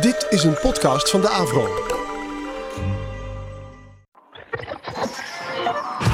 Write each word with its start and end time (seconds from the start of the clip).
Dit 0.00 0.26
is 0.30 0.44
een 0.44 0.58
podcast 0.60 1.10
van 1.10 1.20
de 1.20 1.28
Avro. 1.28 1.60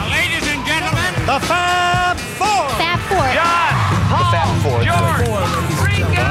Ladies 0.08 0.54
and 0.54 0.68
gentlemen, 0.68 1.14
The 1.24 1.38
Fab 1.40 2.18
Four. 2.18 2.68
Fab 2.68 2.98
Four. 3.08 3.32
John, 3.32 3.74
Paul, 4.08 4.24
Fab 4.24 4.48
Four. 4.62 4.82
George, 4.82 5.24
Ringo. 5.84 6.24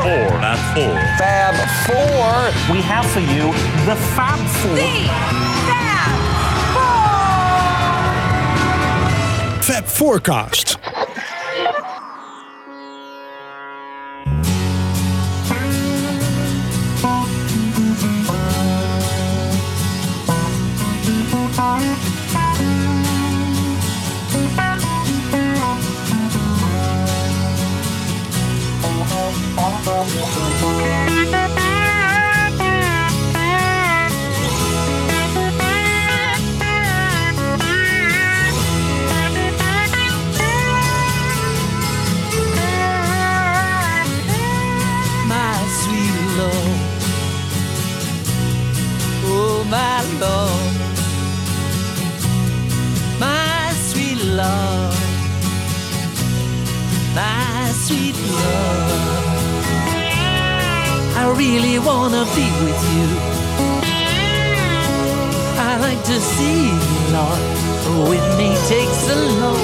Four. 0.00 0.40
Not 0.40 0.58
four. 0.74 0.98
Fab 1.16 1.54
Four. 1.54 2.74
We 2.74 2.82
have 2.82 3.06
for 3.06 3.20
you 3.20 3.52
the 3.84 3.96
Fab 3.96 4.38
Four. 4.38 4.76
Fab 9.60 9.84
Forecast. 9.84 10.68
my 10.76 10.78
sweet 10.78 10.87
Lord. 29.98 30.10
Oh, 49.24 49.64
my 49.68 50.02
Lord. 50.20 50.76
My 53.18 53.72
sweet 57.72 58.16
Lord. 58.16 59.07
Really 61.38 61.78
want 61.78 62.12
to 62.14 62.24
be 62.34 62.46
with 62.64 62.82
you. 62.94 63.08
I 65.70 65.78
like 65.80 66.02
to 66.04 66.18
see 66.34 66.66
you, 66.66 66.80
Lord. 67.14 67.42
Oh, 67.90 68.12
it 68.18 68.26
may 68.36 68.54
take 68.66 68.92
so 69.08 69.16
long. 69.42 69.62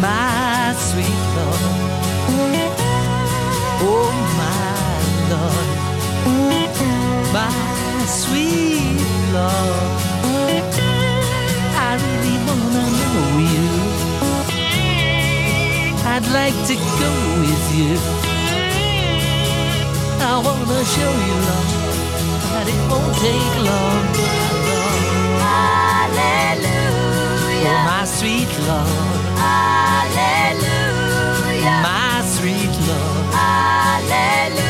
My 0.00 0.74
sweet 0.88 1.22
Lord. 1.36 1.62
Oh, 3.86 4.10
my 4.42 4.84
Lord, 5.32 5.68
my 7.32 8.04
sweet 8.06 9.02
Lord, 9.36 9.90
I 11.86 11.90
really 12.04 12.36
wanna 12.46 12.84
know 12.98 13.18
you. 13.52 13.83
I'd 16.16 16.28
like 16.30 16.54
to 16.68 16.74
go 16.76 17.12
with 17.42 17.66
you. 17.74 17.98
I 20.22 20.38
wanna 20.46 20.84
show 20.94 21.12
you, 21.26 21.36
love, 21.50 21.70
that 22.52 22.66
it 22.70 22.82
won't 22.88 23.14
take 23.18 23.54
long. 23.66 24.04
Hallelujah. 26.06 26.62
Oh, 27.66 27.90
my 27.90 28.04
sweet 28.04 28.52
Lord. 28.68 29.26
Hallelujah. 29.90 31.02
My 31.82 32.22
sweet 32.22 32.74
Lord. 32.86 33.34
Hallelujah. 34.14 34.62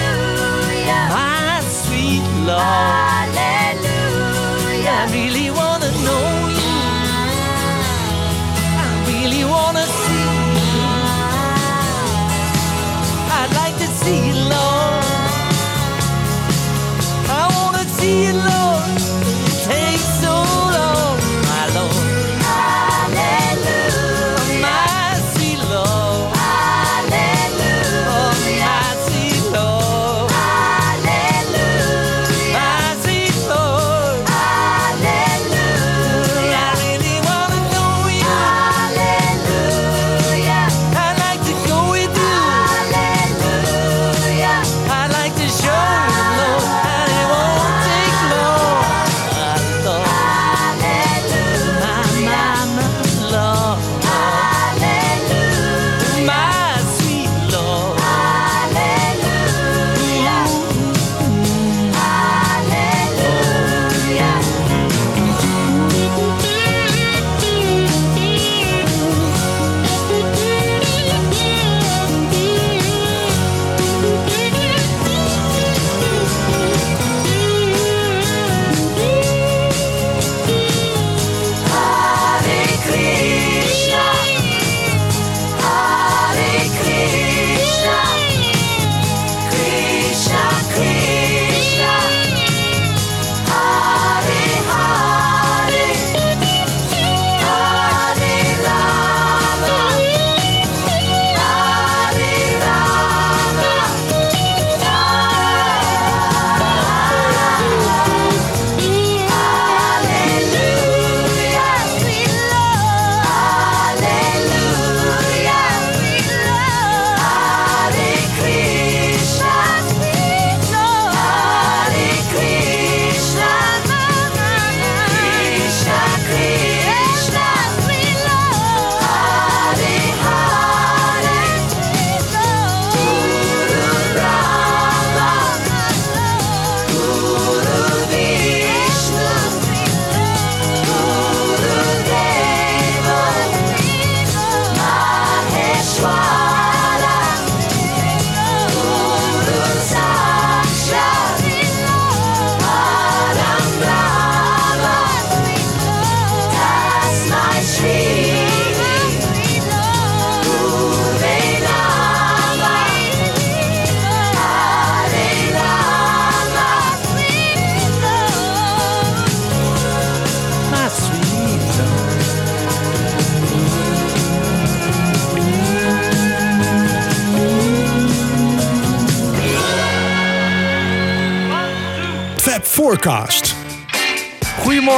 My 1.12 1.60
sweet 1.60 2.24
Lord. 2.46 3.13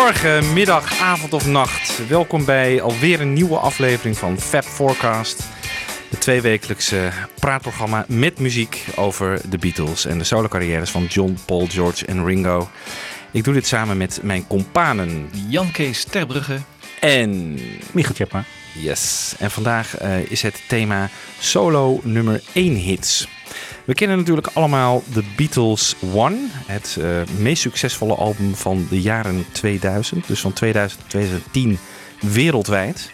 Goedemorgen, 0.07 0.53
middag, 0.53 1.01
avond 1.01 1.33
of 1.33 1.47
nacht. 1.47 2.09
Welkom 2.09 2.45
bij 2.45 2.83
alweer 2.83 3.21
een 3.21 3.33
nieuwe 3.33 3.57
aflevering 3.57 4.19
van 4.19 4.41
Fab 4.41 4.65
Forecast. 4.65 5.43
De 6.11 6.19
tweewekelijkse 6.19 7.11
praatprogramma 7.41 8.05
met 8.09 8.39
muziek 8.39 8.85
over 8.97 9.41
de 9.51 9.59
Beatles 9.59 10.05
en 10.05 10.19
de 10.19 10.25
solocarrières 10.25 10.91
van 10.91 11.05
John, 11.05 11.39
Paul, 11.47 11.67
George 11.67 12.07
en 12.07 12.25
Ringo. 12.25 12.69
Ik 13.31 13.45
doe 13.45 13.55
dit 13.55 13.67
samen 13.67 13.97
met 13.97 14.21
mijn 14.23 14.47
companen 14.47 15.31
Jan 15.49 15.71
Kees 15.71 16.05
Terbrugge. 16.05 16.59
en... 17.01 17.59
Michiel 17.93 18.15
Tjepma. 18.15 18.45
Yes, 18.75 19.35
en 19.39 19.51
vandaag 19.51 19.97
eh, 19.97 20.31
is 20.31 20.43
het 20.43 20.63
thema 20.69 21.11
solo 21.39 22.01
nummer 22.03 22.43
1 22.53 22.75
hits. 22.75 23.29
We 23.87 23.95
kennen 23.95 24.17
natuurlijk 24.17 24.49
allemaal 24.53 25.03
The 25.13 25.23
Beatles 25.37 25.97
One, 26.15 26.37
het 26.67 26.97
eh, 27.01 27.23
meest 27.39 27.63
succesvolle 27.63 28.15
album 28.15 28.55
van 28.55 28.87
de 28.91 29.01
jaren 29.01 29.45
2000, 29.53 30.27
dus 30.27 30.41
van 30.41 30.53
2000 30.53 31.01
tot 31.01 31.11
2010 31.11 31.79
wereldwijd. 32.21 33.11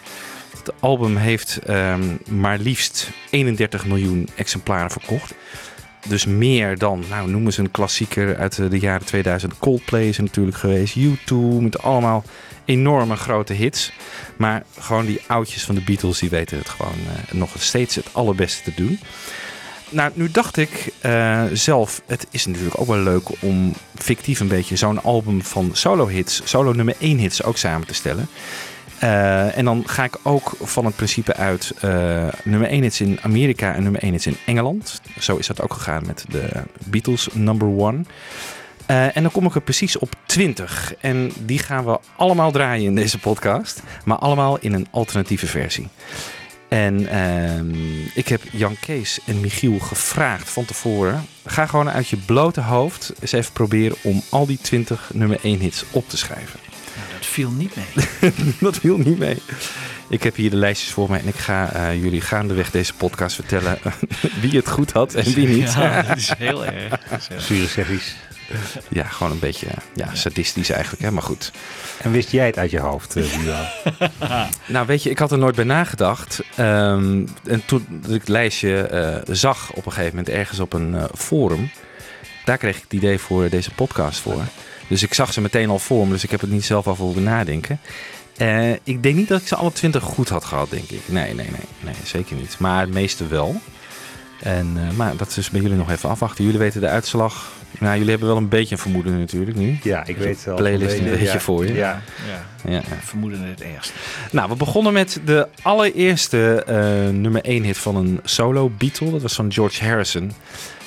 Het 0.57 0.73
album 0.79 1.15
heeft 1.15 1.57
ehm, 1.57 2.03
maar 2.29 2.57
liefst 2.57 3.11
31 3.29 3.85
miljoen 3.85 4.29
exemplaren 4.35 4.91
verkocht. 4.91 5.33
Dus 6.07 6.25
meer 6.25 6.77
dan, 6.77 7.03
nou 7.09 7.29
noemen 7.29 7.53
ze 7.53 7.61
een 7.61 7.71
klassieker 7.71 8.37
uit 8.37 8.59
eh, 8.59 8.69
de 8.69 8.79
jaren 8.79 9.05
2000. 9.05 9.59
Coldplay 9.59 10.07
is 10.07 10.17
er 10.17 10.23
natuurlijk 10.23 10.57
geweest, 10.57 10.97
U2, 10.97 11.35
met 11.59 11.81
allemaal 11.81 12.23
enorme 12.65 13.15
grote 13.15 13.53
hits. 13.53 13.91
Maar 14.37 14.63
gewoon 14.79 15.05
die 15.05 15.21
oudjes 15.27 15.63
van 15.63 15.75
de 15.75 15.81
Beatles, 15.81 16.19
die 16.19 16.29
weten 16.29 16.57
het 16.57 16.69
gewoon 16.69 16.97
eh, 17.07 17.33
nog 17.33 17.49
steeds 17.57 17.95
het 17.95 18.09
allerbeste 18.11 18.63
te 18.63 18.83
doen. 18.83 18.99
Nou, 19.93 20.11
nu 20.13 20.31
dacht 20.31 20.57
ik 20.57 20.93
eh, 20.99 21.43
zelf, 21.53 22.01
het 22.05 22.27
is 22.31 22.45
natuurlijk 22.45 22.79
ook 22.79 22.87
wel 22.87 22.97
leuk 22.97 23.29
om 23.39 23.73
fictief 23.95 24.39
een 24.39 24.47
beetje 24.47 24.75
zo'n 24.75 25.03
album 25.03 25.41
van 25.41 25.69
solo 25.73 26.07
hits, 26.07 26.41
solo 26.43 26.71
nummer 26.71 26.95
1 26.99 27.17
hits 27.17 27.43
ook 27.43 27.57
samen 27.57 27.87
te 27.87 27.93
stellen. 27.93 28.27
Eh, 28.99 29.57
en 29.57 29.65
dan 29.65 29.83
ga 29.85 30.03
ik 30.03 30.17
ook 30.23 30.51
van 30.61 30.85
het 30.85 30.95
principe 30.95 31.35
uit 31.35 31.73
eh, 31.79 32.27
nummer 32.43 32.69
1 32.69 32.81
hits 32.81 33.01
in 33.01 33.19
Amerika 33.21 33.73
en 33.73 33.83
nummer 33.83 34.03
1 34.03 34.11
hits 34.11 34.27
in 34.27 34.37
Engeland. 34.45 35.01
Zo 35.19 35.35
is 35.35 35.47
dat 35.47 35.61
ook 35.61 35.73
gegaan 35.73 36.03
met 36.05 36.25
de 36.29 36.49
Beatles 36.85 37.27
number 37.33 37.67
1. 37.67 38.07
Eh, 38.85 39.17
en 39.17 39.21
dan 39.23 39.31
kom 39.31 39.45
ik 39.45 39.55
er 39.55 39.61
precies 39.61 39.97
op 39.97 40.15
20. 40.25 40.93
En 40.99 41.31
die 41.39 41.59
gaan 41.59 41.85
we 41.85 41.99
allemaal 42.17 42.51
draaien 42.51 42.85
in 42.85 42.95
deze 42.95 43.19
podcast. 43.19 43.81
Maar 44.05 44.17
allemaal 44.17 44.57
in 44.59 44.73
een 44.73 44.87
alternatieve 44.91 45.47
versie. 45.47 45.87
En 46.73 47.07
ehm, 47.07 47.75
ik 48.13 48.27
heb 48.27 48.41
Jan 48.51 48.75
Kees 48.79 49.19
en 49.25 49.39
Michiel 49.39 49.79
gevraagd 49.79 50.49
van 50.49 50.65
tevoren. 50.65 51.25
Ga 51.45 51.65
gewoon 51.65 51.89
uit 51.89 52.07
je 52.07 52.17
blote 52.17 52.61
hoofd 52.61 53.13
eens 53.19 53.31
even 53.31 53.53
proberen 53.53 53.97
om 54.01 54.21
al 54.29 54.45
die 54.45 54.57
20 54.61 55.11
nummer 55.13 55.39
1 55.43 55.59
hits 55.59 55.83
op 55.91 56.09
te 56.09 56.17
schrijven. 56.17 56.59
Nou, 56.95 57.07
dat 57.17 57.25
viel 57.25 57.51
niet 57.51 57.75
mee. 57.75 58.31
Dat 58.59 58.77
viel 58.77 58.97
niet 58.97 59.17
mee. 59.17 59.37
Ik 60.09 60.23
heb 60.23 60.35
hier 60.35 60.49
de 60.49 60.55
lijstjes 60.55 60.91
voor 60.91 61.09
mij 61.09 61.19
en 61.19 61.27
ik 61.27 61.35
ga 61.35 61.71
eh, 61.71 62.03
jullie 62.03 62.21
gaandeweg 62.21 62.71
deze 62.71 62.93
podcast 62.93 63.35
vertellen 63.35 63.77
wie 64.41 64.55
het 64.55 64.69
goed 64.69 64.91
had 64.91 65.13
en 65.13 65.33
wie 65.33 65.47
niet. 65.47 65.73
Ja, 65.73 66.01
dat 66.07 66.17
is 66.17 66.33
heel 66.37 66.65
erg. 66.65 66.99
Zure. 67.37 67.83
Ja, 68.89 69.03
gewoon 69.03 69.31
een 69.31 69.39
beetje 69.39 69.67
ja, 69.93 70.15
sadistisch 70.15 70.69
eigenlijk, 70.69 71.03
hè? 71.03 71.11
maar 71.11 71.23
goed. 71.23 71.51
En 72.01 72.11
wist 72.11 72.31
jij 72.31 72.45
het 72.45 72.57
uit 72.57 72.71
je 72.71 72.79
hoofd, 72.79 73.15
uh, 73.15 73.39
Duo? 73.39 73.55
Nou, 74.65 74.85
weet 74.85 75.03
je, 75.03 75.09
ik 75.09 75.19
had 75.19 75.31
er 75.31 75.37
nooit 75.37 75.55
bij 75.55 75.65
nagedacht. 75.65 76.41
Ehm, 76.55 77.25
en 77.47 77.65
toen 77.65 78.01
ik 78.07 78.19
het 78.19 78.27
lijstje 78.27 78.81
eh, 78.81 79.35
zag 79.35 79.71
op 79.73 79.85
een 79.85 79.91
gegeven 79.91 80.15
moment 80.15 80.35
ergens 80.35 80.59
op 80.59 80.73
een 80.73 80.95
eh, 80.95 81.03
forum, 81.15 81.71
daar 82.45 82.57
kreeg 82.57 82.75
ik 82.75 82.83
het 82.83 82.93
idee 82.93 83.17
voor 83.17 83.49
deze 83.49 83.71
podcast 83.71 84.19
voor. 84.19 84.41
Dus 84.87 85.03
ik 85.03 85.13
zag 85.13 85.33
ze 85.33 85.41
meteen 85.41 85.69
al 85.69 85.79
voor 85.79 86.05
me, 86.05 86.13
dus 86.13 86.23
ik 86.23 86.31
heb 86.31 86.41
het 86.41 86.49
niet 86.49 86.65
zelf 86.65 86.87
al 86.87 86.95
voor 86.95 87.21
nadenken. 87.21 87.79
Eh, 88.37 88.71
ik 88.71 89.03
denk 89.03 89.15
niet 89.15 89.27
dat 89.27 89.41
ik 89.41 89.47
ze 89.47 89.55
alle 89.55 89.71
twintig 89.71 90.03
goed 90.03 90.29
had 90.29 90.45
gehad, 90.45 90.69
denk 90.69 90.89
ik. 90.89 91.01
Nee, 91.05 91.33
nee, 91.33 91.49
nee, 91.49 91.67
nee 91.79 91.93
zeker 92.03 92.35
niet. 92.35 92.55
Maar 92.59 92.81
het 92.81 92.93
meeste 92.93 93.27
wel. 93.27 93.61
En, 94.39 94.73
eh, 94.75 94.95
maar 94.95 95.17
dat 95.17 95.37
is 95.37 95.49
bij 95.49 95.61
jullie 95.61 95.77
nog 95.77 95.91
even 95.91 96.09
afwachten. 96.09 96.43
Jullie 96.43 96.59
weten 96.59 96.81
de 96.81 96.87
uitslag. 96.87 97.51
Nou, 97.83 97.95
jullie 97.95 98.09
hebben 98.09 98.27
wel 98.27 98.37
een 98.37 98.49
beetje 98.49 98.75
een 98.75 98.81
vermoeden 98.81 99.19
natuurlijk 99.19 99.57
nu. 99.57 99.77
Ja, 99.83 100.05
ik 100.05 100.17
weet 100.17 100.43
wel. 100.43 100.55
playlist 100.55 100.97
een 100.97 101.03
beetje 101.03 101.23
ja. 101.25 101.39
voor 101.39 101.65
je. 101.67 101.73
Ja. 101.73 102.01
Ja, 102.27 102.71
Ja. 102.71 102.81
vermoeden 103.03 103.41
het 103.41 103.61
ergste. 103.61 103.93
Nou, 104.31 104.49
we 104.49 104.55
begonnen 104.55 104.93
met 104.93 105.19
de 105.25 105.47
allereerste 105.61 106.63
eh, 106.67 106.75
nummer 107.13 107.41
1 107.41 107.63
hit 107.63 107.77
van 107.77 107.95
een 107.95 108.19
solo 108.23 108.71
Beatle. 108.77 109.11
Dat 109.11 109.21
was 109.21 109.33
van 109.33 109.51
George 109.53 109.85
Harrison. 109.85 110.31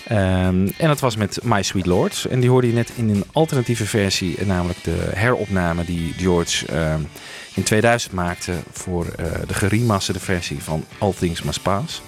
Ehm, 0.06 0.68
en 0.78 0.88
dat 0.88 1.00
was 1.00 1.16
met 1.16 1.38
My 1.42 1.62
Sweet 1.62 1.86
Lord. 1.86 2.26
En 2.30 2.40
die 2.40 2.50
hoorde 2.50 2.66
je 2.66 2.72
net 2.72 2.92
in 2.96 3.08
een 3.08 3.24
alternatieve 3.32 3.86
versie, 3.86 4.36
eh, 4.38 4.46
namelijk 4.46 4.84
de 4.84 5.10
heropname 5.14 5.84
die 5.84 6.14
George 6.16 6.66
ehm, 6.66 7.00
in 7.54 7.62
2000 7.62 8.12
maakte 8.12 8.52
voor 8.72 9.06
eh, 9.06 9.26
de 9.46 9.54
geremasterde 9.54 10.20
versie 10.20 10.62
van 10.62 10.84
All 10.98 11.12
Things 11.18 11.42
Must 11.42 11.62
Pass. 11.62 12.02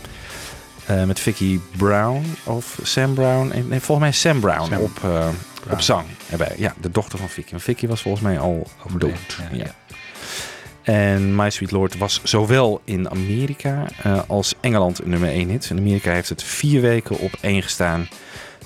Eh, 0.88 1.05
met 1.05 1.20
Vicky 1.20 1.58
Brown 1.76 2.37
of 2.44 2.79
Sam 2.82 3.14
Brown. 3.14 3.49
Nee, 3.49 3.81
volgens 3.81 3.99
mij 3.99 4.12
Sam 4.12 4.40
Brown 4.40 4.70
Sam 4.70 4.81
op, 4.81 5.05
eh, 5.05 5.29
op 5.70 5.81
zang 5.81 6.06
erbij. 6.31 6.55
Ja, 6.56 6.75
de 6.81 6.90
dochter 6.90 7.19
van 7.19 7.29
Vicky. 7.29 7.50
Want 7.50 7.62
Vicky 7.62 7.87
was 7.87 8.02
volgens 8.02 8.23
mij 8.23 8.38
al 8.38 8.67
dood. 8.99 9.11
ja, 9.38 9.56
Ja. 9.56 9.64
ja. 9.64 9.75
En 10.82 11.37
My 11.37 11.50
Sweet 11.50 11.70
Lord 11.70 11.99
was 11.99 12.20
zowel 12.23 12.81
in 12.85 13.11
Amerika 13.11 13.85
eh, 14.02 14.20
als 14.26 14.55
Engeland 14.61 15.06
nummer 15.06 15.29
1 15.29 15.49
hit. 15.49 15.70
In 15.70 15.79
Amerika 15.79 16.12
heeft 16.12 16.29
het 16.29 16.43
vier 16.43 16.81
weken 16.81 17.19
op 17.19 17.32
één 17.40 17.62
gestaan 17.62 18.08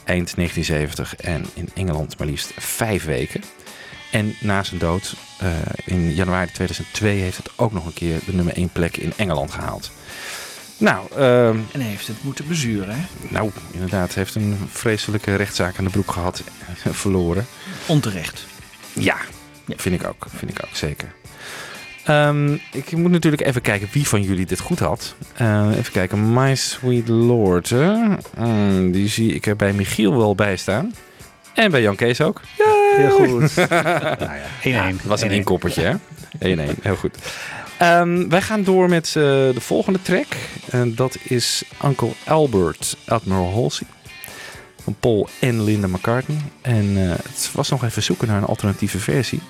eind 0.04 0.36
1970 0.36 1.16
en 1.16 1.44
in 1.54 1.68
Engeland 1.74 2.18
maar 2.18 2.26
liefst 2.26 2.52
vijf 2.56 3.04
weken. 3.04 3.42
En 4.10 4.34
na 4.40 4.62
zijn 4.62 4.80
dood 4.80 5.14
eh, 5.38 5.48
in 5.84 6.14
januari 6.14 6.50
2002 6.50 7.20
heeft 7.20 7.36
het 7.36 7.50
ook 7.56 7.72
nog 7.72 7.86
een 7.86 7.94
keer 7.94 8.20
de 8.26 8.34
nummer 8.34 8.56
1 8.56 8.68
plek 8.68 8.96
in 8.96 9.12
Engeland 9.16 9.50
gehaald. 9.50 9.90
Nou, 10.82 11.06
ehm, 11.16 11.56
En 11.72 11.80
hij 11.80 11.88
heeft 11.88 12.06
het 12.06 12.16
moeten 12.22 12.48
bezuren, 12.48 12.94
hè? 12.94 13.00
nou, 13.28 13.50
inderdaad, 13.72 14.14
heeft 14.14 14.34
een 14.34 14.58
vreselijke 14.70 15.34
rechtszaak 15.36 15.78
aan 15.78 15.84
de 15.84 15.90
broek 15.90 16.10
gehad 16.12 16.42
en 16.84 16.94
verloren. 17.04 17.46
Onterecht. 17.86 18.46
Ja, 18.92 19.16
Ja. 19.66 19.74
vind 19.76 20.00
ik 20.02 20.08
ook. 20.08 20.26
Vind 20.36 20.50
ik 20.50 20.64
ook, 20.64 20.76
zeker. 20.76 21.12
Ehm, 22.04 22.52
ik 22.72 22.92
moet 22.96 23.10
natuurlijk 23.10 23.42
even 23.42 23.62
kijken 23.62 23.88
wie 23.92 24.08
van 24.08 24.22
jullie 24.22 24.46
dit 24.46 24.60
goed 24.60 24.78
had. 24.78 25.14
Eh, 25.36 25.68
even 25.76 25.92
kijken. 25.92 26.32
My 26.32 26.54
Sweet 26.54 27.08
Lord. 27.08 27.70
Mm, 28.38 28.92
die 28.92 29.08
zie 29.08 29.34
ik 29.34 29.46
er 29.46 29.56
bij 29.56 29.72
Michiel 29.72 30.16
wel 30.16 30.34
bij 30.34 30.56
staan. 30.56 30.94
En 31.54 31.70
bij 31.70 31.82
Jan 31.82 31.96
Kees 31.96 32.20
ook. 32.20 32.40
Heel 32.96 33.10
goed. 33.10 33.56
nou 34.18 34.34
ja, 34.62 34.90
1-1. 34.92 34.96
Dat 34.96 35.06
was 35.06 35.22
een 35.22 35.30
inkoppertje, 35.30 35.82
hè? 35.82 36.56
1-1, 36.56 36.74
heel 36.82 36.96
goed. 36.96 37.16
Ehm, 37.78 38.28
wij 38.28 38.42
gaan 38.42 38.62
door 38.62 38.88
met 38.88 39.06
eh, 39.06 39.12
de 39.14 39.54
volgende 39.60 40.02
track. 40.02 40.26
En 40.72 40.94
dat 40.94 41.16
is 41.22 41.62
Uncle 41.84 42.12
Albert, 42.26 42.96
Admiral 43.06 43.52
Halsey. 43.52 43.86
Van 44.82 44.96
Paul 45.00 45.28
en 45.40 45.64
Linda 45.64 45.86
McCartney. 45.86 46.38
En 46.60 46.96
eh, 46.96 47.10
het 47.10 47.50
was 47.52 47.68
nog 47.68 47.84
even 47.84 48.02
zoeken 48.02 48.28
naar 48.28 48.36
een 48.36 48.44
alternatieve 48.44 48.98
versie. 48.98 49.40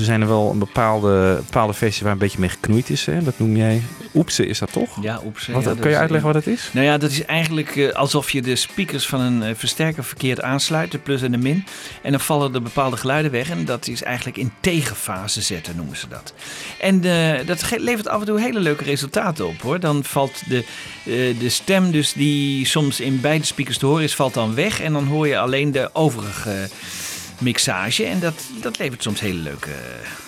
Er 0.00 0.06
zijn 0.06 0.20
er 0.20 0.28
wel 0.28 0.50
een 0.50 0.58
bepaalde, 0.58 1.34
bepaalde 1.46 1.74
waar 2.02 2.12
een 2.12 2.18
beetje 2.18 2.40
mee 2.40 2.48
geknoeid 2.48 2.90
is. 2.90 3.06
Hè? 3.06 3.22
Dat 3.22 3.38
noem 3.38 3.56
jij... 3.56 3.82
Oepse 4.14 4.46
is 4.46 4.58
dat 4.58 4.72
toch? 4.72 5.02
Ja, 5.02 5.20
oeps. 5.24 5.46
Wat, 5.46 5.62
ja, 5.62 5.68
dat 5.68 5.78
kun 5.78 5.90
je 5.90 5.96
uitleggen 5.96 6.32
wat 6.32 6.44
het 6.44 6.54
is? 6.54 6.70
Nou 6.72 6.86
ja, 6.86 6.98
dat 6.98 7.10
is 7.10 7.24
eigenlijk 7.24 7.76
eh, 7.76 7.92
alsof 7.92 8.30
je 8.30 8.42
de 8.42 8.56
speakers 8.56 9.06
van 9.06 9.20
een 9.20 9.42
eh, 9.42 9.54
versterker 9.54 10.04
verkeerd 10.04 10.42
aansluit, 10.42 10.90
de 10.90 10.98
plus 10.98 11.22
en 11.22 11.30
de 11.32 11.38
min. 11.38 11.64
En 12.02 12.10
dan 12.10 12.20
vallen 12.20 12.54
er 12.54 12.62
bepaalde 12.62 12.96
geluiden 12.96 13.30
weg. 13.30 13.50
En 13.50 13.64
dat 13.64 13.86
is 13.86 14.02
eigenlijk 14.02 14.36
in 14.36 14.52
tegenfase 14.60 15.42
zetten, 15.42 15.76
noemen 15.76 15.96
ze 15.96 16.08
dat. 16.08 16.34
En 16.80 17.04
eh, 17.04 17.46
dat 17.46 17.70
levert 17.76 18.08
af 18.08 18.20
en 18.20 18.26
toe 18.26 18.40
hele 18.40 18.60
leuke 18.60 18.84
resultaten 18.84 19.46
op 19.46 19.60
hoor. 19.60 19.80
Dan 19.80 20.04
valt 20.04 20.42
de, 20.48 20.64
de 21.38 21.48
stem, 21.48 21.90
dus 21.90 22.12
die 22.12 22.66
soms 22.66 23.00
in 23.00 23.20
beide 23.20 23.44
speakers 23.44 23.78
te 23.78 23.86
horen 23.86 24.04
is, 24.04 24.14
valt 24.14 24.34
dan 24.34 24.54
weg. 24.54 24.80
En 24.80 24.92
dan 24.92 25.06
hoor 25.06 25.28
je 25.28 25.38
alleen 25.38 25.72
de 25.72 25.90
overige 25.92 26.68
mixage. 27.40 28.04
En 28.04 28.20
dat, 28.20 28.34
dat 28.62 28.78
levert 28.78 29.02
soms 29.02 29.20
hele 29.20 29.38
leuke 29.38 29.70
eh, 29.70 29.76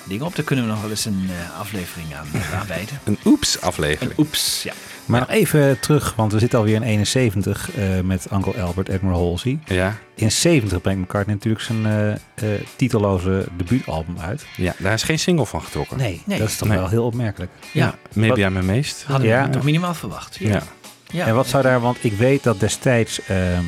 dingen 0.04 0.26
op. 0.26 0.36
Daar 0.36 0.44
kunnen 0.44 0.64
we 0.64 0.70
nog 0.70 0.80
wel 0.80 0.90
eens 0.90 1.04
een 1.04 1.28
eh, 1.30 1.60
aflevering 1.60 2.14
aan, 2.14 2.26
aan 2.60 2.66
wijden. 2.66 2.98
Een 3.04 3.18
oeps 3.24 3.60
aflevering. 3.60 4.18
Oeps, 4.18 4.62
ja. 4.62 4.72
Maar 5.04 5.20
nog 5.20 5.28
even 5.30 5.80
terug, 5.80 6.14
want 6.16 6.32
we 6.32 6.38
zitten 6.38 6.58
alweer 6.58 6.74
in 6.74 6.82
71 6.82 7.70
eh, 7.74 8.00
met 8.00 8.26
Uncle 8.32 8.62
Albert, 8.62 8.90
Admiral 8.90 9.18
Halsey. 9.26 9.58
Ja, 9.64 9.98
In 10.14 10.32
70 10.32 10.80
brengt 10.80 11.00
McCartney 11.00 11.34
natuurlijk 11.34 11.64
zijn 11.64 11.86
eh, 11.86 12.12
eh, 12.12 12.60
titelloze 12.76 13.46
debuutalbum 13.56 14.18
uit. 14.18 14.44
ja, 14.56 14.74
daar 14.78 14.92
is 14.92 15.02
geen 15.02 15.18
single 15.18 15.46
van 15.46 15.62
getrokken. 15.62 15.96
Nee, 15.96 16.22
Nee. 16.24 16.38
dat 16.38 16.48
is 16.48 16.56
toch 16.56 16.68
Nee. 16.68 16.78
wel 16.78 16.88
heel 16.88 17.04
opmerkelijk. 17.04 17.50
Ja, 17.72 17.94
Maybe 18.14 18.40
I'm 18.40 18.56
Amazed. 18.56 19.04
hadden 19.06 19.28
Ja. 19.28 19.44
we 19.44 19.50
toch 19.50 19.62
minimaal 19.62 19.94
verwacht. 19.94 20.36
Ja. 20.40 20.62
Ja. 21.10 21.26
En 21.26 21.34
wat 21.34 21.46
zou 21.48 21.62
daar, 21.62 21.80
want 21.80 22.04
ik 22.04 22.12
weet 22.12 22.42
dat 22.42 22.60
destijds 22.60 23.20
ehm, 23.26 23.64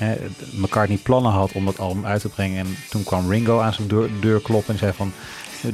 hè, 0.00 0.16
McCartney 0.52 0.98
plannen 1.02 1.32
had 1.32 1.52
om 1.52 1.64
dat 1.64 1.78
album 1.78 2.06
uit 2.06 2.20
te 2.20 2.28
brengen. 2.28 2.58
En 2.58 2.76
toen 2.90 3.04
kwam 3.04 3.30
Ringo 3.30 3.60
aan 3.60 3.72
zijn 3.72 3.88
deur, 3.88 4.10
deur 4.20 4.40
kloppen 4.40 4.72
en 4.72 4.78
zei 4.78 4.92
van... 4.92 5.12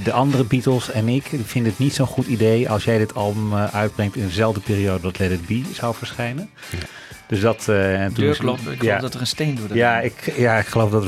De 0.02 0.12
andere 0.12 0.45
Beatles 0.45 0.90
en 0.90 1.09
ik 1.09 1.25
vinden 1.45 1.71
het 1.71 1.78
niet 1.80 1.95
zo'n 1.95 2.06
goed 2.06 2.26
idee 2.26 2.71
als 2.71 2.85
jij 2.85 2.99
dit 2.99 3.14
album 3.14 3.52
eh, 3.52 3.75
uitbrengt 3.75 4.16
in 4.16 4.26
dezelfde 4.26 4.61
periode 4.61 5.02
dat 5.02 5.18
Let 5.18 5.30
It 5.30 5.47
Be 5.47 5.62
zou 5.73 5.95
verschijnen. 5.95 6.50
Dus 7.26 7.40
dat... 7.40 7.68
eh, 7.68 8.02
en 8.02 8.12
toen 8.12 8.25
Deurklop, 8.25 8.59
ik 8.59 8.83
ja, 8.83 8.97
geloof 8.97 9.00
dat 9.00 9.14
er 9.14 9.21
een 9.21 9.26
steen 9.26 9.54
door 9.54 9.68
de 9.68 9.75
ja, 9.75 10.00
ik, 10.00 10.33
ja, 10.37 10.59
ik 10.59 10.66
geloof 10.66 10.90
dat... 10.90 11.04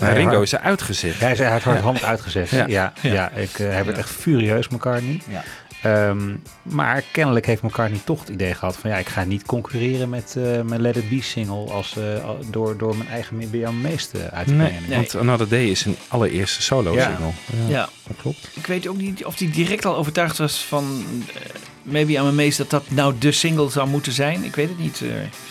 Maar 0.00 0.12
Ringo 0.12 0.40
is 0.42 0.52
er 0.52 0.58
uitgezet. 0.58 1.18
Hij 1.20 1.32
is 1.32 1.62
hand 1.64 2.02
uitgezet. 2.02 2.50
Ja. 2.50 2.66
Ja, 2.66 2.92
ja, 3.00 3.12
Ja. 3.12 3.30
ik 3.30 3.58
uh, 3.58 3.74
heb 3.74 3.86
het 3.86 3.98
echt 3.98 4.10
furieus, 4.10 4.68
McCartney. 4.68 5.20
Ja. 5.28 5.44
Ehm, 5.82 6.34
maar 6.62 7.02
kennelijk 7.12 7.46
heeft 7.46 7.62
McCartney 7.62 8.00
toch 8.04 8.20
het 8.20 8.28
idee 8.28 8.54
gehad 8.54 8.76
van... 8.76 8.90
ja, 8.90 8.96
ik 8.96 9.08
ga 9.08 9.24
niet 9.24 9.42
concurreren 9.46 10.08
met 10.08 10.34
eh, 10.36 10.60
mijn 10.62 10.80
Let 10.80 10.96
It 10.96 11.08
Be 11.08 11.22
single... 11.22 11.70
Als, 11.70 11.96
eh, 11.96 12.04
door, 12.50 12.76
door 12.78 12.96
mijn 12.96 13.08
eigen 13.10 13.50
Be 13.50 13.58
Your 13.58 13.74
Meest 13.74 14.14
eh, 14.14 14.20
uit 14.26 14.46
te 14.46 14.54
brengen. 14.54 14.82
Nee. 14.88 14.96
want 14.96 15.16
Another 15.16 15.48
Day 15.48 15.64
is 15.70 15.80
zijn 15.80 15.96
allereerste 16.08 16.62
solo 16.62 16.94
Ja. 16.94 17.04
single. 17.06 17.32
Ja, 17.66 17.78
Ja. 17.78 17.88
dat 18.06 18.16
klopt. 18.20 18.48
Ik 18.54 18.66
weet 18.66 18.86
ook 18.88 18.96
niet 18.96 19.24
of 19.24 19.38
hij 19.38 19.50
direct 19.50 19.84
al 19.84 19.96
overtuigd 19.96 20.38
was 20.38 20.64
van... 20.64 21.04
eh, 21.34 21.40
maybe 21.82 22.18
aan 22.18 22.34
mijn 22.34 22.52
dat 22.56 22.70
dat 22.70 22.84
nou 22.90 23.14
de 23.18 23.32
single 23.32 23.70
zou 23.70 23.88
moeten 23.88 24.12
zijn. 24.12 24.44
Ik 24.44 24.54
weet 24.54 24.68
het 24.68 24.78
niet. 24.78 25.00
eh. 25.02 25.08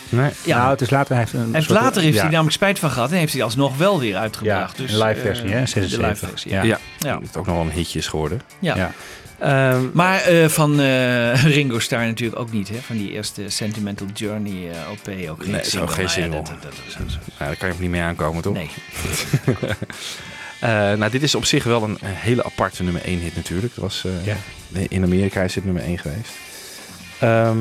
Nee. 0.10 0.32
ja. 0.46 0.58
Nou, 0.58 0.70
het 0.70 0.82
is 0.82 0.90
later... 0.90 1.12
Hij 1.16 1.20
heeft 1.20 1.34
een 1.34 1.56
en 1.56 1.64
soort- 1.64 1.80
later 1.80 2.02
heeft 2.02 2.16
ja, 2.16 2.22
hij 2.22 2.30
namelijk 2.30 2.56
spijt 2.56 2.80
van 2.80 2.92
gehad 2.92 3.12
en 3.12 3.18
heeft 3.18 3.34
hij 3.34 3.44
alsnog 3.44 3.78
wel 3.78 4.00
weer 4.00 4.10
Ja, 4.10 4.20
uitgebracht. 4.20 4.78
dus, 4.78 4.92
een 4.94 5.04
live 5.08 5.20
versie, 5.22 5.50
hè? 5.50 5.60
De 5.62 5.66
76. 5.68 6.10
live 6.10 6.26
versie, 6.28 6.52
Ja. 6.52 6.62
ja. 6.62 6.80
Ja, 7.00 7.08
Ja. 7.10 7.14
dat 7.14 7.28
het 7.28 7.38
ook 7.38 7.46
nog 7.46 7.56
wel 7.56 7.66
een 7.66 7.72
hitje 7.72 8.00
is 8.00 8.08
geworden. 8.08 8.42
Ja. 8.60 8.92
Ehm, 9.40 9.82
Maar 9.94 10.22
eh, 10.22 10.48
van 10.48 10.80
eh, 10.80 11.44
Ringo 11.56 11.80
Starr 11.80 12.06
natuurlijk 12.06 12.40
ook 12.40 12.52
niet, 12.52 12.70
hè? 12.70 12.76
Van 12.82 12.98
die 12.98 13.12
eerste 13.12 13.50
Sentimental 13.50 14.08
Journey 14.14 14.70
eh, 14.72 14.92
LP 14.92 15.30
ook 15.30 15.44
geen 15.44 15.52
Nee, 15.52 15.82
ook 15.82 15.92
geen 15.92 16.04
ja, 16.04 16.10
single. 16.10 16.32
dat- 16.36 16.46
dat- 16.48 16.62
dat- 16.62 16.72
dat- 16.98 17.08
nou, 17.08 17.20
daar 17.38 17.56
kan 17.56 17.68
je 17.68 17.74
ook 17.74 17.80
niet 17.80 17.90
mee 17.90 18.02
aankomen, 18.02 18.42
toch? 18.42 18.54
Nee. 18.54 18.70
Eh, 20.60 20.70
nou, 20.70 21.10
dit 21.12 21.24
is 21.24 21.36
op 21.36 21.46
zich 21.46 21.64
wel 21.64 21.84
een, 21.84 21.98
hele 22.02 22.44
aparte 22.44 22.84
nummer 22.84 23.02
1 23.06 23.20
hit 23.20 23.36
natuurlijk. 23.36 23.76
Dat 23.76 23.84
was, 23.84 24.06
eh, 24.06 24.26
Ja. 24.26 24.36
In 24.90 25.04
Amerika 25.04 25.42
is 25.42 25.54
dit 25.54 25.66
nummer 25.66 25.84
1 25.84 25.98
geweest. 25.98 26.32
Ehm 27.20 27.58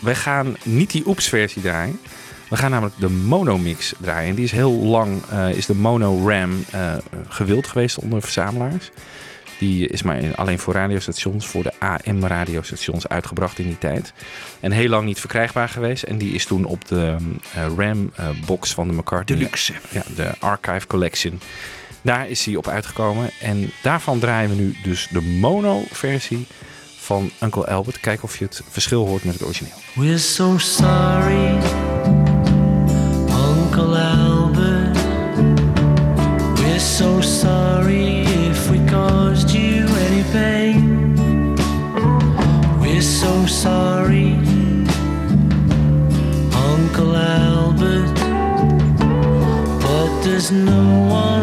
wij 0.00 0.14
gaan 0.14 0.56
niet 0.62 0.90
die 0.90 1.06
Oeps 1.06 1.28
versie 1.28 1.62
draaien. 1.62 2.00
We 2.48 2.56
gaan 2.56 2.70
namelijk 2.70 2.94
de 2.98 3.08
mono-mix 3.08 3.92
draaien. 4.00 4.28
En 4.28 4.34
die 4.34 4.44
is 4.44 4.50
heel 4.52 4.72
lang, 4.72 5.22
eh, 5.30 5.48
is 5.50 5.66
de 5.66 5.74
mono-ram 5.74 6.64
eh, 6.70 6.92
gewild 7.28 7.66
geweest 7.66 7.98
onder 7.98 8.22
verzamelaars. 8.22 8.90
Die 9.62 9.88
is 9.88 10.02
maar 10.02 10.34
alleen 10.34 10.58
voor 10.58 10.74
radiostations, 10.74 11.46
voor 11.46 11.62
de 11.62 11.72
AM-radiostations 11.78 13.08
uitgebracht 13.08 13.58
in 13.58 13.66
die 13.66 13.78
tijd. 13.78 14.12
En 14.60 14.72
heel 14.72 14.88
lang 14.88 15.04
niet 15.04 15.20
verkrijgbaar 15.20 15.68
geweest. 15.68 16.02
En 16.02 16.18
die 16.18 16.34
is 16.34 16.46
toen 16.46 16.64
op 16.64 16.88
de 16.88 17.16
eh, 17.54 17.66
RAM-box 17.76 18.74
van 18.74 18.88
de 18.88 18.94
McCartney. 18.94 19.38
Deluxe. 19.38 19.72
Ja, 19.90 20.02
de 20.16 20.30
Archive 20.38 20.86
Collection. 20.86 21.40
Daar 22.00 22.28
is 22.28 22.44
hij 22.44 22.56
op 22.56 22.68
uitgekomen. 22.68 23.30
En 23.40 23.70
daarvan 23.82 24.18
draaien 24.18 24.50
we 24.50 24.56
nu 24.56 24.76
dus 24.82 25.08
de 25.10 25.20
mono-versie 25.20 26.46
van 26.98 27.30
Uncle 27.42 27.66
Albert. 27.66 28.00
Kijken 28.00 28.24
of 28.24 28.38
je 28.38 28.44
het 28.44 28.62
verschil 28.68 29.06
hoort 29.06 29.24
met 29.24 29.34
het 29.34 29.44
origineel. 29.44 29.74
We're 29.94 30.18
so 30.18 30.58
sorry, 30.58 31.58
Uncle 33.26 33.98
Albert. 33.98 34.98
We're 36.54 36.80
so 36.80 37.20
sorry 37.20 38.01
there's 50.42 50.50
no 50.50 51.02
one 51.08 51.41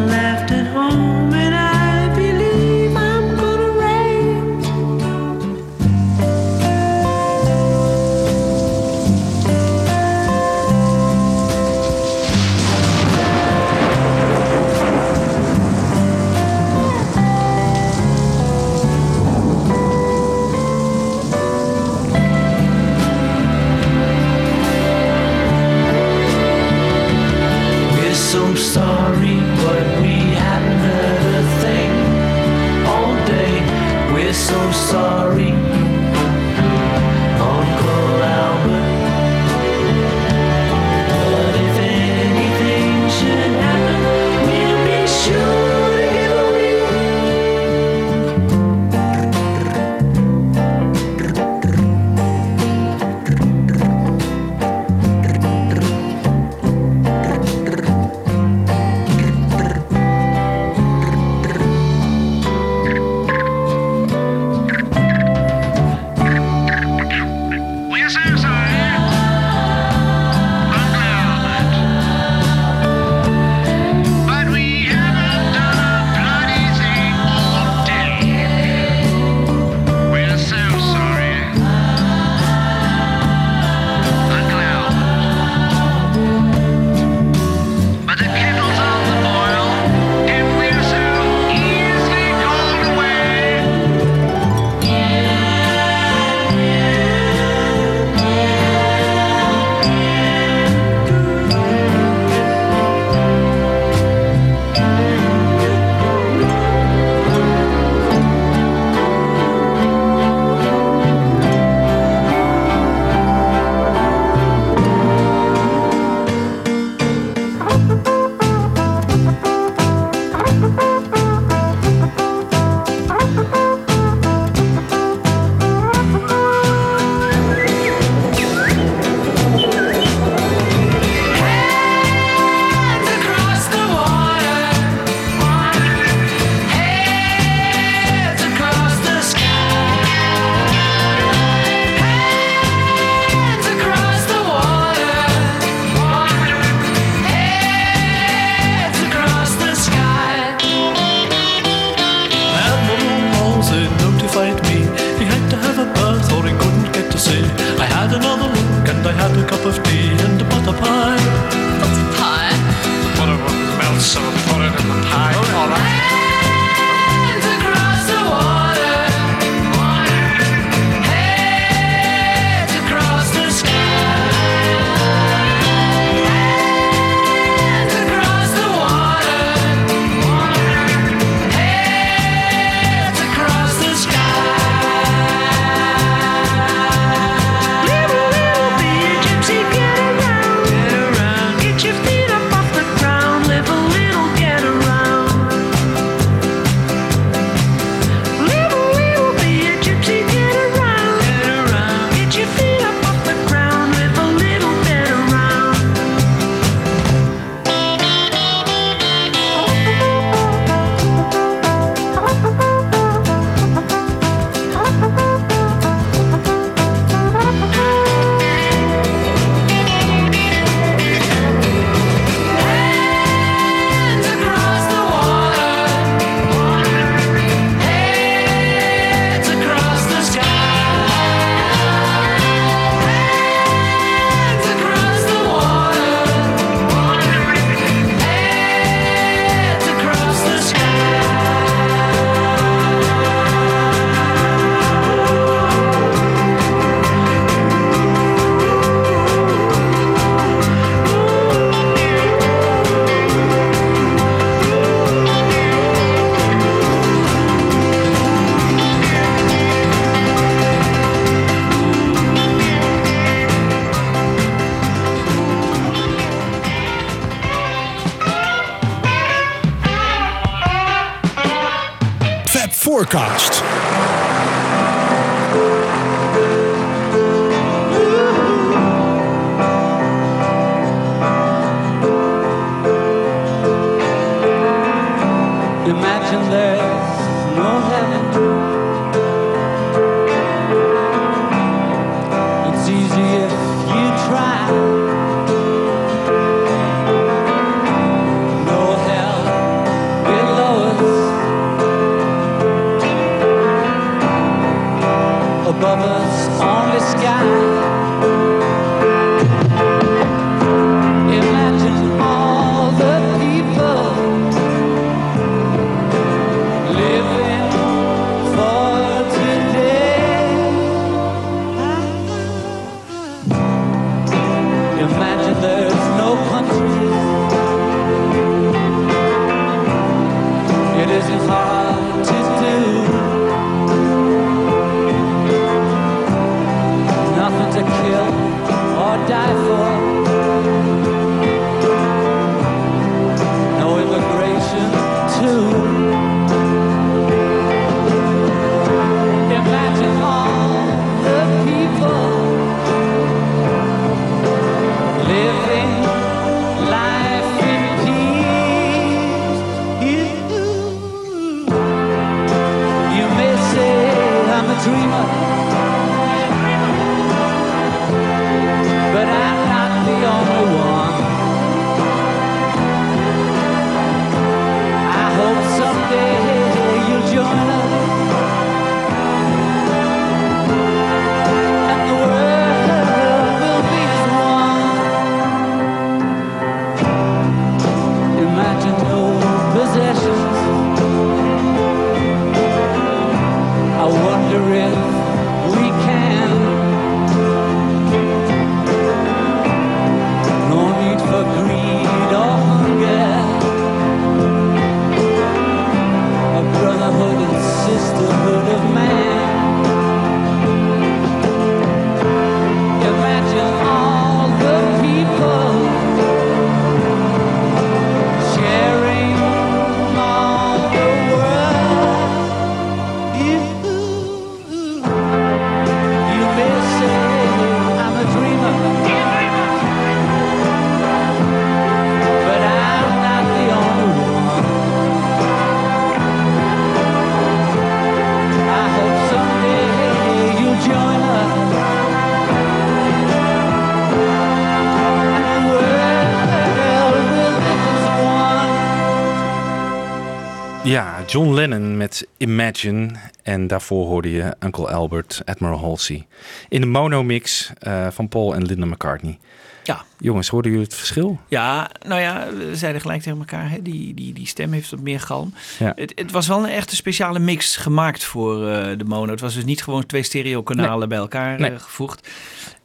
John 451.30 451.54
Lennon 451.54 451.98
met 451.98 452.28
Imagine. 452.38 453.10
En 453.44 453.68
daarvoor 453.68 454.06
hoorde 454.08 454.32
je 454.32 454.56
Uncle 454.60 454.88
Albert, 454.88 455.42
Admiral 455.46 455.80
Halsey. 455.80 456.28
In 456.70 456.82
de 456.82 456.88
monomix 456.88 457.72
eh 457.80 458.08
van 458.12 458.28
Paul 458.30 458.56
en 458.56 458.66
Linda 458.66 458.86
McCartney. 458.86 459.40
Ja. 459.84 460.04
Jongens, 460.20 460.48
hoorden 460.48 460.72
jullie 460.72 460.86
het 460.86 460.96
verschil? 460.96 461.40
Ja, 461.48 461.90
nou 462.08 462.22
ja, 462.22 462.48
we 462.58 462.76
zeiden 462.76 463.02
gelijk 463.02 463.22
tegen 463.22 463.40
elkaar, 463.40 463.70
hè, 463.70 463.82
die, 463.82 464.14
die, 464.14 464.34
die 464.34 464.48
stem 464.48 464.72
heeft 464.72 464.90
wat 464.90 465.00
meer 465.00 465.20
galm. 465.20 465.54
Ja. 465.80 465.92
Het, 465.96 466.12
het 466.16 466.32
was 466.32 466.48
wel 466.48 466.64
een 466.64 466.70
echte 466.70 466.96
speciale 466.96 467.40
mix 467.40 467.76
gemaakt 467.76 468.24
voor 468.24 468.68
eh, 468.70 468.98
de 468.98 469.06
mono. 469.06 469.32
Het 469.32 469.42
was 469.42 469.54
dus 469.54 469.66
niet 469.66 469.84
gewoon 469.84 470.06
twee 470.06 470.24
stereo-kanalen 470.24 471.10
bij 471.10 471.18
elkaar 471.18 471.60
Nee. 471.60 471.72
eh, 471.72 471.80
gevoegd. 471.80 472.28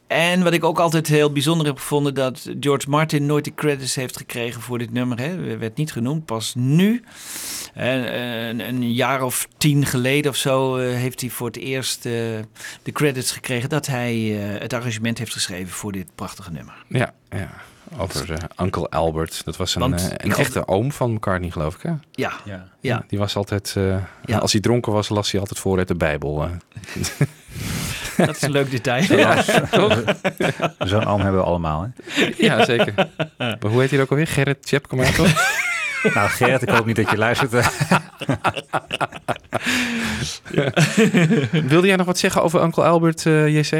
En 0.06 0.42
wat 0.42 0.52
ik 0.52 0.64
ook 0.64 0.78
altijd 0.78 1.06
heel 1.06 1.32
bijzonder 1.32 1.66
heb 1.66 1.76
gevonden, 1.78 2.14
dat 2.14 2.50
George 2.60 2.90
Martin 2.90 3.26
nooit 3.26 3.44
de 3.44 3.54
credits 3.54 3.94
heeft 3.94 4.16
gekregen 4.16 4.60
voor 4.60 4.78
dit 4.78 4.92
nummer. 4.92 5.18
Hè. 5.20 5.56
Werd 5.58 5.76
niet 5.76 5.92
genoemd, 5.92 6.24
pas 6.24 6.54
nu. 6.54 7.02
En, 7.74 8.18
een, 8.20 8.60
een 8.60 8.92
jaar 8.92 9.22
of 9.22 9.48
tien 9.56 9.86
geleden 9.86 10.30
of 10.30 10.36
zo 10.36 10.76
eh, 10.76 10.94
heeft 10.96 11.20
hij 11.20 11.30
voor 11.30 11.46
het 11.46 11.56
eerst 11.56 12.06
eh, 12.06 12.12
de 12.82 12.92
credits 12.92 13.32
gekregen 13.32 13.68
dat 13.68 13.86
hij 13.86 14.14
eh, 14.54 14.60
het 14.60 14.72
arrangement 14.72 15.18
heeft 15.18 15.32
geschreven 15.32 15.72
voor 15.72 15.92
dit 15.92 16.06
prachtige 16.14 16.50
nummer. 16.52 16.74
Ja, 16.88 17.12
ja. 17.30 17.50
Over 17.98 18.32
eh, 18.32 18.38
Uncle 18.66 18.88
Albert. 18.88 19.44
Dat 19.44 19.56
was 19.56 19.74
een, 19.74 19.80
Want 19.80 20.10
een 20.16 20.34
echte 20.34 20.68
oom 20.68 20.92
van 20.92 21.12
McCartney, 21.12 21.50
geloof 21.50 21.74
ik. 21.74 21.82
Hè? 21.82 21.92
Ja, 22.12 22.32
Ja. 22.44 22.68
ja. 22.80 23.04
Die 23.08 23.18
was 23.18 23.36
altijd, 23.36 23.74
eh, 23.76 23.96
Ja. 24.24 24.38
als 24.38 24.52
hij 24.52 24.60
dronken 24.60 24.92
was, 24.92 25.08
las 25.08 25.30
hij 25.30 25.40
altijd 25.40 25.58
voor 25.58 25.78
uit 25.78 25.88
de 25.88 25.94
Bijbel. 25.94 26.36
dat 28.16 28.36
is 28.36 28.42
een 28.42 28.50
leuk 28.50 28.70
detail. 28.70 29.02
Zo'n 30.78 31.04
oom 31.04 31.20
hebben 31.20 31.40
we 31.40 31.46
allemaal. 31.46 31.82
Hè? 31.82 32.32
ja, 32.38 32.64
zeker. 32.64 32.94
maar 33.38 33.58
hoe 33.60 33.80
heet 33.80 33.90
hij 33.90 34.00
ook 34.00 34.10
alweer? 34.10 34.26
Gerrit 34.26 34.62
Tjepkema, 34.66 35.10
toch? 35.10 35.32
Nou, 36.14 36.28
Gerrit, 36.28 36.62
ik 36.62 36.68
hoop 36.68 36.86
niet 36.86 36.96
dat 36.96 37.10
je 37.10 37.16
luistert. 37.16 37.50
Wilde 41.68 41.86
jij 41.86 41.96
nog 41.96 42.06
wat 42.06 42.18
zeggen 42.18 42.42
over 42.42 42.62
Uncle 42.62 42.84
Albert, 42.84 43.26
eh, 43.26 43.56
JC? 43.58 43.70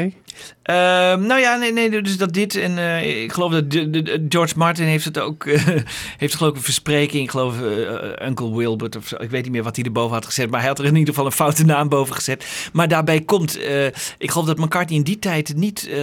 Ehm, 0.63 1.21
nou 1.25 1.39
ja, 1.39 1.55
nee, 1.55 1.73
nee, 1.73 2.01
dus 2.01 2.17
dat 2.17 2.33
dit. 2.33 2.55
En 2.55 2.77
eh, 2.77 3.23
ik 3.23 3.31
geloof 3.31 3.51
dat 3.51 3.71
de, 3.71 3.89
de- 3.89 4.01
de- 4.01 4.25
George 4.29 4.53
Martin 4.57 4.85
heeft 4.85 5.05
het 5.05 5.19
ook. 5.19 5.45
heeft 6.17 6.35
geloof 6.35 6.51
ik 6.51 6.57
een 6.57 6.63
verspreking. 6.63 7.23
Ik 7.23 7.29
geloof 7.29 7.61
eh, 7.61 8.27
Uncle 8.27 8.55
Wilbert 8.57 8.95
of 8.95 9.07
zo. 9.07 9.15
Ik 9.19 9.29
weet 9.29 9.43
niet 9.43 9.51
meer 9.51 9.63
wat 9.63 9.75
hij 9.75 9.85
erboven 9.85 10.13
had 10.13 10.25
gezet. 10.25 10.49
Maar 10.49 10.59
hij 10.59 10.69
had 10.69 10.79
er 10.79 10.85
in 10.85 10.95
ieder 10.95 11.09
geval 11.09 11.25
een 11.25 11.31
foute 11.31 11.65
naam 11.65 11.89
boven 11.89 12.15
gezet. 12.15 12.69
Maar 12.73 12.87
daarbij 12.87 13.21
komt. 13.21 13.57
eh, 13.59 13.85
ik 14.17 14.31
geloof 14.31 14.45
dat 14.47 14.57
McCartney 14.57 14.97
in 14.97 15.03
die 15.03 15.19
tijd 15.19 15.55
niet 15.55 15.87
eh, 15.89 15.99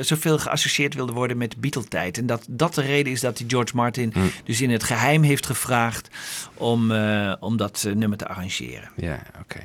zoveel 0.00 0.38
geassocieerd 0.38 0.94
wilde 0.94 1.12
worden 1.12 1.36
met 1.36 1.56
Beatle-tijd. 1.60 2.18
En 2.18 2.26
dat 2.26 2.44
dat 2.48 2.74
de 2.74 2.82
reden 2.82 3.12
is 3.12 3.20
dat 3.20 3.38
hij 3.38 3.46
George 3.48 3.72
Martin 3.76 4.12
dus 4.44 4.60
in 4.60 4.70
het 4.70 4.82
geheim 4.84 5.22
heeft 5.22 5.46
gevraagd 5.46 5.64
om, 6.54 6.90
eh, 6.92 7.32
om 7.40 7.56
dat 7.56 7.84
eh, 7.86 7.94
nummer 7.94 8.18
te 8.18 8.26
arrangeren. 8.26 8.88
Ja, 8.96 9.18
oké. 9.40 9.60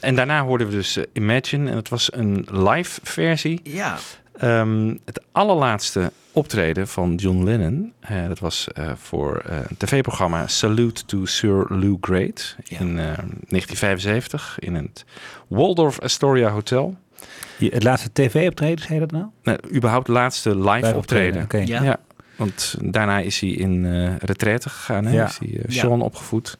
En 0.00 0.14
daarna 0.14 0.42
hoorden 0.42 0.66
we 0.66 0.72
dus 0.72 0.96
eh, 0.96 1.04
Imagine. 1.12 1.70
En 1.70 1.76
het 1.76 1.88
was 1.88 2.12
een 2.12 2.46
live 2.50 3.00
versie. 3.02 3.60
Ja, 3.62 3.96
Ehm, 4.38 4.94
het 5.04 5.20
allerlaatste 5.32 6.12
optreden 6.32 6.88
van 6.88 7.14
John 7.14 7.44
Lennon. 7.44 7.92
eh, 8.00 8.26
dat 8.28 8.38
was 8.38 8.68
eh, 8.72 8.90
voor 8.96 9.36
eh, 9.46 9.56
een 9.68 9.76
tv-programma 9.76 10.46
Salute 10.46 11.04
to 11.04 11.24
Sir 11.24 11.66
Lou 11.68 11.96
Great. 12.00 12.56
Ja. 12.64 12.78
In 12.78 12.98
eh, 12.98 13.04
1975 13.04 14.56
in 14.58 14.74
het 14.74 15.04
Waldorf 15.48 16.00
Astoria 16.00 16.48
Hotel. 16.50 16.96
Je- 17.58 17.70
Het 17.70 17.82
laatste 17.82 18.08
tv-optreden, 18.12 18.78
zei 18.84 18.94
je 18.94 19.00
dat 19.00 19.10
nou? 19.10 19.24
Nou, 19.42 19.58
überhaupt 19.74 20.08
laatste 20.08 20.56
live, 20.58 20.70
Live 20.86 20.96
optreden. 20.96 21.42
Oké. 21.42 21.56
Ja. 21.58 21.82
Ja. 21.82 21.96
Want 22.38 22.74
daarna 22.80 23.18
is 23.18 23.40
hij 23.40 23.50
in 23.50 23.86
eh 23.86 24.16
retraite 24.18 24.68
gegaan. 24.68 25.04
Hè? 25.04 25.12
Ja. 25.12 25.26
Is 25.26 25.38
hij 25.38 25.48
Ja. 25.48 25.80
Sean 25.80 26.00
opgevoed. 26.02 26.58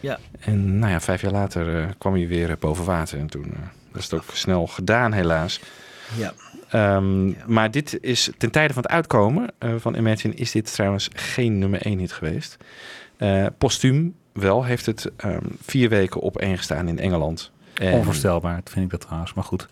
Ja. 0.00 0.18
En 0.40 0.78
nou 0.78 0.92
ja, 0.92 1.00
vijf 1.00 1.20
jaar 1.20 1.32
later 1.32 1.78
eh, 1.82 1.88
kwam 1.98 2.12
hij 2.14 2.26
weer 2.28 2.56
boven 2.58 2.84
water. 2.84 3.18
En 3.18 3.26
toen 3.26 3.54
was 3.92 4.04
het 4.04 4.14
ook 4.14 4.24
snel 4.32 4.66
gedaan, 4.66 5.12
helaas. 5.12 5.60
Ja. 6.16 6.32
Ehm, 6.68 7.26
Ja. 7.28 7.34
Maar 7.46 7.70
dit 7.70 7.98
is 8.00 8.30
ten 8.38 8.50
tijde 8.50 8.72
van 8.74 8.82
het 8.82 8.90
uitkomen 8.92 9.46
van 9.78 9.96
Imagine 9.96 10.34
is 10.34 10.50
dit 10.50 10.72
trouwens 10.74 11.08
geen 11.14 11.58
nummer 11.58 11.86
1 11.86 11.98
hit 11.98 12.12
geweest. 12.12 12.56
Postuum 13.58 14.14
wel 14.32 14.64
heeft 14.64 14.86
het 14.86 15.10
ehm, 15.16 15.40
vier 15.62 15.88
weken 15.88 16.20
op 16.20 16.38
één 16.38 16.56
gestaan 16.56 16.88
in 16.88 16.98
Engeland. 16.98 17.50
En- 17.74 17.92
Onvoorstelbaar, 17.92 18.60
vind 18.64 18.84
ik 18.84 18.90
dat 18.90 19.00
trouwens. 19.00 19.34
Maar 19.34 19.44
goed. 19.44 19.68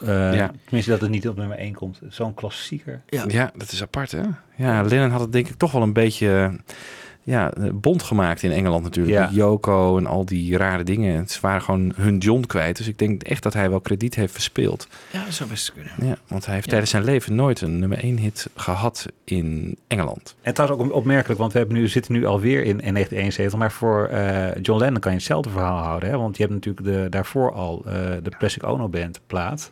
Eh, 0.00 0.34
Ja. 0.34 0.50
Tenminste, 0.64 0.90
dat 0.90 1.00
het 1.00 1.10
niet 1.10 1.28
op 1.28 1.36
nummer 1.36 1.58
1 1.58 1.72
komt. 1.74 2.00
Zo'n 2.08 2.34
klassieker. 2.34 3.00
Ja. 3.06 3.24
Ja, 3.28 3.50
dat 3.56 3.72
is 3.72 3.82
apart 3.82 4.10
hè. 4.10 4.22
Ja, 4.56 4.82
Lennon 4.82 5.10
had 5.10 5.20
het 5.20 5.32
denk 5.32 5.48
ik 5.48 5.54
toch 5.56 5.72
wel 5.72 5.82
een 5.82 5.92
beetje 5.92 6.28
eh, 6.28 6.74
ja, 7.22 7.52
bond 7.72 8.02
gemaakt 8.02 8.42
in 8.42 8.52
Engeland 8.52 8.82
natuurlijk. 8.82 9.16
Ja. 9.16 9.24
Met 9.24 9.34
Yoko 9.34 9.98
en 9.98 10.06
al 10.06 10.24
die 10.24 10.56
rare 10.56 10.82
dingen. 10.84 11.28
Ze 11.28 11.38
waren 11.40 11.62
gewoon 11.62 11.92
hun 11.96 12.18
John 12.18 12.40
kwijt. 12.46 12.76
Dus 12.76 12.88
ik 12.88 12.98
denk 12.98 13.22
echt 13.22 13.42
dat 13.42 13.52
hij 13.52 13.70
wel 13.70 13.80
krediet 13.80 14.14
heeft 14.14 14.32
verspeeld. 14.32 14.88
Ja, 15.10 15.24
dat 15.24 15.34
zou 15.34 15.48
best 15.48 15.72
kunnen. 15.72 15.92
Ja, 16.00 16.16
want 16.26 16.44
hij 16.44 16.54
heeft 16.54 16.64
Ja. 16.64 16.70
tijdens 16.70 16.90
zijn 16.90 17.04
leven 17.04 17.34
nooit 17.34 17.60
een 17.60 17.78
nummer 17.78 17.98
1 18.04 18.18
hit 18.18 18.48
gehad 18.54 19.06
in 19.24 19.76
Engeland. 19.88 20.36
En 20.42 20.54
trouwens 20.54 20.82
ook 20.82 20.92
opmerkelijk, 20.92 21.40
want 21.40 21.52
we 21.52 21.58
hebben 21.58 21.76
nu, 21.76 21.88
zitten 21.88 22.12
nu 22.12 22.24
alweer 22.26 22.60
in, 22.60 22.80
in 22.80 22.94
1971. 22.94 23.58
Maar 23.58 23.72
voor 23.72 24.06
eh, 24.06 24.62
John 24.62 24.78
Lennon 24.80 25.00
kan 25.00 25.10
je 25.12 25.18
hetzelfde 25.18 25.50
verhaal 25.50 25.82
houden. 25.82 26.08
Hè? 26.08 26.16
Want 26.18 26.36
je 26.36 26.42
hebt 26.42 26.54
natuurlijk 26.54 26.86
de, 26.86 27.06
daarvoor 27.08 27.52
al 27.52 27.82
eh, 27.86 27.92
de 28.22 28.32
Plastic 28.38 28.62
Ono 28.66 28.88
Band 28.88 29.20
plaat. 29.26 29.70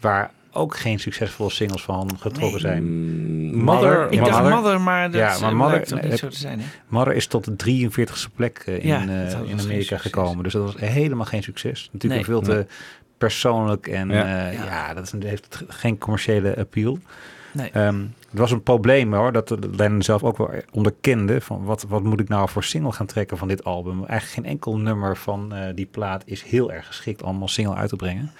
Waar 0.00 0.30
ook 0.52 0.76
geen 0.76 0.98
succesvolle 1.00 1.50
singles 1.50 1.82
van 1.82 2.10
getrokken 2.18 2.50
Nee. 2.50 2.60
zijn. 2.60 2.82
Mm, 2.84 3.62
Mother- 3.64 4.10
Ik 4.12 4.18
dacht 4.18 4.30
Mother- 4.30 4.50
Mother, 4.56 4.80
maar 4.80 5.10
dat 5.10 5.20
Ja, 5.20 5.38
maar 5.40 5.50
eh, 5.50 5.56
Mother- 5.56 5.84
toch 5.86 6.02
niet 6.02 6.18
zo 6.18 6.28
te 6.28 6.36
zijn, 6.36 6.60
hè? 6.60 6.66
Mother 6.88 7.14
is 7.14 7.26
tot 7.26 7.44
de 7.44 7.56
43ste 7.56 8.30
plek 8.34 8.62
eh, 8.66 8.74
in, 8.78 8.86
Ja, 8.86 9.00
eh, 9.00 9.38
in 9.50 9.60
Amerika 9.60 9.96
gekomen. 9.98 10.42
Dus 10.44 10.52
dat 10.52 10.62
was 10.62 10.76
helemaal 10.76 11.26
geen 11.26 11.42
succes. 11.42 11.88
Natuurlijk 11.92 12.26
Nee. 12.28 12.38
veel 12.38 12.54
te 12.54 12.66
persoonlijk 13.18 13.86
en 13.86 14.08
Ja. 14.10 14.26
ja, 14.28 14.50
Ja. 14.50 14.64
ja 14.64 14.94
dat 14.94 15.04
is, 15.04 15.12
heeft 15.28 15.62
geen 15.68 15.98
commerciële 15.98 16.56
appeal. 16.56 16.98
Nee. 17.52 17.70
Ehm, 17.70 18.00
het 18.30 18.38
was 18.38 18.50
een 18.50 18.62
probleem 18.62 19.14
hoor, 19.14 19.32
dat 19.32 19.56
Lennon 19.76 20.02
zelf 20.02 20.22
ook 20.22 20.36
wel 20.38 20.50
onderkende. 20.72 21.40
Van 21.40 21.64
wat, 21.64 21.84
wat 21.88 22.02
moet 22.02 22.20
ik 22.20 22.28
nou 22.28 22.48
voor 22.48 22.64
single 22.64 22.92
gaan 22.92 23.06
trekken 23.06 23.38
van 23.38 23.48
dit 23.48 23.64
album? 23.64 24.04
Eigenlijk 24.04 24.32
geen 24.32 24.44
enkel 24.52 24.78
nummer 24.78 25.16
van 25.16 25.54
eh, 25.54 25.74
die 25.74 25.86
plaat 25.86 26.22
is 26.26 26.42
heel 26.42 26.72
erg 26.72 26.86
geschikt 26.86 27.22
om 27.22 27.42
als 27.42 27.52
single 27.52 27.74
uit 27.74 27.88
te 27.88 27.96
brengen. 27.96 28.30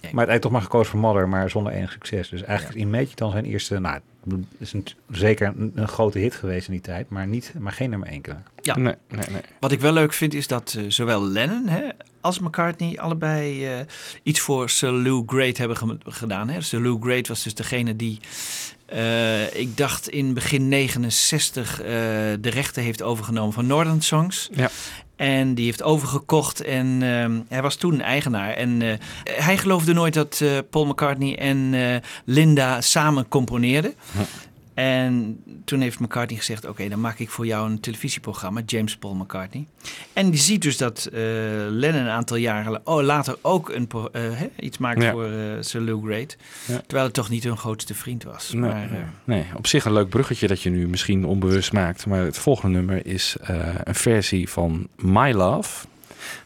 Maar 0.00 0.26
uiteindelijk 0.26 0.42
toch 0.42 0.52
maar 0.52 0.62
gekozen 0.62 0.90
voor 0.90 1.00
Mother, 1.00 1.28
maar 1.28 1.50
zonder 1.50 1.72
enig 1.72 1.92
succes. 1.92 2.28
Dus 2.28 2.42
eigenlijk 2.42 2.78
is 2.78 2.84
Imagine 2.84 3.14
dan 3.14 3.30
zijn 3.30 3.44
eerste, 3.44 3.78
nou, 3.78 3.94
het 4.28 4.44
is 4.58 4.72
een, 4.72 4.86
zeker 5.10 5.52
een, 5.56 5.72
een 5.74 5.88
grote 5.88 6.18
hit 6.18 6.34
geweest 6.34 6.66
in 6.66 6.72
die 6.72 6.82
tijd, 6.82 7.08
maar, 7.08 7.26
niet, 7.26 7.52
maar 7.58 7.72
geen 7.72 7.90
nummer 7.90 8.08
één 8.08 8.20
keer. 8.20 8.42
Ja. 8.62 8.76
Nee, 8.76 8.94
nee, 9.08 9.24
nee. 9.30 9.40
Wat 9.60 9.72
ik 9.72 9.80
wel 9.80 9.92
leuk 9.92 10.12
vind 10.12 10.34
is 10.34 10.46
dat 10.46 10.74
eh, 10.78 10.84
zowel 10.88 11.22
Lennon 11.24 11.68
hè, 11.68 11.88
als 12.20 12.38
McCartney 12.38 12.98
allebei 12.98 13.66
eh, 13.66 13.78
iets 14.22 14.40
voor 14.40 14.70
Sir 14.70 14.90
Lou 14.92 15.22
Great 15.26 15.56
hebben 15.56 15.76
ge- 15.76 15.98
gedaan. 16.04 16.48
Hè. 16.48 16.60
Sir 16.60 16.80
Lou 16.80 17.00
Great 17.00 17.28
was 17.28 17.42
dus 17.42 17.54
degene 17.54 17.96
die, 17.96 18.20
eh, 18.86 19.54
ik 19.54 19.76
dacht 19.76 20.08
in 20.08 20.34
begin 20.34 20.68
69, 20.68 21.80
eh, 21.80 21.86
de 22.40 22.50
rechten 22.50 22.82
heeft 22.82 23.02
overgenomen 23.02 23.52
van 23.52 23.66
Northern 23.66 24.02
Songs. 24.02 24.48
Ja. 24.52 24.70
En 25.18 25.54
die 25.54 25.64
heeft 25.64 25.82
overgekocht 25.82 26.62
en 26.62 26.98
ehm, 27.02 27.40
hij 27.48 27.62
was 27.62 27.76
toen 27.76 28.00
eigenaar. 28.00 28.50
En 28.50 28.82
eh, 28.82 28.92
hij 29.24 29.58
geloofde 29.58 29.92
nooit 29.92 30.14
dat 30.14 30.40
eh, 30.42 30.50
Paul 30.70 30.86
McCartney 30.86 31.38
en 31.38 31.70
eh, 31.74 31.96
Linda 32.24 32.80
samen 32.80 33.28
componeerden. 33.28 33.94
En 34.78 35.42
toen 35.64 35.80
heeft 35.80 36.00
McCartney 36.00 36.38
gezegd: 36.38 36.66
Oké, 36.66 36.88
dan 36.88 37.00
maak 37.00 37.18
ik 37.18 37.30
voor 37.30 37.46
jou 37.46 37.70
een 37.70 37.80
televisieprogramma, 37.80 38.62
James 38.66 38.96
Paul 38.96 39.14
McCartney. 39.14 39.66
En 40.12 40.30
die 40.30 40.40
ziet 40.40 40.62
dus 40.62 40.76
dat 40.76 41.06
eh, 41.06 41.20
Lennon 41.68 42.00
een 42.00 42.08
aantal 42.08 42.36
jaren 42.36 42.80
oh, 42.86 43.02
later 43.02 43.38
ook 43.42 43.68
een, 43.68 43.88
eh, 44.12 44.22
iets 44.60 44.78
maakt 44.78 45.02
Ja. 45.02 45.10
voor 45.10 45.24
eh, 45.24 45.32
Sir 45.60 45.80
Lou 45.80 46.04
Great. 46.04 46.36
Ja. 46.66 46.78
Terwijl 46.78 47.04
het 47.04 47.14
toch 47.14 47.28
niet 47.28 47.44
hun 47.44 47.56
grootste 47.56 47.94
vriend 47.94 48.24
was. 48.24 48.52
Nee, 48.52 48.70
maar, 48.70 49.12
nee, 49.24 49.44
op 49.56 49.66
zich 49.66 49.84
een 49.84 49.92
leuk 49.92 50.08
bruggetje 50.08 50.46
dat 50.48 50.62
je 50.62 50.70
nu 50.70 50.88
misschien 50.88 51.24
onbewust 51.24 51.72
maakt. 51.72 52.06
Maar 52.06 52.24
het 52.24 52.38
volgende 52.38 52.76
nummer 52.76 53.06
is 53.06 53.36
een 53.84 53.94
versie 53.94 54.48
van 54.48 54.88
My 54.96 55.32
Love 55.32 55.86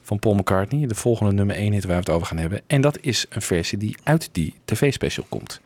van 0.02 0.18
Paul 0.18 0.34
McCartney. 0.34 0.86
De 0.86 0.94
volgende 0.94 1.32
nummer 1.32 1.56
1 1.56 1.72
hit 1.72 1.84
waar 1.84 1.94
we 1.94 2.00
het 2.00 2.10
over 2.10 2.26
gaan 2.26 2.38
hebben. 2.38 2.60
En 2.66 2.80
dat 2.80 2.98
is 3.00 3.26
een 3.28 3.42
versie 3.42 3.78
die 3.78 3.96
uit 4.02 4.28
die 4.32 4.54
tv-special 4.64 5.26
komt. 5.28 5.60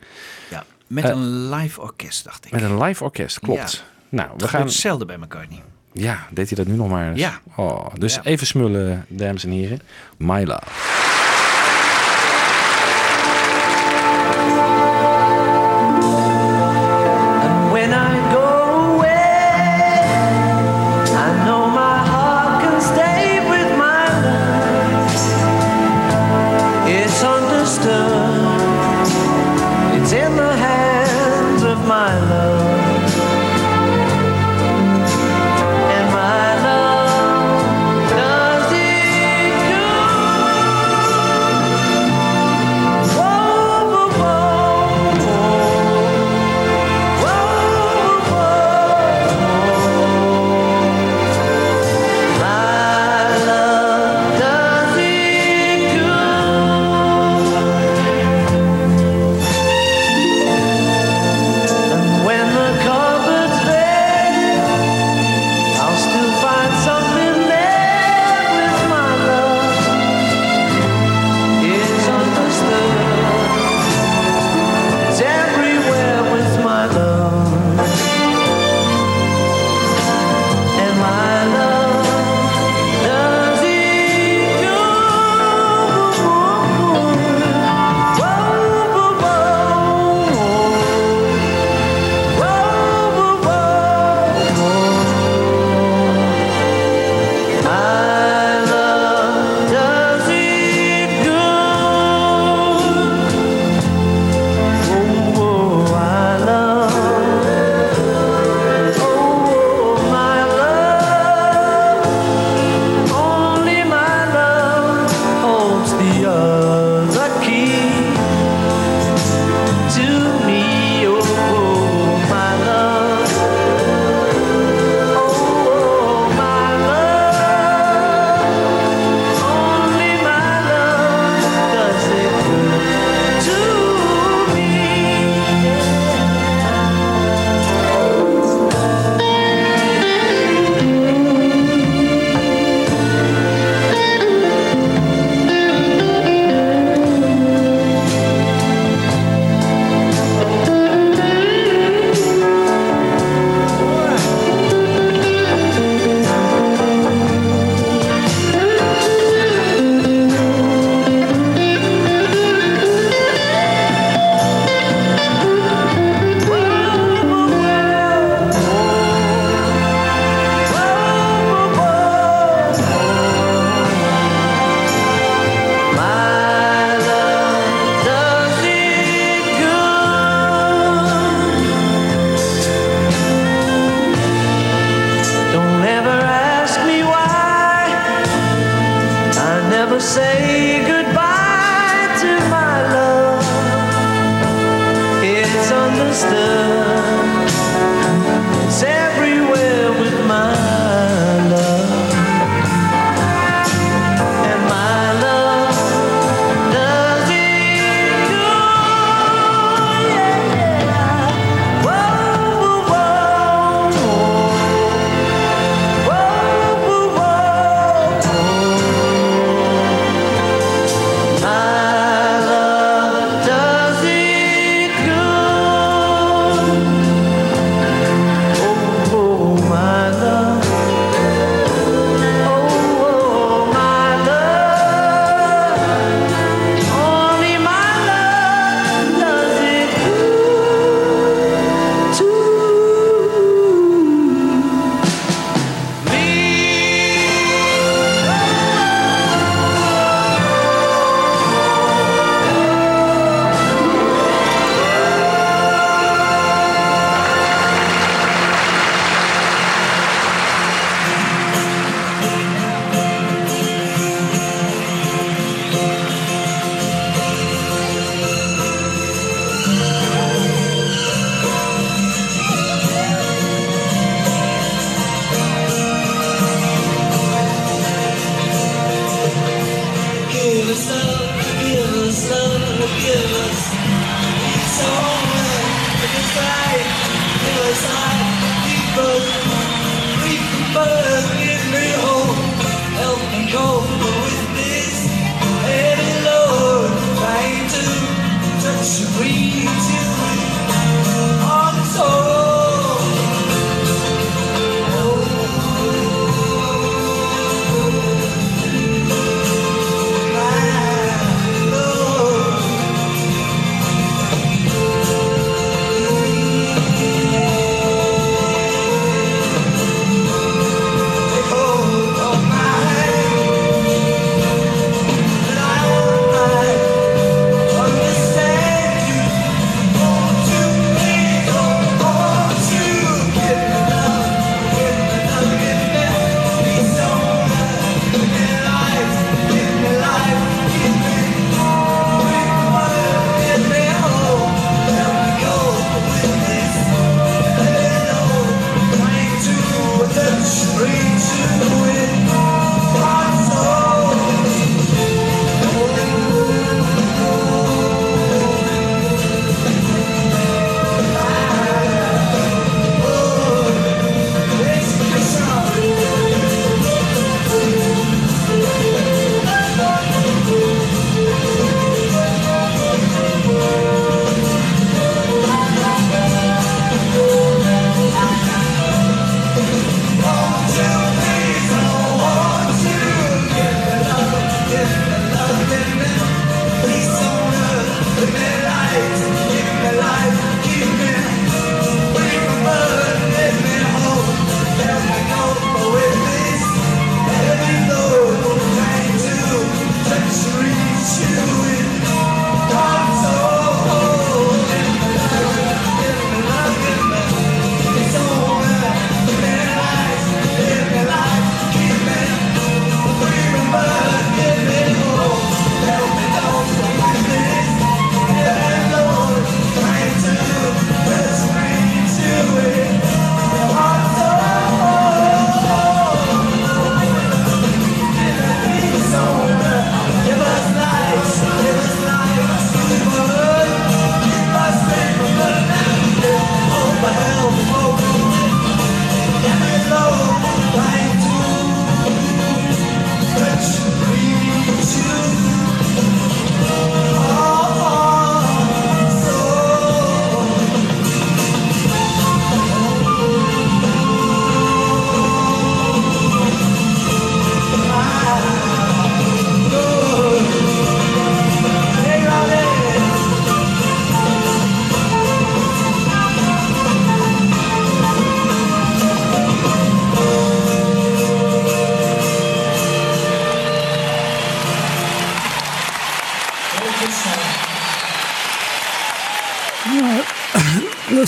ja, 0.49 0.65
met 0.87 1.03
Eh, 1.03 1.09
een 1.09 1.49
live 1.49 1.81
orkest, 1.81 2.23
dacht 2.23 2.45
ik. 2.45 2.51
Met 2.51 2.61
een 2.61 2.81
live 2.83 3.03
orkest, 3.03 3.39
klopt. 3.39 3.83
Nou, 4.09 4.29
we 4.37 4.47
gaan... 4.47 4.71
zelden 4.71 5.07
bij 5.07 5.17
McCartney. 5.17 5.61
Ja, 5.93 6.27
deed 6.31 6.47
hij 6.47 6.57
dat 6.57 6.67
nu 6.67 6.75
nog 6.75 6.89
maar 6.89 7.09
eens? 7.09 7.19
Ja. 7.19 7.39
Oh, 7.55 7.85
dus 7.97 8.15
Ja. 8.15 8.23
even 8.23 8.47
smullen, 8.47 9.05
dames 9.07 9.43
en 9.43 9.51
heren. 9.51 9.79
My 10.17 10.43
Love. 10.43 10.65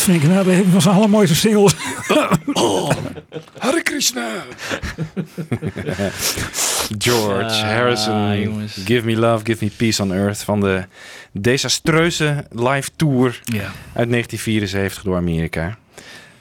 Ik 0.10 0.24
nou 0.24 0.52
een 0.52 0.66
van 0.72 0.82
zijn 0.82 0.96
allermooiste 0.96 1.36
singles. 1.36 1.76
Hare 3.58 3.82
Krishna. 3.84 4.28
George 6.98 7.44
Ah, 7.44 7.62
Harrison, 7.62 8.40
jongens. 8.40 8.78
Give 8.86 9.06
Me 9.06 9.16
Love, 9.18 9.46
Give 9.46 9.64
Me 9.66 9.72
Peace 9.78 10.02
on 10.02 10.14
Earth 10.14 10.38
van 10.44 10.60
de 10.62 10.84
desastreuze 11.32 12.46
live 12.52 12.90
tour 12.96 13.40
Ja. 13.44 13.62
uit 13.94 14.10
1974 14.10 15.04
door 15.04 15.16
Amerika. 15.16 15.78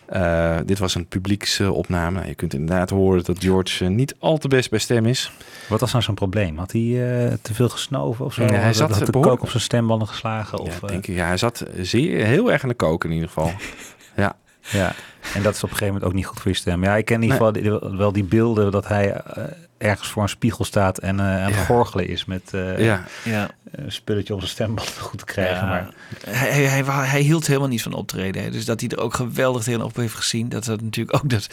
Eh, 0.09 0.57
dit 0.65 0.79
was 0.79 0.95
een 0.95 1.07
publieksopname. 1.07 2.27
Je 2.27 2.35
kunt 2.35 2.55
inderdaad 2.55 2.91
horen 2.91 3.25
dat 3.25 3.39
George 3.39 3.85
eh, 3.85 3.91
niet 3.91 4.15
al 4.19 4.39
te 4.39 4.49
best 4.49 4.71
bij 4.71 4.79
stem 4.79 5.07
is. 5.07 5.33
Wat 5.69 5.81
was 5.81 5.93
nou 5.93 6.05
zo'n 6.05 6.15
probleem? 6.15 6.59
Had 6.59 6.73
hij 6.73 6.81
eh, 6.83 7.33
te 7.43 7.55
veel 7.55 7.69
gesnoven 7.69 8.25
of 8.25 8.35
zo? 8.35 8.45
Ja, 8.45 8.53
hij 8.53 8.73
zat 8.73 8.91
had 8.91 8.99
de 8.99 9.05
behoorlijk- 9.05 9.35
kook 9.35 9.43
op 9.45 9.51
zijn 9.51 9.63
stembanden 9.63 10.09
geslagen? 10.09 10.59
Of, 10.59 10.81
ja, 10.81 10.87
denk 10.87 11.07
ik, 11.07 11.15
ja, 11.15 11.27
hij 11.27 11.37
zat 11.37 11.65
zeer, 11.81 12.25
heel 12.25 12.53
erg 12.53 12.63
aan 12.63 12.69
de 12.69 12.75
kook 12.75 13.05
in 13.05 13.11
ieder 13.11 13.29
geval. 13.29 13.53
ja. 14.17 14.37
Ja, 14.71 14.95
en 15.35 15.43
dat 15.43 15.55
is 15.55 15.63
op 15.63 15.71
een 15.71 15.77
gegeven 15.77 15.87
moment 15.87 16.05
ook 16.05 16.13
niet 16.13 16.27
goed 16.27 16.41
voor 16.41 16.51
je 16.51 16.57
stem. 16.57 16.85
Ja, 16.85 16.97
ik 16.97 17.05
ken 17.05 17.17
in 17.17 17.23
ieder 17.23 17.37
geval 17.37 17.97
wel 17.97 18.13
die 18.13 18.25
beelden 18.25 18.71
dat 18.71 18.89
hij 18.89 19.23
ergens 19.79 20.09
voor 20.09 20.23
een 20.23 20.29
spiegel 20.29 20.65
staat 20.65 20.99
en 20.99 21.21
eh, 21.21 21.27
aan 21.27 21.41
het 21.43 21.55
Ja. 21.55 21.65
gorgelen 21.65 22.09
is 22.09 22.25
met 22.25 22.43
eh, 22.55 22.79
ja. 22.79 23.05
Ja. 23.25 23.49
een 23.71 23.93
spulletje 23.93 24.33
om 24.35 24.39
zijn 24.41 24.51
stemband 24.53 24.89
goed 25.09 25.19
te 25.19 25.25
krijgen. 25.25 25.55
Ja. 25.67 25.69
Maar 25.69 25.89
Hij, 26.29 26.63
hij, 26.63 26.83
hij, 26.85 27.21
hield 27.21 27.47
helemaal 27.47 27.69
niet 27.69 27.83
van 27.83 27.93
optreden. 27.93 28.43
Hè. 28.43 28.51
Dus 28.51 28.65
dat 28.65 28.81
hij 28.81 28.89
er 28.89 28.99
ook 29.01 29.15
geweldig 29.15 29.63
tegenop 29.63 29.97
heeft 29.97 30.15
gezien. 30.15 30.49
Dat 30.49 30.65
dat 30.65 30.81
natuurlijk 30.81 31.17
ook 31.17 31.31
dat... 31.31 31.47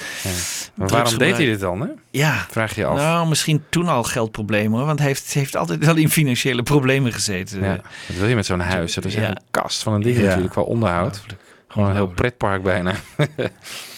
Maar 0.74 0.88
waarom 0.88 1.18
deed 1.18 1.36
hij 1.38 1.46
dit 1.46 1.60
dan? 1.60 1.82
Hè? 1.82 1.88
Ja, 2.12 2.46
Vraag 2.50 2.76
je 2.76 2.86
af. 2.86 2.98
nou 2.98 3.28
misschien 3.28 3.64
toen 3.70 3.88
al 3.88 4.04
geldproblemen 4.04 4.78
hoor. 4.78 4.86
Want 4.88 5.00
hij 5.00 5.08
heeft, 5.08 5.34
heeft 5.34 5.56
altijd 5.56 5.86
wel 5.86 5.96
in 5.96 6.10
financiële 6.10 6.64
problemen 6.64 7.14
gezeten. 7.14 7.64
ja. 7.64 7.80
Wat 8.08 8.18
wil 8.18 8.28
je 8.28 8.36
met 8.36 8.46
zo'n 8.46 8.60
huis? 8.60 8.94
Dat 8.94 9.06
is 9.06 9.14
Ja. 9.14 9.30
een 9.30 9.38
kast 9.52 9.84
van 9.84 9.94
een 9.94 10.02
ding 10.02 10.18
Ja. 10.18 10.24
natuurlijk, 10.24 10.52
qua 10.52 10.62
onderhoud. 10.62 11.22
Gewoon 11.76 11.90
een 11.90 11.96
heel 11.96 12.08
pretpark 12.08 12.64
bijna. 12.64 12.94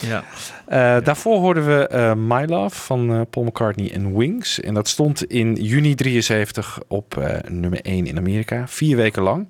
Ja. 0.01 0.23
Eh, 0.65 1.03
Daarvoor 1.03 1.39
hoorden 1.39 1.65
we 1.65 1.87
eh, 1.87 2.13
My 2.13 2.45
Love 2.45 2.75
van 2.79 3.13
eh, 3.13 3.21
Paul 3.29 3.45
McCartney 3.45 3.91
en 3.91 4.17
Wings. 4.17 4.59
En 4.59 4.73
dat 4.73 4.87
stond 4.87 5.25
in 5.25 5.53
juni 5.53 5.95
73 5.95 6.79
op 6.87 7.39
nummer 7.47 7.81
1 7.81 8.05
in 8.05 8.17
Amerika. 8.17 8.67
Vier 8.67 8.95
weken 8.95 9.21
lang. 9.21 9.49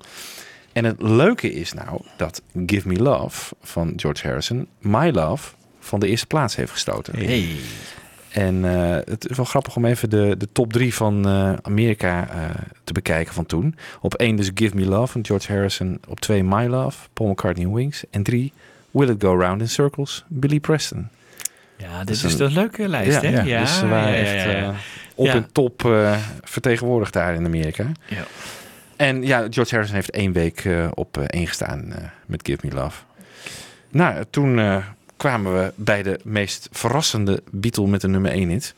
En 0.72 0.84
het 0.84 1.02
leuke 1.02 1.52
is 1.52 1.72
nou 1.72 2.00
dat 2.16 2.42
Give 2.66 2.88
Me 2.88 2.96
Love 2.96 3.54
van 3.62 3.92
George 3.96 4.26
Harrison... 4.26 4.68
My 4.78 5.10
Love 5.10 5.54
van 5.80 6.00
de 6.00 6.08
eerste 6.08 6.26
plaats 6.26 6.56
heeft 6.56 6.72
gestoten. 6.72 7.14
Hey. 7.16 7.48
En 8.28 8.64
eh, 8.64 8.96
het 9.04 9.28
is 9.30 9.36
wel 9.36 9.44
grappig 9.46 9.76
om 9.76 9.84
even 9.84 10.10
de, 10.10 10.34
de 10.38 10.48
top 10.52 10.72
drie 10.72 10.94
van 10.94 11.26
eh, 11.28 11.52
Amerika 11.62 12.28
eh, 12.28 12.44
te 12.84 12.92
bekijken 12.92 13.34
van 13.34 13.46
toen. 13.46 13.76
Op 14.00 14.14
één 14.14 14.36
dus 14.36 14.50
Give 14.54 14.76
Me 14.76 14.86
Love 14.86 15.12
van 15.12 15.26
George 15.26 15.52
Harrison. 15.52 16.00
Op 16.08 16.20
twee 16.20 16.44
My 16.44 16.66
Love, 16.66 17.08
Paul 17.12 17.28
McCartney 17.30 17.66
en 17.66 17.74
Wings. 17.74 18.04
En 18.10 18.22
drie 18.22 18.52
Will 18.90 19.08
It 19.08 19.22
Go 19.22 19.38
Round 19.40 19.60
in 19.60 19.68
Circles, 19.68 20.24
Billy 20.28 20.60
Preston. 20.60 21.08
Ja, 21.76 21.98
dit 22.04 22.16
is 22.16 22.24
is, 22.24 22.34
een- 22.38 22.46
een 22.46 22.52
leuke 22.52 22.88
lijst, 22.88 23.20
hè? 23.22 23.28
ja, 23.28 23.60
dus 23.60 23.78
ze 23.78 23.88
waren 23.88 24.08
ja, 24.12 24.16
ja, 24.18 24.22
echt 24.34 24.44
ja, 24.44 24.50
ja. 24.50 24.74
op 25.14 25.26
Ja. 25.26 25.34
en 25.34 25.46
top 25.52 25.88
vertegenwoordigd 26.42 27.12
daar 27.12 27.34
in 27.34 27.44
Amerika. 27.44 27.86
Ja. 28.06 28.22
En 28.96 29.22
ja, 29.22 29.46
George 29.50 29.70
Harrison 29.70 29.94
heeft 29.94 30.10
één 30.10 30.32
week 30.32 30.68
op 30.94 31.18
één 31.18 31.46
gestaan 31.46 31.92
met 32.26 32.40
Give 32.46 32.66
Me 32.66 32.74
Love. 32.74 33.02
Nou, 33.90 34.24
toen 34.30 34.60
kwamen 35.18 35.54
we 35.54 35.72
bij 35.76 36.02
de 36.02 36.20
meest 36.24 36.68
verrassende 36.72 37.42
Beatle 37.50 37.86
met 37.86 38.00
de 38.00 38.08
nummer 38.08 38.30
1 38.30 38.48
hit. 38.48 38.74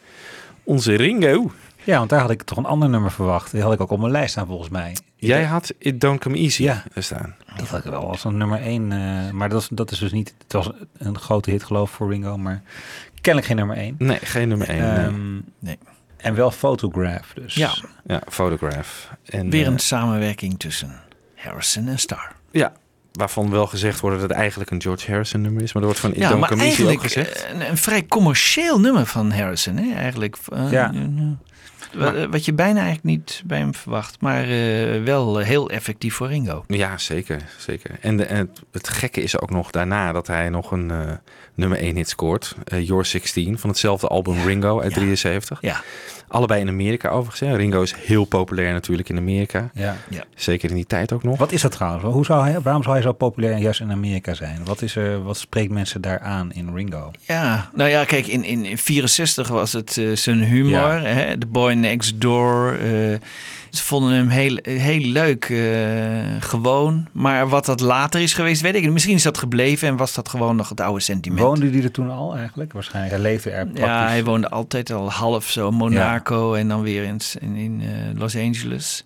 Onze 0.65 0.95
Ringo. 0.95 1.51
Ja, 1.85 1.99
want 1.99 2.11
daar 2.11 2.21
had 2.21 2.31
ik 2.31 2.43
toch 2.43 2.59
een 2.59 2.65
ander 2.65 2.89
nummer 2.89 3.11
verwacht. 3.11 3.53
Die 3.53 3.63
had 3.63 3.73
ik 3.73 3.81
ook 3.81 3.91
op 3.91 3.99
mijn 3.99 4.13
lijst 4.13 4.31
staan 4.31 4.47
volgens 4.47 4.69
mij. 4.69 4.97
Jij 5.17 5.45
had 5.45 5.73
It 5.79 6.01
Don't 6.01 6.21
Come 6.21 6.37
Easy 6.37 6.63
Ja. 6.63 6.85
staan. 6.95 7.35
Dat 7.57 7.69
had 7.69 7.85
ik 7.85 7.91
wel 7.91 8.09
als 8.09 8.25
een 8.25 8.37
nummer 8.37 8.61
één. 8.61 8.93
eh, 8.93 9.31
maar 9.31 9.49
dat 9.49 9.61
is, 9.61 9.69
dat 9.71 9.91
is 9.91 9.99
dus 9.99 10.13
niet... 10.13 10.35
Het 10.43 10.53
was 10.53 10.71
een 10.99 11.19
grote 11.19 11.51
hit 11.51 11.63
geloof 11.65 11.91
ik 11.91 11.95
voor 11.97 12.11
Ringo, 12.11 12.37
maar 12.39 12.63
kennelijk 13.15 13.47
geen 13.47 13.57
nummer 13.57 13.77
één. 13.77 13.95
Nee, 13.99 14.19
geen 14.23 14.49
nummer 14.49 14.69
1. 14.69 14.79
nee. 14.79 15.05
Ehm, 15.07 15.41
Nee. 15.59 15.79
En 16.17 16.35
wel 16.35 16.51
Photograph, 16.51 17.33
dus. 17.35 17.55
Ja. 17.55 17.71
Ja, 18.07 18.23
Photograph. 18.29 19.11
En, 19.25 19.51
Weer 19.51 19.67
eh, 19.67 19.73
een 19.73 19.79
samenwerking 19.79 20.59
tussen 20.59 21.01
Harrison 21.35 21.89
en 21.89 21.99
Starr. 21.99 22.33
ja, 22.51 22.73
waarvan 23.13 23.51
wel 23.51 23.67
gezegd 23.67 24.01
wordt 24.01 24.21
dat 24.21 24.29
het 24.29 24.39
eigenlijk 24.39 24.71
een 24.71 24.83
George 24.83 25.11
Harrison 25.11 25.41
nummer 25.41 25.63
is. 25.63 25.73
Maar 25.73 25.83
er 25.83 25.89
wordt 25.89 26.01
van 26.03 26.13
Ja, 26.15 26.29
Don't 26.29 26.47
Come 26.47 26.93
ook 26.93 27.01
gezegd. 27.03 27.47
een, 27.53 27.69
een 27.71 27.77
vrij 27.77 28.07
commercieel 28.07 28.81
nummer 28.81 29.07
van 29.07 29.31
Harrison. 29.31 29.77
Hè? 29.77 29.95
Eigenlijk, 29.95 30.37
eh, 30.53 30.71
Ja. 30.71 30.93
eh, 31.99 32.25
wat, 32.31 32.45
je 32.45 32.53
bijna 32.53 32.79
eigenlijk 32.81 33.05
niet 33.05 33.43
bij 33.47 33.59
hem 33.59 33.75
verwacht. 33.75 34.21
Maar 34.21 34.43
eh, 34.43 35.03
wel 35.03 35.39
heel 35.39 35.71
effectief 35.71 36.15
voor 36.15 36.27
Ringo. 36.29 36.65
Ja, 36.67 36.99
zeker. 36.99 37.41
zeker. 37.59 37.91
En, 38.01 38.17
de, 38.17 38.25
en 38.25 38.37
het, 38.37 38.61
het 38.73 38.89
gekke 38.89 39.23
is 39.23 39.41
ook 39.41 39.51
nog 39.51 39.71
daarna 39.71 40.13
dat 40.13 40.27
hij 40.27 40.49
nog 40.49 40.71
een 40.71 40.91
eh, 40.91 41.13
nummer 41.55 41.79
1 41.79 41.97
hit 41.97 42.09
scoort. 42.09 42.57
eh 42.65 42.87
Your 42.87 43.05
16 43.05 43.59
van 43.59 43.71
hetzelfde 43.71 44.07
album 44.07 44.45
Ringo 44.47 44.81
uit 44.81 44.91
Ja. 44.91 44.97
73. 44.97 45.59
Ja. 45.61 45.83
Allebei 46.31 46.61
in 46.61 46.69
Amerika 46.69 47.09
overigens. 47.09 47.51
Hè. 47.51 47.57
Ringo 47.57 47.83
is 47.83 47.95
heel 47.95 48.25
populair 48.25 48.73
natuurlijk 48.73 49.09
in 49.09 49.17
Amerika. 49.17 49.71
Ja. 49.75 49.97
Zeker 50.35 50.69
in 50.69 50.75
die 50.75 50.87
tijd 50.87 51.13
ook 51.13 51.23
nog. 51.23 51.39
Wat 51.39 51.53
is 51.53 51.63
dat 51.63 51.73
trouwens? 51.73 52.05
Hoe 52.05 52.25
zou 52.25 52.45
hij, 52.45 52.61
waarom 52.61 52.83
zou 52.83 52.95
hij 52.95 53.05
zo 53.05 53.13
populair 53.13 53.57
juist 53.59 53.81
in 53.81 53.91
Amerika 53.93 54.35
zijn? 54.35 54.61
Wat, 54.65 54.83
is 54.83 54.97
er, 54.97 55.23
wat 55.23 55.37
spreekt 55.37 55.73
mensen 55.73 56.01
daar 56.01 56.21
aan 56.21 56.53
in 56.53 56.75
Ringo? 56.75 57.11
Ja, 57.21 57.71
nou 57.75 57.91
ja, 57.91 58.05
kijk, 58.05 58.27
in, 58.27 58.45
in, 58.45 58.65
in 58.65 58.79
64 58.79 59.49
was 59.49 59.73
het 59.73 59.97
eh, 59.97 60.17
zijn 60.17 60.43
humor. 60.45 60.71
Ja. 60.71 61.01
Hè? 61.01 61.39
The 61.39 61.47
Boy 61.47 61.73
Next 61.73 62.21
Door. 62.21 62.73
eh, 62.73 63.19
ze 63.71 63.83
vonden 63.83 64.13
hem 64.13 64.29
heel, 64.29 64.59
heel 64.63 65.01
leuk, 65.01 65.45
eh, 65.45 65.61
gewoon. 66.41 67.09
Maar 67.13 67.49
wat 67.49 67.67
dat 67.67 67.81
later 67.81 68.21
is 68.21 68.33
geweest, 68.35 68.61
weet 68.63 68.75
ik 68.75 68.83
niet. 68.83 68.93
Misschien 68.93 69.15
is 69.15 69.23
dat 69.23 69.39
gebleven 69.39 69.89
en 69.89 69.97
was 69.97 70.15
dat 70.15 70.29
gewoon 70.29 70.57
nog 70.57 70.69
het 70.69 70.81
oude 70.81 71.01
sentiment. 71.01 71.41
Woonde 71.43 71.71
hij 71.71 71.83
er 71.83 71.91
toen 71.91 72.11
al 72.11 72.37
eigenlijk? 72.37 72.73
Waarschijnlijk. 72.73 73.15
Hij 73.15 73.23
leefde 73.23 73.51
er 73.51 73.65
praktisch. 73.65 73.85
Ja, 73.85 74.07
hij 74.07 74.25
woonde 74.25 74.49
altijd 74.49 74.93
al 74.93 75.11
half 75.11 75.45
zo 75.51 75.71
Monaco 75.71 76.55
en 76.55 76.69
dan 76.69 76.83
weer 76.83 77.03
in, 77.05 77.21
in, 77.41 77.57
in 77.57 77.81
eh, 77.83 78.19
Los 78.21 78.37
Angeles. 78.37 79.05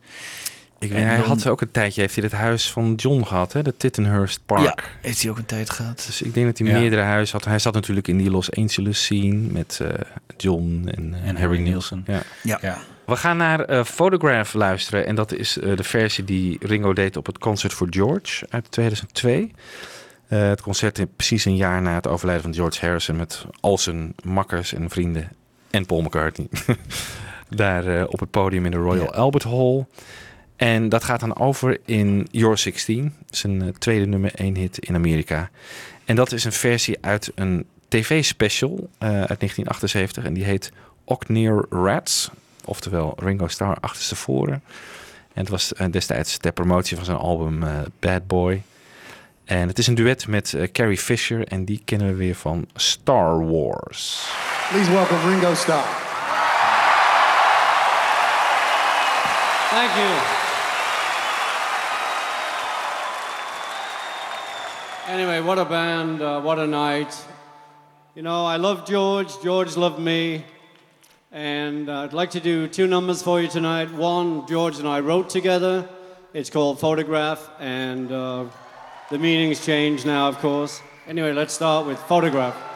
Ik 0.78 0.92
weet, 0.92 1.02
hij 1.02 1.16
had 1.16 1.46
ook 1.46 1.60
een 1.60 1.70
tijdje, 1.70 2.00
heeft 2.00 2.14
hij 2.14 2.24
het 2.24 2.32
huis 2.32 2.70
van 2.70 2.94
John 2.94 3.22
gehad, 3.24 3.52
hè? 3.52 3.62
de 3.62 3.76
Tittenhurst 3.76 4.40
Park. 4.46 4.62
Ja, 4.62 4.76
heeft 5.00 5.22
hij 5.22 5.30
ook 5.30 5.38
een 5.38 5.44
tijd 5.44 5.70
gehad. 5.70 6.02
Dus 6.06 6.22
ik 6.22 6.34
denk 6.34 6.46
dat 6.46 6.58
hij 6.58 6.66
Ja. 6.68 6.78
meerdere 6.78 7.02
huizen 7.02 7.36
had. 7.38 7.44
Hij 7.46 7.58
zat 7.58 7.74
natuurlijk 7.74 8.08
in 8.08 8.16
die 8.16 8.30
Los 8.30 8.50
Angeles 8.52 9.02
scene 9.04 9.34
met 9.34 9.78
eh, 9.82 9.88
John 10.36 10.88
en, 10.94 11.14
En 11.14 11.20
Harry 11.24 11.38
Harry 11.40 11.60
Nielsen. 11.60 12.04
Ja. 12.06 12.22
Ja. 12.42 12.58
Ja. 12.62 12.78
We 13.06 13.16
gaan 13.16 13.36
naar 13.36 13.60
eh, 13.60 13.84
Photograph 13.84 14.52
luisteren. 14.52 15.06
En 15.06 15.14
dat 15.14 15.32
is 15.32 15.58
eh, 15.58 15.76
de 15.76 15.84
versie 15.84 16.24
die 16.24 16.58
Ringo 16.60 16.92
deed 16.92 17.16
op 17.16 17.26
het 17.26 17.38
Concert 17.38 17.72
for 17.72 17.86
George 17.90 18.46
uit 18.48 18.70
2002. 18.70 19.52
Eh, 20.28 20.48
het 20.48 20.60
concert 20.60 20.98
in 20.98 21.08
precies 21.16 21.44
een 21.44 21.56
jaar 21.56 21.82
na 21.82 21.94
het 21.94 22.06
overlijden 22.06 22.44
van 22.44 22.54
George 22.54 22.86
Harrison... 22.86 23.16
met 23.16 23.46
al 23.60 23.78
zijn 23.78 24.14
makkers 24.22 24.74
en 24.74 24.90
vrienden 24.90 25.28
en 25.70 25.86
Paul 25.86 26.00
McCartney. 26.02 26.48
Daar 27.48 28.06
op 28.06 28.20
het 28.20 28.30
podium 28.30 28.64
in 28.64 28.70
de 28.70 28.76
Royal 28.76 29.04
Ja. 29.04 29.10
Albert 29.10 29.42
Hall. 29.42 29.86
En 30.56 30.88
dat 30.88 31.04
gaat 31.04 31.20
dan 31.20 31.36
over 31.36 31.78
in 31.84 32.28
Your 32.30 32.58
16. 32.58 33.14
Zijn 33.30 33.78
tweede 33.78 34.06
nummer 34.06 34.34
1 34.34 34.56
hit 34.56 34.78
in 34.78 34.94
Amerika. 34.94 35.50
En 36.04 36.16
dat 36.16 36.32
is 36.32 36.44
een 36.44 36.52
versie 36.52 36.96
uit 37.00 37.32
een 37.34 37.66
tv-special 37.88 38.88
uit 38.98 39.40
1978. 39.40 40.24
En 40.24 40.34
die 40.34 40.44
heet 40.44 40.72
Okneer 41.04 41.66
Rats. 41.70 42.30
Oftewel 42.64 43.14
Ringo 43.16 43.48
Starr 43.48 43.76
achterstevoren. 43.80 44.62
En 45.34 45.40
het 45.40 45.48
was 45.48 45.72
eh, 45.72 45.86
destijds 45.90 46.38
ter 46.38 46.52
promotie 46.52 46.96
van 46.96 47.04
zijn 47.04 47.18
album 47.18 47.62
eh, 47.62 47.68
Bad 48.00 48.26
Boy. 48.26 48.62
En 49.44 49.68
het 49.68 49.78
is 49.78 49.86
een 49.86 49.94
duet 49.94 50.26
met 50.26 50.54
eh, 50.54 50.72
Carrie 50.72 50.98
Fisher. 50.98 51.48
En 51.48 51.64
die 51.64 51.82
kennen 51.84 52.08
we 52.08 52.14
weer 52.14 52.34
van 52.34 52.66
Star 52.74 53.46
Wars. 53.46 54.28
Please 54.70 54.90
welcome 54.92 55.28
Ringo 55.28 55.54
Starr. 55.54 55.84
Thank 59.70 59.90
you. 59.96 60.42
Anyway, 65.08 65.42
what 65.42 65.58
a 65.58 65.64
band, 65.64 66.20
uh, 66.20 66.42
what 66.42 66.58
a 66.58 66.66
night. 66.66 67.26
You 68.14 68.22
know, 68.22 68.46
I 68.46 68.56
love 68.56 68.84
George, 68.84 69.32
George 69.42 69.76
loved 69.76 69.98
me. 69.98 70.44
And 71.34 71.88
uh, 71.88 72.02
I'd 72.02 72.12
like 72.12 72.30
to 72.30 72.40
do 72.40 72.68
two 72.68 72.86
numbers 72.86 73.20
for 73.20 73.40
you 73.40 73.48
tonight. 73.48 73.90
One, 73.90 74.46
George 74.46 74.78
and 74.78 74.86
I 74.86 75.00
wrote 75.00 75.28
together. 75.28 75.88
It's 76.32 76.48
called 76.48 76.78
Photograph, 76.78 77.50
and 77.58 78.12
uh, 78.12 78.44
the 79.10 79.18
meaning's 79.18 79.66
changed 79.66 80.06
now, 80.06 80.28
of 80.28 80.38
course. 80.38 80.80
Anyway, 81.08 81.32
let's 81.32 81.52
start 81.52 81.88
with 81.88 81.98
Photograph. 81.98 82.73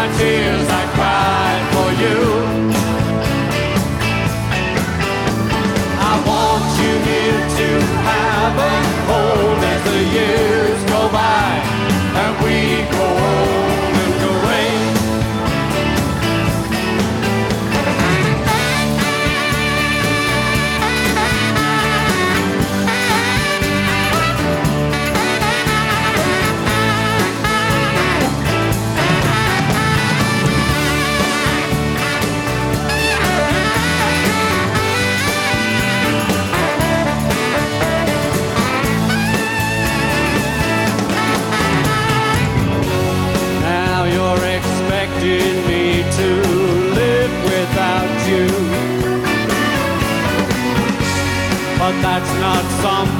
My 0.00 0.08
tears 0.16 0.66
I 0.66 0.84
cried 0.96 1.64
for 1.74 1.90
you. 2.02 2.39
some 52.82 53.19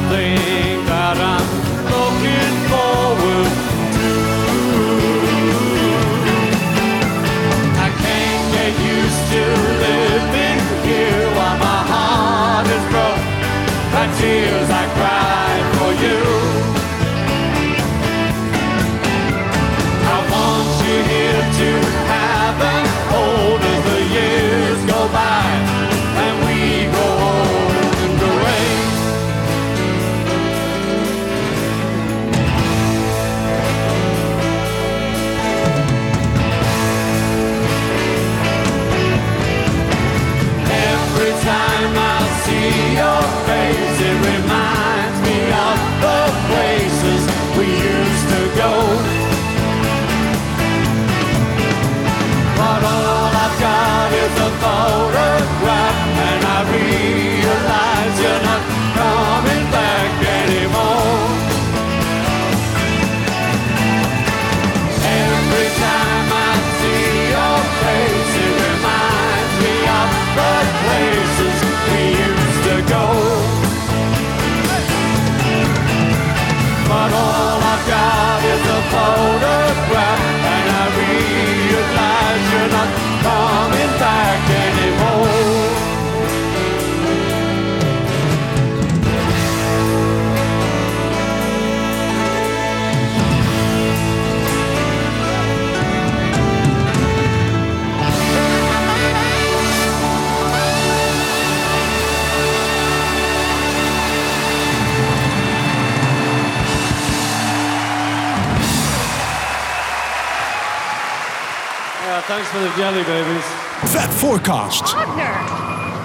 thanks 112.30 112.48
for 112.50 112.60
the 112.60 112.72
jelly 112.76 113.02
babies. 113.02 113.42
Fat 113.90 114.08
Forecast. 114.08 114.94
Wagner! 114.94 115.34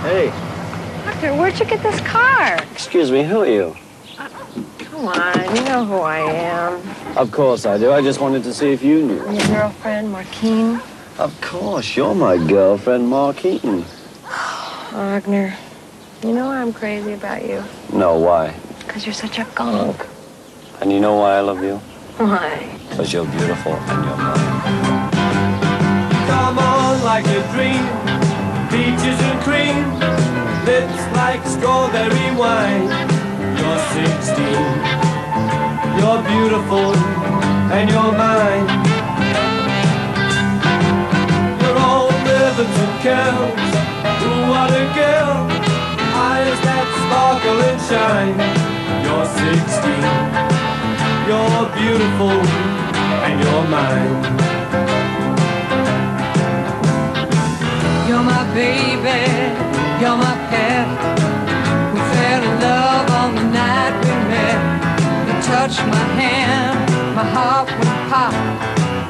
Hey, 0.01 0.29
Wagner, 1.05 1.39
where'd 1.39 1.59
you 1.59 1.65
get 1.67 1.83
this 1.83 2.01
car? 2.01 2.57
excuse 2.71 3.11
me, 3.11 3.21
who 3.21 3.41
are 3.41 3.47
you? 3.47 3.75
Uh, 4.17 4.27
come 4.79 5.05
on, 5.05 5.55
you 5.55 5.61
know 5.65 5.85
who 5.85 5.97
I 5.97 6.17
am. 6.17 6.81
Of 7.15 7.31
course 7.31 7.67
I 7.67 7.77
do. 7.77 7.91
I 7.91 8.01
just 8.01 8.19
wanted 8.19 8.43
to 8.45 8.55
see 8.55 8.71
if 8.71 8.81
you 8.81 9.05
knew. 9.05 9.23
Your 9.31 9.47
girlfriend, 9.49 10.11
Marquine. 10.11 10.81
Of 11.19 11.39
course, 11.41 11.95
you're 11.95 12.15
my 12.15 12.37
girlfriend, 12.37 13.07
Marquine. 13.07 13.85
Wagner, 14.93 15.55
you 16.23 16.33
know 16.33 16.49
I'm 16.49 16.73
crazy 16.73 17.13
about 17.13 17.47
you. 17.47 17.63
No, 17.93 18.17
why? 18.17 18.55
Because 18.79 19.05
you're 19.05 19.13
such 19.13 19.37
a 19.37 19.45
gunk. 19.53 20.03
And 20.81 20.91
you 20.91 20.99
know 20.99 21.17
why 21.17 21.35
I 21.35 21.41
love 21.41 21.61
you? 21.61 21.77
Why? 22.17 22.79
Because 22.89 23.13
you're 23.13 23.27
beautiful 23.27 23.73
and 23.73 24.05
you're 24.05 24.17
mine. 24.17 25.14
Like 27.15 27.27
a 27.27 27.43
dream, 27.55 27.85
peaches 28.67 29.19
and 29.23 29.39
cream, 29.47 29.85
lips 30.65 30.99
like 31.15 31.41
strawberry 31.47 32.29
wine. 32.35 32.91
You're 33.55 33.83
16, 33.95 34.43
you're 35.95 36.21
beautiful, 36.27 36.91
and 37.71 37.89
you're 37.89 38.11
mine. 38.11 38.67
You're 41.61 41.79
all 41.87 42.11
ribbons 42.27 42.77
and 42.83 42.95
curls, 42.99 43.63
ooh 44.27 44.51
what 44.51 44.75
girl, 44.99 45.47
eyes 46.19 46.59
that 46.67 46.87
sparkle 46.99 47.59
and 47.69 47.79
shine. 47.87 48.35
You're 49.05 49.29
16, 49.39 50.03
you're 51.31 51.63
beautiful, 51.79 52.35
and 53.23 53.35
you're 53.41 53.67
mine. 53.69 54.54
Baby, 58.55 59.19
you're 59.99 60.15
my 60.15 60.35
pet. 60.47 60.87
We 61.93 61.99
fell 62.15 62.43
in 62.49 62.55
love 62.63 63.07
on 63.21 63.35
the 63.35 63.43
night 63.51 63.93
we 63.99 64.15
met. 64.31 64.59
You 65.27 65.35
touched 65.43 65.83
my 65.95 66.05
hand, 66.19 66.79
my 67.19 67.27
heart 67.35 67.67
went 67.67 68.01
pop. 68.09 68.33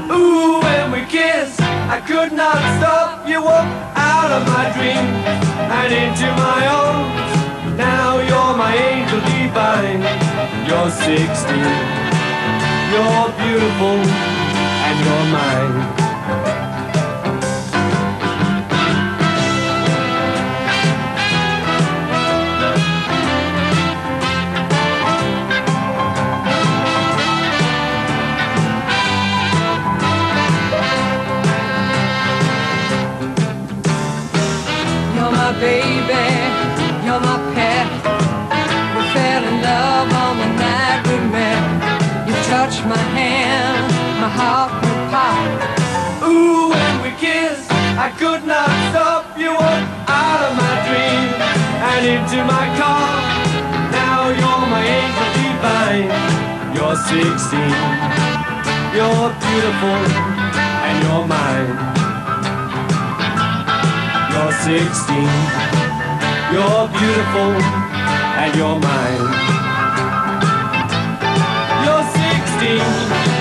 Ooh, 0.09 0.59
when 0.65 0.85
we 0.91 1.01
kissed, 1.05 1.61
I 1.95 2.01
could 2.01 2.33
not 2.33 2.57
stop. 2.77 3.29
You 3.29 3.39
walked 3.43 3.77
out 3.95 4.31
of 4.37 4.41
my 4.49 4.65
dreams 4.73 5.13
and 5.77 5.89
into 5.93 6.27
my 6.45 6.61
arms. 6.81 7.31
Now 7.77 8.17
you're 8.29 8.55
my 8.57 8.73
angel 8.73 9.21
divine. 9.29 10.01
You're 10.67 10.89
16, 10.89 11.61
you're 12.93 13.29
beautiful, 13.41 13.97
and 14.87 14.95
you're 15.05 15.27
mine. 15.37 16.64
Baby, 35.59 36.25
you're 37.05 37.19
my 37.19 37.39
pet. 37.55 37.87
We 38.95 39.01
fell 39.15 39.43
in 39.43 39.57
love 39.61 40.09
on 40.11 40.33
the 40.43 40.49
night 40.59 41.01
we 41.07 41.17
met. 41.31 41.63
You 42.27 42.35
touched 42.51 42.83
my 42.85 43.03
hand, 43.15 43.87
my 44.19 44.29
heart 44.29 44.71
went 44.83 45.03
pop. 45.11 45.47
Ooh, 46.27 46.69
when 46.69 46.95
we 47.03 47.11
kissed, 47.19 47.71
I 47.71 48.11
could 48.19 48.43
not 48.45 48.69
stop. 48.91 49.37
You 49.37 49.51
walked 49.51 49.91
out 50.09 50.41
of 50.47 50.53
my 50.59 50.75
dreams 50.87 51.35
and 51.89 52.01
into 52.13 52.39
my 52.43 52.65
car. 52.79 53.09
Now 53.91 54.29
you're 54.39 54.65
my 54.75 54.83
angel 54.83 55.29
divine. 55.39 56.11
You're 56.75 56.97
16, 56.99 57.59
you're 58.95 59.29
beautiful, 59.43 59.99
and 60.87 60.95
you're 61.03 61.25
mine. 61.27 61.94
You're 64.35 64.51
16, 64.51 65.15
you're 66.51 66.87
beautiful, 66.91 67.55
and 68.43 68.51
you're 68.57 68.79
mine. 68.83 69.23
You're 71.85 72.03
16, 72.03 73.34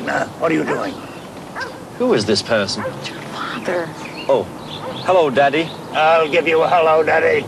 Abner, 0.00 0.26
what 0.40 0.50
are 0.50 0.54
you 0.54 0.64
doing? 0.64 0.94
Who 1.98 2.14
is 2.14 2.24
this 2.24 2.42
person? 2.42 2.82
Your 2.82 3.20
father. 3.36 3.86
Oh, 4.28 4.44
hello, 5.04 5.28
Daddy. 5.28 5.64
I'll 5.92 6.30
give 6.30 6.48
you 6.48 6.62
a 6.62 6.68
hello, 6.68 7.02
Daddy. 7.02 7.46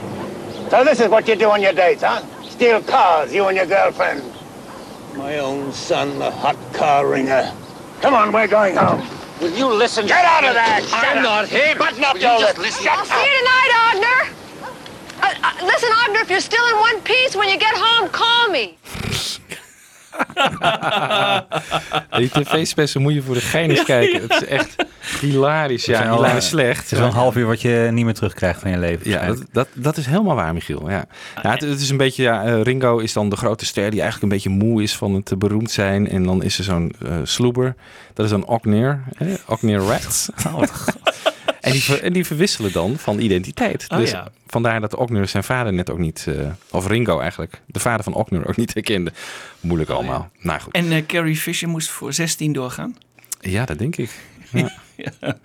So 0.68 0.84
this 0.84 1.00
is 1.00 1.08
what 1.08 1.26
you 1.26 1.34
do 1.34 1.48
on 1.48 1.62
your 1.62 1.72
dates, 1.72 2.02
huh? 2.02 2.22
Steal 2.42 2.82
cars, 2.82 3.32
you 3.32 3.46
and 3.46 3.56
your 3.56 3.64
girlfriend. 3.66 4.22
My 5.16 5.38
own 5.38 5.72
son, 5.72 6.18
the 6.18 6.30
hot 6.30 6.56
car 6.74 7.08
ringer. 7.08 7.50
Come 8.02 8.14
on, 8.14 8.32
we're 8.32 8.46
going 8.48 8.76
home. 8.76 9.00
Will 9.40 9.50
you 9.56 9.72
listen? 9.72 10.06
Get 10.06 10.24
out 10.24 10.44
of 10.44 10.54
there! 10.54 10.82
Shut 10.82 11.04
I'm 11.04 11.18
up. 11.18 11.22
not 11.22 11.48
him. 11.48 11.78
Button 11.78 12.04
up 12.04 12.14
Will 12.14 12.20
your 12.22 12.34
you 12.34 12.40
just 12.40 12.58
listen? 12.58 12.84
Shut 12.84 12.98
I'll 12.98 13.04
see 13.06 13.24
you 13.24 13.38
tonight, 13.38 13.70
Ogner. 13.88 14.32
Uh, 15.22 15.34
uh, 15.42 15.66
listen, 15.66 15.88
Ogner, 15.90 16.22
if 16.22 16.30
you're 16.30 16.40
still 16.40 16.66
in 16.68 16.76
one 16.76 17.00
piece, 17.00 17.34
when 17.34 17.48
you 17.48 17.58
get 17.58 17.74
home, 17.74 18.10
call 18.10 18.50
me. 18.50 18.76
Die 22.18 22.28
tv-special 22.28 23.02
moet 23.02 23.14
je 23.14 23.22
voor 23.22 23.34
de 23.34 23.40
gein 23.40 23.70
eens 23.70 23.84
kijken. 23.84 24.20
Het 24.22 24.30
is 24.42 24.44
echt 24.44 24.74
hilarisch. 25.20 25.86
Het 25.86 25.96
Ja, 25.96 26.02
zijn 26.02 26.10
al, 26.10 26.16
hilarisch 26.16 26.44
eh, 26.44 26.50
slecht. 26.50 26.82
Het 26.82 26.92
is 26.92 26.98
wel 26.98 27.06
een 27.06 27.12
half 27.14 27.36
uur 27.36 27.46
wat 27.46 27.60
je 27.60 27.88
niet 27.92 28.04
meer 28.04 28.14
terugkrijgt 28.14 28.60
van 28.60 28.70
je 28.70 28.78
leven. 28.78 29.10
Ja, 29.10 29.26
dat, 29.26 29.42
dat, 29.52 29.68
dat 29.74 29.96
is 29.96 30.06
helemaal 30.06 30.34
waar, 30.34 30.54
Michiel. 30.54 30.90
Ja. 30.90 31.04
Ja, 31.42 31.50
het, 31.50 31.60
het 31.60 31.80
is 31.80 31.90
een 31.90 31.96
beetje, 31.96 32.22
ja, 32.22 32.44
eh, 32.44 32.62
Ringo 32.62 32.98
is 32.98 33.12
dan 33.12 33.28
de 33.28 33.36
grote 33.36 33.66
ster 33.66 33.90
die 33.90 34.00
eigenlijk 34.00 34.22
een 34.32 34.38
beetje 34.38 34.66
moe 34.66 34.82
is 34.82 34.96
van 34.96 35.14
het 35.14 35.30
eh, 35.30 35.38
beroemd 35.38 35.70
zijn. 35.70 36.08
En 36.08 36.22
dan 36.22 36.42
is 36.42 36.58
er 36.58 36.64
zo'n 36.64 36.92
eh 37.04 37.12
sloeber. 37.22 37.74
Dat 38.14 38.24
is 38.24 38.30
dan 38.30 38.46
Ogneer. 38.46 39.02
hè, 39.16 39.34
Ogneer 39.46 39.78
Rats. 39.78 40.28
En, 41.62 41.72
die 41.72 41.82
ver- 41.82 42.02
en 42.02 42.12
die 42.12 42.26
verwisselen 42.26 42.72
dan 42.72 42.96
van 42.98 43.18
identiteit. 43.18 43.84
Oh, 43.88 43.98
dus 43.98 44.10
ja. 44.10 44.28
vandaar 44.46 44.80
dat 44.80 44.96
Ogneer 44.96 45.28
zijn 45.28 45.44
vader 45.44 45.72
net 45.72 45.90
ook 45.90 45.98
niet, 45.98 46.24
eh, 46.28 46.34
of 46.70 46.86
Ringo 46.86 47.18
eigenlijk, 47.20 47.60
de 47.66 47.80
vader 47.80 48.04
van 48.04 48.14
Ogneer 48.14 48.48
ook 48.48 48.56
niet 48.56 48.74
herkende. 48.74 49.12
Moeilijk 49.60 49.90
allemaal. 49.90 50.30
Nou 50.40 50.60
goed. 50.60 50.72
En 50.74 50.92
eh, 50.92 51.06
Carrie 51.06 51.36
Fisher 51.36 51.68
moest 51.68 51.88
voor 51.88 52.12
16 52.12 52.52
doorgaan. 52.52 52.96
Ja, 53.40 53.64
dat 53.64 53.78
denk 53.78 53.96
ik. 53.96 54.10
Ja. 54.96 55.36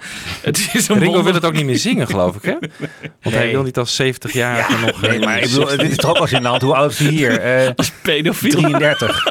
Het 0.42 0.70
is 0.74 0.88
een 0.88 0.96
Ringo 1.00 1.06
wonder- 1.06 1.24
wil 1.24 1.34
het 1.34 1.46
ook 1.46 1.54
niet 1.54 1.66
meer 1.66 1.78
zingen, 1.78 2.08
geloof 2.08 2.36
ik, 2.36 2.42
hè? 2.44 2.56
Want 3.22 3.36
hij 3.36 3.52
wil 3.52 3.64
niet 3.64 3.78
als 3.78 4.02
70-jarige 4.02 4.86
nog... 4.86 5.02
Nee, 5.02 5.20
maar 5.20 5.38
ik 5.38 5.50
bedoel, 5.50 5.66
dit 5.66 5.82
is 5.92 5.96
toch 5.98 6.10
ook 6.10 6.18
als 6.18 6.32
in 6.32 6.42
de 6.42 6.48
hand. 6.48 6.62
Hoe 6.62 6.76
oud 6.76 6.92
is 6.92 7.00
hij 7.00 7.08
hier? 7.10 7.40
Eh, 7.40 7.72
Als 7.76 7.92
pedofiel. 8.02 8.52
33. 8.52 9.26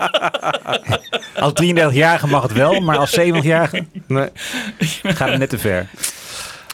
Als 1.34 1.52
33-jarige 1.62 2.26
mag 2.26 2.42
het 2.42 2.52
wel, 2.52 2.80
maar 2.80 2.96
als 2.98 3.18
70-jarige 3.20 3.84
Nee. 4.06 4.28
gaat 5.02 5.28
het 5.28 5.38
net 5.38 5.48
te 5.50 5.58
ver. 5.58 5.86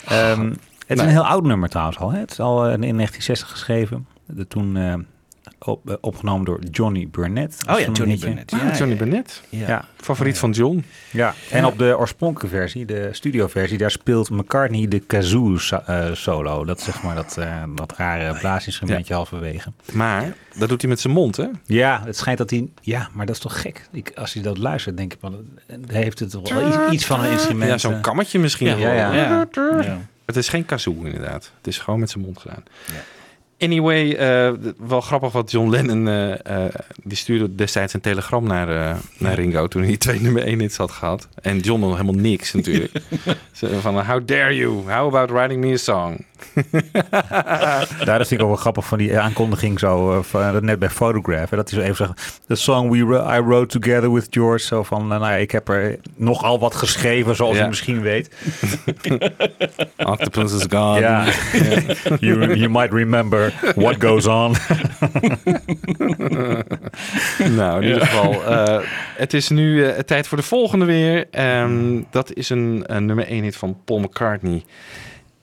Ehm, 0.07 0.49
het 0.49 0.59
is 0.87 0.97
Nee. 0.97 1.07
een 1.07 1.13
heel 1.13 1.27
oud 1.27 1.45
nummer 1.45 1.69
trouwens 1.69 1.99
al. 1.99 2.11
Hè? 2.11 2.19
Het 2.19 2.31
is 2.31 2.41
al 2.41 2.57
eh, 2.59 2.73
in 2.73 2.81
1960 2.81 3.51
geschreven. 3.51 4.07
De, 4.27 4.47
toen, 4.47 4.77
eh, 4.77 4.95
op, 5.59 5.91
eh, 5.91 5.97
opgenomen 6.01 6.45
door 6.45 6.59
Johnny 6.71 7.09
Burnett. 7.11 7.57
Oh 7.71 7.79
ja, 7.79 7.91
Johnny. 7.93 8.19
Burnett. 8.19 8.53
Ah, 8.53 8.59
Ja, 8.61 8.77
Johnny 8.77 8.93
ja. 8.95 8.99
Burnett. 8.99 9.43
Ja. 9.49 9.69
Ja. 9.69 9.85
Favoriet 9.97 10.39
van 10.39 10.51
John. 10.51 10.85
Ja, 11.11 11.35
en 11.51 11.65
op 11.65 11.79
de 11.79 11.99
oorspronkelijke 11.99 12.57
versie, 12.57 12.85
de 12.87 13.09
studioversie, 13.13 13.79
daar 13.79 13.91
speelt 13.91 14.31
McCartney 14.31 14.89
de 14.89 14.99
kazoo 14.99 15.57
eh, 15.87 16.13
solo. 16.13 16.65
Dat 16.65 16.81
zeg 16.81 17.03
maar 17.03 17.15
dat, 17.15 17.37
eh, 17.39 17.63
dat 17.75 17.93
rare 17.97 18.39
blaasinstrumentje 18.39 19.15
halverwege. 19.15 19.73
Maar 19.93 20.35
dat 20.59 20.69
doet 20.69 20.81
hij 20.81 20.91
met 20.91 21.01
zijn 21.01 21.13
mond, 21.13 21.37
hè? 21.37 21.47
Ja, 21.65 22.03
het 22.05 22.17
schijnt 22.17 22.39
dat 22.39 22.51
hij... 22.51 22.69
Ja, 22.81 23.09
maar 23.13 23.27
dat 23.27 23.35
is 23.35 23.41
toch 23.41 23.61
gek? 23.61 23.89
Ik, 23.93 24.13
als 24.15 24.33
hij 24.33 24.43
dat 24.43 24.59
luistert, 24.59 24.97
denk 24.97 25.13
ik 25.13 25.19
wel... 25.21 25.45
eh, 25.67 25.77
Heeft 25.87 26.19
het 26.19 26.33
wel 26.33 26.67
iets, 26.69 26.77
iets 26.93 27.05
van 27.07 27.25
een 27.25 27.31
instrument. 27.31 27.71
Ja, 27.71 27.79
zo'n 27.79 28.01
kammetje 28.01 28.39
misschien. 28.39 28.67
Ja, 28.79 28.93
ja, 28.95 29.13
ja. 29.15 29.47
Ja. 29.83 29.99
Het 30.27 30.37
is 30.37 30.49
geen 30.49 30.65
kazoo 30.65 31.03
inderdaad. 31.05 31.53
Het 31.57 31.67
is 31.67 31.79
gewoon 31.79 32.01
met 32.01 32.11
zijn 32.11 32.25
mond 32.25 32.39
gedaan. 32.39 32.63
Anyway, 33.63 34.13
eh, 34.13 34.53
wel 34.79 35.01
grappig 35.01 35.33
wat 35.33 35.51
John 35.51 35.71
Lennon... 35.71 36.09
eh, 36.09 36.65
eh, 36.65 36.75
die 37.03 37.17
stuurde 37.17 37.55
destijds 37.55 37.95
een 37.95 38.01
telegram 38.01 38.47
naar, 38.47 38.97
naar 39.19 39.35
Ringo... 39.35 39.67
toen 39.67 39.83
hij 39.83 39.97
twee 39.97 40.21
nummer 40.21 40.43
1 40.43 40.61
hits 40.61 40.77
had 40.77 40.91
gehad. 40.91 41.29
En 41.43 41.59
John 41.59 41.81
nog 41.81 41.93
helemaal 41.93 42.21
niks 42.21 42.53
natuurlijk. 42.53 42.93
Van, 43.81 43.99
how 43.99 44.27
dare 44.27 44.57
you? 44.57 44.73
How 44.73 45.15
about 45.15 45.31
writing 45.31 45.61
me 45.61 45.73
a 45.73 45.77
song? 45.77 46.25
Daar 48.05 48.19
dat 48.19 48.29
vind 48.29 48.31
ik 48.31 48.41
ook 48.43 48.47
wel 48.47 48.57
grappig 48.57 48.87
van 48.87 48.99
die 48.99 49.19
aankondiging 49.19 49.79
zo, 49.79 50.13
eh, 50.13 50.23
van, 50.23 50.65
net 50.65 50.79
bij 50.79 50.91
Photograph. 50.91 51.51
Hè, 51.51 51.57
dat 51.57 51.71
hij 51.71 51.79
zo 51.81 51.85
even 51.85 51.97
zegt, 52.07 52.41
the 52.47 52.55
song 52.55 52.91
we 52.91 52.97
I 53.37 53.41
wrote 53.41 53.79
together 53.79 54.13
with 54.13 54.27
George. 54.31 54.65
Zo 54.67 54.83
van, 54.83 55.07
nou 55.07 55.21
ja, 55.23 55.31
ik 55.31 55.51
heb 55.51 55.69
er 55.69 55.99
nogal 56.17 56.59
wat 56.59 56.75
geschreven, 56.75 57.37
zoals 57.37 57.57
Ja. 57.57 57.65
u 57.65 57.69
misschien 57.69 58.01
weet. 58.01 58.31
Octopus 59.97 60.53
is 60.53 60.67
gone. 60.69 61.01
Ja, 61.01 61.25
you, 62.21 62.57
you 62.57 62.69
might 62.71 62.93
remember 62.93 63.53
what 63.75 63.95
goes 64.05 64.27
on. 64.27 64.55
nou, 67.57 67.83
in 67.83 67.89
ieder 67.89 68.07
geval, 68.07 68.45
eh, 68.45 68.81
het 69.17 69.35
is 69.35 69.49
nu 69.49 69.85
eh, 69.85 69.99
tijd 69.99 70.27
voor 70.29 70.39
de 70.39 70.45
volgende 70.45 70.85
weer. 70.85 71.27
Ehm, 71.31 72.01
dat 72.11 72.33
is 72.35 72.51
een, 72.51 72.83
een 72.87 73.07
nummer 73.07 73.27
1 73.27 73.43
hit 73.43 73.57
van 73.57 73.77
Paul 73.85 73.99
McCartney 74.01 74.65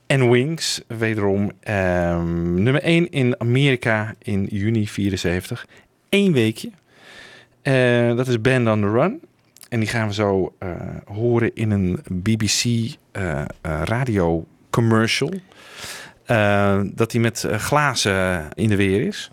en 0.09 0.29
Wings. 0.29 0.81
Wederom 0.87 1.51
ehm, 1.59 2.63
nummer 2.63 2.81
1 2.81 3.09
in 3.09 3.39
Amerika 3.39 4.15
in 4.19 4.47
juni 4.51 4.87
74. 4.87 5.65
Eén 6.09 6.33
weekje. 6.33 6.71
Eh, 7.61 8.15
dat 8.15 8.27
is 8.27 8.41
Band 8.41 8.67
on 8.67 8.81
the 8.81 8.91
Run. 8.91 9.21
En 9.69 9.79
die 9.79 9.89
gaan 9.89 10.07
we 10.07 10.13
zo 10.13 10.53
eh, 10.59 10.71
horen 11.05 11.51
in 11.53 11.71
een 11.71 11.99
BBC 12.11 12.63
eh, 13.11 13.41
eh, 13.41 13.45
radio 13.83 14.45
commercial. 14.69 15.33
Dat 16.93 17.11
hij 17.11 17.21
met 17.21 17.47
glazen 17.51 18.49
in 18.53 18.69
de 18.69 18.75
weer 18.75 19.01
is. 19.01 19.31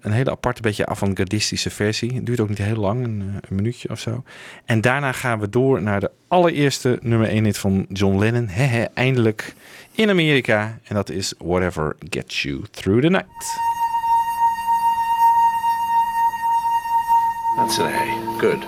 Een 0.00 0.12
hele 0.12 0.30
aparte, 0.30 0.62
beetje 0.62 0.86
avant-gardistische 0.86 1.70
versie. 1.70 2.14
Het 2.14 2.26
duurt 2.26 2.40
ook 2.40 2.48
niet 2.48 2.58
heel 2.58 2.76
lang, 2.76 3.04
een, 3.04 3.22
eh, 3.42 3.50
minuutje 3.50 3.90
of 3.90 4.00
zo. 4.00 4.22
En 4.64 4.80
daarna 4.80 5.12
gaan 5.12 5.40
we 5.40 5.48
door 5.48 5.82
naar 5.82 6.00
de 6.00 6.10
allereerste 6.28 6.98
nummer 7.02 7.28
1 7.28 7.44
hit 7.44 7.58
van 7.58 7.86
John 7.88 8.18
Lennon. 8.18 8.48
Hehe, 8.48 8.88
eindelijk 8.94 9.54
in 9.94 10.10
Amerika. 10.10 10.78
En 10.84 10.94
dat 10.94 11.10
is 11.10 11.34
Whatever 11.38 11.96
Gets 12.10 12.42
You 12.42 12.62
Through 12.70 13.02
the 13.02 13.08
Night. 13.08 13.68
That's 17.56 17.78
an. 17.78 18.38
Good. 18.38 18.64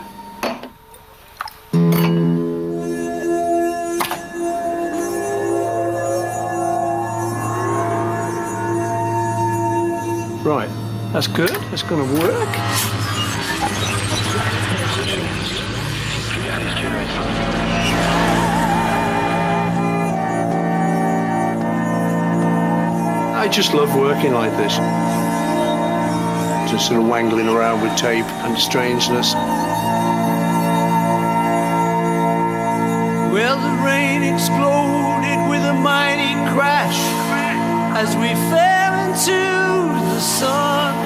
Right. 10.44 10.81
That's 11.12 11.26
good. 11.26 11.50
That's 11.50 11.82
going 11.82 12.08
to 12.08 12.20
work. 12.22 12.48
I 23.36 23.46
just 23.52 23.74
love 23.74 23.94
working 23.94 24.32
like 24.32 24.56
this. 24.56 24.74
Just 26.70 26.88
sort 26.88 26.98
of 26.98 27.06
wangling 27.06 27.48
around 27.48 27.82
with 27.82 27.94
tape 27.98 28.24
and 28.24 28.56
strangeness. 28.56 29.34
Well, 33.34 33.60
the 33.60 33.84
rain 33.84 34.22
exploded 34.22 35.50
with 35.50 35.62
a 35.62 35.74
mighty 35.74 36.32
crash 36.54 36.96
as 37.98 38.16
we 38.16 38.28
fell 38.48 39.10
into. 39.10 39.61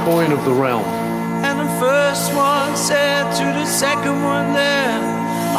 Coin 0.06 0.30
of 0.30 0.44
the 0.44 0.52
realm. 0.52 0.84
And 1.44 1.58
the 1.58 1.72
first 1.80 2.32
one 2.32 2.76
said 2.76 3.24
to 3.38 3.44
the 3.58 3.66
second 3.66 4.22
one 4.22 4.52
there, 4.54 5.00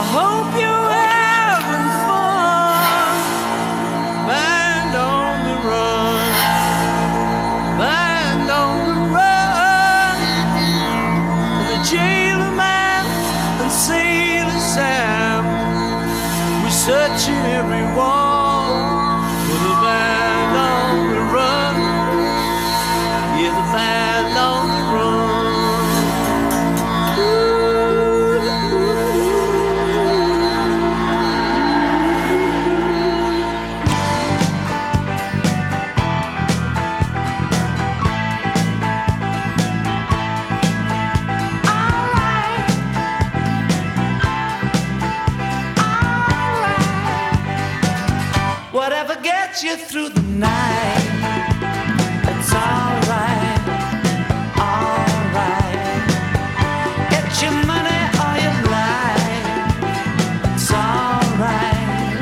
I 0.02 0.04
hope 0.18 0.50
you're 0.62 0.90
having 0.90 1.88
fun. 2.08 3.18
Band 4.30 4.96
on 4.96 5.36
the 5.50 5.58
run. 5.68 6.32
Band 7.78 8.50
on 8.50 8.78
the 8.88 9.00
run. 9.16 10.18
The 11.70 11.78
jailer 11.92 12.54
man 12.56 13.06
and 13.62 13.72
sailor 13.72 14.60
Sam 14.76 15.44
we're 16.64 16.72
searching 16.72 17.42
every 17.60 17.86
you 49.68 49.76
through 49.76 50.08
the 50.08 50.22
night, 50.22 51.04
it's 52.32 52.54
alright, 52.54 53.60
alright. 54.56 56.08
Get 57.12 57.28
your 57.44 57.52
money 57.72 58.02
or 58.24 58.34
your 58.46 58.58
life, 58.72 59.44
it's 60.48 60.72
alright, 60.72 62.16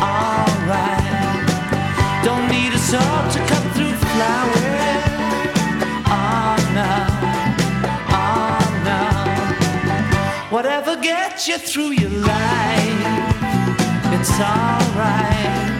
alright. 0.00 1.04
Don't 2.24 2.46
need 2.48 2.72
a 2.72 2.78
saw 2.78 3.28
to 3.34 3.38
cut 3.50 3.64
through 3.74 3.96
flowers. 4.08 5.04
Oh 6.08 6.56
no, 6.78 6.92
oh 8.24 8.64
no. 8.88 9.02
Whatever 10.56 10.96
gets 11.02 11.46
you 11.48 11.58
through 11.58 11.92
your 12.02 12.14
life, 12.32 13.04
it's 14.14 14.40
alright, 14.40 14.88
alright. 14.96 15.77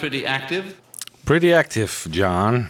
Pretty 0.00 0.26
active. 0.26 0.62
Pretty 1.24 1.54
active, 1.54 2.08
John. 2.10 2.66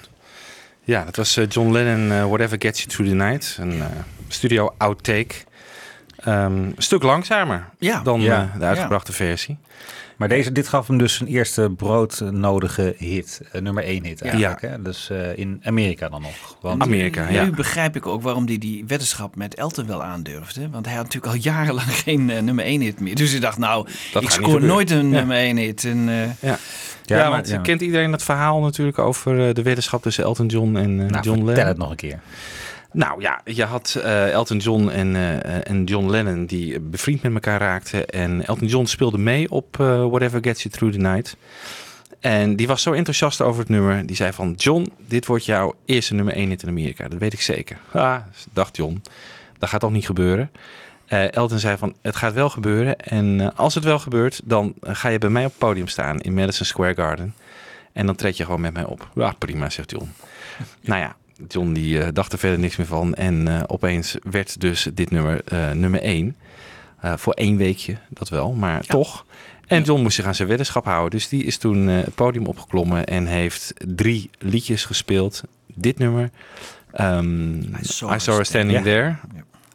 Ja, 0.85 1.05
dat 1.05 1.16
was 1.16 1.37
eh, 1.37 1.45
John 1.49 1.70
Lennon, 1.72 2.11
eh, 2.12 2.26
Whatever 2.26 2.57
Gets 2.61 2.78
You 2.83 2.91
Through 2.91 3.11
the 3.11 3.16
Night. 3.16 3.57
Een 3.61 3.81
eh, 3.81 3.87
studio 4.28 4.74
outtake. 4.78 5.35
Ehm, 6.16 6.53
een 6.57 6.74
stuk 6.78 7.03
langzamer 7.03 7.68
Ja. 7.78 8.01
dan 8.03 8.20
Ja. 8.20 8.51
eh, 8.55 8.59
de 8.61 8.64
uitgebrachte 8.64 9.12
versie. 9.12 9.59
Maar 10.16 10.28
deze, 10.28 10.53
dit 10.53 10.68
gaf 10.68 10.87
hem 10.87 10.99
dus 10.99 11.14
zijn 11.14 11.28
eerste 11.28 11.70
broodnodige 11.76 12.95
hit. 12.99 13.41
nummer 13.61 13.85
één 13.85 14.05
hit 14.05 14.22
eigenlijk. 14.22 14.61
Hè? 14.61 14.83
Dus 14.83 15.11
eh, 15.11 15.39
in 15.39 15.61
Amerika 15.64 16.09
dan 16.09 16.22
nog. 16.22 16.57
Want, 16.61 16.87
Nu 16.87 17.51
begrijp 17.51 17.97
ik 17.97 18.07
ook 18.07 18.22
waarom 18.22 18.47
hij 18.47 18.59
die 18.59 18.85
weddenschap 18.87 19.37
met 19.37 19.55
Elton 19.55 19.87
wel 19.87 20.03
aandurfde. 20.03 20.70
Want 20.70 20.87
hij 20.87 20.95
had 20.95 21.05
natuurlijk 21.05 21.33
al 21.33 21.39
jarenlang 21.41 21.93
geen 22.05 22.31
eh, 22.31 22.41
nummer 22.43 22.64
1 22.64 22.81
hit 22.81 23.01
meer. 23.01 23.14
Dus 23.14 23.31
hij 23.31 23.41
dacht, 23.41 23.59
nou, 23.59 23.89
Dat 24.12 24.22
ik 24.22 24.31
scoor 24.31 24.62
nooit 24.62 24.91
een 24.91 25.11
Ja. 25.11 25.16
nummer 25.18 25.37
1 25.37 25.57
hit. 25.57 25.85
En, 25.85 26.09
eh, 26.09 26.43
Ja, 26.51 26.59
Ja, 27.11 27.17
ja, 27.17 27.23
maar- 27.29 27.33
want 27.33 27.49
ja. 27.49 27.59
kent 27.59 27.81
iedereen 27.81 28.11
dat 28.11 28.23
verhaal 28.23 28.61
natuurlijk 28.61 28.99
over 28.99 29.49
eh, 29.49 29.55
de 29.55 29.63
weddenschap 29.63 30.03
tussen 30.03 30.25
Elton 30.25 30.47
John 30.47 30.77
en 30.77 31.01
eh, 31.01 31.07
Nou, 31.07 31.11
John 31.11 31.23
vertel 31.23 31.45
Lennon? 31.45 31.67
het 31.67 31.77
nog 31.79 31.91
een 31.91 31.97
keer. 31.97 32.21
Nou 32.93 33.21
ja, 33.21 33.41
je 33.45 33.65
had 33.65 34.01
eh, 34.05 34.31
Elton 34.33 34.59
John 34.59 34.89
en, 34.89 35.17
en 35.65 35.85
John 35.85 36.11
Lennon 36.11 36.47
die 36.47 36.81
bevriend 36.81 37.23
met 37.23 37.33
elkaar 37.35 37.61
raakten. 37.61 38.07
En 38.09 38.47
Elton 38.47 38.67
John 38.69 38.85
speelde 38.85 39.19
mee 39.19 39.51
op 39.51 39.77
Whatever 39.77 40.39
Gets 40.43 40.63
You 40.63 40.75
Through 40.75 40.95
the 40.95 41.01
Night. 41.01 41.37
En 42.21 42.57
die 42.57 42.67
was 42.67 42.83
zo 42.83 42.93
enthousiast 42.93 43.41
over 43.41 43.61
het 43.61 43.69
nummer. 43.69 44.07
Die 44.07 44.17
zei 44.17 44.33
van, 44.33 44.53
John, 44.57 44.93
dit 45.07 45.27
wordt 45.27 45.45
jouw 45.45 45.75
eerste 45.85 46.15
nummer 46.15 46.35
1 46.35 46.49
hit 46.49 46.63
in 46.63 46.69
Amerika. 46.69 47.09
Dat 47.09 47.19
weet 47.19 47.33
ik 47.33 47.41
zeker. 47.41 47.77
Ah, 47.93 48.17
dacht 48.53 48.77
John, 48.77 49.03
dat 49.59 49.69
gaat 49.69 49.81
toch 49.81 49.93
niet 49.93 50.07
gebeuren. 50.07 50.51
Eh, 51.11 51.33
Elton 51.33 51.59
zei 51.59 51.77
van, 51.77 51.95
het 52.03 52.17
gaat 52.17 52.33
wel 52.33 52.51
gebeuren. 52.51 52.99
En 52.99 53.41
eh, 53.41 53.49
als 53.55 53.75
het 53.75 53.85
wel 53.85 53.99
gebeurt, 53.99 54.41
dan 54.45 54.75
eh, 54.83 54.95
ga 54.95 55.09
je 55.09 55.19
bij 55.19 55.29
mij 55.31 55.45
op 55.45 55.51
het 55.51 55.59
podium 55.59 55.89
staan 55.89 56.21
in 56.21 56.35
Madison 56.35 56.67
Square 56.67 56.95
Garden. 56.95 57.35
En 57.93 58.07
dan 58.07 58.15
tred 58.15 58.37
je 58.37 58.45
gewoon 58.45 58.61
met 58.61 58.73
mij 58.73 58.85
op. 58.85 59.09
Ja, 59.15 59.35
prima, 59.39 59.71
zegt 59.71 59.91
John. 59.91 60.13
nou 60.81 61.01
ja, 61.01 61.17
John 61.49 61.73
die 61.73 62.13
dacht 62.13 62.33
er 62.33 62.39
verder 62.39 62.59
niks 62.59 62.77
meer 62.77 62.87
van. 62.87 63.15
En 63.15 63.69
opeens 63.69 64.17
werd 64.23 64.61
dus 64.61 64.89
dit 64.95 65.11
nummer 65.11 65.43
nummer 65.75 66.03
1. 66.03 66.37
voor 67.01 67.33
één 67.33 67.57
weekje, 67.57 67.97
dat 68.09 68.29
wel, 68.29 68.53
maar 68.53 68.81
toch. 68.81 69.25
En 69.67 69.83
John 69.83 70.03
moest 70.03 70.15
zich 70.15 70.25
aan 70.25 70.35
zijn 70.35 70.49
weddenschap 70.49 70.85
houden. 70.85 71.11
Dus 71.11 71.29
die 71.29 71.45
is 71.45 71.57
toen 71.59 71.87
het 71.87 72.15
podium 72.15 72.47
opgeklommen 72.47 73.07
en 73.07 73.27
heeft 73.27 73.75
drie 73.87 74.31
liedjes 74.39 74.85
gespeeld. 74.85 75.43
Dit 75.67 75.99
nummer. 75.99 76.31
ehm, 76.93 77.59
I 77.61 77.79
Saw, 77.83 78.37
Her 78.37 78.45
Standing 78.45 78.79
Ja. 78.79 78.83
There. 78.83 79.17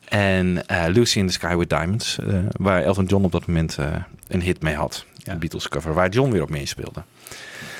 En 0.10 0.68
eh, 0.68 0.84
Lucy 0.88 1.20
in 1.20 1.28
the 1.28 1.34
Sky 1.34 1.56
with 1.56 1.70
Diamonds. 1.70 2.20
eh, 2.20 2.40
waar 2.52 2.84
Elton 2.84 3.06
John 3.06 3.24
op 3.24 3.32
dat 3.32 3.48
moment 3.48 3.78
eh, 3.78 3.88
een 4.28 4.42
hit 4.42 4.62
mee 4.62 4.76
had. 4.76 5.06
De 5.24 5.36
Beatles 5.36 5.70
cover. 5.70 5.94
Waar 5.94 6.10
John 6.10 6.32
weer 6.32 6.42
op 6.42 6.50
meespeelde. 6.50 7.04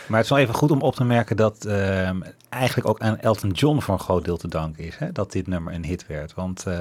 Maar 0.08 0.18
het 0.18 0.26
is 0.26 0.30
wel 0.30 0.40
even 0.40 0.54
goed 0.54 0.72
om 0.72 0.82
op 0.82 0.96
te 0.96 1.04
merken 1.04 1.36
dat 1.38 1.66
ehm, 1.66 2.22
eigenlijk 2.56 2.88
ook 2.88 3.00
aan 3.00 3.20
Elton 3.20 3.52
John 3.52 3.80
voor 3.80 3.94
een 3.94 4.00
groot 4.00 4.26
deel 4.26 4.38
te 4.38 4.48
danken 4.48 4.84
is. 4.84 4.96
Hè, 4.98 5.12
dat 5.12 5.32
dit 5.32 5.48
nummer 5.48 5.74
een 5.74 5.86
hit 5.86 6.08
werd. 6.08 6.34
Want 6.34 6.66
eh, 6.66 6.78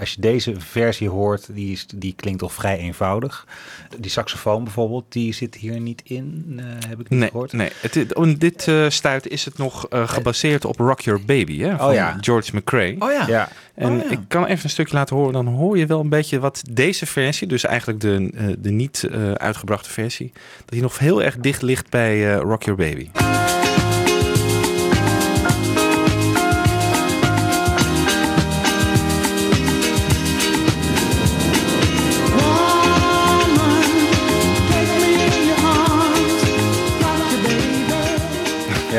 als 0.00 0.12
je 0.14 0.20
deze 0.20 0.54
versie 0.58 1.08
hoort, 1.08 1.54
die, 1.54 1.72
is, 1.72 1.86
die 1.94 2.12
klinkt 2.16 2.38
toch 2.40 2.52
vrij 2.52 2.78
eenvoudig. 2.78 3.46
Die 3.98 4.10
saxofoon 4.10 4.64
bijvoorbeeld, 4.64 5.04
die 5.08 5.32
zit 5.34 5.54
hier 5.54 5.80
niet 5.80 6.02
in. 6.04 6.44
eh, 6.56 6.64
heb 6.88 7.00
ik 7.00 7.08
niet 7.08 7.18
Nee, 7.18 7.28
gehoord. 7.30 7.52
nee. 7.52 7.70
Het, 7.80 8.14
om 8.14 8.38
dit 8.38 8.68
eh 8.68 8.84
stuit 8.88 9.28
is 9.28 9.44
het 9.44 9.58
nog 9.58 9.88
eh, 9.88 10.08
gebaseerd 10.08 10.64
op 10.64 10.78
Rock 10.78 11.00
Your 11.00 11.24
Baby 11.24 11.58
hè, 11.60 11.76
van 11.76 11.94
ja. 11.94 12.16
George 12.20 12.56
McRae. 12.56 12.96
Oh 12.98 13.12
ja. 13.12 13.26
Ja. 13.26 13.48
En 13.74 13.90
Oh 13.92 14.04
ja. 14.04 14.10
ik 14.10 14.18
kan 14.28 14.44
even 14.44 14.64
een 14.64 14.70
stukje 14.70 14.94
laten 14.96 15.16
horen. 15.16 15.32
Dan 15.32 15.46
hoor 15.46 15.78
je 15.78 15.86
wel 15.86 16.00
een 16.00 16.08
beetje 16.08 16.38
wat 16.40 16.62
deze 16.70 17.06
versie, 17.06 17.46
dus 17.46 17.64
eigenlijk 17.64 18.00
de, 18.00 18.56
de 18.58 18.70
niet 18.70 19.02
eh, 19.04 19.32
uitgebrachte 19.32 19.90
versie, 19.90 20.32
dat 20.58 20.68
die 20.68 20.82
nog 20.82 20.98
heel 20.98 21.22
erg 21.22 21.36
dicht 21.36 21.62
ligt 21.62 21.90
bij 21.90 22.34
eh, 22.34 22.40
Rock 22.40 22.62
Your 22.62 22.78
Baby. 22.80 23.08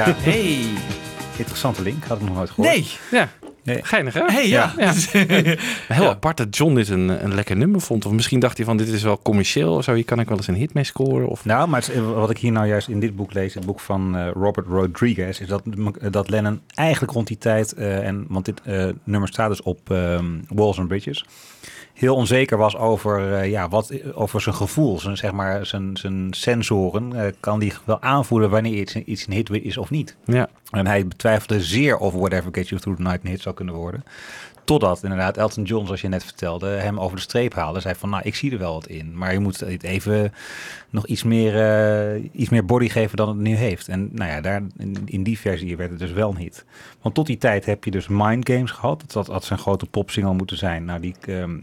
Ja. 0.05 0.15
Hey. 0.31 0.59
Interessante 1.37 1.81
link, 1.81 2.03
had 2.03 2.17
ik 2.21 2.27
nog 2.27 2.35
nooit 2.35 2.49
gehoord. 2.49 2.69
Nee. 2.69 2.87
Ja. 3.11 3.29
Nee. 3.63 3.79
Geinig, 3.83 4.13
hè? 4.13 4.21
Hey, 4.25 4.47
ja. 4.47 4.73
Maar 4.77 4.95
Heel 5.87 6.09
apart 6.09 6.37
dat 6.37 6.55
John 6.57 6.73
dit 6.75 6.89
een, 6.89 7.23
een 7.23 7.35
lekker 7.35 7.57
nummer 7.57 7.81
vond. 7.81 8.05
Of 8.05 8.11
misschien 8.11 8.39
dacht 8.39 8.57
hij 8.57 8.65
van, 8.65 8.77
dit 8.77 8.87
is 8.87 9.03
wel 9.03 9.19
commercieel 9.21 9.75
of 9.75 9.83
zo. 9.83 9.93
Hier 9.93 10.05
kan 10.05 10.19
ik 10.19 10.27
wel 10.27 10.37
eens 10.37 10.47
een 10.47 10.55
hit 10.55 10.73
mee 10.73 10.83
scoren. 10.83 11.27
Of... 11.27 11.45
Nou, 11.45 11.67
maar 11.69 11.79
is- 11.79 11.99
wat 11.99 12.29
ik 12.29 12.37
hier 12.37 12.51
nou 12.51 12.67
juist 12.67 12.87
in 12.87 12.99
dit 12.99 13.15
boek 13.15 13.33
lees, 13.33 13.53
het 13.53 13.65
boek 13.65 13.79
van 13.79 14.17
eh, 14.17 14.27
Robert 14.33 14.67
Rodriguez, 14.67 15.39
is 15.39 15.47
dat, 15.47 15.61
dat 16.11 16.29
Lennon 16.29 16.61
eigenlijk 16.73 17.13
rond 17.13 17.27
die 17.27 17.37
tijd, 17.37 17.73
eh, 17.73 18.07
en, 18.07 18.25
want 18.29 18.45
dit 18.45 18.61
eh, 18.63 18.87
nummer 19.03 19.29
staat 19.29 19.49
dus 19.49 19.61
op 19.61 19.91
ehm, 19.91 20.25
Walls 20.47 20.79
and 20.79 20.87
Bridges, 20.87 21.25
heel 22.01 22.15
onzeker 22.15 22.57
was 22.57 22.77
over, 22.77 23.33
eh, 23.33 23.49
ja, 23.49 23.69
wat, 23.69 24.13
over 24.13 24.41
zijn 24.41 24.55
gevoel, 24.55 24.99
zijn, 24.99 25.17
zeg 25.17 25.31
maar, 25.31 25.65
zijn, 25.65 25.97
zijn 25.97 26.27
sensoren. 26.33 27.13
Eh, 27.15 27.31
kan 27.39 27.59
die 27.59 27.73
wel 27.85 28.01
aanvoelen 28.01 28.49
wanneer 28.49 28.73
iets, 28.73 28.95
iets 28.95 29.27
een 29.27 29.33
hit 29.33 29.49
is 29.49 29.77
of 29.77 29.89
niet? 29.89 30.15
Ja. 30.25 30.49
En 30.71 30.87
hij 30.87 31.07
betwijfelde 31.07 31.61
zeer 31.61 31.97
of 31.97 32.13
Whatever 32.13 32.49
Gets 32.51 32.69
You 32.69 32.81
Through 32.81 33.01
the 33.01 33.07
Night 33.07 33.23
een 33.23 33.29
hit 33.29 33.41
zou 33.41 33.55
kunnen 33.55 33.75
worden. 33.75 34.03
Totdat 34.64 35.03
inderdaad 35.03 35.38
Elton 35.38 35.64
John, 35.64 35.86
zoals 35.86 36.01
je 36.01 36.07
net 36.07 36.24
vertelde, 36.24 36.68
hem 36.68 36.99
over 36.99 37.16
de 37.16 37.22
streep 37.22 37.53
haalde. 37.53 37.80
Zei 37.80 37.95
van, 37.95 38.09
nou, 38.09 38.24
ik 38.26 38.36
zie 38.36 38.51
er 38.51 38.57
wel 38.57 38.74
wat 38.74 38.88
in. 38.88 39.18
Maar 39.18 39.34
je 39.34 39.39
moet 39.39 39.59
het 39.59 39.84
even 39.84 40.34
nog 40.89 41.05
iets 41.05 41.24
meer, 41.24 41.59
eh, 41.59 42.24
iets 42.32 42.49
meer 42.49 42.66
body 42.66 42.89
geven 42.89 43.18
dan 43.18 43.28
het 43.28 43.38
nu 43.38 43.55
heeft. 43.55 43.88
En 43.88 44.09
nou 44.12 44.32
ja, 44.32 44.41
daar, 44.41 44.62
in, 45.05 45.24
die 45.24 45.39
versie 45.39 45.78
werd 45.78 45.89
het 45.89 45.99
dus 45.99 46.12
wel 46.12 46.36
hit. 46.36 46.66
Want 47.01 47.16
tot 47.16 47.26
die 47.26 47.38
tijd 47.38 47.66
heb 47.66 47.84
je 47.84 47.91
dus 47.91 48.07
Mind 48.07 48.49
Games 48.49 48.72
gehad. 48.72 49.03
Dat 49.07 49.28
had 49.28 49.43
zijn 49.43 49.59
grote 49.59 49.86
popsingle 49.86 50.34
moeten 50.34 50.57
zijn. 50.57 50.86
Nou, 50.86 50.99
die... 50.99 51.16
ehm, 51.26 51.57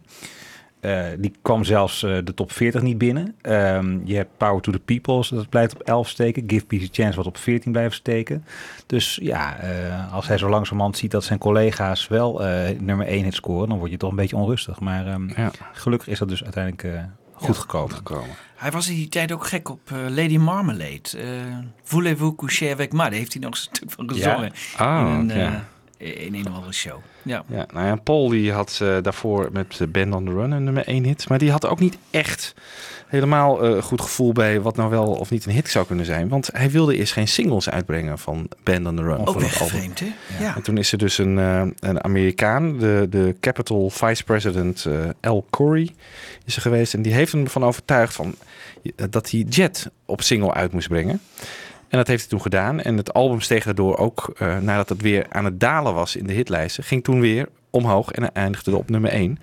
eh, 0.80 1.02
die 1.18 1.32
kwam 1.42 1.64
zelfs 1.64 2.02
eh, 2.02 2.16
de 2.24 2.34
top 2.34 2.52
40 2.52 2.82
niet 2.82 2.98
binnen. 2.98 3.34
Ehm, 3.42 3.98
je 4.04 4.16
hebt 4.16 4.30
Power 4.36 4.60
to 4.62 4.72
the 4.72 4.78
People, 4.78 5.24
dat 5.30 5.48
blijft 5.48 5.74
op 5.74 5.80
11 5.82 6.08
steken. 6.08 6.42
Give 6.46 6.64
Peace 6.66 6.84
a 6.84 6.88
Chance 6.92 7.16
wat 7.16 7.26
op 7.26 7.36
14 7.36 7.72
blijft 7.72 7.94
steken. 7.96 8.44
Dus 8.86 9.18
ja, 9.22 9.56
eh, 9.58 10.12
als 10.14 10.28
hij 10.28 10.38
zo 10.38 10.48
langzamerhand 10.48 10.96
ziet 10.96 11.10
dat 11.10 11.24
zijn 11.24 11.38
collega's 11.38 12.08
wel 12.08 12.44
eh, 12.44 12.78
nummer 12.80 13.06
1 13.06 13.24
hit 13.24 13.34
scoren, 13.34 13.68
dan 13.68 13.78
word 13.78 13.90
je 13.90 13.96
toch 13.96 14.10
een 14.10 14.16
beetje 14.16 14.36
onrustig. 14.36 14.80
Maar 14.80 15.06
ehm, 15.06 15.28
Ja. 15.36 15.50
gelukkig 15.72 16.08
is 16.08 16.18
dat 16.18 16.28
dus 16.28 16.42
uiteindelijk 16.44 16.84
eh, 16.84 17.02
goed 17.32 17.56
gekomen. 17.56 17.94
gekomen. 17.96 18.34
Hij 18.56 18.70
was 18.70 18.88
in 18.88 18.94
die 18.94 19.08
tijd 19.08 19.32
ook 19.32 19.46
gek 19.46 19.68
op 19.68 19.80
Lady 20.08 20.36
Marmalade. 20.36 21.00
Eh 21.16 21.24
Voulez-vous 21.82 22.34
coucher 22.36 22.72
avec 22.72 22.92
moi? 22.92 23.08
Daar 23.10 23.18
heeft 23.18 23.32
hij 23.32 23.42
nog 23.42 23.50
een 23.50 23.56
stuk 23.56 23.90
van 23.90 24.08
gezongen. 24.10 24.52
Ah, 24.76 25.00
in, 25.00 25.30
een, 25.30 25.30
oké. 25.30 25.64
In 25.98 26.34
een 26.34 26.48
of 26.48 26.54
andere 26.54 26.72
show. 26.72 26.96
Ja. 27.22 27.44
Ja, 27.48 27.66
nou 27.72 27.86
ja, 27.86 27.96
Paul 27.96 28.28
die 28.28 28.52
had 28.52 28.78
eh, 28.82 28.96
daarvoor 29.02 29.48
met 29.52 29.78
eh, 29.80 29.88
Band 29.88 30.14
on 30.14 30.24
the 30.24 30.32
Run 30.32 30.50
een 30.50 30.64
nummer 30.64 30.86
1 30.86 31.04
hit. 31.04 31.28
Maar 31.28 31.38
die 31.38 31.50
had 31.50 31.66
ook 31.66 31.80
niet 31.80 31.98
echt 32.10 32.54
helemaal 33.06 33.64
eh, 33.64 33.82
goed 33.82 34.00
gevoel 34.00 34.32
bij 34.32 34.60
wat 34.60 34.76
nou 34.76 34.90
wel 34.90 35.06
of 35.06 35.30
niet 35.30 35.46
een 35.46 35.52
hit 35.52 35.68
zou 35.68 35.86
kunnen 35.86 36.04
zijn. 36.04 36.28
Want 36.28 36.50
hij 36.52 36.70
wilde 36.70 36.96
eerst 36.96 37.12
geen 37.12 37.28
singles 37.28 37.70
uitbrengen 37.70 38.18
van 38.18 38.48
Band 38.62 38.86
on 38.86 38.96
the 38.96 39.02
Run. 39.02 39.26
Ook 39.26 39.40
weer 39.40 39.48
vreemd, 39.48 40.00
hè? 40.00 40.12
Ja. 40.40 40.56
En 40.56 40.62
toen 40.62 40.78
is 40.78 40.92
er 40.92 40.98
dus 40.98 41.18
een, 41.18 41.36
een 41.36 42.04
Amerikaan, 42.04 42.78
de, 42.78 43.06
de 43.10 43.36
Capitol 43.40 43.90
Vice 43.90 44.24
President 44.24 44.86
Al 45.20 45.46
Corey, 45.50 45.90
is 46.44 46.56
er 46.56 46.62
geweest. 46.62 46.94
En 46.94 47.02
die 47.02 47.12
heeft 47.12 47.32
hem 47.32 47.44
ervan 47.44 47.64
overtuigd 47.64 48.14
van, 48.14 48.34
dat 49.10 49.30
hij 49.30 49.40
Jet 49.40 49.90
op 50.04 50.22
single 50.22 50.52
uit 50.54 50.72
moest 50.72 50.88
brengen. 50.88 51.20
En 51.88 51.98
dat 51.98 52.06
heeft 52.06 52.20
hij 52.20 52.30
toen 52.30 52.40
gedaan. 52.40 52.80
En 52.80 52.96
het 52.96 53.12
album 53.12 53.40
steeg 53.40 53.64
daardoor 53.64 53.96
ook, 53.96 54.32
eh, 54.38 54.58
nadat 54.58 54.88
het 54.88 55.02
weer 55.02 55.26
aan 55.28 55.44
het 55.44 55.60
dalen 55.60 55.94
was 55.94 56.16
in 56.16 56.26
de 56.26 56.32
hitlijsten, 56.32 56.84
ging 56.84 57.04
toen 57.04 57.20
weer 57.20 57.48
omhoog 57.70 58.10
en 58.10 58.32
eindigde 58.32 58.76
op 58.76 58.90
nummer 58.90 59.12
1. 59.12 59.38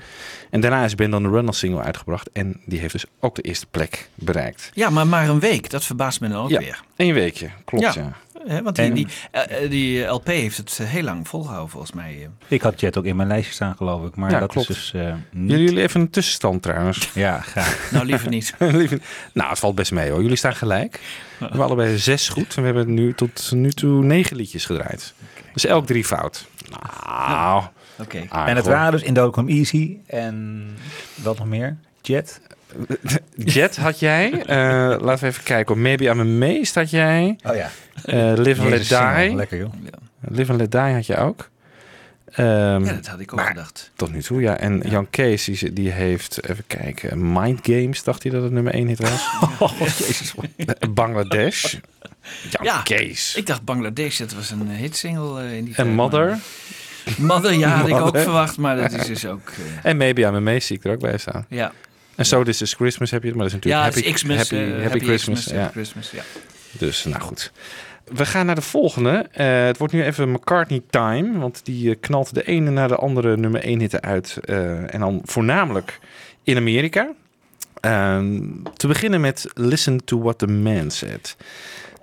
En 0.50 0.62
daarna 0.62 0.84
is 0.84 0.96
Band 0.96 1.14
on 1.14 1.24
the 1.24 1.30
Run 1.30 1.48
als 1.48 1.60
single 1.60 1.82
uitgebracht. 1.82 2.30
En 2.34 2.62
die 2.66 2.80
heeft 2.80 2.92
dus 2.92 3.06
ook 3.20 3.36
de 3.36 3.42
eerste 3.42 3.66
plek 3.72 4.10
bereikt. 4.16 4.72
ja, 4.74 4.90
maar 4.90 5.08
maar 5.08 5.30
een 5.30 5.40
week. 5.40 5.70
Dat 5.70 5.84
verbaast 5.84 6.22
me 6.22 6.28
dan 6.28 6.44
ook 6.44 6.50
ja, 6.50 6.60
weer. 6.60 6.84
één 6.96 7.14
weekje, 7.14 7.50
klopt 7.66 7.94
ja. 7.94 8.12
Hè, 8.48 8.62
want 8.62 8.76
die, 8.76 8.86
En- 8.86 8.94
die, 8.94 9.08
eh, 9.32 9.64
eh, 9.64 9.70
die 9.70 10.04
LP 10.04 10.28
heeft 10.28 10.58
het 10.58 10.78
eh, 10.82 10.88
heel 10.88 11.04
lang 11.04 11.28
volgehouden 11.28 11.70
volgens 11.70 11.92
mij. 11.92 12.14
eh. 12.22 12.28
Ik 12.48 12.62
had 12.62 12.80
Jet 12.80 12.98
ook 12.98 13.06
in 13.06 13.16
mijn 13.16 13.28
lijstje 13.28 13.54
staan, 13.54 13.76
geloof 13.76 14.06
ik. 14.08 14.16
Maar 14.16 14.32
Ja, 14.32 14.40
dat 14.40 14.52
klopt. 14.52 14.70
is 14.70 14.76
dus 14.92 15.02
eh, 15.02 15.14
niet... 15.32 15.50
Jullie 15.52 15.66
jullie 15.66 15.82
even 15.84 16.02
een 16.02 16.10
tussenstand 16.10 16.62
trouwens. 16.62 17.10
Ja, 17.14 17.40
graag. 17.40 17.88
Nou, 17.92 18.06
liever 18.06 18.30
niet. 18.30 18.54
Liever- 18.60 19.02
nou, 19.34 19.50
het 19.50 19.60
valt 19.60 19.76
best 19.76 19.92
mee 19.92 20.10
hoor. 20.12 20.22
Jullie 20.22 20.38
staan 20.38 20.56
gelijk. 20.56 21.00
We 21.40 21.46
hebben 21.46 21.66
allebei 21.66 21.98
zes 21.98 22.30
goed. 22.30 22.56
En 22.56 22.62
we 22.62 22.66
hebben 22.68 22.94
nu 22.94 23.14
tot 23.14 23.52
nu 23.52 23.72
toe 23.72 24.04
negen 24.04 24.36
liedjes 24.36 24.66
gedraaid. 24.66 25.14
Dus 25.54 25.66
elk 25.66 25.86
drie 25.86 26.06
fout. 26.06 26.46
Nou, 26.70 27.64
Oké. 28.00 28.18
en 28.30 28.56
het 28.56 28.66
hoor. 28.66 28.74
waren 28.76 28.92
dus 28.92 29.02
Indo 29.02 29.30
Come 29.30 29.52
Easy 29.52 29.98
en 30.08 30.68
wat 31.16 31.38
nog 31.38 31.48
meer? 31.48 31.78
Jet? 32.02 32.42
Jet 33.36 33.78
had 33.78 34.00
jij. 34.00 34.32
Eh, 34.46 34.58
laten 35.00 35.20
we 35.20 35.26
even 35.26 35.44
kijken. 35.44 35.82
Maybe 35.82 36.04
I'm 36.06 36.20
Amazed 36.20 36.76
had 36.76 36.90
jij. 36.90 37.38
Oh 37.44 37.56
ja. 37.56 37.70
Eh, 38.06 38.34
Live 38.36 38.62
and 38.62 38.70
Let. 38.70 38.88
Die. 39.28 39.36
Lekker 39.36 39.58
joh. 39.58 39.74
Live 40.22 40.52
and 40.52 40.60
Let 40.62 40.72
Die 40.72 40.82
had 40.82 41.06
je 41.06 41.18
ook. 41.18 41.50
Ehm, 42.32 42.86
Ja, 42.86 42.94
dat 42.94 43.08
had 43.08 43.20
ik 43.20 43.32
ook 43.34 43.40
maar 43.40 43.48
gedacht. 43.48 43.92
Tot 43.96 44.12
nu 44.14 44.22
toe, 44.22 44.42
ja. 44.42 44.58
En 44.58 44.82
Jan 44.90 45.10
Kees, 45.10 45.44
die, 45.44 45.74
die 45.74 45.90
heeft, 45.92 46.50
even 46.50 46.64
kijken, 46.68 47.32
Mind 47.34 47.60
Games, 47.64 48.04
dacht 48.04 48.24
hij 48.24 48.32
dat 48.32 48.44
het 48.44 48.52
nummer 48.52 48.74
1 48.74 48.88
hit 48.88 49.00
was. 49.00 49.28
Oh, 49.60 49.80
jezus. 49.80 50.34
Bangladesh. 50.90 51.74
Jan 52.50 52.64
Ja, 52.64 52.82
Kees. 52.82 53.36
ik 53.36 53.46
dacht 53.46 53.64
Bangladesh, 53.64 54.18
dat 54.20 54.34
was 54.34 54.52
een 54.52 54.70
hitsingle 54.70 55.42
eh, 55.44 55.58
in 55.58 55.64
die 55.66 55.76
En 55.76 55.84
tijd, 55.84 55.96
Mother. 55.96 56.28
maar- 56.28 56.40
Mother, 57.18 57.54
ja, 57.54 57.70
had 57.70 57.88
ik 57.88 57.96
ook 57.96 58.18
verwacht, 58.18 58.58
maar 58.58 58.76
dat 58.76 58.92
is 58.92 59.06
dus 59.08 59.26
ook... 59.26 59.50
eh, 59.50 59.90
En 59.90 59.98
Maybe 59.98 60.22
I'm 60.22 60.36
Amazed 60.36 60.64
zie 60.64 60.76
ik 60.78 60.84
er 60.84 60.92
ook 60.92 61.00
bij 61.00 61.18
staan. 61.18 61.46
ja. 61.50 61.72
En 62.16 62.26
So 62.26 62.44
This 62.44 62.62
Is 62.62 62.74
Christmas 62.74 63.12
heb 63.12 63.24
je, 63.24 63.30
maar 63.30 63.38
dat 63.38 63.48
is 63.48 63.54
natuurlijk 63.54 63.84
Ja, 63.84 63.90
Happy, 63.92 64.08
het 64.08 64.16
is 64.16 64.22
Xmas, 64.22 64.38
happy, 64.38 64.56
eh, 64.56 64.70
happy, 64.70 64.82
Happy 64.82 65.00
Christmas. 65.00 65.40
Xmas, 65.40 65.54
ja. 65.54 65.70
Christmas, 65.70 66.12
ja. 66.12 66.24
Dus, 66.72 67.04
nou 67.04 67.22
goed. 67.22 67.52
We 68.06 68.26
gaan 68.26 68.46
naar 68.46 68.56
de 68.56 68.62
volgende. 68.62 69.28
Eh, 69.32 69.66
het 69.66 69.78
wordt 69.78 69.94
nu 69.94 70.04
even 70.04 70.32
McCartney 70.32 70.82
time, 70.90 71.40
want 71.40 71.66
die 71.66 71.90
eh, 71.90 71.96
knalt 72.00 72.34
de 72.34 72.44
ene 72.44 72.70
na 72.70 72.88
de 72.88 72.96
andere 72.96 73.38
nummer 73.38 73.64
1 73.64 73.80
hitte 73.80 74.02
uit. 74.02 74.38
en 74.46 75.00
dan 75.00 75.22
voornamelijk 75.24 76.00
in 76.44 76.58
Amerika. 76.58 77.12
Ehm, 77.80 78.42
te 78.76 78.88
beginnen 78.88 79.22
met 79.22 79.46
Listen 79.54 80.06
to 80.06 80.22
What 80.22 80.38
the 80.38 80.48
Man 80.48 80.92
Said. 80.92 81.36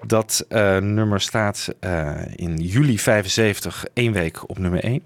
Dat 0.07 0.47
nummer 0.81 1.21
staat 1.21 1.69
in 2.37 2.57
juli 2.57 2.99
75 2.99 3.85
één 3.93 4.13
week 4.13 4.49
op 4.49 4.59
nummer 4.59 4.85
1. 4.85 5.03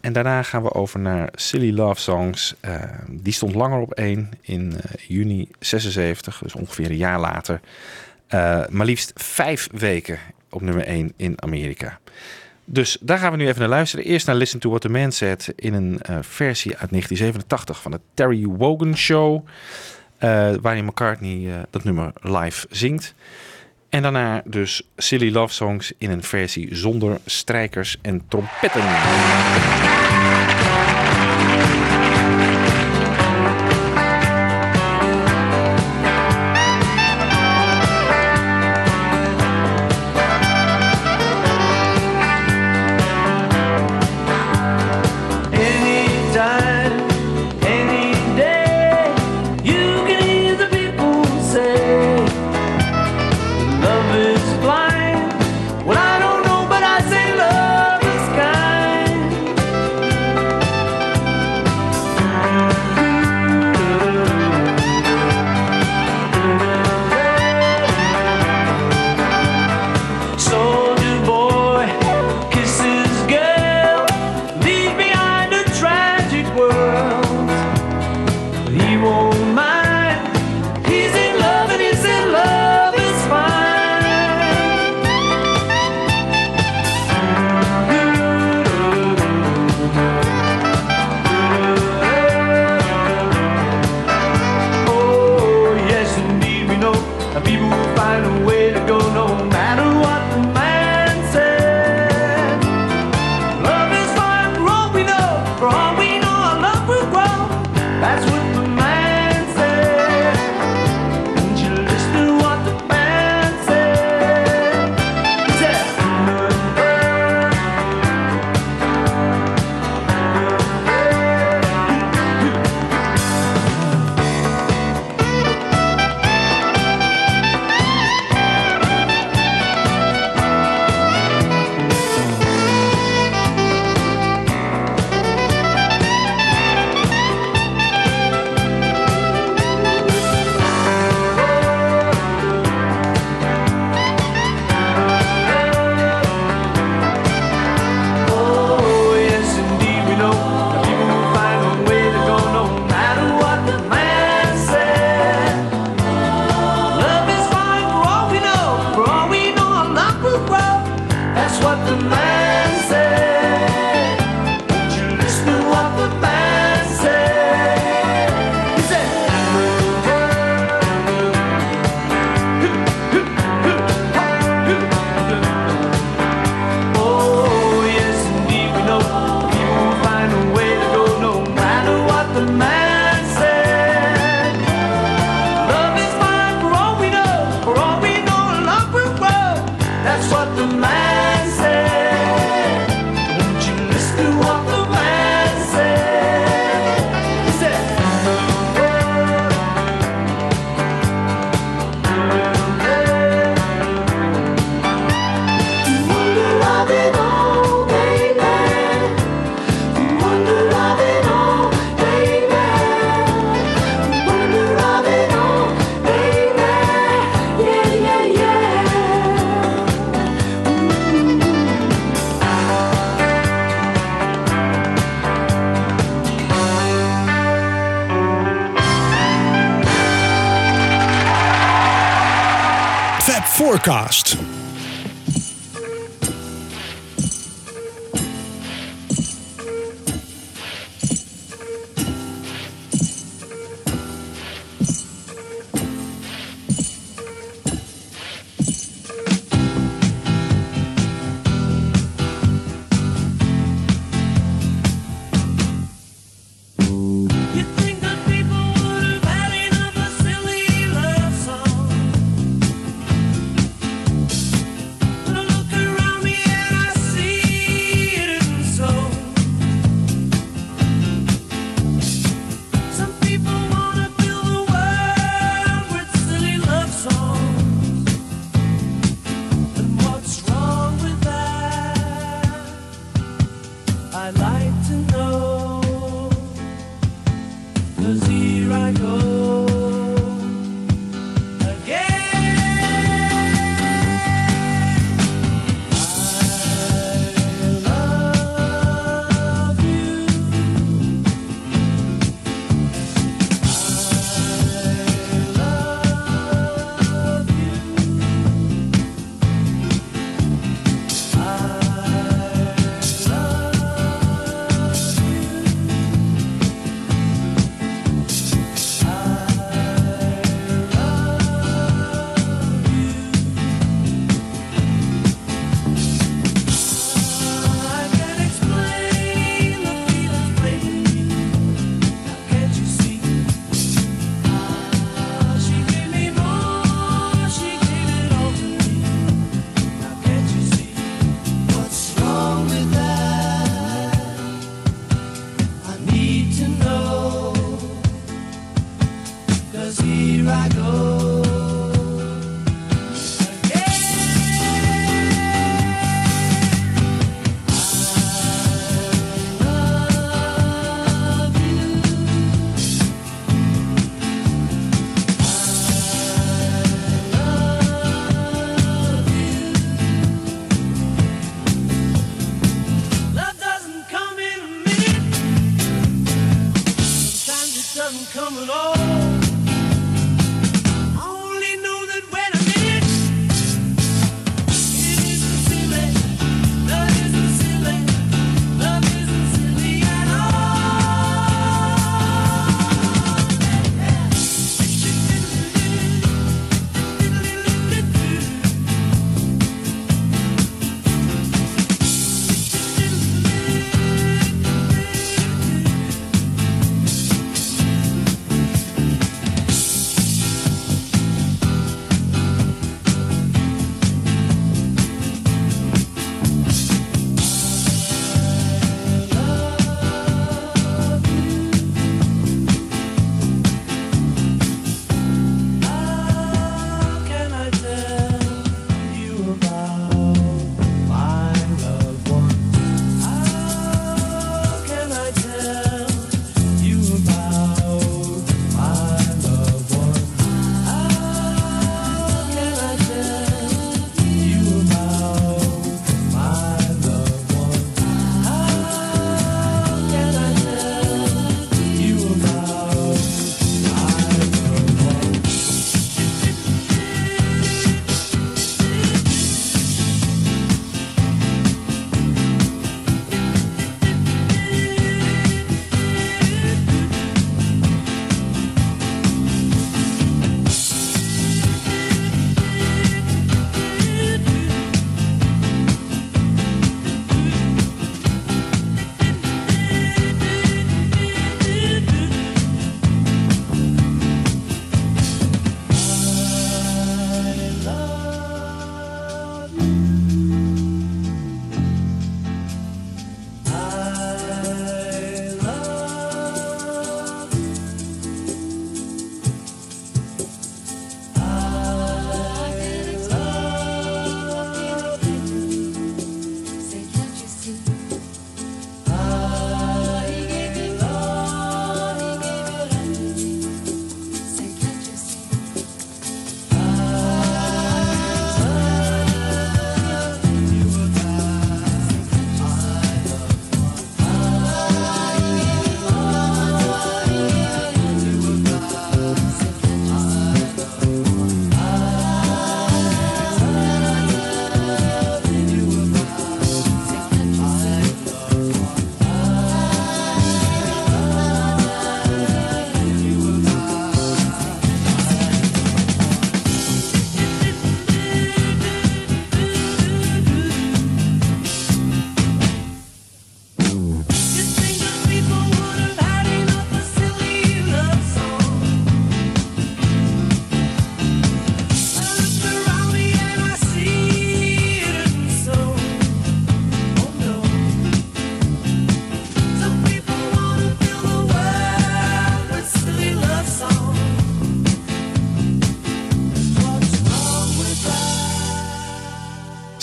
En 0.00 0.12
daarna 0.12 0.42
gaan 0.42 0.62
we 0.62 0.74
over 0.74 1.00
naar 1.00 1.28
Silly 1.34 1.72
Love 1.72 2.00
Songs. 2.00 2.54
Eh, 2.60 2.82
die 3.10 3.32
stond 3.32 3.54
langer 3.54 3.80
op 3.80 3.92
1 3.92 4.30
in 4.40 4.72
eh, 4.72 5.08
juni 5.08 5.48
76, 5.58 6.38
dus 6.42 6.54
ongeveer 6.54 6.90
een 6.90 6.96
jaar 6.96 7.20
later. 7.20 7.60
Eh, 8.26 8.66
maar 8.68 8.86
liefst 8.86 9.12
vijf 9.14 9.68
weken 9.72 10.18
op 10.50 10.60
nummer 10.60 10.86
1 10.86 11.12
in 11.16 11.42
Amerika. 11.42 11.98
Dus 12.64 12.98
daar 13.00 13.18
gaan 13.18 13.30
we 13.30 13.36
nu 13.36 13.46
even 13.46 13.60
naar 13.60 13.68
luisteren. 13.68 14.04
Eerst 14.04 14.26
naar 14.26 14.36
Listen 14.36 14.60
to 14.60 14.68
What 14.68 14.80
the 14.80 14.88
Man 14.88 15.12
Said 15.12 15.52
in 15.56 15.74
een 15.74 16.00
versie 16.24 16.70
uit 16.70 16.90
1987 16.90 17.82
van 17.82 17.90
de 17.90 18.00
Terry 18.14 18.44
Wogan 18.44 18.96
Show. 18.96 19.46
waarin 20.60 20.84
McCartney 20.84 21.64
dat 21.70 21.84
nummer 21.84 22.12
live 22.20 22.66
zingt. 22.70 23.14
En 23.88 24.02
daarna 24.02 24.42
dus 24.44 24.82
Silly 24.96 25.32
Love 25.32 25.54
Songs 25.54 25.92
in 25.98 26.10
een 26.10 26.22
versie 26.22 26.74
zonder 26.74 27.18
strijkers 27.24 27.96
en 28.02 28.22
trompetten. 28.28 28.82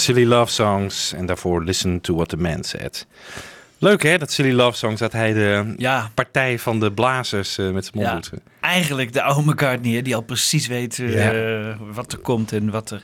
Silly 0.05 0.25
Love 0.25 0.51
Songs 0.51 1.13
en 1.13 1.25
daarvoor 1.25 1.63
Listen 1.63 2.01
to 2.01 2.15
What 2.15 2.29
the 2.29 2.37
Man 2.37 2.63
Said. 2.63 3.05
Leuk 3.77 4.03
hè, 4.03 4.17
dat 4.17 4.31
Silly 4.31 4.51
Love 4.53 4.77
Songs, 4.77 4.99
dat 4.99 5.11
hij 5.11 5.33
de 5.33 5.73
Ja. 5.77 6.11
partij 6.13 6.59
van 6.59 6.79
de 6.79 6.91
blazers 6.91 7.57
eh, 7.57 7.69
met 7.69 7.85
zijn 7.93 8.05
mond 8.07 8.29
Ja, 8.33 8.37
eigenlijk 8.59 9.13
de 9.13 9.21
oude 9.21 9.49
McCartney, 9.51 9.93
hè, 9.95 10.01
die 10.01 10.15
al 10.15 10.21
precies 10.21 10.67
weet 10.67 10.99
eh, 10.99 11.13
Ja. 11.13 11.77
wat 11.93 12.11
er 12.11 12.17
komt 12.17 12.51
en 12.51 12.69
wat 12.71 12.91
er 12.91 13.03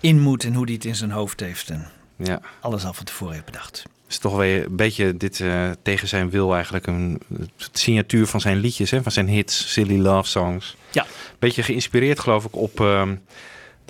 in 0.00 0.20
moet 0.20 0.44
en 0.44 0.54
hoe 0.54 0.64
hij 0.64 0.74
het 0.74 0.84
in 0.84 0.94
zijn 0.96 1.10
hoofd 1.10 1.40
heeft. 1.40 1.70
En 1.70 1.86
Ja. 2.16 2.40
alles 2.60 2.84
al 2.84 2.92
van 2.92 3.04
tevoren 3.04 3.32
heeft 3.34 3.46
bedacht. 3.46 3.82
is 4.08 4.18
toch 4.18 4.36
weer 4.36 4.64
een 4.64 4.76
beetje 4.76 5.16
dit 5.16 5.40
eh, 5.40 5.70
tegen 5.82 6.08
zijn 6.08 6.30
wil 6.30 6.54
eigenlijk 6.54 6.86
een 6.86 7.20
signatuur 7.72 8.26
van 8.26 8.40
zijn 8.40 8.56
liedjes, 8.58 8.90
hè, 8.90 9.02
van 9.02 9.12
zijn 9.12 9.28
hits, 9.28 9.72
Silly 9.72 9.98
Love 10.00 10.28
Songs. 10.28 10.76
Ja. 10.90 11.06
Beetje 11.38 11.62
geïnspireerd 11.62 12.20
geloof 12.20 12.44
ik 12.44 12.56
op 12.56 12.80
ehm, 12.80 13.14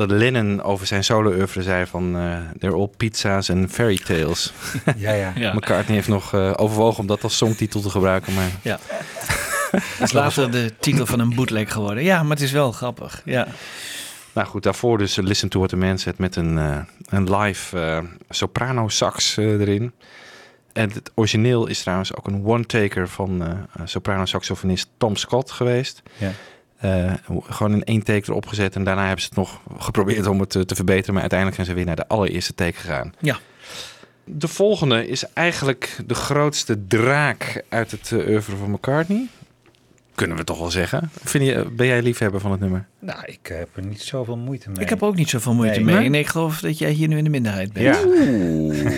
dat 0.08 0.18
Lennon 0.18 0.62
over 0.62 0.86
zijn 0.86 1.04
solo-oeuvre 1.04 1.62
zei 1.62 1.86
van 1.86 2.16
eh 2.16 2.36
they're 2.58 2.76
all 2.76 2.90
pizza's 2.96 3.50
and 3.50 3.70
fairy 3.70 3.96
tales. 3.96 4.52
Ja, 4.96 5.12
ja. 5.12 5.32
Ja. 5.34 5.52
McCartney 5.54 5.96
heeft 5.96 6.08
nog 6.08 6.34
eh, 6.34 6.52
overwogen 6.56 7.00
om 7.00 7.06
dat 7.06 7.22
als 7.22 7.36
songtitel 7.36 7.80
te 7.80 7.90
gebruiken, 7.90 8.34
maar 8.34 8.50
Ja. 8.62 8.78
Dat 9.70 9.80
is 10.00 10.12
later 10.12 10.50
de 10.50 10.72
titel 10.80 11.06
van 11.06 11.20
een 11.20 11.34
bootleg 11.34 11.72
geworden. 11.72 12.04
Ja, 12.04 12.22
maar 12.22 12.30
het 12.36 12.40
is 12.44 12.52
wel 12.52 12.72
grappig. 12.72 13.22
Ja. 13.24 13.46
Nou 14.32 14.46
goed, 14.48 14.62
daarvoor 14.62 14.98
dus 14.98 15.18
eh, 15.18 15.24
Listen 15.24 15.48
to 15.48 15.58
What 15.58 15.70
the 15.70 15.76
Man 15.76 15.98
Said 15.98 16.18
met 16.18 16.36
een, 16.36 16.58
eh, 16.58 16.78
een 17.08 17.36
live 17.36 17.80
eh, 17.80 17.98
soprano 18.28 18.88
sax 18.88 19.36
eh, 19.36 19.44
erin. 19.60 19.92
En 20.72 20.90
het 20.92 21.10
origineel 21.14 21.66
is 21.66 21.80
trouwens 21.80 22.16
ook 22.16 22.26
een 22.26 22.44
one-taker 22.44 23.08
van 23.08 23.42
eh, 23.46 23.82
soprano 23.84 24.24
saxofonist 24.24 24.88
Tom 24.96 25.16
Scott 25.16 25.50
geweest. 25.50 26.02
Ja. 26.16 26.30
Eh, 26.82 27.12
gewoon 27.42 27.72
in 27.72 27.84
één 27.84 28.02
take 28.02 28.30
erop 28.30 28.46
gezet 28.46 28.74
en 28.74 28.84
daarna 28.84 29.02
hebben 29.02 29.20
ze 29.20 29.26
het 29.26 29.36
nog 29.36 29.60
geprobeerd 29.78 30.26
om 30.26 30.40
het 30.40 30.50
te 30.50 30.74
verbeteren. 30.74 31.12
Maar 31.12 31.20
uiteindelijk 31.20 31.54
zijn 31.54 31.70
ze 31.70 31.74
weer 31.74 31.86
naar 31.86 31.96
de 31.96 32.08
allereerste 32.08 32.54
take 32.54 32.78
gegaan. 32.78 33.14
Ja. 33.18 33.38
De 34.24 34.48
volgende 34.48 35.08
is 35.08 35.24
eigenlijk 35.32 35.98
de 36.06 36.14
grootste 36.14 36.86
draak 36.86 37.64
uit 37.68 37.90
het 37.90 38.12
eh, 38.12 38.28
oeuvre 38.28 38.56
van 38.56 38.70
McCartney. 38.70 39.26
Kunnen 40.14 40.36
we 40.36 40.44
toch 40.44 40.58
wel 40.58 40.70
zeggen. 40.70 41.10
Vind 41.24 41.44
je, 41.44 41.70
ben 41.72 41.86
jij 41.86 42.02
liefhebber 42.02 42.40
van 42.40 42.50
het 42.50 42.60
nummer? 42.60 42.86
Nou, 42.98 43.18
ik 43.24 43.38
heb 43.42 43.68
er 43.74 43.86
niet 43.86 44.02
zoveel 44.02 44.36
moeite 44.36 44.70
mee. 44.70 44.82
Ik 44.82 44.88
heb 44.88 45.00
er 45.00 45.06
ook 45.06 45.16
niet 45.16 45.28
zoveel 45.28 45.54
moeite 45.54 45.74
Nee. 45.74 45.84
mee. 45.84 45.94
Nee? 45.94 46.08
Nee, 46.08 46.20
ik 46.20 46.26
geloof 46.26 46.60
dat 46.60 46.78
jij 46.78 46.90
hier 46.90 47.08
nu 47.08 47.16
in 47.18 47.24
de 47.24 47.30
minderheid 47.30 47.72
bent. 47.72 47.96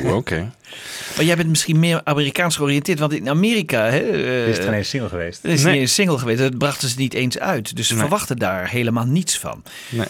Ja. 0.04 0.12
Oké. 0.14 0.50
Maar 1.16 1.24
jij 1.24 1.36
bent 1.36 1.48
misschien 1.48 1.78
meer 1.78 2.00
Amerikaans 2.04 2.56
georiënteerd. 2.56 2.98
Want 2.98 3.12
in 3.12 3.28
Amerika... 3.28 3.84
Hè, 3.90 3.98
eh, 3.98 4.48
Is 4.48 4.56
het 4.56 4.66
geen 4.66 4.84
single 4.84 5.08
geweest? 5.08 5.42
Het 5.42 5.52
is 5.52 5.62
Nee. 5.62 5.72
niet 5.72 5.80
eens 5.80 5.94
single 5.94 6.18
geweest. 6.18 6.38
Dat 6.38 6.58
brachten 6.58 6.88
ze 6.88 6.98
niet 6.98 7.14
eens 7.14 7.38
uit. 7.38 7.76
Dus 7.76 7.86
ze 7.86 7.92
Nee. 7.92 8.00
verwachten 8.02 8.36
daar 8.36 8.68
helemaal 8.68 9.04
niets 9.04 9.38
van. 9.38 9.62
Nee. 9.90 10.06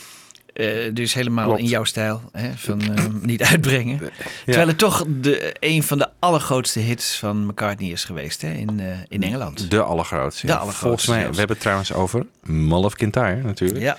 Eh, 0.55 0.67
dus 0.93 1.15
helemaal 1.15 1.45
Klopt. 1.45 1.61
in 1.61 1.67
jouw 1.67 1.85
stijl. 1.85 2.23
Hè, 2.33 2.51
van 2.57 2.81
eh, 2.81 3.05
niet 3.21 3.43
uitbrengen. 3.43 4.01
Terwijl 4.45 4.67
het 4.67 4.79
toch 4.79 5.05
de, 5.09 5.55
een 5.61 5.83
van 5.83 5.99
de 5.99 6.09
allergrootste 6.19 6.81
hits 6.81 7.19
van 7.19 7.47
McCartney 7.47 7.91
is 7.91 8.05
geweest 8.05 8.43
hè, 8.43 8.51
in, 8.53 8.81
eh, 8.81 8.87
in 9.09 9.23
Engeland. 9.23 9.71
De 9.71 9.83
allergrootste. 9.83 10.47
De 10.47 10.53
allergrootste 10.53 10.87
Volgens 10.87 11.07
mij, 11.07 11.21
we 11.21 11.37
hebben 11.37 11.49
het 11.49 11.61
trouwens 11.61 11.93
over 11.93 12.27
Mull 12.43 12.85
of 12.85 12.95
Kintyre 12.95 13.43
natuurlijk. 13.43 13.81
Ja. 13.81 13.97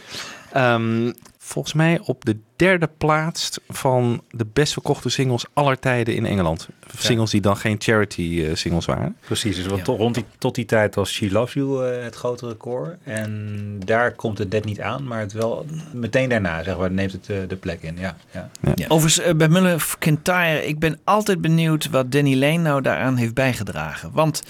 Ehm, 0.51 1.11
volgens 1.45 1.73
mij 1.73 1.99
op 2.03 2.25
de 2.25 2.37
derde 2.55 2.89
plaats 2.97 3.57
van 3.69 4.23
de 4.29 4.45
best 4.53 4.73
verkochte 4.73 5.09
singles 5.09 5.45
aller 5.53 5.79
tijden 5.79 6.15
in 6.15 6.25
Engeland. 6.25 6.67
Singles 6.97 7.31
die 7.31 7.41
dan 7.41 7.57
geen 7.57 7.75
charity 7.79 8.43
eh, 8.45 8.55
singles 8.55 8.85
waren. 8.85 9.15
Precies, 9.25 9.55
dus 9.55 9.65
want 9.65 9.83
to- 9.83 9.95
rond 9.95 10.15
die, 10.15 10.25
tot 10.37 10.55
die 10.55 10.65
tijd 10.65 10.95
was 10.95 11.11
She 11.11 11.31
Loves 11.31 11.53
You 11.53 11.87
eh, 11.93 12.03
het 12.03 12.15
grote 12.15 12.47
record. 12.47 12.97
En 13.03 13.79
daar 13.85 14.11
komt 14.11 14.37
het 14.37 14.49
net 14.49 14.65
niet 14.65 14.81
aan, 14.81 15.07
maar 15.07 15.19
het 15.19 15.33
wel 15.33 15.65
meteen 15.93 16.29
daarna 16.29 16.63
zeg 16.63 16.77
maar, 16.77 16.91
neemt 16.91 17.11
het 17.11 17.29
eh, 17.29 17.37
de 17.47 17.55
plek 17.55 17.81
in. 17.81 17.97
Ja, 17.99 18.15
ja. 18.31 18.49
Ja. 18.75 18.85
Overigens, 18.87 19.35
bij 19.37 19.49
Muller 19.49 19.75
of 19.75 19.95
Kintyre, 19.99 20.65
ik 20.67 20.79
ben 20.79 20.99
altijd 21.03 21.41
benieuwd 21.41 21.89
wat 21.89 22.11
Danny 22.11 22.35
Lane 22.35 22.57
nou 22.57 22.81
daaraan 22.81 23.15
heeft 23.15 23.33
bijgedragen. 23.33 24.11
Want 24.13 24.43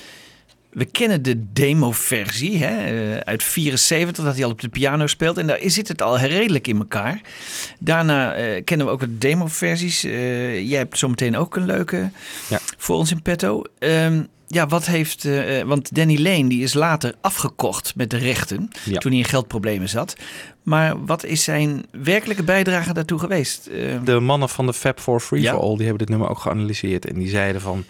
we 0.76 0.86
kennen 0.86 1.22
de 1.22 1.44
demo-versie 1.54 2.58
hè, 2.64 2.76
eh, 3.14 3.18
uit 3.18 3.44
74, 3.44 4.24
dat 4.26 4.36
hij 4.36 4.44
al 4.46 4.52
op 4.52 4.62
de 4.62 4.70
piano 4.70 5.08
speelt. 5.08 5.38
En 5.38 5.48
daar 5.48 5.60
zit 5.64 5.88
het 5.88 6.02
al 6.02 6.20
redelijk 6.20 6.68
in 6.68 6.78
elkaar. 6.78 7.22
Daarna 7.80 8.34
eh, 8.34 8.64
kennen 8.64 8.86
we 8.88 8.92
ook 8.94 9.00
de 9.00 9.18
demo-versies. 9.18 10.04
Eh, 10.04 10.70
jij 10.70 10.78
hebt 10.78 10.98
zometeen 10.98 11.38
ook 11.38 11.56
een 11.56 11.66
leuke 11.66 12.10
Ja. 12.50 12.60
voor 12.78 12.96
ons 12.96 13.12
in 13.12 13.22
petto. 13.22 13.62
Ehm, 13.80 14.24
ja, 14.48 14.68
wat 14.68 14.86
heeft... 14.86 15.28
want 15.66 15.96
Danny 15.96 16.22
Lane 16.22 16.48
die 16.50 16.64
is 16.64 16.74
later 16.74 17.14
afgekocht 17.22 17.96
met 17.96 18.10
de 18.10 18.18
rechten. 18.18 18.70
Ja. 18.84 18.98
Toen 18.98 19.12
hij 19.12 19.20
in 19.20 19.26
geldproblemen 19.28 19.90
zat. 19.90 20.16
Maar 20.64 21.06
wat 21.06 21.24
is 21.24 21.44
zijn 21.44 21.86
werkelijke 21.92 22.44
bijdrage 22.44 22.94
daartoe 22.94 23.20
geweest? 23.20 23.68
Eh, 23.68 23.96
De 24.04 24.20
mannen 24.20 24.50
van 24.50 24.66
de 24.66 24.74
Fab 24.74 25.00
for 25.00 25.20
Free 25.20 25.42
Ja. 25.42 25.52
for 25.54 25.62
All, 25.62 25.76
die 25.76 25.86
hebben 25.86 25.98
dit 25.98 26.10
nummer 26.10 26.30
ook 26.30 26.40
geanalyseerd. 26.40 27.06
En 27.08 27.16
die 27.20 27.30
zeiden 27.30 27.62
van, 27.62 27.84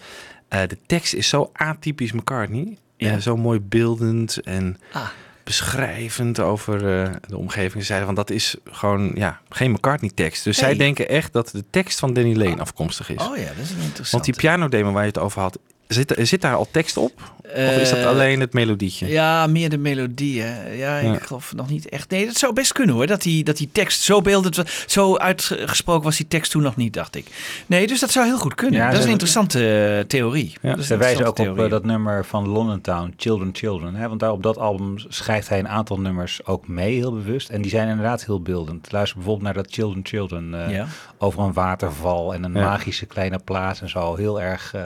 eh, 0.48 0.60
de 0.68 0.78
tekst 0.86 1.14
is 1.14 1.28
zo 1.28 1.50
atypisch 1.52 2.12
McCartney. 2.12 2.76
Ja. 2.96 3.12
Eh, 3.12 3.18
zo 3.18 3.36
mooi 3.36 3.60
beeldend 3.60 4.40
en 4.40 4.76
Ah. 4.92 5.08
beschrijvend 5.44 6.40
over 6.40 7.02
eh, 7.02 7.10
de 7.28 7.36
omgeving. 7.36 7.80
Ze 7.80 7.86
zeiden 7.86 8.06
van, 8.06 8.14
dat 8.16 8.30
is 8.30 8.56
gewoon 8.64 9.10
ja, 9.14 9.40
geen 9.48 9.70
McCartney 9.70 10.10
tekst. 10.14 10.44
Dus 10.44 10.56
zij 10.56 10.76
denken 10.76 11.08
echt 11.08 11.32
dat 11.32 11.48
de 11.48 11.64
tekst 11.70 11.98
van 11.98 12.12
Danny 12.12 12.36
Lane 12.36 12.60
afkomstig 12.60 13.10
is. 13.10 13.22
Oh 13.22 13.36
ja, 13.36 13.44
dat 13.46 13.56
is 13.64 13.70
interessant. 13.70 14.10
Want 14.10 14.24
die 14.24 14.34
pianodemo 14.36 14.92
waar 14.92 15.02
je 15.02 15.08
het 15.08 15.18
over 15.18 15.40
had, 15.40 15.58
zit, 15.88 16.14
zit 16.18 16.40
daar 16.40 16.54
al 16.54 16.68
tekst 16.70 16.96
op? 16.96 17.34
of 17.46 17.52
is 17.76 17.90
dat 17.90 17.98
Eh, 17.98 18.06
alleen 18.06 18.40
het 18.40 18.52
melodietje? 18.52 19.06
Ja, 19.06 19.46
meer 19.46 19.68
de 19.70 19.78
melodie. 19.78 20.42
Hè. 20.42 20.72
Ja, 20.72 20.98
Ja. 20.98 21.12
ik 21.14 21.22
geloof 21.22 21.52
nog 21.54 21.68
niet 21.70 21.88
echt. 21.88 22.10
Nee, 22.10 22.26
dat 22.26 22.36
zou 22.36 22.52
best 22.52 22.72
kunnen 22.72 22.94
hoor. 22.94 23.06
Dat 23.06 23.22
die, 23.22 23.44
dat 23.44 23.56
die 23.56 23.68
tekst 23.72 24.00
zo 24.02 24.20
beeldend 24.20 24.56
was. 24.56 24.84
Zo 24.86 25.16
uitgesproken 25.16 26.02
was 26.02 26.16
die 26.16 26.28
tekst 26.28 26.50
toen 26.50 26.62
nog 26.62 26.76
niet, 26.76 26.92
dacht 26.92 27.14
ik. 27.16 27.26
Nee, 27.66 27.86
dus 27.86 28.00
dat 28.00 28.10
zou 28.10 28.26
heel 28.26 28.38
goed 28.38 28.54
kunnen. 28.54 28.80
Ja, 28.80 28.86
dat 28.90 28.98
is 28.98 29.04
een 29.04 29.10
interessante 29.10 29.96
eh, 29.98 30.04
theorie. 30.06 30.52
Dat 30.62 30.78
is 30.78 30.86
Ze 30.86 30.92
een 30.92 30.98
wijzen 30.98 31.22
ook 31.26 31.30
op 31.30 31.38
eh, 31.38 31.44
theorie. 31.44 31.68
dat 31.68 31.84
nummer 31.84 32.24
van 32.24 32.48
London 32.48 32.80
Town, 32.80 33.14
Children, 33.16 33.50
Children. 33.52 33.94
Hè? 33.94 34.08
Want 34.08 34.20
daar 34.20 34.32
op 34.32 34.42
dat 34.42 34.58
album 34.58 34.94
schrijft 35.08 35.48
hij 35.48 35.58
een 35.58 35.68
aantal 35.68 36.00
nummers 36.00 36.46
ook 36.46 36.68
mee, 36.68 36.94
heel 36.96 37.12
bewust. 37.12 37.48
En 37.48 37.62
die 37.62 37.70
zijn 37.70 37.88
inderdaad 37.88 38.24
heel 38.24 38.40
beeldend. 38.42 38.92
Luister 38.92 39.16
bijvoorbeeld 39.16 39.44
naar 39.54 39.62
dat 39.62 39.72
Children, 39.72 40.00
Children. 40.06 40.64
eh, 40.66 40.74
Ja. 40.74 40.86
Over 41.18 41.40
een 41.42 41.52
waterval 41.52 42.34
en 42.34 42.44
een 42.44 42.54
Ja. 42.54 42.64
magische 42.64 43.06
kleine 43.06 43.38
plaats 43.44 43.80
en 43.80 43.88
zo. 43.88 44.14
Heel 44.16 44.40
erg, 44.40 44.74
eh, 44.74 44.82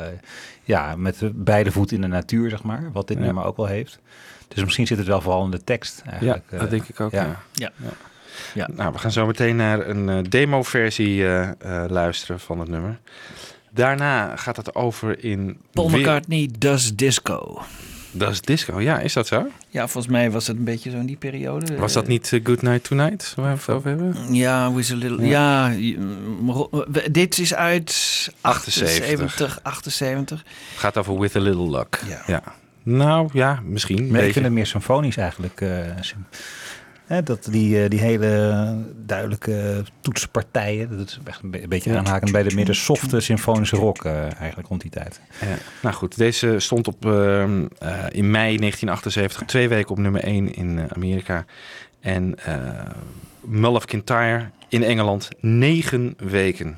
ja, 0.70 0.96
met 0.96 1.18
de 1.18 1.30
beide 1.34 1.72
voeten 1.72 1.96
in 1.96 2.02
de 2.02 2.08
natuur, 2.08 2.50
zeg 2.50 2.62
maar. 2.62 2.90
Wat 2.92 3.08
dit 3.08 3.18
Ja. 3.18 3.24
nummer 3.24 3.44
ook 3.44 3.56
wel 3.56 3.66
heeft. 3.66 3.98
Dus 4.48 4.64
misschien 4.64 4.86
zit 4.86 4.98
het 4.98 5.06
wel 5.06 5.20
vooral 5.20 5.44
in 5.44 5.50
de 5.50 5.64
tekst 5.64 6.02
Ja, 6.04 6.10
eigenlijk. 6.10 6.44
eh, 6.50 6.60
dat 6.60 6.70
denk 6.70 6.88
ik 6.88 7.00
ook. 7.00 7.12
Ja. 7.12 7.40
Ja. 7.52 7.70
Ja. 8.54 8.68
Nou, 8.72 8.92
we 8.92 8.98
gaan 8.98 9.12
zo 9.12 9.26
meteen 9.26 9.56
naar 9.56 9.86
een 9.88 10.08
eh, 10.08 10.18
demo-versie 10.28 11.24
eh, 11.26 11.48
eh, 11.48 11.90
luisteren 11.90 12.40
van 12.40 12.58
het 12.60 12.68
nummer. 12.68 12.98
Daarna 13.70 14.36
gaat 14.36 14.56
het 14.56 14.74
over 14.74 15.24
in... 15.24 15.60
Paul 15.72 15.90
weer- 15.90 16.00
McCartney 16.00 16.48
does 16.58 16.94
disco. 16.96 17.62
Dat 18.12 18.30
is 18.30 18.40
disco, 18.40 18.80
ja, 18.80 18.98
is 18.98 19.12
dat 19.12 19.26
zo? 19.26 19.46
Ja, 19.68 19.88
volgens 19.88 20.12
mij 20.12 20.30
was 20.30 20.46
het 20.46 20.56
een 20.56 20.64
beetje 20.64 20.90
zo 20.90 20.96
in 20.96 21.06
die 21.06 21.16
periode. 21.16 21.76
Was 21.76 21.92
dat 21.92 22.06
niet 22.06 22.32
eh, 22.32 22.40
Good 22.44 22.62
Night 22.62 22.84
Tonight, 22.84 23.32
waar 23.36 23.52
we 23.54 23.58
het 23.60 23.68
over 23.68 23.88
hebben? 23.88 24.34
Ja, 24.34 24.72
with 24.72 24.90
a 24.90 24.94
little, 24.94 25.26
ja. 25.26 25.72
dit 27.10 27.38
is 27.38 27.54
uit 27.54 27.90
78. 28.40 29.02
78, 29.10 29.60
78. 29.62 30.38
Het 30.70 30.78
gaat 30.78 30.96
over 30.96 31.18
With 31.18 31.36
a 31.36 31.40
Little 31.40 31.70
Luck. 31.70 32.00
Ja. 32.26 32.42
Nou, 32.82 33.28
ja, 33.32 33.60
misschien. 33.64 33.96
een 33.98 34.02
Maar 34.02 34.10
ik 34.12 34.16
beetje. 34.18 34.32
vind 34.32 34.44
het 34.44 34.54
meer 34.54 34.66
symfonisch 34.66 35.16
eigenlijk. 35.16 35.60
eh, 35.60 35.68
sym- 36.00 36.26
hè, 37.10 37.22
dat 37.22 37.44
die, 37.50 37.82
eh, 37.82 37.90
die 37.90 37.98
hele 38.00 38.74
duidelijke 39.06 39.84
toetspartijen, 40.00 40.98
dat 40.98 41.08
is 41.08 41.18
echt 41.24 41.42
een, 41.42 41.50
be- 41.50 41.62
een 41.62 41.68
beetje 41.68 41.90
Ja. 41.92 41.98
aanhakend 41.98 42.32
bij 42.32 42.42
de 42.42 42.54
meer 42.54 42.64
de 42.64 42.72
softe 42.72 43.20
symfonische 43.20 43.76
rock 43.76 44.04
eh, 44.04 44.22
eigenlijk 44.22 44.68
rond 44.68 44.80
die 44.80 44.90
tijd. 44.90 45.20
Ja. 45.40 45.56
Nou 45.82 45.94
goed, 45.94 46.16
deze 46.16 46.58
stond 46.58 46.86
op, 46.88 47.06
ehm, 47.06 47.66
eh, 47.78 48.04
in 48.10 48.30
mei 48.30 48.56
1978 48.56 49.42
twee 49.46 49.68
weken 49.68 49.90
op 49.90 49.98
nummer 49.98 50.24
1 50.24 50.54
in 50.54 50.80
Amerika. 50.94 51.44
En 52.00 52.34
eh 52.44 52.90
Mull 53.40 53.74
of 53.74 53.84
Kintyre 53.84 54.50
in 54.68 54.82
Engeland 54.82 55.28
negen 55.40 56.14
weken. 56.16 56.76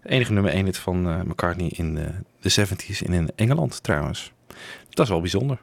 Het 0.00 0.12
enige 0.12 0.32
nummer 0.32 0.52
1 0.54 0.64
hit 0.64 0.76
van 0.78 1.06
eh, 1.08 1.20
McCartney 1.22 1.68
in 1.76 1.94
de, 1.94 2.08
de 2.40 2.50
70s 2.66 3.02
en 3.06 3.12
in 3.12 3.30
Engeland 3.36 3.82
trouwens. 3.82 4.32
Dat 4.90 5.04
is 5.04 5.10
wel 5.12 5.20
bijzonder. 5.20 5.58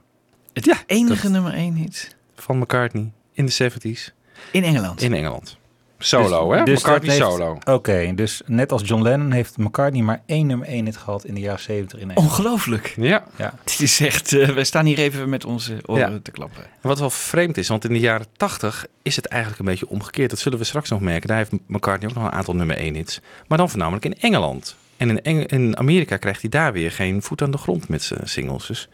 Het 0.53 0.83
enige 0.85 1.29
nummer 1.29 1.53
1 1.53 1.73
hit. 1.75 2.15
Van 2.35 2.57
McCartney 2.57 3.11
in 3.35 3.45
de 3.45 3.51
70s 3.51 4.13
In 4.51 4.63
Engeland. 4.63 5.01
in 5.01 5.13
Engeland. 5.13 5.57
Solo, 5.97 6.51
hè? 6.53 6.63
Dus 6.63 6.79
McCartney 6.83 7.11
heeft- 7.15 7.25
solo. 7.25 7.57
Oké, 7.65 8.11
dus 8.15 8.41
net 8.45 8.71
als 8.71 8.81
John 8.85 9.01
Lennon 9.03 9.31
heeft 9.31 9.57
McCartney 9.57 10.01
maar 10.01 10.21
één 10.25 10.47
nummer 10.47 10.67
één 10.67 10.85
hit 10.85 10.97
gehad 10.97 11.25
in 11.25 11.33
de 11.33 11.39
jaren 11.39 11.59
70 11.59 11.99
in 11.99 12.09
Engeland. 12.09 12.29
Ongelooflijk. 12.31 12.93
Ja. 12.97 13.23
Ja. 13.35 13.53
Het 13.63 13.79
is 13.79 13.99
echt, 13.99 14.33
eh, 14.33 14.49
wij 14.49 14.63
staan 14.63 14.85
hier 14.85 14.97
even 14.97 15.29
met 15.29 15.45
onze 15.45 15.77
oren 15.85 16.11
Ja. 16.13 16.19
te 16.23 16.31
klappen. 16.31 16.63
En 16.63 16.69
Wat 16.81 16.99
wel 16.99 17.09
vreemd 17.09 17.57
is, 17.57 17.67
want 17.67 17.83
in 17.85 17.93
de 17.93 17.99
jaren 17.99 18.25
80 18.37 18.85
is 19.01 19.15
het 19.15 19.25
eigenlijk 19.27 19.59
een 19.61 19.65
beetje 19.67 19.89
omgekeerd. 19.89 20.29
Dat 20.29 20.39
zullen 20.39 20.57
we 20.59 20.63
straks 20.65 20.89
nog 20.89 20.99
merken. 21.01 21.27
Daar 21.27 21.37
heeft 21.37 21.51
McCartney 21.67 22.09
ook 22.09 22.15
nog 22.15 22.25
een 22.25 22.31
aantal 22.31 22.55
nummer 22.55 22.77
1 22.77 22.93
hits. 22.95 23.19
Maar 23.47 23.57
dan 23.57 23.69
voornamelijk 23.69 24.05
in 24.05 24.15
Engeland. 24.19 24.75
En 24.97 25.09
in, 25.09 25.21
Eng- 25.21 25.45
in 25.59 25.77
Amerika 25.77 26.17
krijgt 26.17 26.41
hij 26.41 26.49
daar 26.49 26.73
weer 26.73 26.91
geen 26.91 27.21
voet 27.21 27.41
aan 27.41 27.51
de 27.51 27.57
grond 27.57 27.87
met 27.89 28.03
zijn 28.03 28.27
singles. 28.27 28.67
Dus 28.67 28.89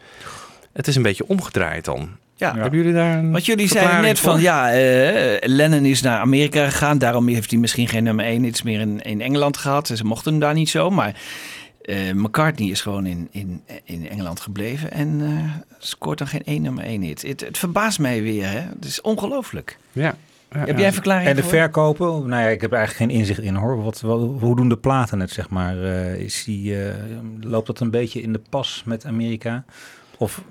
het 0.72 0.86
is 0.86 0.96
een 0.96 1.02
beetje 1.02 1.26
omgedraaid 1.28 1.84
dan. 1.84 2.10
Ja. 2.42 2.54
Hebben 2.54 2.78
jullie 2.78 2.94
daar 2.94 3.18
een 3.18 3.32
Want 3.32 3.46
jullie 3.46 3.68
zeiden 3.68 4.00
net 4.00 4.18
van, 4.18 4.32
voor? 4.32 4.40
ja, 4.40 4.72
eh, 4.72 5.48
Lennon 5.48 5.84
is 5.84 6.02
naar 6.02 6.18
Amerika 6.18 6.64
gegaan. 6.64 6.98
Daarom 6.98 7.28
heeft 7.28 7.50
hij 7.50 7.60
misschien 7.60 7.88
geen 7.88 8.04
nummer 8.04 8.24
1 8.24 8.44
iets 8.44 8.62
meer 8.62 8.80
in, 8.80 9.00
in 9.00 9.20
Engeland 9.20 9.56
gehad. 9.56 9.86
Ze 9.86 10.04
mochten 10.04 10.30
hem 10.30 10.40
daar 10.40 10.54
niet 10.54 10.70
zo. 10.70 10.90
Maar 10.90 11.14
eh, 11.82 11.96
McCartney 12.12 12.68
is 12.68 12.80
gewoon 12.80 13.06
in, 13.06 13.28
in, 13.30 13.62
in 13.84 14.08
Engeland 14.08 14.40
gebleven. 14.40 14.92
En 14.92 15.20
eh, 15.20 15.74
scoort 15.78 16.18
dan 16.18 16.26
geen 16.26 16.44
één 16.44 16.62
nummer 16.62 16.84
1 16.84 17.02
hit. 17.02 17.22
Het, 17.22 17.40
het 17.40 17.58
verbaast 17.58 17.98
mij 17.98 18.22
weer, 18.22 18.48
hè. 18.48 18.60
Het 18.60 18.84
is 18.84 19.00
ongelooflijk. 19.00 19.78
Ja. 19.92 20.14
Heb 20.58 20.78
jij 20.78 20.86
een 20.86 20.92
verklaring 20.92 21.28
En 21.28 21.36
de 21.36 21.42
voor? 21.42 21.50
verkopen? 21.50 22.06
Nou 22.06 22.42
ja, 22.42 22.48
ik 22.48 22.60
heb 22.60 22.72
eigenlijk 22.72 23.10
geen 23.10 23.20
inzicht 23.20 23.40
in 23.40 23.54
hoor. 23.54 23.82
Wat, 23.82 24.00
wat, 24.00 24.20
hoe 24.40 24.56
doen 24.56 24.68
de 24.68 24.76
platen 24.76 25.20
het, 25.20 25.30
zeg 25.30 25.48
maar? 25.48 25.84
Eh, 25.84 26.14
is 26.14 26.44
die, 26.44 26.84
eh, 26.84 26.94
loopt 27.40 27.66
dat 27.66 27.80
een 27.80 27.90
beetje 27.90 28.22
in 28.22 28.32
de 28.32 28.40
pas 28.50 28.82
met 28.86 29.04
Amerika? 29.04 29.64
Of 30.18 30.42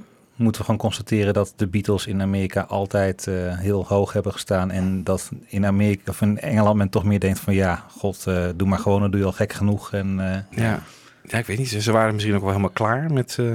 moeten 0.41 0.61
we 0.61 0.67
gewoon 0.67 0.81
constateren 0.81 1.33
dat 1.33 1.53
de 1.55 1.67
Beatles 1.67 2.07
in 2.07 2.21
Amerika 2.21 2.61
altijd 2.61 3.27
eh, 3.27 3.57
heel 3.57 3.85
hoog 3.87 4.13
hebben 4.13 4.31
gestaan 4.33 4.71
en 4.71 5.03
dat 5.03 5.31
in 5.47 5.65
Amerika 5.65 6.11
of 6.11 6.21
in 6.21 6.39
Engeland 6.39 6.75
men 6.77 6.89
toch 6.89 7.03
meer 7.03 7.19
denkt 7.19 7.39
van 7.39 7.53
ja, 7.53 7.85
god, 7.97 8.27
eh, 8.27 8.45
doe 8.55 8.67
maar 8.67 8.79
gewoon, 8.79 9.01
dan 9.01 9.11
doe 9.11 9.19
je 9.19 9.25
al 9.25 9.31
gek 9.31 9.53
genoeg. 9.53 9.93
En, 9.93 10.19
eh, 10.19 10.57
Ja. 10.63 10.79
ja, 11.23 11.37
ik 11.37 11.45
weet 11.45 11.57
niet. 11.57 11.67
Ze 11.69 11.91
waren 11.91 12.13
misschien 12.13 12.33
ook 12.35 12.41
wel 12.41 12.49
helemaal 12.49 12.71
klaar 12.73 13.13
met, 13.13 13.35
eh, 13.39 13.45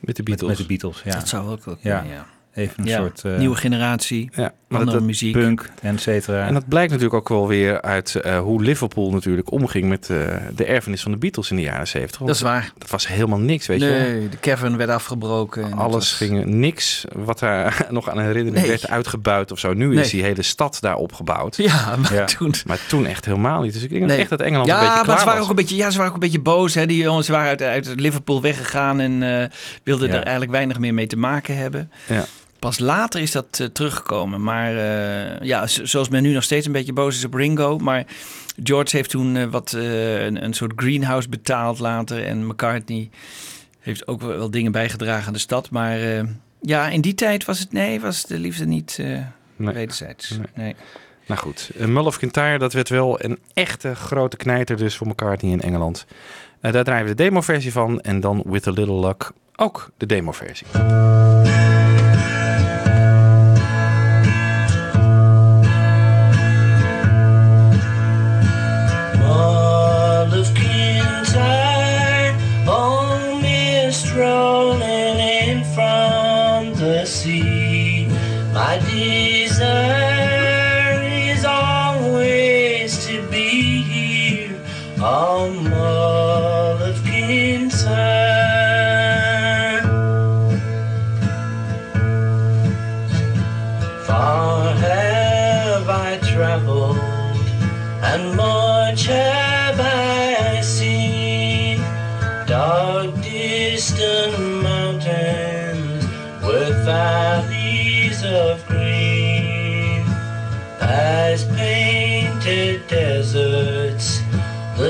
met 0.00 0.16
de 0.16 0.22
Beatles. 0.22 0.48
Met 0.48 0.58
de 0.58 0.66
Beatles, 0.66 1.02
ja. 1.04 1.12
Dat 1.12 1.28
zou 1.28 1.50
ook 1.50 1.64
wel 1.64 1.76
ja. 1.80 1.98
kunnen, 1.98 2.16
ja. 2.16 2.26
Even 2.54 2.80
een 2.82 2.88
Ja, 2.88 2.96
soort... 2.98 3.24
eh, 3.24 3.38
nieuwe 3.38 3.56
generatie, 3.56 4.30
Ja, 4.34 4.52
maar 4.68 4.80
andere 4.80 4.98
dat- 4.98 5.06
muziek. 5.06 5.32
Punk, 5.32 5.70
et 5.82 6.00
cetera. 6.00 6.46
En 6.46 6.54
dat 6.54 6.68
blijkt 6.68 6.90
natuurlijk 6.92 7.18
ook 7.20 7.28
wel 7.28 7.48
weer 7.48 7.82
uit 7.82 8.14
eh, 8.14 8.38
hoe 8.38 8.62
Liverpool 8.62 9.10
natuurlijk 9.10 9.50
omging 9.52 9.88
met 9.88 10.10
eh, 10.10 10.16
de 10.56 10.64
erfenis 10.64 11.02
van 11.02 11.12
de 11.12 11.18
Beatles 11.18 11.50
in 11.50 11.56
de 11.56 11.62
jaren 11.62 11.88
70. 11.88 12.18
Want 12.18 12.30
Dat 12.30 12.40
is 12.40 12.46
waar. 12.46 12.72
Dat 12.78 12.90
was 12.90 13.08
helemaal 13.08 13.38
niks, 13.38 13.66
weet 13.66 13.80
je 13.80 13.86
nee, 13.86 14.28
de 14.28 14.36
Kevin 14.36 14.76
werd 14.76 14.90
afgebroken. 14.90 15.64
en 15.64 15.72
Alles 15.72 15.94
was- 15.94 16.12
ging 16.12 16.44
niks 16.44 17.04
wat 17.12 17.38
daar 17.38 17.86
nog 17.90 18.10
aan 18.10 18.18
herinnering 18.20 18.54
Nee. 18.56 18.68
werd 18.68 18.88
uitgebuit 18.88 19.52
of 19.52 19.58
zo. 19.58 19.72
Nu 19.72 19.86
Nee. 19.88 20.04
is 20.04 20.10
die 20.10 20.22
hele 20.22 20.42
stad 20.42 20.78
daar 20.80 20.96
opgebouwd. 20.96 21.56
Ja, 21.56 21.96
maar 21.96 22.26
toen... 22.36 22.54
Maar 22.66 22.78
toen 22.88 23.06
echt 23.06 23.24
helemaal 23.24 23.62
niet. 23.62 23.72
Dus 23.72 23.82
ik 23.82 23.90
denk 23.90 24.10
echt 24.10 24.28
dat 24.30 24.40
Engeland 24.40 24.66
ja, 24.66 24.74
een 24.74 24.80
beetje 24.80 24.94
maar 24.96 25.04
klaar 25.04 25.18
ze 25.18 25.24
waren 25.24 25.40
was. 25.40 25.50
ook 25.50 25.56
een 25.56 25.62
beetje, 25.64 25.76
ja, 25.76 25.90
ze 25.90 25.96
waren 25.96 26.08
ook 26.08 26.14
een 26.22 26.24
beetje 26.28 26.40
boos. 26.40 26.74
Hè. 26.74 26.86
Die 26.86 27.02
jongens 27.02 27.28
waren 27.28 27.48
uit, 27.48 27.62
uit 27.62 28.00
Liverpool 28.00 28.40
weggegaan 28.42 29.00
en 29.00 29.22
eh, 29.40 29.48
wilden 29.82 30.08
Ja. 30.08 30.14
er 30.14 30.22
eigenlijk 30.22 30.50
weinig 30.52 30.78
meer 30.78 30.94
mee 30.94 31.06
te 31.06 31.16
maken 31.16 31.56
hebben. 31.56 31.90
Ja. 32.06 32.24
Pas 32.66 32.78
later 32.78 33.20
is 33.20 33.32
dat 33.32 33.60
eh, 33.60 33.66
teruggekomen. 33.66 34.42
Maar 34.42 34.76
eh, 34.76 35.40
ja, 35.40 35.66
zoals 35.66 36.08
men 36.08 36.22
nu 36.22 36.32
nog 36.32 36.42
steeds 36.42 36.66
een 36.66 36.72
beetje 36.72 36.92
boos 36.92 37.16
is 37.16 37.24
op 37.24 37.34
Ringo. 37.34 37.78
Maar 37.78 38.06
George 38.62 38.96
heeft 38.96 39.10
toen 39.10 39.36
eh, 39.36 39.44
wat, 39.44 39.72
een, 39.72 40.44
een 40.44 40.54
soort 40.54 40.72
greenhouse 40.76 41.28
betaald 41.28 41.78
later. 41.78 42.24
En 42.24 42.46
McCartney 42.46 43.10
heeft 43.80 44.06
ook 44.06 44.20
wel, 44.20 44.36
wel 44.36 44.50
dingen 44.50 44.72
bijgedragen 44.72 45.26
aan 45.26 45.32
de 45.32 45.38
stad. 45.38 45.70
Maar 45.70 45.98
ja, 46.60 46.88
in 46.88 47.00
die 47.00 47.14
tijd 47.14 47.44
was 47.44 47.58
het, 47.58 47.72
nee, 47.72 48.00
was 48.00 48.24
de 48.24 48.38
liefde 48.38 48.66
niet 48.66 48.98
Nee. 49.56 49.74
wederzijds. 49.74 50.30
Nee. 50.30 50.46
Nee. 50.54 50.74
Nou 51.26 51.40
goed, 51.40 51.70
Mull 51.76 52.04
of 52.04 52.18
Kintyre, 52.18 52.58
dat 52.58 52.72
werd 52.72 52.88
wel 52.88 53.24
een 53.24 53.38
echte 53.54 53.94
grote 53.94 54.36
knijter 54.36 54.76
dus 54.76 54.96
voor 54.96 55.06
McCartney 55.06 55.52
in 55.52 55.60
Engeland. 55.60 56.06
Daar 56.60 56.84
draaien 56.84 57.06
we 57.06 57.14
de 57.14 57.22
demoversie 57.22 57.72
van 57.72 58.00
en 58.00 58.20
dan 58.20 58.42
With 58.46 58.66
a 58.66 58.70
Little 58.70 59.00
Luck 59.00 59.32
ook 59.56 59.90
de 59.96 60.06
demoversie. 60.06 60.66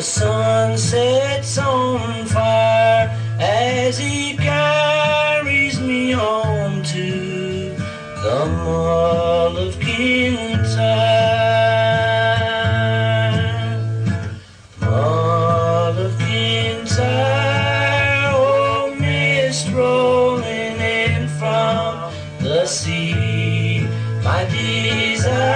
Sun 0.06 0.78
sets 0.78 1.58
on 1.58 2.24
fire 2.26 3.10
as 3.40 3.98
he 3.98 4.36
carries 4.36 5.80
me 5.80 6.12
home 6.12 6.80
to 6.84 7.74
the 8.22 8.46
Mall 8.64 9.56
of 9.58 9.78
Kintyre. 9.80 10.76
Mall 14.80 15.98
of 15.98 16.16
Kintyre, 16.18 17.02
oh 18.32 18.96
mist 19.00 19.68
rolling 19.72 20.78
in 20.80 21.26
from 21.40 22.12
the 22.40 22.64
sea. 22.64 23.88
My 24.22 24.44
desire 24.44 25.55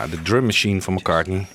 Ja, 0.00 0.06
de 0.06 0.22
drum 0.22 0.44
machine 0.44 0.82
van 0.82 0.94
McCartney. 0.94 1.46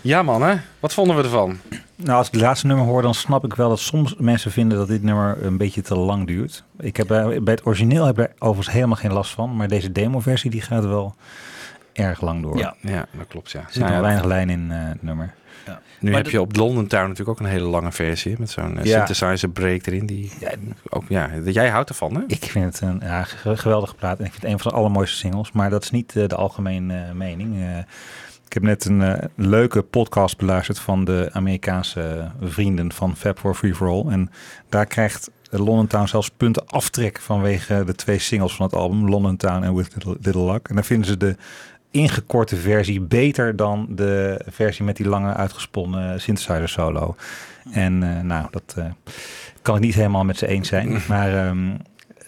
Ja 0.00 0.22
man, 0.22 0.42
hè? 0.42 0.56
Wat 0.80 0.94
vonden 0.94 1.16
we 1.16 1.22
ervan? 1.22 1.58
Nou, 1.94 2.18
als 2.18 2.26
ik 2.26 2.32
het 2.32 2.42
laatste 2.42 2.66
nummer 2.66 2.84
hoor, 2.84 3.02
dan 3.02 3.14
snap 3.14 3.44
ik 3.44 3.54
wel 3.54 3.68
dat 3.68 3.78
soms 3.78 4.14
mensen 4.18 4.50
vinden 4.50 4.78
dat 4.78 4.88
dit 4.88 5.02
nummer 5.02 5.44
een 5.44 5.56
beetje 5.56 5.82
te 5.82 5.94
lang 5.94 6.26
duurt. 6.26 6.64
Ik 6.78 6.96
heb 6.96 7.06
bij, 7.06 7.42
bij 7.42 7.54
het 7.54 7.66
origineel 7.66 8.04
heb 8.04 8.18
ik 8.18 8.24
er 8.24 8.34
overigens 8.38 8.74
helemaal 8.74 8.96
geen 8.96 9.12
last 9.12 9.32
van, 9.32 9.56
maar 9.56 9.68
deze 9.68 9.92
demo-versie 9.92 10.50
die 10.50 10.60
gaat 10.60 10.84
wel 10.84 11.14
erg 11.92 12.20
lang 12.20 12.42
door. 12.42 12.58
Ja, 12.58 12.74
ja 12.80 13.06
dat 13.16 13.26
klopt. 13.28 13.50
Ja. 13.50 13.60
Er 13.60 13.66
zit 13.70 13.82
Nou 13.82 13.92
nog 13.92 14.00
ja, 14.00 14.06
weinig 14.06 14.26
lijn 14.26 14.50
in 14.50 14.70
eh, 14.70 14.88
het 14.88 15.02
nummer. 15.02 15.34
Nu 16.00 16.10
Maar 16.10 16.22
heb 16.22 16.30
je 16.30 16.40
op 16.40 16.56
London 16.56 16.86
Town 16.86 17.02
natuurlijk 17.08 17.28
ook 17.28 17.46
een 17.46 17.52
hele 17.52 17.66
lange 17.68 17.92
versie 17.92 18.36
met 18.38 18.50
zo'n 18.50 18.78
eh, 18.78 18.84
Ja. 18.84 18.96
synthesizer 19.06 19.48
break 19.48 19.86
erin. 19.86 20.06
Die 20.06 20.32
ook, 20.88 21.04
ja, 21.08 21.30
jij 21.44 21.68
houdt 21.68 21.88
ervan, 21.88 22.14
hè? 22.14 22.22
Ik 22.26 22.44
vind 22.44 22.64
het 22.64 22.80
een 22.80 23.00
ja, 23.02 23.22
ge- 23.24 23.56
geweldige 23.56 23.94
plaat 23.94 24.18
en 24.18 24.24
ik 24.24 24.30
vind 24.30 24.42
het 24.42 24.52
een 24.52 24.58
van 24.58 24.70
de 24.70 24.76
allermooiste 24.76 25.16
singles, 25.16 25.52
maar 25.52 25.70
dat 25.70 25.82
is 25.82 25.90
niet 25.90 26.16
eh, 26.16 26.28
de 26.28 26.34
algemene 26.36 27.04
eh, 27.04 27.12
mening. 27.12 27.56
Eh, 27.60 27.78
ik 28.46 28.52
heb 28.52 28.62
net 28.62 28.84
een 28.84 29.30
leuke 29.34 29.82
podcast 29.82 30.36
beluisterd 30.38 30.78
van 30.78 31.04
de 31.04 31.28
Amerikaanse 31.32 32.30
vrienden 32.42 32.92
van 32.92 33.16
Fab 33.16 33.38
for 33.38 33.54
Free 33.54 33.74
for 33.74 33.88
All. 33.88 34.04
En 34.12 34.30
daar 34.68 34.86
krijgt 34.86 35.30
London 35.50 35.86
Town 35.86 36.06
zelfs 36.06 36.30
punten 36.30 36.66
aftrek 36.66 37.20
vanwege 37.20 37.82
de 37.86 37.94
twee 37.94 38.18
singles 38.18 38.54
van 38.54 38.66
het 38.66 38.74
album, 38.74 39.08
London 39.08 39.36
Town 39.36 39.62
en 39.62 39.74
With 39.74 39.94
Little, 39.94 40.16
Little 40.20 40.52
Luck. 40.52 40.68
En 40.68 40.74
dan 40.74 40.84
vinden 40.84 41.06
ze 41.06 41.16
de 41.16 41.36
ingekorte 41.90 42.56
versie 42.56 43.00
beter 43.00 43.56
dan 43.56 43.86
de 43.90 44.40
versie 44.46 44.84
met 44.84 44.96
die 44.96 45.08
lange 45.08 45.34
uitgesponnen 45.34 46.20
synthesizer 46.20 46.68
solo. 46.68 47.16
En 47.72 48.02
eh, 48.02 48.20
nou, 48.20 48.46
dat 48.50 48.74
eh, 48.76 48.84
kan 49.62 49.76
ik 49.76 49.82
niet 49.82 49.94
helemaal 49.94 50.24
met 50.24 50.36
ze 50.36 50.46
eens 50.46 50.68
zijn. 50.68 51.02
Maar 51.08 51.46
ehm, 51.46 51.74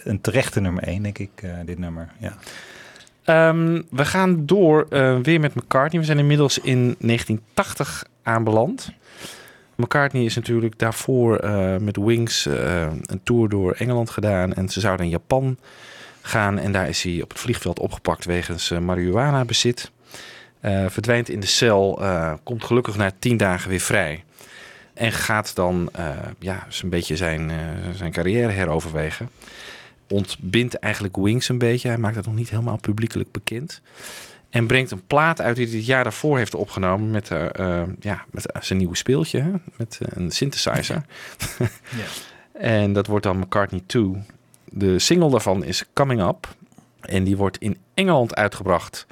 een 0.05 0.21
terechte 0.21 0.61
nummer 0.61 0.83
één, 0.83 1.03
denk 1.03 1.19
ik, 1.19 1.31
eh, 1.35 1.51
dit 1.65 1.79
nummer. 1.79 2.09
Ja. 2.19 2.37
Ehm, 3.25 3.83
we 3.91 4.05
gaan 4.05 4.47
door 4.47 4.87
weer 5.23 5.41
met 5.41 5.55
McCartney. 5.55 6.01
We 6.01 6.07
zijn 6.07 6.19
inmiddels 6.19 6.59
in 6.59 6.97
1980 6.99 8.05
aanbeland. 8.23 8.93
McCartney 9.75 10.25
is 10.25 10.35
natuurlijk 10.35 10.79
daarvoor 10.79 11.41
met 11.81 11.97
Wings 11.97 12.45
een 12.45 13.21
tour 13.23 13.49
door 13.49 13.73
Engeland 13.73 14.11
gedaan. 14.11 14.55
En 14.55 14.69
ze 14.69 14.81
zouden 14.81 15.07
in 15.07 15.13
Japan 15.13 15.57
gaan. 16.29 16.59
En 16.59 16.73
daar 16.73 16.89
is 16.89 17.03
hij 17.03 17.23
op 17.23 17.29
het 17.29 17.39
vliegveld 17.39 17.79
opgepakt 17.79 18.25
wegens 18.25 18.71
eh, 18.71 18.79
marihuana-bezit. 18.79 19.91
Eh, 20.61 20.87
verdwijnt 20.89 21.29
in 21.29 21.41
de 21.41 21.47
cel, 21.47 22.03
eh, 22.03 22.33
komt 22.43 22.65
gelukkig 22.65 22.97
na 22.97 23.13
tien 23.19 23.37
dagen 23.37 23.71
weer 23.71 23.81
vrij. 23.81 24.25
En 24.95 25.13
gaat 25.13 25.55
dan 25.55 25.91
ja, 26.39 26.67
een 26.83 26.89
beetje 26.89 27.17
zijn, 27.17 27.51
zijn 27.95 28.13
carrière 28.13 28.53
heroverwegen. 28.53 29.31
Ontbindt 30.09 30.75
eigenlijk 30.75 31.17
Wings 31.17 31.49
een 31.49 31.59
beetje. 31.59 31.89
Hij 31.89 31.99
maakt 31.99 32.17
het 32.17 32.27
nog 32.27 32.35
niet 32.35 32.51
helemaal 32.51 32.79
publiekelijk 32.79 33.33
bekend. 33.33 33.81
En 34.51 34.67
brengt 34.67 34.91
een 34.91 35.07
plaat 35.07 35.41
uit 35.41 35.57
die 35.57 35.67
hij 35.67 35.77
het 35.77 35.87
jaar 35.87 36.03
daarvoor 36.03 36.39
heeft 36.39 36.55
opgenomen 36.55 37.11
met, 37.11 37.29
ja, 38.01 38.25
met 38.31 38.47
zijn 38.61 38.79
nieuwe 38.79 38.97
speeltje. 38.97 39.41
Hè? 39.41 39.51
Met 39.77 39.99
een 40.03 40.31
synthesizer. 40.31 41.03
En 42.53 42.93
dat 42.93 43.07
wordt 43.07 43.25
dan 43.25 43.39
McCartney 43.39 43.83
2. 43.87 44.25
De 44.73 44.99
single 44.99 45.31
daarvan 45.31 45.65
is 45.65 45.85
Coming 45.93 46.23
Up. 46.23 46.57
En 47.01 47.25
die 47.25 47.37
wordt 47.37 47.59
in 47.59 47.77
Engeland 47.95 48.35
uitgebracht 48.35 49.07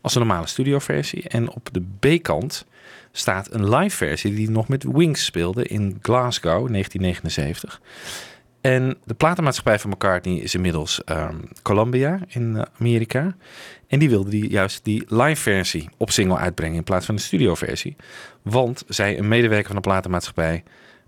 als 0.00 0.14
een 0.14 0.20
normale 0.20 0.46
studioversie. 0.46 1.28
En 1.28 1.50
op 1.50 1.68
de 1.72 1.82
B-kant 2.00 2.66
staat 3.12 3.52
een 3.52 3.68
live 3.68 3.96
versie 3.96 4.34
die 4.34 4.50
nog 4.50 4.68
met 4.68 4.84
Wings 4.84 5.24
speelde 5.24 5.64
in 5.64 5.98
Glasgow 6.02 6.68
1979. 6.68 7.80
En 8.60 8.96
de 9.04 9.14
platenmaatschappij 9.14 9.78
van 9.78 9.90
McCartney 9.90 10.34
is 10.34 10.54
inmiddels 10.54 11.04
ehm, 11.04 11.36
Columbia 11.62 12.18
in 12.28 12.56
eh, 12.56 12.62
Amerika. 12.78 13.34
En 13.86 13.98
die 13.98 14.10
wilde 14.10 14.30
die, 14.30 14.50
juist 14.50 14.84
die 14.84 15.04
live 15.08 15.42
versie 15.42 15.88
op 15.96 16.10
single 16.10 16.36
uitbrengen 16.36 16.76
in 16.76 16.84
plaats 16.84 17.06
van 17.06 17.14
de 17.14 17.20
studioversie. 17.20 17.96
Want 18.42 18.84
zij, 18.88 19.18
een 19.18 19.28
medewerker 19.28 19.66
van 19.66 19.76
de 19.76 19.88
platenmaatschappij, 19.88 20.62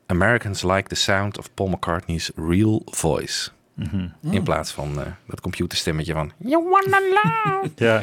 Americans 0.07 0.63
like 0.63 0.89
the 0.89 0.95
sound 0.95 1.39
of 1.39 1.55
Paul 1.55 1.69
McCartney's 1.69 2.31
real 2.37 2.83
voice. 2.85 3.51
Mhm. 3.83 4.35
In 4.35 4.43
plaats 4.43 4.73
van 4.73 5.01
eh, 5.01 5.07
dat 5.27 5.41
computerstemmetje 5.41 6.13
van 6.13 6.33
You 6.37 6.69
wanna 6.69 7.01
love. 7.01 7.71
Ja. 7.85 8.03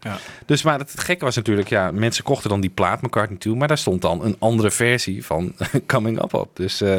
ja. 0.00 0.18
Dus 0.46 0.62
maar 0.62 0.78
het 0.78 1.00
gekke 1.00 1.24
was 1.24 1.36
natuurlijk, 1.36 1.68
ja, 1.68 1.90
mensen 1.90 2.24
kochten 2.24 2.50
dan 2.50 2.60
die 2.60 2.70
plaat 2.70 3.02
McCartney 3.02 3.38
toe, 3.38 3.56
maar 3.56 3.68
daar 3.68 3.78
stond 3.78 4.02
dan 4.02 4.24
een 4.24 4.36
andere 4.38 4.70
versie 4.70 5.24
van 5.24 5.54
Coming 5.86 6.22
Up 6.22 6.34
op. 6.34 6.56
Dus 6.56 6.80
eh, 6.80 6.96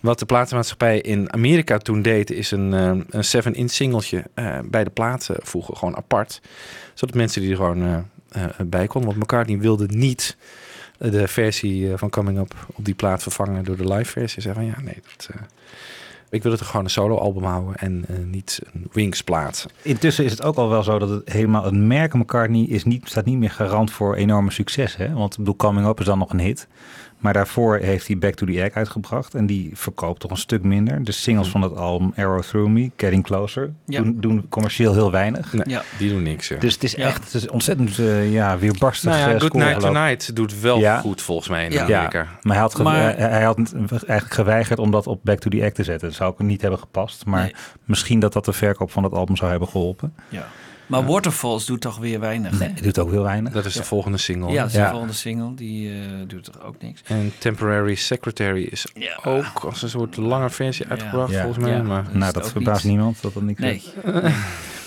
wat 0.00 0.18
de 0.18 0.26
platenmaatschappij 0.26 1.00
in 1.00 1.32
Amerika 1.32 1.78
toen 1.78 2.02
deed, 2.02 2.30
is 2.30 2.50
een, 2.50 2.74
eh, 2.74 3.20
een 3.20 3.44
7-inch 3.44 3.70
singeltje 3.70 4.24
eh, 4.34 4.58
bij 4.64 4.84
de 4.84 4.90
plaat 4.90 5.28
eh, 5.28 5.36
voegen, 5.40 5.76
gewoon 5.76 5.96
apart. 5.96 6.40
Zodat 6.94 7.14
mensen 7.14 7.40
die 7.40 7.50
er 7.50 7.56
gewoon 7.56 8.08
bij 8.64 8.86
konden. 8.86 9.10
Want 9.10 9.22
McCartney 9.22 9.58
wilde 9.58 9.86
niet 9.88 10.36
de 11.08 11.28
versie 11.28 11.92
eh, 11.92 11.98
van 11.98 12.10
Coming 12.10 12.38
Up 12.38 12.54
op 12.74 12.84
die 12.84 12.94
plaat 12.94 13.22
vervangen 13.22 13.64
door 13.64 13.76
de 13.76 13.94
live 13.94 14.10
versie. 14.10 14.42
Zei 14.42 14.54
van 14.54 14.64
ja, 14.64 14.80
nee, 14.80 15.02
dat, 15.16 15.28
eh, 15.32 15.40
ik 16.30 16.42
wil 16.42 16.52
het 16.52 16.60
gewoon 16.60 16.84
een 16.84 16.90
solo 16.90 17.16
album 17.16 17.42
houden 17.42 17.74
en 17.74 18.04
eh, 18.08 18.16
niet 18.24 18.60
een 18.72 18.88
Wings 18.92 19.22
plaat. 19.22 19.66
Intussen 19.82 20.24
is 20.24 20.30
het 20.30 20.42
ook 20.42 20.56
al 20.56 20.68
wel 20.68 20.82
zo 20.82 20.98
dat 20.98 21.08
het 21.08 21.32
helemaal 21.32 21.64
het 21.64 21.74
merk 21.74 22.14
McCartney 22.14 22.64
is 22.64 22.84
niet, 22.84 23.08
staat 23.08 23.24
niet 23.24 23.38
meer 23.38 23.50
garant 23.50 23.90
voor 23.90 24.14
enorme 24.14 24.50
succes. 24.50 24.96
Hè? 24.96 25.12
Want 25.12 25.32
ik 25.32 25.38
bedoel, 25.38 25.56
Coming 25.56 25.86
Up 25.86 26.00
is 26.00 26.06
dan 26.06 26.18
nog 26.18 26.32
een 26.32 26.40
hit. 26.40 26.68
Maar 27.20 27.32
daarvoor 27.32 27.76
heeft 27.76 28.06
hij 28.06 28.18
Back 28.18 28.34
to 28.34 28.46
the 28.46 28.62
Egg 28.62 28.74
uitgebracht. 28.74 29.34
En 29.34 29.46
die 29.46 29.70
verkoopt 29.74 30.20
toch 30.20 30.30
een 30.30 30.36
stuk 30.36 30.62
minder. 30.62 31.04
De 31.04 31.12
singles 31.12 31.48
van 31.48 31.60
dat 31.60 31.76
album 31.76 32.12
Arrow 32.16 32.42
Through 32.42 32.70
Me, 32.70 32.90
Getting 32.96 33.24
Closer, 33.24 33.72
Ja. 33.86 34.00
doen, 34.02 34.16
doen 34.20 34.46
commercieel 34.48 34.92
heel 34.92 35.10
weinig. 35.10 35.52
Nee, 35.52 35.68
Ja. 35.68 35.82
die 35.98 36.10
doen 36.10 36.22
niks. 36.22 36.48
Ja. 36.48 36.58
Dus 36.58 36.74
het 36.74 36.84
is 36.84 36.92
Ja. 36.92 37.06
echt 37.06 37.24
het 37.24 37.34
is 37.34 37.48
ontzettend 37.48 37.98
uh, 37.98 38.32
ja, 38.32 38.58
weerbarstig. 38.58 39.10
nou 39.10 39.28
ja, 39.28 39.34
eh, 39.34 39.40
Good 39.40 39.52
Night. 39.52 39.80
Tonight 39.80 40.36
doet 40.36 40.60
wel 40.60 40.78
Ja. 40.78 40.98
goed 41.00 41.22
volgens 41.22 41.48
mij 41.48 41.64
in 41.64 41.72
Ja. 41.72 41.82
Amerika. 41.82 42.18
Ja, 42.18 42.28
maar 42.42 42.52
hij 42.52 42.62
had, 42.62 42.78
Maar- 42.82 42.94
hij, 42.96 43.14
hij 43.28 43.42
had 43.42 43.58
eigenlijk 43.90 44.32
geweigerd 44.34 44.78
om 44.78 44.90
dat 44.90 45.06
op 45.06 45.20
Back 45.24 45.38
to 45.38 45.50
the 45.50 45.62
Egg 45.62 45.72
te 45.72 45.84
zetten. 45.84 46.08
Dat 46.08 46.16
zou 46.16 46.30
ook 46.30 46.38
niet 46.38 46.60
hebben 46.60 46.80
gepast. 46.80 47.26
Maar 47.26 47.42
Nee. 47.42 47.54
misschien 47.84 48.20
dat 48.20 48.32
dat 48.32 48.44
de 48.44 48.52
verkoop 48.52 48.90
van 48.90 49.02
het 49.02 49.12
album 49.12 49.36
zou 49.36 49.50
hebben 49.50 49.68
geholpen. 49.68 50.14
Ja. 50.28 50.46
Maar 50.90 51.04
Waterfalls 51.06 51.66
doet 51.66 51.80
toch 51.80 51.98
weer 51.98 52.20
weinig. 52.20 52.58
Nee, 52.58 52.68
het 52.68 52.82
doet 52.82 52.98
ook 52.98 53.10
heel 53.10 53.22
weinig. 53.22 53.52
Dat 53.52 53.64
is 53.64 53.72
de 53.74 53.84
volgende 53.84 54.18
single. 54.18 54.50
Ja, 54.52 54.62
dat 54.62 54.66
is 54.70 54.76
de 54.76 54.88
volgende 54.90 55.12
single. 55.12 55.54
Die 55.54 55.90
eh, 55.90 55.96
doet 56.26 56.44
toch 56.44 56.62
ook 56.62 56.74
niks. 56.82 57.00
En 57.04 57.32
Temporary 57.38 57.94
Secretary 57.94 58.62
is 58.70 58.86
Ja. 58.94 59.18
ook 59.24 59.58
als 59.64 59.82
een 59.82 59.88
soort 59.88 60.16
lange 60.16 60.50
versie 60.50 60.86
uitgebracht 60.88 61.32
Ja. 61.32 61.42
volgens 61.42 61.64
mij. 61.64 61.72
Ja. 61.76 61.82
Maar, 61.82 62.04
is 62.12 62.18
nou, 62.18 62.32
dat 62.32 62.44
ook 62.44 62.50
verbaast 62.50 62.84
niet. 62.84 62.92
niemand 62.92 63.22
dat 63.22 63.34
dat 63.34 63.42
niet 63.42 63.58
Nee. 63.58 63.82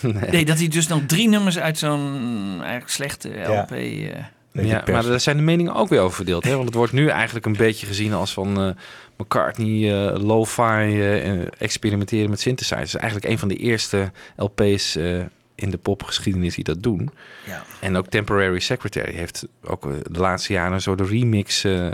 nee. 0.01 0.29
nee, 0.31 0.45
dat 0.45 0.57
hij 0.57 0.67
dus 0.67 0.87
nog 0.87 1.01
drie 1.07 1.27
nummers 1.29 1.57
uit 1.59 1.77
zo'n 1.77 2.55
eigenlijk 2.59 2.89
slechte 2.89 3.29
LP... 3.29 3.71
eh, 3.71 4.65
Ja, 4.65 4.79
pers. 4.79 4.91
maar 4.91 5.03
daar 5.11 5.19
zijn 5.19 5.37
de 5.37 5.43
meningen 5.43 5.73
ook 5.75 5.89
weer 5.89 5.99
over 6.01 6.15
verdeeld. 6.15 6.43
Hè? 6.43 6.51
Want 6.53 6.65
het 6.65 6.73
wordt 6.73 6.93
nu 6.93 7.07
eigenlijk 7.07 7.45
een 7.45 7.55
beetje 7.57 7.85
gezien 7.85 8.13
als 8.13 8.33
van 8.33 8.61
eh, 8.61 8.69
McCartney, 9.17 10.07
eh 10.11 10.21
lo-fi, 10.23 10.61
eh, 10.61 11.27
en 11.27 11.49
experimenteren 11.57 12.29
met 12.29 12.39
synthesizers. 12.39 12.95
Eigenlijk 12.95 13.31
een 13.31 13.39
van 13.39 13.47
de 13.47 13.55
eerste 13.55 14.11
LP's 14.35 14.95
eh, 14.95 15.19
in 15.55 15.69
de 15.69 15.77
popgeschiedenis 15.77 16.55
die 16.55 16.63
dat 16.63 16.83
doen. 16.83 17.09
Ja. 17.45 17.63
En 17.79 17.95
ook 17.95 18.07
Temporary 18.07 18.59
Secretary 18.59 19.13
heeft 19.13 19.47
ook 19.63 19.85
eh, 19.85 19.91
de 20.11 20.19
laatste 20.19 20.53
jaren 20.53 20.81
zo 20.81 20.95
de 20.95 21.05
remix, 21.05 21.63
eh, 21.63 21.91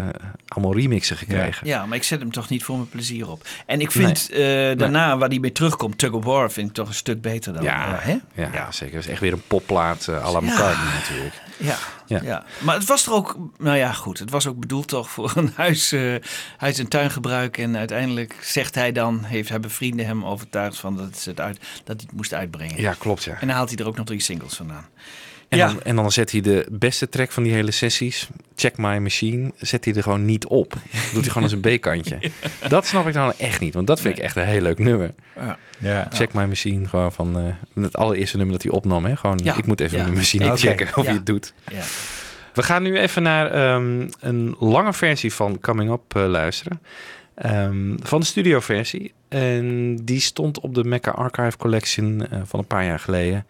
allemaal 0.47 0.75
remixen 0.75 1.17
gekregen. 1.17 1.67
Ja, 1.67 1.85
maar 1.85 1.97
ik 1.97 2.03
zet 2.03 2.19
hem 2.19 2.31
toch 2.31 2.49
niet 2.49 2.63
voor 2.63 2.75
mijn 2.75 2.89
plezier 2.89 3.29
op. 3.29 3.47
En 3.65 3.81
ik 3.81 3.91
vind 3.91 4.29
eh, 4.29 4.39
daarna, 4.77 5.17
waar 5.17 5.29
hij 5.29 5.39
mee 5.39 5.51
terugkomt, 5.51 5.97
Tug 5.97 6.11
of 6.11 6.23
War, 6.23 6.51
vind 6.51 6.67
ik 6.67 6.73
toch 6.73 6.87
een 6.87 6.93
stuk 6.93 7.21
beter 7.21 7.53
dan. 7.53 7.63
Ja, 7.63 7.99
hè? 8.01 8.17
ja, 8.33 8.71
zeker. 8.71 8.95
Het 8.95 9.05
is 9.05 9.11
echt 9.11 9.21
weer 9.21 9.33
een 9.33 9.47
popplaat 9.47 10.07
eh, 10.07 10.25
à 10.25 10.31
la 10.31 10.39
natuurlijk. 10.39 11.41
Ja, 11.59 11.77
Ja. 12.05 12.19
ja. 12.23 12.43
maar 12.59 12.75
het 12.75 12.85
was 12.85 13.05
er 13.05 13.13
ook, 13.13 13.37
nou 13.57 13.77
ja, 13.77 13.93
goed. 13.93 14.19
Het 14.19 14.29
was 14.29 14.47
ook 14.47 14.59
bedoeld 14.59 14.87
toch 14.87 15.09
voor 15.09 15.31
een 15.35 15.51
huis, 15.55 15.91
eh, 15.91 16.15
huis- 16.57 16.77
en 16.79 16.87
tuingebruik. 16.87 17.57
En 17.57 17.77
uiteindelijk 17.77 18.35
zegt 18.41 18.75
hij 18.75 18.91
dan, 18.91 19.23
heeft, 19.23 19.49
hebben 19.49 19.71
vrienden 19.71 20.05
hem 20.05 20.25
overtuigd 20.25 20.77
van 20.77 20.95
dat, 20.97 21.23
het 21.23 21.39
uit, 21.39 21.57
dat 21.59 21.95
hij 21.95 22.05
het 22.05 22.11
moest 22.11 22.33
uitbrengen. 22.33 22.81
Ja, 22.81 22.95
klopt 22.99 23.23
ja. 23.23 23.33
En 23.39 23.47
dan 23.47 23.55
haalt 23.55 23.69
hij 23.69 23.77
er 23.77 23.87
ook 23.87 23.97
nog 23.97 24.05
drie 24.05 24.21
singles 24.21 24.53
vandaan. 24.55 24.85
En, 25.49 25.57
ja, 25.57 25.67
dan, 25.67 25.81
en 25.83 25.95
dan 25.95 26.11
zet 26.11 26.31
hij 26.31 26.41
de 26.41 26.67
beste 26.71 27.09
track 27.09 27.31
van 27.31 27.43
die 27.43 27.53
hele 27.53 27.71
sessies, 27.71 28.29
Check 28.55 28.77
My 28.77 28.97
Machine, 28.97 29.51
zet 29.57 29.85
hij 29.85 29.93
er 29.93 30.03
gewoon 30.03 30.25
niet 30.25 30.45
op. 30.47 30.73
Doet 31.13 31.21
hij 31.21 31.23
gewoon 31.23 31.43
als 31.43 31.51
een 31.51 31.77
B-kantje. 31.77 32.19
Dat 32.67 32.85
snap 32.85 33.07
ik 33.07 33.13
dan 33.13 33.33
echt 33.37 33.59
niet, 33.59 33.73
want 33.73 33.87
dat 33.87 33.99
vind 34.01 34.17
ik 34.17 34.23
echt 34.23 34.35
een 34.35 34.45
heel 34.45 34.61
leuk 34.61 34.79
nummer. 34.79 35.13
Ja. 35.35 35.57
Ja. 35.77 36.07
Check 36.13 36.33
My 36.33 36.43
Machine, 36.45 36.87
gewoon 36.87 37.11
van 37.11 37.37
eh, 37.75 37.83
het 37.83 37.97
allereerste 37.97 38.37
nummer 38.37 38.55
dat 38.55 38.63
hij 38.63 38.71
opnam. 38.71 39.05
Hè? 39.05 39.15
Gewoon, 39.15 39.39
Ja. 39.43 39.57
ik 39.57 39.65
moet 39.65 39.79
even 39.79 39.97
Ja. 39.97 40.03
mijn 40.03 40.15
machine 40.15 40.57
checken 40.57 40.87
of 40.87 40.95
Ja. 40.95 41.03
hij 41.03 41.13
het 41.13 41.25
doet. 41.25 41.53
ja. 41.71 41.81
We 42.53 42.63
gaan 42.63 42.83
nu 42.83 42.97
even 42.97 43.23
naar 43.23 43.51
ehm, 43.51 44.07
een 44.19 44.55
lange 44.59 44.93
versie 44.93 45.33
van 45.33 45.59
Coming 45.59 45.91
Up 45.91 46.15
eh, 46.15 46.25
luisteren. 46.27 46.81
Ehm, 47.35 47.95
van 48.01 48.19
de 48.19 48.25
studioversie. 48.25 49.13
En 49.29 49.95
die 49.95 50.19
stond 50.19 50.59
op 50.59 50.75
de 50.75 50.83
Mecca 50.83 51.11
Archive 51.11 51.57
Collection 51.57 52.27
eh, 52.29 52.39
van 52.45 52.59
een 52.59 52.65
paar 52.67 52.85
jaar 52.85 52.99
geleden. 52.99 53.45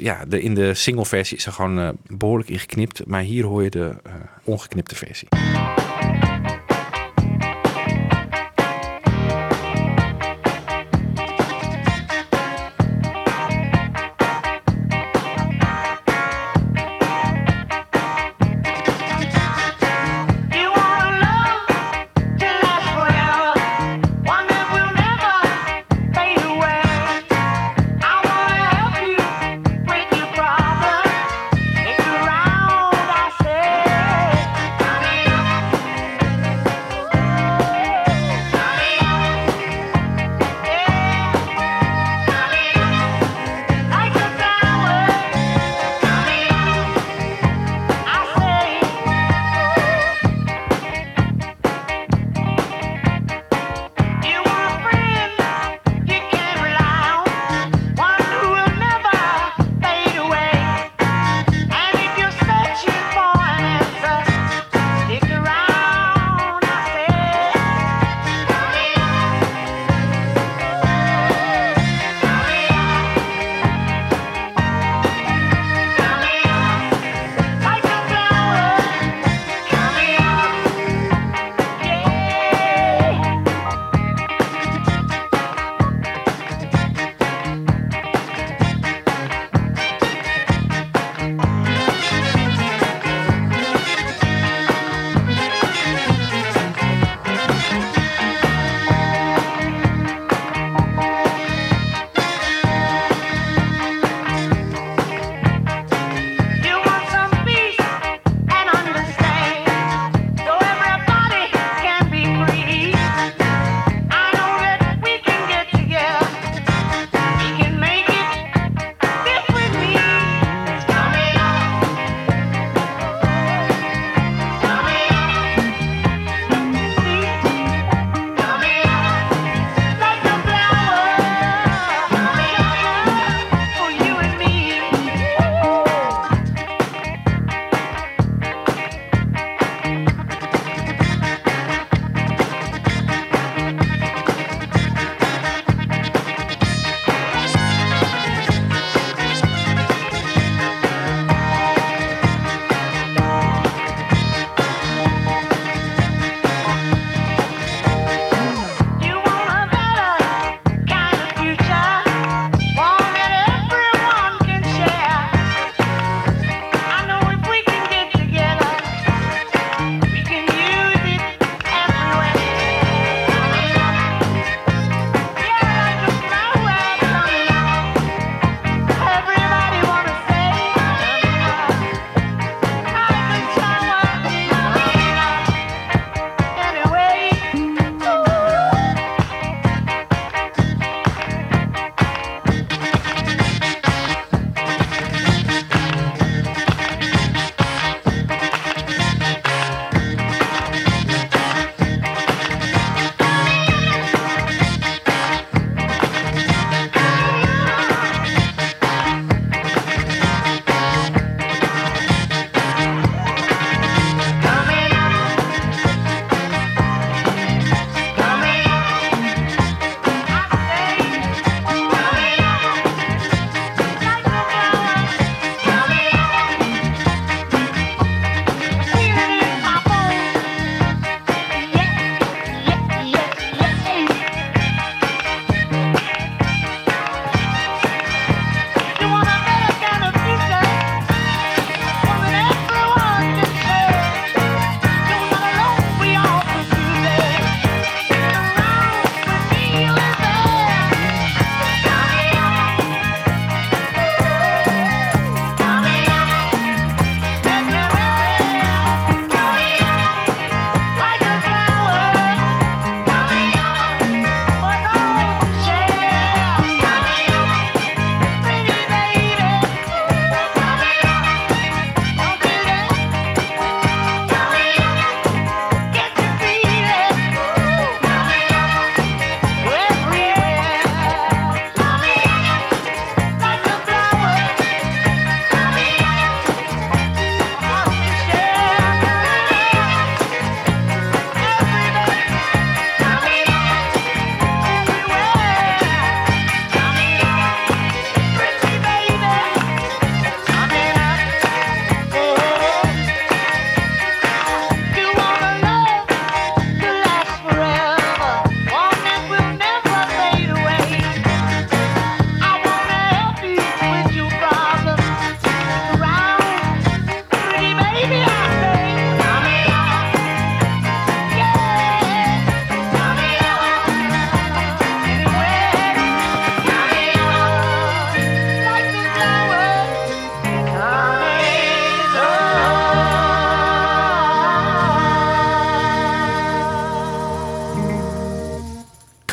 Ja, 0.00 0.24
de, 0.28 0.40
in 0.40 0.54
de 0.54 0.74
single 0.74 1.06
versie 1.06 1.36
is 1.36 1.46
er 1.46 1.52
gewoon 1.52 1.78
eh, 1.78 1.88
behoorlijk 2.06 2.48
in 2.48 2.58
geknipt. 2.58 3.06
Maar 3.06 3.20
hier 3.20 3.44
hoor 3.44 3.62
je 3.62 3.70
de 3.70 3.94
eh, 4.02 4.12
ongeknipte 4.44 4.94
versie. 4.94 5.28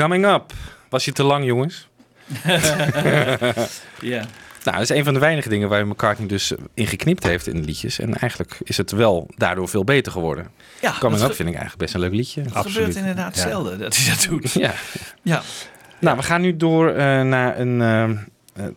Coming 0.08 0.26
Up. 0.26 0.54
Was 0.90 1.06
je 1.06 1.12
te 1.12 1.24
lang, 1.24 1.46
jongens? 1.46 1.88
Ja. 4.02 4.26
Nou, 4.64 4.78
dat 4.80 4.90
is 4.90 4.90
een 4.90 5.04
van 5.04 5.14
de 5.14 5.20
weinige 5.20 5.50
dingen 5.50 5.70
waar 5.70 5.88
McCartney 5.88 6.28
dus 6.28 6.54
in 6.74 6.88
geknipt 6.88 7.24
heeft 7.24 7.48
in 7.48 7.56
de 7.56 7.62
liedjes. 7.62 8.00
En 8.00 8.18
eigenlijk 8.18 8.58
is 8.64 8.78
het 8.78 8.92
wel 8.92 9.30
daardoor 9.36 9.68
veel 9.68 9.84
beter 9.84 10.12
geworden. 10.12 10.48
Ja, 10.82 10.96
Coming 11.00 11.22
dat 11.22 11.30
Up 11.30 11.36
vind 11.36 11.50
ik 11.50 11.56
eigenlijk 11.56 11.84
best 11.84 11.94
een 11.94 12.00
leuk 12.00 12.12
liedje. 12.14 12.42
Het 12.42 12.56
gebeurt 12.56 12.96
inderdaad 12.96 13.36
Ja. 13.36 13.42
zelden 13.42 13.80
dat 13.80 13.96
hij 13.98 14.16
dat 14.16 14.28
doet. 14.30 14.52
Ja. 14.52 14.74
Ja. 15.22 15.42
Nou, 16.00 16.18
we 16.18 16.24
gaan 16.24 16.42
nu 16.42 16.58
door 16.58 16.90
eh, 16.90 17.22
naar 17.22 17.60
een, 17.60 17.82
eh, 17.82 18.04
eh, 18.04 18.18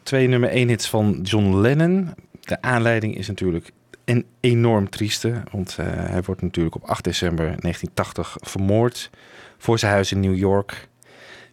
twee 0.02 0.28
nummer 0.28 0.50
1 0.50 0.68
hits 0.68 0.88
van 0.88 1.20
John 1.22 1.54
Lennon. 1.60 2.14
De 2.40 2.62
aanleiding 2.62 3.16
is 3.16 3.28
natuurlijk 3.28 3.70
een 4.04 4.26
enorm 4.40 4.90
trieste. 4.90 5.42
Want 5.50 5.76
eh, 5.78 5.86
hij 5.86 6.22
wordt 6.22 6.42
natuurlijk 6.42 6.74
op 6.74 6.84
8 6.84 7.04
december 7.04 7.44
1980 7.44 8.36
vermoord 8.40 9.10
voor 9.58 9.78
zijn 9.78 9.92
huis 9.92 10.12
in 10.12 10.20
New 10.20 10.36
York. 10.36 10.88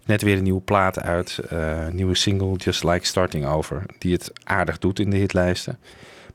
Net 0.08 0.22
weer 0.22 0.38
een 0.38 0.44
nieuwe 0.44 0.62
plaat 0.62 1.00
uit. 1.02 1.40
een 1.48 1.96
nieuwe 1.96 2.16
single, 2.16 2.56
Just 2.56 2.84
Like 2.84 3.06
Starting 3.06 3.46
Over. 3.46 3.84
Die 4.00 4.14
het 4.14 4.32
aardig 4.44 4.78
doet 4.78 5.00
in 5.00 5.10
de 5.10 5.18
hitlijsten. 5.18 5.80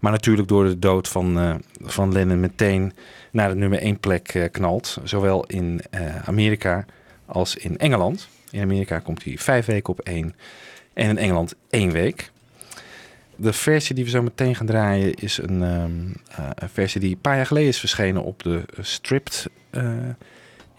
Maar 0.00 0.12
natuurlijk 0.12 0.48
door 0.48 0.64
de 0.64 0.78
dood 0.78 1.08
van, 1.08 1.38
eh, 1.38 1.54
van 1.80 2.12
Lennon 2.12 2.40
meteen 2.40 2.92
naar 3.30 3.48
de 3.48 3.54
nummer 3.54 3.82
1 3.82 4.00
plek 4.00 4.28
eh, 4.28 4.50
knalt. 4.50 4.98
Zowel 5.04 5.46
in 5.46 5.80
Amerika 6.24 6.84
als 7.26 7.56
in 7.56 7.78
Engeland. 7.78 8.28
In 8.50 8.62
Amerika 8.62 8.98
komt 8.98 9.24
hij 9.24 9.38
vijf 9.38 9.66
weken 9.66 9.92
op 9.92 10.00
één. 10.00 10.34
En 10.92 11.08
in 11.08 11.18
Engeland 11.18 11.54
één 11.70 11.90
week. 11.90 12.30
De 13.36 13.52
versie 13.52 13.94
die 13.94 14.04
we 14.04 14.10
zo 14.10 14.22
meteen 14.22 14.54
gaan 14.54 14.66
draaien 14.66 15.14
is 15.14 15.38
een, 15.38 15.62
ehm, 15.62 15.90
eh, 16.28 16.50
een 16.54 16.68
versie 16.68 17.00
die 17.00 17.14
een 17.14 17.20
paar 17.20 17.36
jaar 17.36 17.46
geleden 17.46 17.68
is 17.68 17.80
verschenen 17.80 18.22
op 18.22 18.42
de 18.42 18.62
stripped 18.80 19.46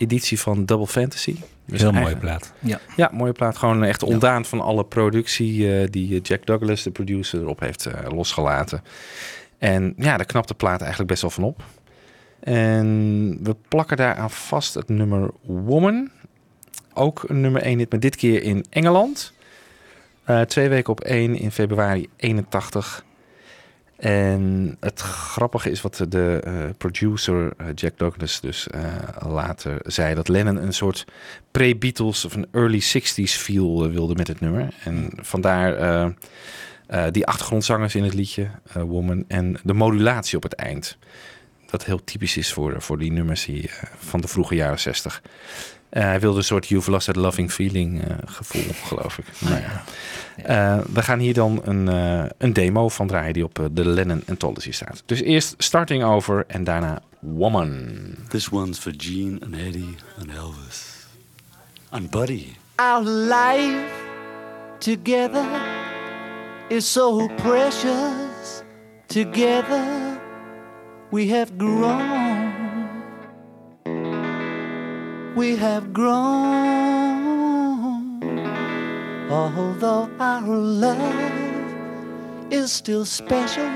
editie 0.03 0.39
van 0.39 0.65
Double 0.65 0.87
Fantasy. 0.87 1.35
Dus 1.65 1.81
Heel 1.81 1.91
mooie 1.91 2.17
plaat. 2.17 2.53
Ja. 2.59 2.79
ja, 2.95 3.09
mooie 3.13 3.31
plaat. 3.31 3.57
Gewoon 3.57 3.83
echt 3.83 4.03
ontdaan 4.03 4.45
van 4.45 4.61
alle 4.61 4.85
productie 4.85 5.79
eh, 5.79 5.87
die 5.89 6.21
Jack 6.21 6.45
Douglas, 6.45 6.83
de 6.83 6.91
producer, 6.91 7.41
erop 7.41 7.59
heeft 7.59 7.85
eh, 7.85 8.11
losgelaten. 8.11 8.81
En 9.57 9.93
ja, 9.97 10.17
daar 10.17 10.25
knapt 10.25 10.47
de 10.47 10.53
plaat 10.53 10.79
eigenlijk 10.79 11.09
best 11.09 11.21
wel 11.21 11.31
van 11.31 11.43
op. 11.43 11.63
En 12.39 13.37
we 13.43 13.55
plakken 13.67 13.97
daaraan 13.97 14.31
vast 14.31 14.73
het 14.73 14.89
nummer 14.89 15.29
Woman. 15.41 16.09
Ook 16.93 17.23
een 17.27 17.41
nummer 17.41 17.61
1 17.61 17.77
hit, 17.77 17.91
maar 17.91 17.99
dit 17.99 18.15
keer 18.15 18.43
in 18.43 18.65
Engeland. 18.69 19.33
Eh, 20.23 20.41
twee 20.41 20.69
weken 20.69 20.91
op 20.91 21.01
één 21.01 21.35
in 21.35 21.51
februari 21.51 22.09
81. 22.15 23.05
En 24.03 24.77
het 24.79 25.01
grappige 25.01 25.71
is 25.71 25.81
wat 25.81 26.05
de 26.09 26.39
eh, 26.43 26.53
producer 26.77 27.53
eh, 27.57 27.67
Jack 27.75 27.97
Douglas 27.97 28.41
dus 28.41 28.67
eh, 28.67 28.81
later 29.27 29.77
zei. 29.83 30.15
Dat 30.15 30.27
Lennon 30.27 30.63
een 30.63 30.73
soort 30.73 31.05
pre-Beatles 31.51 32.25
of 32.25 32.35
een 32.35 32.47
early 32.51 32.81
60s 32.81 33.31
feel 33.31 33.89
wilde 33.89 34.15
met 34.15 34.27
het 34.27 34.39
nummer. 34.39 34.73
En 34.83 35.11
vandaar 35.15 36.13
die 37.11 37.25
achtergrondzangers 37.25 37.95
in 37.95 38.03
het 38.03 38.13
liedje, 38.13 38.49
Woman. 38.73 39.23
En 39.27 39.57
de 39.63 39.73
modulatie 39.73 40.37
op 40.37 40.43
het 40.43 40.53
eind. 40.53 40.97
Dat 41.69 41.85
heel 41.85 42.03
typisch 42.03 42.37
is 42.37 42.53
voor, 42.53 42.81
voor 42.81 42.97
die 42.97 43.11
nummers 43.11 43.45
die, 43.45 43.69
van 43.97 44.21
de 44.21 44.27
vroege 44.27 44.55
jaren 44.55 44.79
60. 44.79 45.21
Eh, 45.93 46.03
hij 46.03 46.19
wilde 46.19 46.37
een 46.37 46.43
soort 46.43 46.67
You've 46.67 46.91
Lost 46.91 47.05
That 47.05 47.15
Loving 47.15 47.51
Feeling 47.51 48.03
eh, 48.03 48.15
gevoel, 48.25 48.73
geloof 48.87 49.17
ik. 49.17 49.25
Nou 49.39 49.55
ja. 49.55 49.83
Eh, 50.35 50.85
we 50.93 51.01
gaan 51.01 51.19
hier 51.19 51.33
dan 51.33 51.61
een, 51.63 51.87
eh, 51.87 52.29
een 52.37 52.53
demo 52.53 52.89
van 52.89 53.07
draaien 53.07 53.33
die 53.33 53.43
op 53.43 53.69
de 53.71 53.85
Lennon 53.85 54.23
Anthology 54.27 54.71
staat. 54.71 55.03
Dus 55.05 55.21
eerst 55.21 55.53
Starting 55.57 56.03
Over 56.03 56.43
en 56.47 56.63
daarna 56.63 57.01
Woman. 57.19 57.95
This 58.27 58.49
one's 58.49 58.79
for 58.79 58.93
Gene 58.97 59.39
and 59.45 59.55
Eddie 59.55 59.95
and 60.19 60.29
Elvis. 60.29 61.07
And 61.89 62.09
Buddy. 62.09 62.45
Our 62.75 63.03
life 63.03 63.91
together 64.77 65.45
is 66.67 66.91
so 66.91 67.27
precious. 67.27 68.63
Together 69.07 69.83
we 71.09 71.29
have 71.29 71.51
grown. 71.57 72.22
We 75.35 75.55
have 75.55 75.93
grown. 75.93 76.13
Although 79.31 80.11
our 80.19 80.47
love 80.47 82.51
is 82.51 82.71
still 82.71 83.03
special. 83.03 83.67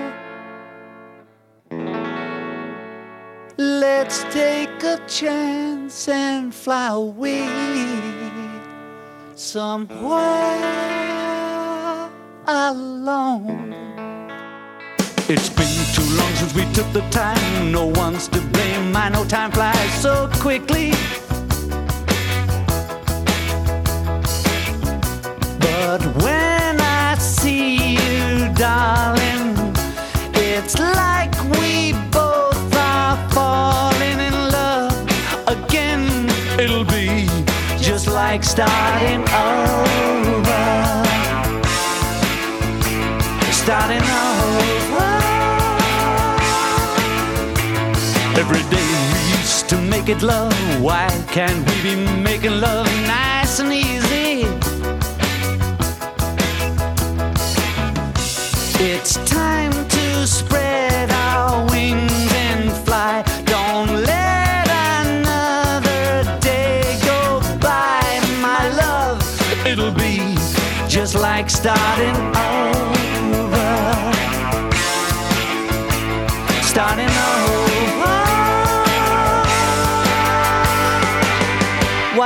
Let's 3.57 4.23
take 4.25 4.83
a 4.83 4.99
chance 5.07 6.07
and 6.07 6.53
fly 6.53 6.89
away 6.89 7.49
somewhere 9.33 10.11
alone. 12.45 13.73
It's 15.27 15.49
been 15.49 15.85
too 15.95 16.17
long 16.17 16.35
since 16.35 16.53
we 16.53 16.71
took 16.73 16.91
the 16.93 17.01
time. 17.09 17.71
No 17.71 17.87
one's 17.87 18.27
to 18.27 18.41
blame. 18.41 18.95
I 18.95 19.09
know 19.09 19.25
time 19.25 19.51
flies 19.51 20.01
so 20.01 20.29
quickly. 20.33 20.93
But 25.97 26.23
when 26.23 26.79
I 26.79 27.15
see 27.17 27.95
you, 27.95 28.53
darling, 28.53 29.73
it's 30.35 30.77
like 30.77 31.33
we 31.57 31.93
both 32.11 32.75
are 32.75 33.17
falling 33.31 34.19
in 34.19 34.35
love 34.57 34.93
again. 35.47 36.29
It'll 36.59 36.85
be 36.85 37.25
just 37.81 38.05
like 38.05 38.43
starting 38.43 39.21
over. 39.49 40.65
Starting 43.51 44.05
over. 44.27 45.09
Every 48.37 48.63
day 48.69 48.89
we 49.13 49.21
used 49.39 49.67
to 49.69 49.77
make 49.81 50.09
it 50.09 50.21
love. 50.21 50.53
Why 50.79 51.09
can't 51.31 51.67
we 51.67 51.81
be 51.81 51.95
making 52.21 52.61
love 52.61 52.85
nice 53.07 53.59
and 53.59 53.73
easy? 53.73 54.16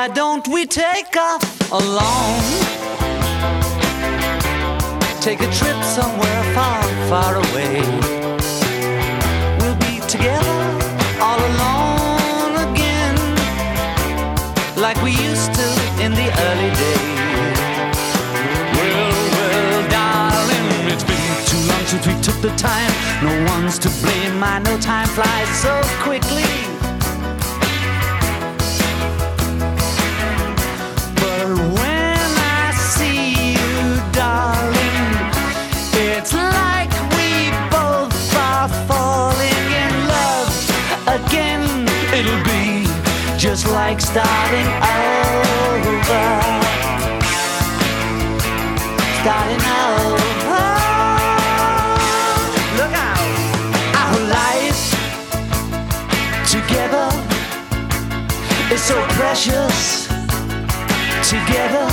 Why 0.01 0.07
don't 0.07 0.47
we 0.47 0.65
take 0.65 1.15
off 1.15 1.71
alone? 1.71 2.80
Take 5.21 5.41
a 5.41 5.51
trip 5.51 5.83
somewhere 5.83 6.43
far, 6.55 6.81
far 7.07 7.35
away. 7.35 7.81
We'll 9.59 9.75
be 9.75 9.99
together 10.07 10.61
all 11.21 11.37
alone 11.37 12.55
again, 12.67 13.15
like 14.77 14.99
we 15.03 15.11
used 15.11 15.53
to 15.53 15.67
in 16.01 16.13
the 16.15 16.27
early 16.47 16.71
days. 16.73 17.99
Well, 18.73 19.11
well, 19.37 19.89
darling, 19.91 20.91
it's 20.91 21.03
been 21.03 21.45
too 21.45 21.61
long 21.69 21.85
since 21.85 22.07
we 22.07 22.19
took 22.23 22.41
the 22.41 22.49
time. 22.57 22.91
No 23.21 23.45
one's 23.53 23.77
to 23.77 23.89
blame. 24.01 24.43
I 24.43 24.57
know 24.57 24.79
time 24.79 25.07
flies 25.07 25.49
so 25.61 25.81
quickly. 26.01 26.70
Like 44.01 44.13
starting 44.13 44.67
over. 44.67 46.25
Starting 49.21 49.63
over. 49.77 50.19
Look 52.77 52.93
out. 52.93 53.27
Our 54.01 54.19
life 54.29 54.81
together 56.49 57.09
is 58.71 58.81
so 58.81 58.97
precious. 59.09 60.07
Together 61.29 61.87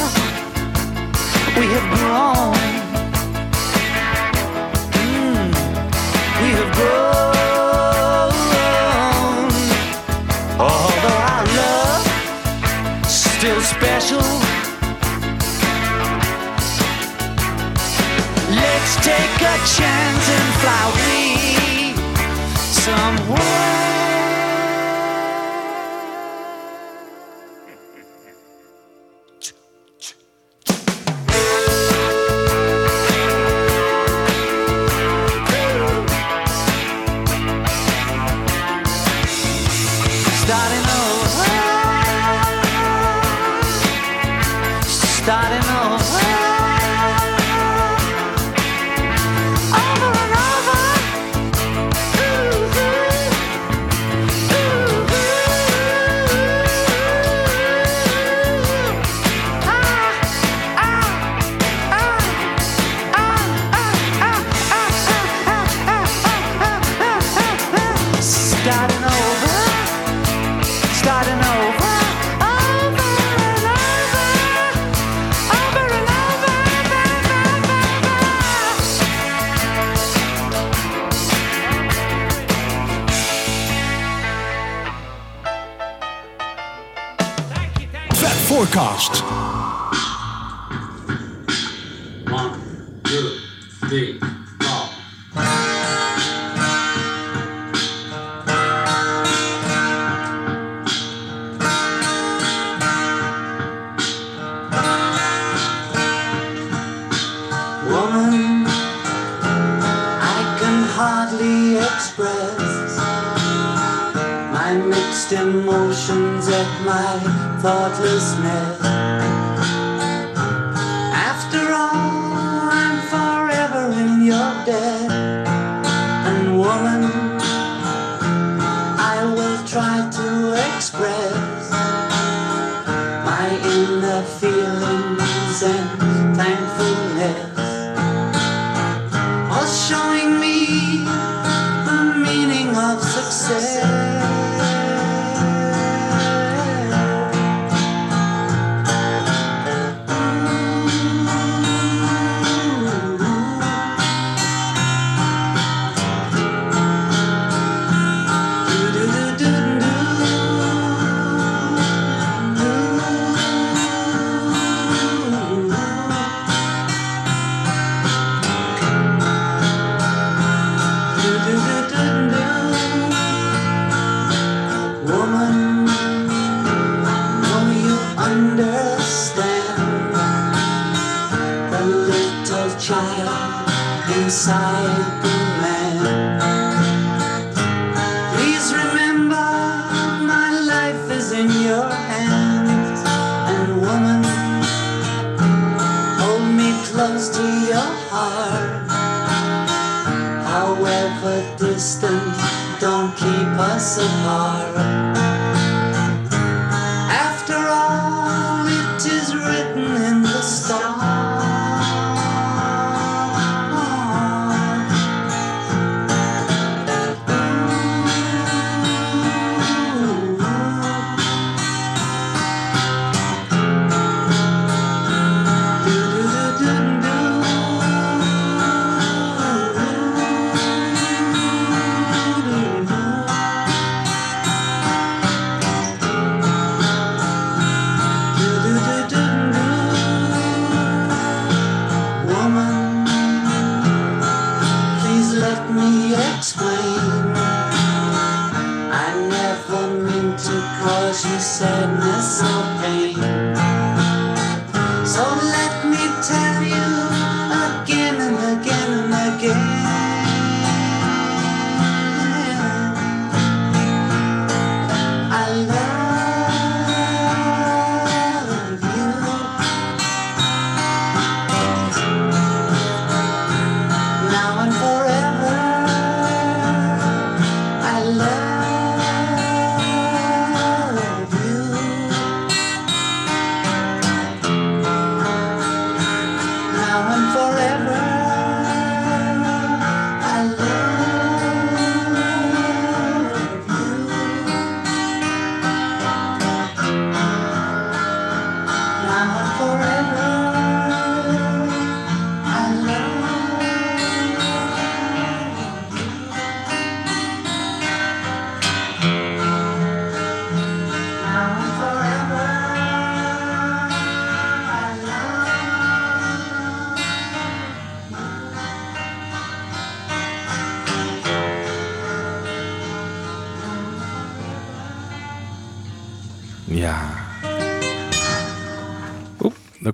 we 1.56 1.66
have 1.74 1.88
grown. 1.98 2.54
Mm, 4.92 5.50
we 6.42 6.48
have 6.56 6.74
grown. 6.74 7.37
Special. 13.68 14.28
Let's 18.60 18.92
take 19.04 19.36
a 19.52 19.56
chance 19.76 20.26
and 20.36 20.48
fly 20.60 20.80
away 20.90 21.94
somewhere. 22.84 23.97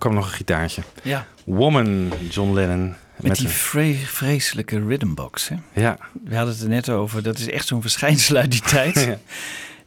Kwam 0.04 0.14
nog 0.14 0.26
een 0.26 0.36
gitaartje. 0.36 0.82
Ja. 1.02 1.26
Woman, 1.44 2.12
John 2.30 2.52
Lennon. 2.52 2.94
Met, 3.20 3.36
die 3.36 3.48
vre- 3.48 3.94
vreselijke 4.06 4.86
rhythmbox. 4.86 5.48
Hè? 5.48 5.56
Ja. 5.80 5.98
We 6.24 6.36
hadden 6.36 6.54
het 6.54 6.62
er 6.62 6.68
net 6.68 6.88
over. 6.90 7.22
Dat 7.22 7.38
is 7.38 7.50
echt 7.50 7.66
zo'n 7.66 7.80
verschijnsel 7.82 8.36
uit 8.36 8.50
die 8.50 8.60
tijd. 8.76 9.00
Ja. 9.04 9.18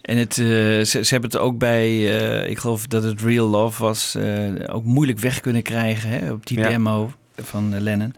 En 0.01 0.17
het, 0.17 0.37
eh, 0.37 0.45
ze, 0.45 0.83
ze 0.85 1.07
hebben 1.07 1.29
het 1.29 1.39
ook 1.39 1.57
bij, 1.57 1.87
eh, 2.19 2.49
ik 2.49 2.57
geloof 2.57 2.87
dat 2.87 3.03
het 3.03 3.21
Real 3.21 3.47
Love 3.47 3.83
was, 3.83 4.15
eh, 4.15 4.49
ook 4.67 4.83
moeilijk 4.83 5.19
weg 5.19 5.39
kunnen 5.39 5.61
krijgen 5.61 6.09
hè, 6.09 6.31
op 6.31 6.45
die 6.47 6.59
Ja. 6.59 6.67
demo 6.69 7.13
van 7.41 7.79
Lennon. 7.81 8.13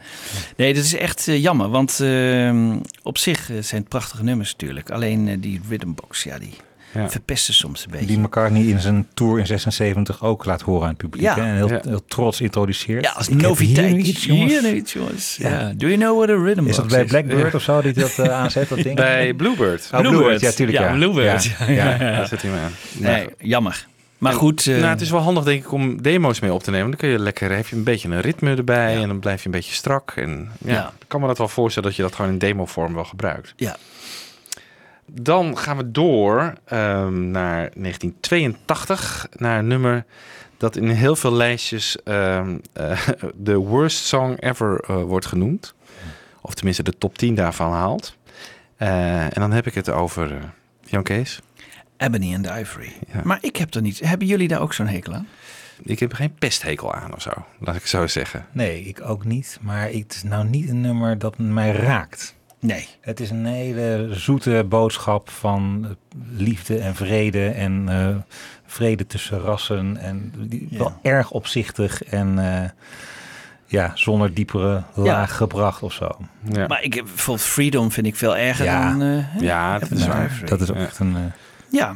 Nee, 0.58 0.74
dat 0.74 0.84
is 0.84 0.96
echt 0.96 1.26
jammer, 1.26 1.70
want 1.70 2.00
eh, 2.00 2.76
op 3.04 3.18
zich 3.18 3.46
zijn 3.60 3.82
het 3.82 3.90
prachtige 3.90 4.24
nummers 4.24 4.52
natuurlijk. 4.52 4.90
Alleen 4.92 5.40
die 5.42 5.62
rhythmbox, 5.70 6.24
ja, 6.24 6.38
die 6.40 6.54
Ja. 6.94 7.10
verpesten 7.10 7.54
soms 7.54 7.86
een 7.86 7.92
beetje. 7.92 8.06
Die 8.06 8.20
McCartney 8.20 8.62
in 8.64 8.80
zijn 8.80 9.08
tour 9.14 9.40
in 9.40 9.48
76 9.48 10.24
ook 10.24 10.46
laat 10.46 10.62
horen 10.62 10.82
aan 10.84 10.90
het 10.90 10.98
publiek. 10.98 11.22
Ja. 11.22 11.36
hè, 11.36 11.42
En 11.42 11.56
heel, 11.56 11.70
Ja. 11.70 11.80
heel 11.84 12.06
trots 12.06 12.42
introduceert. 12.42 13.04
Ja, 13.06 13.12
als 13.12 13.30
noviteit. 13.30 13.92
Hier 13.92 13.98
iets, 14.06 14.26
jongens. 14.26 14.60
Hier 14.60 14.74
iets, 14.76 14.94
jongens. 14.94 15.36
Ja. 15.40 15.72
Do 15.76 15.88
you 15.88 15.98
know 16.00 16.18
what 16.18 16.30
a 16.30 16.42
rhythmbox 16.44 16.70
Is 16.70 16.76
dat 16.76 16.88
bij 16.88 17.06
Blackbird 17.06 17.56
of 17.56 17.62
zo 17.62 17.82
die 17.82 17.94
dat 17.94 18.20
eh, 18.20 18.30
aanzet? 18.32 18.70
Dat 18.70 18.84
ding? 18.84 18.96
Bij 18.96 19.34
Bluebird. 19.34 19.90
Oh, 19.94 20.00
Bluebird, 20.00 20.42
ja, 20.42 20.52
tuurlijk. 20.52 20.78
Ja, 20.78 20.94
Bluebird. 20.94 21.44
Ja. 21.44 21.56
Ja, 21.60 21.72
Ja. 21.74 21.84
ja, 21.90 21.92
ja. 21.92 22.16
Daar 22.16 22.28
zet 22.28 22.42
hij 22.42 22.52
hem 22.52 22.60
aan. 22.64 22.72
Nee, 22.98 23.28
jammer. 23.40 23.88
Maar 24.18 24.32
En, 24.32 24.38
goed. 24.38 24.68
eh, 24.68 24.76
nou, 24.78 24.88
het 24.88 25.02
is 25.02 25.10
wel 25.10 25.20
handig 25.22 25.44
denk 25.44 25.64
ik 25.64 25.72
om 25.72 26.02
demo's 26.02 26.40
mee 26.40 26.54
op 26.54 26.64
te 26.64 26.72
nemen. 26.72 26.88
Dan 26.90 27.00
kun 27.00 27.10
je 27.10 27.20
lekker, 27.20 27.52
heb 27.56 27.68
je 27.68 27.76
een 27.76 27.84
beetje 27.84 28.10
een 28.10 28.22
ritme 28.22 28.56
erbij 28.56 29.02
en 29.02 29.08
dan 29.08 29.20
blijf 29.20 29.40
je 29.40 29.46
een 29.46 29.52
beetje 29.52 29.74
strak. 29.74 30.12
En 30.16 30.50
ja, 30.66 30.74
Ja. 30.74 30.92
ik 31.00 31.06
kan 31.08 31.22
me 31.22 31.28
dat 31.28 31.38
wel 31.38 31.48
voorstellen 31.48 31.88
dat 31.90 31.98
je 31.98 32.04
dat 32.04 32.16
gewoon 32.16 32.32
in 32.32 32.38
demovorm 32.38 32.94
wel 32.94 33.04
gebruikt. 33.06 33.54
Ja. 33.56 33.76
Dan 35.12 35.58
gaan 35.58 35.78
we 35.78 35.92
door 35.92 36.54
ehm, 36.66 37.32
naar 37.32 37.72
1982, 37.74 39.28
naar 39.38 39.60
een 39.60 39.68
nummer 39.68 40.06
dat 40.58 40.76
in 40.76 40.90
heel 40.90 41.16
veel 41.16 41.34
lijstjes 41.34 42.04
ehm, 42.04 42.58
eh, 42.74 43.08
de 43.36 43.56
worst 43.56 44.06
song 44.06 44.36
ever 44.40 44.80
eh, 44.88 45.02
wordt 45.02 45.26
genoemd. 45.26 45.74
Of 46.42 46.54
tenminste 46.54 46.84
de 46.84 46.98
top 46.98 47.18
10 47.18 47.36
daarvan 47.36 47.72
haalt. 47.72 48.18
Eh, 48.76 49.24
en 49.24 49.42
dan 49.42 49.52
heb 49.52 49.68
ik 49.68 49.74
het 49.74 49.90
over 49.90 50.54
Jan 50.86 51.04
Kees. 51.04 51.40
Ebony 51.98 52.36
and 52.36 52.46
Ivory. 52.46 52.94
Ja. 53.14 53.22
Maar 53.24 53.38
ik 53.42 53.56
heb 53.56 53.74
er 53.74 53.82
niet. 53.82 54.00
Hebben 54.00 54.28
jullie 54.28 54.48
daar 54.48 54.62
ook 54.62 54.74
zo'n 54.74 54.88
hekel 54.88 55.14
aan? 55.14 55.28
Ik 55.84 56.00
heb 56.00 56.14
geen 56.14 56.34
pesthekel 56.34 56.94
aan 56.94 57.14
of 57.16 57.22
zo, 57.22 57.32
laat 57.60 57.76
ik 57.76 57.86
zo 57.86 58.08
zeggen. 58.08 58.46
Nee, 58.52 58.84
ik 58.84 59.02
ook 59.02 59.26
niet. 59.26 59.58
Maar 59.62 59.86
het 59.86 60.14
is 60.14 60.24
nou 60.24 60.48
niet 60.48 60.70
een 60.70 60.82
nummer 60.82 61.18
dat 61.18 61.38
mij 61.38 61.72
raakt. 61.72 62.36
Nee. 62.60 62.88
Het 63.02 63.20
is 63.20 63.30
een 63.30 63.46
hele 63.46 64.08
zoete 64.12 64.66
boodschap 64.70 65.30
van 65.30 65.86
eh, 65.90 65.92
liefde 66.38 66.80
en 66.80 66.96
vrede 66.96 67.48
en 67.50 67.84
eh, 67.90 68.16
vrede 68.66 69.08
tussen 69.08 69.40
rassen. 69.40 69.98
En 69.98 70.34
die, 70.38 70.68
Ja. 70.70 70.78
wel 70.78 71.00
erg 71.02 71.32
opzichtig 71.32 72.04
en 72.04 72.40
eh, 72.64 72.70
ja, 73.66 73.92
zonder 73.94 74.34
diepere 74.34 74.84
laag 74.94 75.38
gebracht 75.38 75.84
of 75.84 75.94
zo. 75.94 76.10
Ja. 76.52 76.68
Maar 76.68 76.84
ik 76.84 76.94
heb 76.94 77.06
bijvoorbeeld 77.06 77.48
Freedom 77.48 77.92
vind 77.92 78.08
ik 78.08 78.16
veel 78.16 78.38
erger 78.38 78.66
Ja. 78.66 78.90
dan. 78.90 79.02
eh, 79.02 79.42
Ja, 79.42 79.80
dat 79.80 79.92
is 79.92 80.08
waar. 80.08 80.42
Dat 80.46 80.62
is 80.62 80.70
ook 80.70 80.78
Ja. 80.78 80.84
echt 80.84 81.00
een... 81.00 81.16
Ja. 81.72 81.96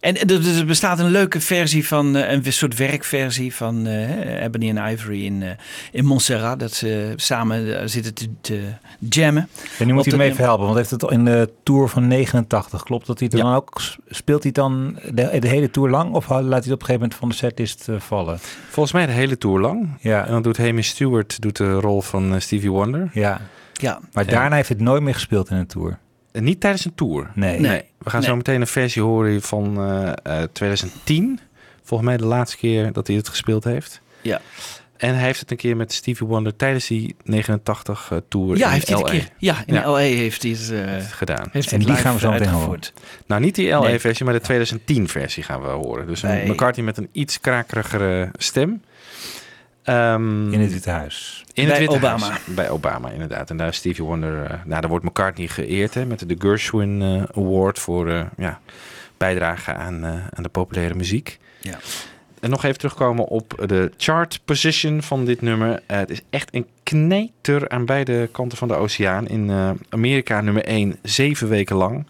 En 0.00 0.16
er, 0.28 0.58
er 0.58 0.66
bestaat 0.66 0.98
een 0.98 1.10
leuke 1.10 1.40
versie 1.40 1.86
van, 1.86 2.16
eh, 2.16 2.32
een 2.32 2.52
soort 2.52 2.76
werkversie 2.76 3.54
van 3.54 3.86
eh, 3.86 4.42
Ebony 4.44 4.78
and 4.78 4.90
Ivory 4.92 5.24
in, 5.24 5.42
eh, 5.42 5.48
in 5.92 6.04
Montserrat. 6.04 6.60
Dat 6.60 6.72
ze 6.72 7.12
samen 7.16 7.80
eh, 7.80 7.86
zitten 7.86 8.14
te, 8.14 8.28
te 8.40 8.60
jammen. 8.98 9.48
En 9.78 9.86
nu 9.86 9.92
moet 9.92 10.04
hij 10.04 10.18
hem 10.18 10.26
even 10.30 10.44
helpen, 10.44 10.64
want 10.64 10.76
heeft 10.76 10.90
het 10.90 11.02
in 11.02 11.24
de 11.24 11.50
Tour 11.62 11.88
van 11.88 12.06
89, 12.08 12.82
klopt 12.82 13.06
dat 13.06 13.18
hij 13.18 13.28
Ja. 13.32 13.38
dan 13.42 13.54
ook, 13.54 13.80
speelt 14.08 14.42
hij 14.42 14.52
dan 14.52 14.98
de, 15.12 15.36
de 15.40 15.48
hele 15.48 15.70
Tour 15.70 15.90
lang 15.90 16.14
of 16.14 16.28
laat 16.28 16.40
hij 16.40 16.46
het 16.48 16.56
op 16.56 16.62
een 16.64 16.68
gegeven 16.86 16.92
moment 16.94 17.14
van 17.14 17.28
de 17.28 17.34
setlist 17.34 17.88
eh, 17.88 17.94
vallen? 18.00 18.38
Volgens 18.68 18.92
mij 18.94 19.06
de 19.06 19.12
hele 19.12 19.38
tour 19.38 19.60
lang. 19.60 19.88
Ja. 20.00 20.24
En 20.26 20.30
dan 20.32 20.42
doet 20.42 20.56
Hamish 20.58 20.88
Stewart 20.88 21.40
doet 21.40 21.56
de 21.56 21.72
rol 21.72 22.00
van 22.02 22.34
eh, 22.34 22.40
Stevie 22.40 22.70
Wonder. 22.70 23.10
Ja, 23.12 23.40
Ja. 23.72 24.00
maar 24.12 24.24
Ja. 24.24 24.30
daarna 24.30 24.56
heeft 24.56 24.68
het 24.68 24.80
nooit 24.80 25.02
meer 25.02 25.14
gespeeld 25.14 25.50
in 25.50 25.56
een 25.56 25.66
Tour. 25.66 25.98
En 26.38 26.44
niet 26.44 26.60
tijdens 26.60 26.84
een 26.84 26.94
tour. 26.94 27.30
Nee. 27.34 27.60
Nee. 27.60 27.82
We 27.98 28.10
gaan 28.10 28.20
Nee. 28.20 28.28
zo 28.28 28.36
meteen 28.36 28.60
een 28.60 28.66
versie 28.66 29.02
horen 29.02 29.42
van 29.42 29.76
eh, 29.78 30.12
eh, 30.42 30.48
2010. 30.52 31.40
Volgens 31.82 32.08
mij 32.08 32.18
de 32.18 32.24
laatste 32.26 32.56
keer 32.56 32.92
dat 32.92 33.06
hij 33.06 33.16
het 33.16 33.28
gespeeld 33.28 33.64
heeft. 33.64 34.00
Ja. 34.20 34.40
En 34.96 35.14
hij 35.14 35.24
heeft 35.24 35.40
het 35.40 35.50
een 35.50 35.56
keer 35.56 35.76
met 35.76 35.92
Stevie 35.92 36.26
Wonder 36.26 36.56
tijdens 36.56 36.86
die 36.86 37.16
89 37.24 38.08
eh, 38.12 38.18
tour 38.28 38.56
Ja, 38.56 38.66
in 38.66 38.72
heeft 38.72 38.88
hij 38.88 38.96
het 38.98 39.06
LA 39.06 39.12
een 39.12 39.18
keer. 39.20 39.28
Ja, 39.38 39.62
in 39.66 39.74
Ja. 39.74 39.90
LA 39.90 39.96
heeft 39.98 40.42
hij 40.42 40.50
het, 40.50 40.70
eh, 40.70 41.04
gedaan. 41.10 41.48
heeft 41.52 41.72
En 41.72 41.80
hij 41.82 41.86
die 41.94 41.96
gaan 42.02 42.14
we 42.14 42.20
zo 42.20 42.30
meteen 42.30 42.48
uitgevoerd. 42.48 42.92
Nou, 43.26 43.40
niet 43.40 43.54
die 43.54 43.64
Nee. 43.72 43.74
LA-versie, 43.92 44.24
maar 44.24 44.34
de 44.34 44.40
2010-versie 44.40 45.42
gaan 45.42 45.60
we 45.62 45.68
horen. 45.68 46.06
Dus 46.06 46.22
een 46.22 46.28
Bij- 46.28 46.46
McCartney 46.48 46.84
met 46.84 46.96
een 46.96 47.08
iets 47.12 47.40
krakerigere 47.40 48.30
stem. 48.38 48.82
Ehm, 49.88 50.52
In 50.52 50.60
het 50.60 50.72
Witte 50.72 50.90
Huis. 50.90 51.44
In 51.52 51.62
het 51.64 51.72
Bij 51.72 51.80
Witte 51.80 51.96
Obama. 51.96 52.26
Huis. 52.28 52.44
Bij 52.44 52.70
Obama, 52.70 53.10
inderdaad. 53.10 53.50
En 53.50 53.56
daar 53.56 53.68
is 53.68 53.76
Stevie 53.76 54.04
Wonder... 54.04 54.42
eh, 54.44 54.50
nou, 54.64 54.80
daar 54.80 54.90
wordt 54.90 55.04
McCartney 55.04 55.48
geëerd 55.48 55.94
hè, 55.94 56.06
met 56.06 56.28
de 56.28 56.36
Gershwin 56.38 57.02
eh, 57.02 57.42
Award 57.42 57.78
voor 57.78 58.08
eh, 58.10 58.20
ja, 58.36 58.60
bijdrage 59.16 59.74
aan, 59.74 60.04
eh, 60.04 60.10
aan 60.10 60.42
de 60.42 60.48
populaire 60.48 60.94
muziek. 60.94 61.38
Ja. 61.60 61.78
En 62.40 62.50
nog 62.50 62.64
even 62.64 62.78
terugkomen 62.78 63.24
op 63.24 63.62
de 63.66 63.90
chart 63.96 64.40
position 64.44 65.02
van 65.02 65.24
dit 65.24 65.42
nummer. 65.42 65.82
Het 65.86 66.10
is 66.10 66.20
echt 66.30 66.54
een 66.54 66.66
kneter 66.82 67.68
aan 67.68 67.84
beide 67.84 68.28
kanten 68.32 68.58
van 68.58 68.68
de 68.68 68.74
oceaan. 68.74 69.26
In 69.28 69.50
eh, 69.50 69.70
Amerika 69.88 70.40
nummer 70.40 70.64
1 70.64 70.96
zeven 71.02 71.48
weken 71.48 71.76
lang. 71.76 72.06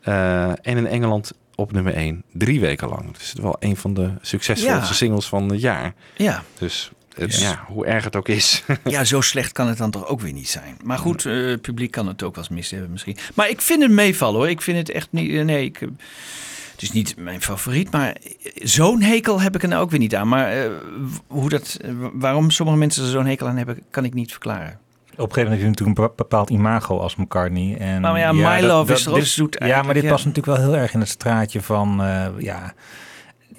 Eh, 0.00 0.48
en 0.48 0.76
in 0.76 0.86
Engeland 0.86 1.32
op 1.54 1.72
nummer 1.72 1.94
1 1.94 2.22
drie 2.32 2.60
weken 2.60 2.88
lang. 2.88 3.12
Dus 3.12 3.28
het 3.28 3.36
is 3.38 3.42
wel 3.42 3.56
een 3.58 3.76
van 3.76 3.94
de 3.94 4.10
succesvolste 4.20 4.86
Ja. 4.86 4.92
singles 4.92 5.26
van 5.28 5.48
het 5.50 5.60
jaar. 5.60 5.94
Ja. 6.16 6.42
Dus 6.58 6.90
het, 7.16 7.38
Ja. 7.38 7.48
ja, 7.50 7.64
hoe 7.66 7.86
erg 7.86 8.04
het 8.04 8.16
ook 8.16 8.28
is. 8.28 8.64
ja, 8.84 9.04
zo 9.04 9.20
slecht 9.20 9.52
kan 9.52 9.68
het 9.68 9.78
dan 9.78 9.90
toch 9.90 10.06
ook 10.06 10.20
weer 10.20 10.32
niet 10.32 10.48
zijn. 10.48 10.76
Maar 10.84 10.98
goed, 10.98 11.26
eh, 11.26 11.46
het 11.46 11.60
publiek 11.62 11.90
kan 11.90 12.06
het 12.06 12.22
ook 12.22 12.34
wel 12.34 12.44
eens 12.44 12.52
mis 12.54 12.70
hebben 12.70 12.90
misschien. 12.90 13.16
Maar 13.34 13.48
ik 13.48 13.60
vind 13.60 13.82
het 13.82 13.90
meevallen 13.90 14.38
hoor. 14.40 14.48
Ik 14.48 14.62
vind 14.62 14.78
het 14.78 14.90
echt 14.90 15.08
niet... 15.10 15.30
eh, 15.32 15.44
Nee, 15.44 15.64
ik, 15.64 15.80
eh, 15.80 15.88
het 16.72 16.82
is 16.82 16.92
niet 16.92 17.16
mijn 17.16 17.42
favoriet, 17.42 17.90
maar 17.90 18.16
zo'n 18.54 19.02
hekel 19.02 19.40
heb 19.40 19.54
ik 19.54 19.62
er 19.62 19.68
nou 19.68 19.82
ook 19.82 19.90
weer 19.90 19.98
niet 19.98 20.14
aan. 20.14 20.28
Maar 20.28 20.52
eh, 20.52 20.70
hoe 21.26 21.48
dat, 21.48 21.76
waarom 22.12 22.50
sommige 22.50 22.78
mensen 22.78 23.04
er 23.04 23.10
zo'n 23.10 23.26
hekel 23.26 23.46
aan 23.46 23.56
hebben, 23.56 23.78
kan 23.90 24.04
ik 24.04 24.14
niet 24.14 24.30
verklaren. 24.30 24.78
Op 25.16 25.18
een 25.18 25.34
gegeven 25.34 25.42
moment 25.42 25.62
heeft 25.62 25.78
hij 25.78 25.86
natuurlijk 25.86 25.98
een 25.98 26.16
bepaald 26.16 26.50
imago 26.50 26.98
als 26.98 27.16
McCartney. 27.16 27.76
En 27.78 28.00
Maar 28.00 28.18
ja, 28.18 28.32
My 28.32 28.60
dat- 28.60 28.70
Love 28.70 28.86
dat- 28.88 28.98
is 28.98 29.04
er 29.06 29.10
ook 29.12 29.18
dit- 29.18 29.26
zoet 29.26 29.56
Ja, 29.64 29.82
maar 29.82 29.94
dit 29.94 30.02
ja. 30.02 30.08
past 30.10 30.24
natuurlijk 30.24 30.56
wel 30.58 30.66
heel 30.66 30.76
erg 30.76 30.94
in 30.94 31.00
het 31.00 31.08
straatje 31.08 31.62
van, 31.62 32.02
eh, 32.02 32.26
ja, 32.38 32.74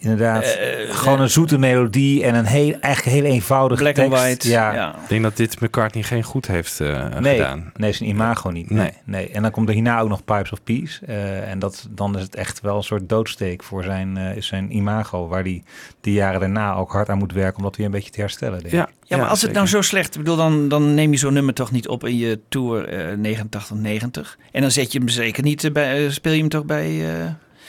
inderdaad, 0.04 0.44
Eh, 0.44 0.96
gewoon 0.96 1.22
een 1.22 1.30
zoete 1.30 1.58
melodie 1.58 2.24
en 2.24 2.36
een 2.36 2.46
heel, 2.46 2.76
eigenlijk 2.80 3.16
heel 3.16 3.24
eenvoudige 3.32 3.82
Black 3.82 3.96
tekst. 3.96 4.12
and 4.12 4.22
white. 4.22 4.50
Ja, 4.50 4.74
Ja. 4.74 4.90
Ik 5.04 5.10
denk 5.10 5.24
dat 5.24 5.38
dit 5.38 5.60
McCartney 5.62 6.04
geen 6.04 6.24
goed 6.24 6.48
heeft 6.48 6.80
eh, 6.80 7.06
Nee, 7.20 7.36
gedaan. 7.38 7.72
nee, 7.76 7.92
zijn 7.92 8.10
imago 8.10 8.50
niet. 8.50 8.70
Nee. 8.70 8.80
Nee. 8.80 8.92
nee. 9.06 9.30
En 9.30 9.42
dan 9.42 9.52
komt 9.52 9.68
er 9.68 9.74
hierna 9.74 10.00
ook 10.00 10.10
nog 10.10 10.24
Pipes 10.24 10.52
of 10.52 10.64
Peace. 10.64 11.06
eh, 11.06 11.50
en 11.52 11.60
dat, 11.60 11.88
dan 11.90 12.16
is 12.18 12.22
het 12.24 12.36
echt 12.36 12.62
wel 12.62 12.78
een 12.78 12.84
soort 12.84 13.10
doodsteek 13.10 13.64
voor 13.64 13.84
zijn, 13.84 14.18
eh, 14.18 14.42
zijn 14.42 14.76
imago. 14.76 15.28
Waar 15.28 15.42
hij 15.44 15.64
de 16.02 16.12
jaren 16.12 16.40
daarna 16.40 16.74
ook 16.74 16.92
hard 16.92 17.10
aan 17.10 17.18
moet 17.18 17.34
werken 17.34 17.58
om 17.58 17.64
dat 17.64 17.76
weer 17.76 17.86
een 17.86 17.92
beetje 17.92 18.12
te 18.12 18.20
herstellen. 18.20 18.54
Denk 18.60 18.74
ik. 18.74 18.80
Ja, 18.80 18.90
Ja, 19.06 19.18
maar 19.18 19.28
als 19.30 19.42
het 19.42 19.52
nou 19.54 19.68
zo 19.68 19.82
slecht... 19.82 20.16
Ik 20.16 20.22
bedoel, 20.22 20.36
dan, 20.36 20.68
dan 20.70 20.94
neem 20.94 21.12
je 21.12 21.18
zo'n 21.18 21.34
nummer 21.34 21.54
toch 21.54 21.72
niet 21.72 21.88
op 21.88 22.06
in 22.06 22.18
je 22.18 22.40
Tour 22.50 22.88
eh 22.88 23.18
89-90. 23.18 24.38
En 24.52 24.62
dan 24.62 24.72
zet 24.72 24.92
je 24.92 25.00
hem 25.00 25.08
zeker 25.10 25.44
niet 25.44 25.64
eh, 25.64 25.72
bij... 25.72 26.06
eh, 26.06 26.12
speel 26.12 26.34
je 26.34 26.40
hem 26.40 26.50
toch 26.50 26.66
bij... 26.66 27.02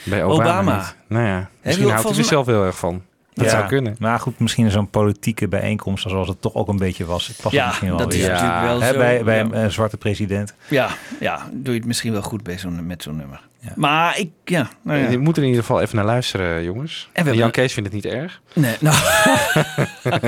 Bij 0.04 0.24
Obama. 0.24 0.42
Obama. 0.50 0.76
niet. 0.76 0.94
Nou 1.06 1.26
ja, 1.26 1.48
misschien 1.62 1.90
houdt 1.90 2.08
hij 2.08 2.18
er 2.18 2.24
zelf 2.24 2.46
heel 2.46 2.64
erg 2.64 2.76
van. 2.76 3.02
Dat 3.34 3.44
Ja, 3.44 3.50
zou 3.50 3.66
kunnen. 3.66 3.96
Maar 3.98 4.20
goed, 4.20 4.38
misschien 4.38 4.70
zo'n 4.70 4.90
politieke 4.90 5.48
bijeenkomst 5.48 6.08
zoals 6.08 6.28
het 6.28 6.40
toch 6.40 6.54
ook 6.54 6.68
een 6.68 6.76
beetje 6.76 7.04
was. 7.04 7.26
Het 7.26 7.36
past 7.42 7.54
Ja, 7.54 7.66
misschien 7.66 7.88
wel 7.88 7.96
dat 7.98 8.12
is 8.12 8.20
weer. 8.20 8.30
natuurlijk 8.30 8.62
wel 8.62 8.80
zo, 8.80 8.98
bij 8.98 9.24
bij 9.24 9.36
ja. 9.36 9.42
een 9.42 9.52
eh, 9.52 9.68
zwarte 9.68 9.96
president. 9.96 10.54
Ja, 10.68 10.88
ja, 11.20 11.48
doe 11.52 11.72
je 11.72 11.78
het 11.78 11.88
misschien 11.88 12.12
wel 12.12 12.22
goed 12.22 12.42
bij 12.42 12.58
zo'n, 12.58 12.86
met 12.86 13.02
zo'n 13.02 13.16
nummer. 13.16 13.40
Maar 13.74 14.18
ik, 14.18 14.30
ja, 14.44 14.68
nou 14.82 14.98
ja. 14.98 15.08
Je 15.08 15.18
moet 15.18 15.36
er 15.36 15.42
in 15.42 15.48
ieder 15.48 15.64
geval 15.64 15.80
even 15.80 15.96
naar 15.96 16.04
luisteren, 16.04 16.62
jongens. 16.64 17.08
En 17.12 17.34
Jan 17.34 17.50
Kees 17.50 17.72
vindt 17.72 17.92
het 17.92 18.04
niet 18.04 18.12
erg. 18.12 18.40
Nee, 18.52 18.76
nou, 18.80 18.96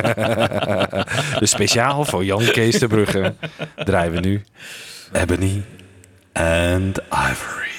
dus 1.40 1.50
speciaal 1.50 2.04
voor 2.04 2.24
Jan 2.24 2.44
Kees 2.44 2.78
de 2.78 2.86
Brugge 2.86 3.34
draaien 3.84 4.12
we 4.12 4.20
nu 4.20 4.42
Ebony 5.12 5.62
and 6.32 6.98
Ivory. 7.30 7.75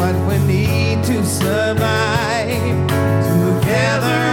what 0.00 0.14
we 0.26 0.38
need 0.46 1.04
to 1.04 1.22
survive 1.26 2.48
together. 2.88 4.29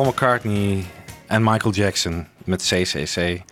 Paul 0.00 0.12
McCartney 0.12 0.84
en 1.26 1.42
Michael 1.42 1.74
Jackson 1.74 2.26
met 2.44 2.62
CCC 2.62 3.42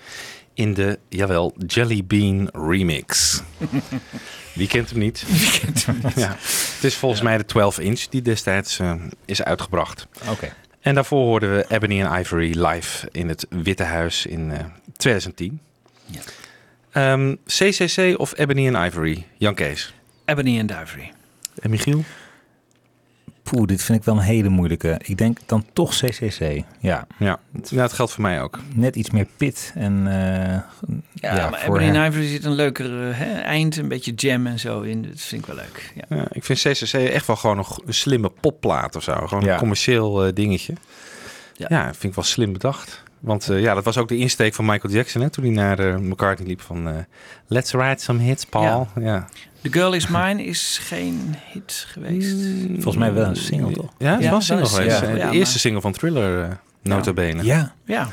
in 0.54 0.74
de, 0.74 0.98
jawel, 1.08 1.54
Jelly 1.66 2.04
Bean 2.04 2.48
remix. 2.52 3.42
Wie 4.54 4.68
kent 4.68 4.90
hem 4.90 4.98
niet? 4.98 5.24
Wie 5.26 5.60
kent 5.60 5.86
hem 5.86 6.00
niet? 6.02 6.14
Ja. 6.24 6.28
Het 6.74 6.84
is 6.84 6.94
volgens 6.94 7.22
mij 7.22 7.36
de 7.36 7.44
12 7.44 7.78
inch 7.78 8.00
die 8.00 8.22
destijds 8.22 8.78
eh, 8.78 8.94
is 9.24 9.42
uitgebracht. 9.42 10.06
Oké. 10.28 10.54
En 10.80 10.94
daarvoor 10.94 11.24
hoorden 11.24 11.56
we 11.56 11.64
Ebony 11.68 12.04
and 12.04 12.20
Ivory 12.20 12.66
live 12.66 13.08
in 13.12 13.28
het 13.28 13.46
Witte 13.48 13.84
Huis 13.84 14.26
in 14.26 14.50
eh, 14.50 14.64
2010. 14.96 15.60
Ja. 16.04 16.20
Ehm, 16.90 17.34
CCC 17.46 18.18
of 18.18 18.38
Ebony 18.38 18.74
and 18.74 18.92
Ivory? 18.92 19.26
Jan 19.36 19.54
Kees. 19.54 19.94
Ebony 20.24 20.60
and 20.60 20.70
Ivory. 20.70 21.12
En 21.60 21.70
Michiel? 21.70 22.04
Poeh, 23.50 23.66
dit 23.66 23.82
vind 23.82 23.98
ik 23.98 24.04
wel 24.04 24.14
een 24.16 24.20
hele 24.22 24.48
moeilijke. 24.48 25.00
Ik 25.04 25.18
denk 25.18 25.38
dan 25.46 25.64
toch 25.72 25.90
CCC. 25.98 26.40
Ja. 26.80 27.06
Ja, 27.18 27.38
ja 27.68 27.82
het 27.82 27.92
geldt 27.92 28.12
voor 28.12 28.22
mij 28.22 28.42
ook. 28.42 28.58
Net 28.74 28.96
iets 28.96 29.10
meer 29.10 29.26
pit 29.36 29.72
en 29.74 30.06
eh, 30.06 30.12
Ja, 31.12 31.36
ja, 31.36 31.50
maar 31.50 31.62
Ebony 31.62 32.06
Ivory 32.06 32.26
zit 32.28 32.44
een 32.44 32.52
leuker 32.54 33.16
hè, 33.16 33.40
eind, 33.40 33.76
een 33.76 33.88
beetje 33.88 34.12
jam 34.12 34.46
en 34.46 34.58
zo 34.58 34.80
in. 34.80 35.02
Dat 35.02 35.20
vind 35.20 35.40
ik 35.42 35.46
wel 35.54 35.56
leuk. 35.56 35.92
Ja. 36.08 36.16
Ja, 36.16 36.24
ik 36.32 36.44
vind 36.44 36.58
CCC 36.58 36.92
echt 36.92 37.26
wel 37.26 37.36
gewoon 37.36 37.58
een, 37.58 37.64
go- 37.64 37.82
een 37.86 37.94
slimme 37.94 38.30
popplaat 38.40 38.96
of 38.96 39.02
zo. 39.02 39.12
Gewoon 39.26 39.44
Ja. 39.44 39.52
een 39.52 39.58
commercieel 39.58 40.24
eh, 40.26 40.32
dingetje. 40.34 40.72
Ja. 41.54 41.66
Ja. 41.70 41.84
vind 41.84 42.02
ik 42.04 42.14
wel 42.14 42.24
slim 42.24 42.52
bedacht. 42.52 43.02
Want 43.20 43.48
eh, 43.48 43.60
ja, 43.60 43.74
dat 43.74 43.84
was 43.84 43.96
ook 43.98 44.08
de 44.08 44.16
insteek 44.16 44.54
van 44.54 44.64
Michael 44.64 44.92
Jackson 44.94 45.22
hè, 45.22 45.30
toen 45.30 45.44
hij 45.44 45.52
naar 45.52 45.78
eh, 45.78 45.96
McCartney 45.96 46.48
liep 46.48 46.60
van... 46.60 46.88
eh, 46.88 46.94
Let's 47.46 47.72
write 47.72 48.02
some 48.02 48.22
hits, 48.22 48.44
Paul. 48.44 48.88
Ja. 49.00 49.28
The 49.62 49.72
Girl 49.72 49.92
Is 49.92 50.06
Mine 50.08 50.44
is 50.44 50.78
geen 50.82 51.34
hit 51.52 51.86
geweest. 51.88 52.36
Volgens 52.72 52.96
mij 52.96 53.12
wel 53.12 53.24
een 53.26 53.36
single, 53.36 53.72
toch? 53.72 53.90
Ja, 53.98 54.12
het 54.14 54.22
Ja, 54.22 54.30
was 54.30 54.48
een 54.48 54.56
single 54.66 54.66
is- 54.66 54.74
geweest. 54.94 55.00
ja, 55.00 55.18
de 55.18 55.24
maar- 55.24 55.32
eerste 55.34 55.58
single 55.58 55.80
van 55.80 55.92
Thriller, 55.92 56.42
eh 56.44 56.50
nota 56.82 57.12
bene. 57.12 57.44
Ja. 57.44 57.72
Ja, 57.84 58.08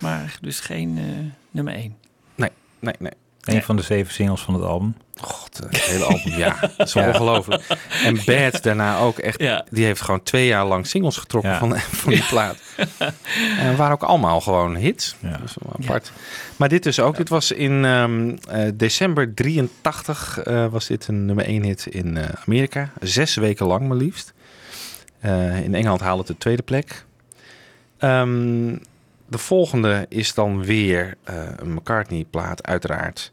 maar 0.00 0.38
dus 0.40 0.60
geen 0.60 0.98
eh, 0.98 1.04
nummer 1.50 1.74
1. 1.74 1.96
Nee, 2.34 2.50
nee, 2.78 2.94
nee. 2.98 3.12
Een 3.40 3.62
van 3.62 3.76
de 3.76 3.82
zeven 3.82 4.12
singles 4.14 4.40
van 4.40 4.54
het 4.54 4.62
album. 4.62 4.94
God, 5.20 5.60
het 5.66 5.80
hele 5.80 6.04
album, 6.04 6.32
ja. 6.36 6.56
Dat 6.76 6.86
is 6.86 6.92
Ja. 7.00 7.08
ongelooflijk. 7.08 7.62
En 8.04 8.18
Bad 8.26 8.62
daarna 8.62 8.98
ook 8.98 9.18
echt. 9.18 9.40
Ja. 9.40 9.64
Die 9.70 9.84
heeft 9.84 10.00
gewoon 10.00 10.22
twee 10.22 10.46
jaar 10.46 10.66
lang 10.66 10.86
singles 10.86 11.16
getrokken 11.16 11.50
Ja. 11.50 11.58
van, 11.58 11.78
van 11.78 12.12
die 12.12 12.24
plaat. 12.28 12.56
En 13.58 13.76
waren 13.76 13.94
ook 13.94 14.02
allemaal 14.02 14.40
gewoon 14.40 14.76
hits. 14.76 15.16
Ja. 15.20 15.30
Dat 15.30 15.40
is 15.48 15.56
wel 15.62 15.72
apart. 15.82 16.12
Maar 16.56 16.68
dit 16.68 16.82
dus 16.82 17.00
ook. 17.00 17.16
Dit 17.16 17.28
was 17.28 17.50
in 17.52 17.84
ehm, 17.84 18.36
eh, 18.48 18.68
december 18.74 19.34
83 19.34 20.38
eh, 20.38 20.66
was 20.66 20.86
dit 20.86 21.08
een 21.08 21.24
nummer 21.26 21.44
1 21.44 21.62
hit 21.62 21.86
in 21.86 22.16
eh, 22.16 22.24
Amerika. 22.46 22.90
Zes 23.00 23.34
weken 23.34 23.66
lang 23.66 23.88
maar 23.88 23.96
liefst. 23.96 24.32
In 25.64 25.74
Engeland 25.74 26.00
haalde 26.00 26.18
het 26.18 26.26
de 26.26 26.38
tweede 26.38 26.62
plek. 26.62 27.04
Ehm, 27.98 28.76
de 29.28 29.38
volgende 29.38 30.06
is 30.08 30.34
dan 30.34 30.64
weer 30.64 31.16
een 31.56 31.72
McCartney-plaat, 31.74 32.66
uiteraard. 32.66 33.30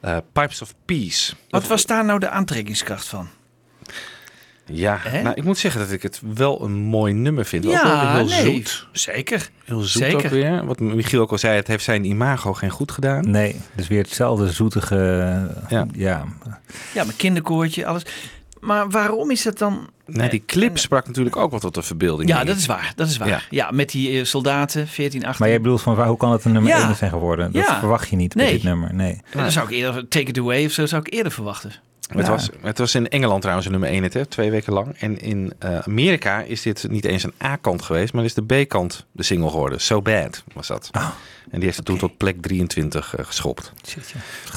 Eh, 0.00 0.16
Pipes 0.32 0.62
of 0.62 0.74
Peace. 0.84 1.34
Wat 1.48 1.66
was 1.66 1.86
daar 1.86 2.04
nou 2.04 2.18
de 2.18 2.28
aantrekkingskracht 2.28 3.06
van? 3.06 3.28
Ja, 4.68 4.98
Hè? 5.02 5.22
nou, 5.22 5.34
ik 5.34 5.44
moet 5.44 5.58
zeggen 5.58 5.80
dat 5.80 5.90
ik 5.92 6.02
het 6.02 6.20
wel 6.34 6.62
een 6.62 6.72
mooi 6.72 7.12
nummer 7.12 7.44
vind. 7.44 7.66
ook 7.66 7.82
wel 7.82 8.08
heel 8.14 8.24
nee, 8.26 8.54
zoet. 8.54 8.86
zeker. 8.92 9.48
Heel 9.64 9.80
zoet 9.80 10.02
Zeker. 10.02 10.16
ook 10.24 10.30
weer. 10.30 10.66
Wat 10.66 10.80
Michiel 10.80 11.20
ook 11.20 11.30
al 11.30 11.38
zei, 11.38 11.56
het 11.56 11.66
heeft 11.66 11.84
zijn 11.84 12.04
imago 12.04 12.52
geen 12.52 12.70
goed 12.70 12.92
gedaan. 12.92 13.30
Nee, 13.30 13.56
dus 13.74 13.88
weer 13.88 14.02
hetzelfde 14.02 14.52
zoetige... 14.52 14.96
Ja. 15.68 15.86
Ja. 15.92 16.24
Ja, 16.94 17.04
mijn 17.04 17.16
kinderkoortje, 17.16 17.86
alles. 17.86 18.02
Maar 18.66 18.90
waarom 18.90 19.30
is 19.30 19.44
het 19.44 19.58
dan... 19.58 19.88
Nee, 20.06 20.28
die 20.28 20.42
clip 20.46 20.78
sprak 20.78 21.06
natuurlijk 21.06 21.36
ook 21.36 21.50
wel 21.50 21.60
tot 21.60 21.74
de 21.74 21.82
verbeelding. 21.82 22.28
Ja, 22.28 22.44
dat 22.44 22.56
is 22.56 22.66
waar. 22.66 22.92
Dat 22.96 23.08
is 23.08 23.16
waar. 23.16 23.28
Ja. 23.28 23.40
Ja, 23.50 23.70
met 23.70 23.90
die 23.90 24.18
eh, 24.18 24.24
soldaten, 24.24 24.88
14, 24.88 25.20
18. 25.24 25.36
Maar 25.38 25.48
jij 25.48 25.60
bedoelt 25.60 25.82
van 25.82 25.94
waar, 25.94 26.06
hoe 26.08 26.16
kan 26.16 26.32
het 26.32 26.44
een 26.44 26.52
nummer 26.52 26.70
Ja. 26.70 26.86
1 26.88 26.96
zijn 26.96 27.10
geworden? 27.10 27.52
Dat 27.52 27.66
Ja. 27.66 27.78
verwacht 27.78 28.08
je 28.08 28.16
niet 28.16 28.34
bij 28.34 28.44
Nee. 28.44 28.52
dit 28.54 28.62
nummer. 28.62 28.94
Nee. 28.94 29.20
Dan 29.30 29.50
zou 29.50 29.66
ik 29.66 29.72
eerder, 29.72 30.08
Take 30.08 30.26
It 30.26 30.38
Away 30.38 30.64
of 30.64 30.72
zo, 30.72 30.86
zou 30.86 31.02
ik 31.04 31.12
eerder 31.12 31.32
verwachten. 31.32 31.72
Het, 32.06 32.28
was, 32.28 32.48
het 32.60 32.78
was 32.78 32.94
in 32.94 33.08
Engeland 33.08 33.40
trouwens 33.40 33.68
nummer 33.68 33.88
1 33.88 34.02
hit, 34.02 34.14
hè, 34.14 34.26
twee 34.26 34.50
weken 34.50 34.72
lang. 34.72 34.96
En 34.98 35.20
in 35.20 35.52
eh, 35.58 35.78
Amerika 35.78 36.40
is 36.40 36.62
dit 36.62 36.86
niet 36.90 37.04
eens 37.04 37.22
een 37.22 37.32
A-kant 37.44 37.82
geweest, 37.82 38.12
maar 38.12 38.24
is 38.24 38.34
de 38.34 38.42
B-kant 38.64 39.06
de 39.12 39.22
single 39.22 39.50
geworden. 39.50 39.80
So 39.80 40.02
Bad 40.02 40.42
was 40.54 40.66
dat. 40.66 40.88
Ah, 40.92 41.02
en 41.50 41.52
die 41.58 41.64
heeft 41.64 41.76
het 41.76 41.86
toen 41.86 41.98
tot 41.98 42.16
plek 42.16 42.42
23 42.42 43.16
eh, 43.16 43.24
geschopt. 43.24 43.72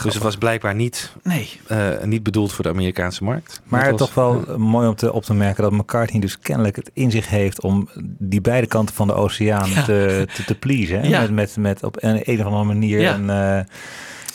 Dus 0.04 0.14
het 0.14 0.24
was 0.24 0.36
blijkbaar 0.38 0.76
niet, 0.76 1.12
Nee. 1.24 1.50
eh, 1.68 1.90
niet 2.04 2.24
bedoeld 2.24 2.52
voor 2.54 2.64
de 2.64 2.70
Amerikaanse 2.70 3.24
markt. 3.24 3.62
Maar 3.64 3.82
Het 3.86 3.90
was- 3.92 4.00
toch 4.00 4.14
wel 4.14 4.58
mooi 4.58 4.88
om 4.88 4.96
te, 4.96 5.14
op 5.14 5.24
te 5.24 5.34
merken 5.34 5.64
dat 5.64 5.72
McCartney 5.72 6.22
dus 6.22 6.40
kennelijk 6.40 6.76
het 6.76 6.92
in 6.94 7.12
zich 7.12 7.30
heeft 7.30 7.62
om 7.62 7.90
die 8.04 8.42
beide 8.42 8.68
kanten 8.68 8.96
van 8.96 9.08
de 9.08 9.14
oceaan 9.14 9.70
Ja. 9.70 9.84
te, 9.84 10.28
te, 10.34 10.44
te 10.46 10.56
pleasen. 10.56 11.10
Met, 11.10 11.32
met, 11.32 11.58
met 11.58 11.84
op 11.84 12.04
een, 12.04 12.22
een 12.24 12.40
of 12.40 12.46
andere 12.46 12.64
manier. 12.64 13.08
Een, 13.08 13.30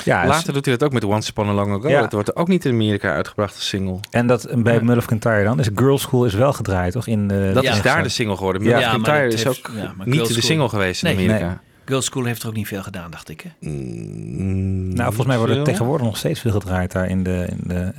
ja, 0.04 0.26
Later 0.26 0.52
doet 0.52 0.64
hij 0.64 0.76
dat 0.76 0.86
ook 0.88 0.92
met 0.94 1.04
Once 1.04 1.30
Upon 1.30 1.48
a 1.48 1.52
Long 1.52 1.72
Ago. 1.72 1.88
Ja. 1.88 2.00
Dat 2.00 2.12
wordt 2.12 2.36
ook 2.36 2.48
niet 2.48 2.64
in 2.64 2.72
Amerika 2.72 3.12
uitgebracht 3.14 3.54
als 3.54 3.68
single. 3.68 3.98
En 4.10 4.26
dat 4.26 4.48
bij 4.56 4.80
Mull 4.80 4.96
of 4.96 5.04
Kintyre 5.06 5.44
dan 5.44 5.58
is 5.60 5.68
Girls 5.74 6.02
School 6.02 6.24
is 6.24 6.34
wel 6.34 6.52
gedraaid, 6.52 6.92
toch? 6.92 7.06
In 7.06 7.28
de, 7.28 7.50
Dat 7.54 7.62
Ja. 7.62 7.72
is 7.72 7.82
daar 7.82 8.02
de 8.02 8.08
single 8.08 8.36
geworden. 8.36 8.62
Ja. 8.62 8.78
Ja, 8.78 8.90
Kintyre 8.90 9.28
is 9.32 9.46
ook 9.46 9.70
ja, 9.76 9.92
maar 9.96 10.06
niet 10.08 10.18
de 10.20 10.24
School- 10.26 10.42
single 10.42 10.68
geweest 10.68 11.04
in 11.04 11.16
Nee. 11.16 11.28
Amerika. 11.28 11.60
Girls 11.84 12.04
School 12.04 12.24
heeft 12.24 12.42
er 12.42 12.48
ook 12.48 12.54
niet 12.54 12.66
veel 12.68 12.82
gedaan, 12.82 13.10
dacht 13.10 13.28
ik. 13.28 13.40
Hè? 13.42 13.68
Mm, 13.70 14.94
Nou, 14.94 15.04
volgens 15.06 15.26
mij 15.26 15.36
wordt 15.38 15.52
er 15.52 15.62
tegenwoordig 15.62 16.06
nog 16.06 16.16
steeds 16.16 16.40
veel 16.40 16.50
gedraaid 16.50 16.92
daar 16.92 17.08
in 17.08 17.22
de, 17.22 17.46
in 17.50 17.60
de 17.66 17.92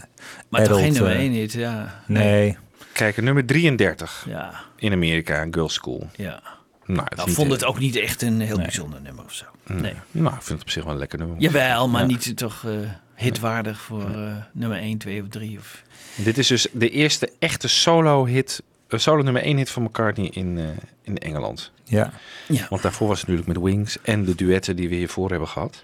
Maar 0.50 0.62
toch 0.64 0.70
adult, 0.70 0.80
geen 0.80 0.94
nummer 0.94 1.12
eh, 1.12 1.20
1 1.20 1.32
niet, 1.32 1.52
ja. 1.54 2.02
Nee. 2.08 2.58
Kijk, 2.94 3.22
nummer 3.22 3.46
33 3.46 4.26
Ja, 4.30 4.52
in 4.78 4.92
Amerika, 4.92 5.48
Girls 5.52 5.74
School. 5.74 6.08
ja. 6.16 6.40
Nou, 6.86 7.00
dat 7.10 7.12
is 7.12 7.16
Nou, 7.18 7.32
vond 7.32 7.52
echt- 7.52 7.60
het 7.62 7.70
ook 7.70 7.80
niet 7.80 7.96
echt 7.96 8.22
een 8.22 8.40
heel 8.42 8.58
bijzonder 8.58 9.02
nummer 9.02 9.24
of 9.24 9.34
zo. 9.34 9.46
Mm. 9.68 9.82
Nee. 9.82 9.94
Nou, 10.12 10.36
ik 10.36 10.42
vind 10.42 10.50
het 10.60 10.62
op 10.62 10.70
zich 10.70 10.84
wel 10.84 10.94
een 10.94 11.00
lekker 11.00 11.20
nummer. 11.20 11.38
Jawel, 11.40 11.88
maar 11.90 12.02
Ja. 12.02 12.08
niet 12.08 12.38
toch 12.38 12.64
eh, 12.66 12.72
hitwaardig 13.16 13.80
voor 13.82 14.10
eh, 14.16 14.36
nummer 14.52 14.78
1, 14.80 14.98
2 14.98 15.22
of 15.22 15.28
3. 15.30 15.58
Of... 15.60 15.84
Dit 16.16 16.38
is 16.38 16.48
dus 16.48 16.68
de 16.72 16.90
eerste 16.90 17.32
echte 17.40 17.68
solo-hit, 17.68 18.64
een 18.88 19.00
solo 19.00 19.22
nummer 19.24 19.42
1 19.44 19.58
hit 19.58 19.70
van 19.70 19.84
McCartney 19.84 20.28
in, 20.30 20.58
eh, 20.58 20.64
in 21.02 21.18
Engeland. 21.18 21.72
Ja. 21.84 22.12
Ja. 22.48 22.66
Want 22.70 22.82
daarvoor 22.82 23.08
was 23.08 23.20
het 23.22 23.28
natuurlijk 23.30 23.58
met 23.60 23.68
Wings 23.74 23.98
en 24.02 24.26
de 24.26 24.36
duetten 24.36 24.76
die 24.76 24.90
we 24.90 24.96
hiervoor 24.96 25.30
hebben 25.30 25.48
gehad. 25.48 25.84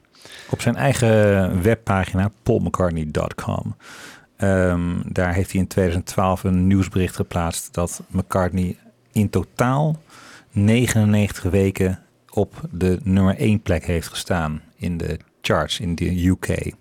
Op 0.49 0.61
zijn 0.61 0.75
eigen 0.75 1.61
webpagina, 1.61 2.31
paulmccartney.com. 2.43 3.75
ehm, 4.37 4.95
daar 5.05 5.33
heeft 5.33 5.51
hij 5.51 5.61
in 5.61 5.67
2012 5.67 6.43
een 6.43 6.67
nieuwsbericht 6.67 7.15
geplaatst 7.15 7.73
dat 7.73 8.01
McCartney 8.07 8.77
in 9.11 9.29
totaal 9.29 10.01
99 10.51 11.43
weken 11.43 11.99
op 12.29 12.61
de 12.71 12.99
nummer 13.03 13.37
1 13.37 13.61
plek 13.61 13.85
heeft 13.85 14.07
gestaan 14.07 14.61
in 14.75 14.97
de 14.97 15.19
charts 15.41 15.79
in 15.79 15.95
de 15.95 16.27
UK. 16.27 16.73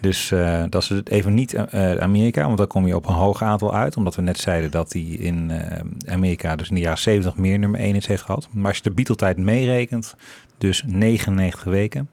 Dus 0.00 0.30
eh, 0.30 0.64
dat 0.68 0.82
is 0.82 0.88
het 0.88 1.08
even 1.08 1.34
niet 1.34 1.54
eh, 1.54 1.96
Amerika, 1.96 2.44
want 2.46 2.58
dan 2.58 2.66
kom 2.66 2.86
je 2.86 2.96
op 2.96 3.06
een 3.06 3.14
hoog 3.14 3.42
aantal 3.42 3.74
uit. 3.74 3.96
Omdat 3.96 4.14
we 4.14 4.22
net 4.22 4.38
zeiden 4.38 4.70
dat 4.70 4.92
hij 4.92 5.02
in 5.02 5.50
eh, 5.50 5.80
Amerika 6.12 6.56
dus 6.56 6.68
in 6.68 6.74
de 6.74 6.80
jaren 6.80 6.98
70 6.98 7.36
meer 7.36 7.58
nummer 7.58 7.80
1 7.80 7.92
heeft 8.06 8.22
gehad. 8.22 8.48
Maar 8.52 8.66
als 8.66 8.76
je 8.76 8.82
de 8.82 8.90
Beatle-tijd 8.90 9.36
meerekent, 9.36 10.14
dus 10.58 10.82
99 10.86 11.64
weken. 11.64 12.08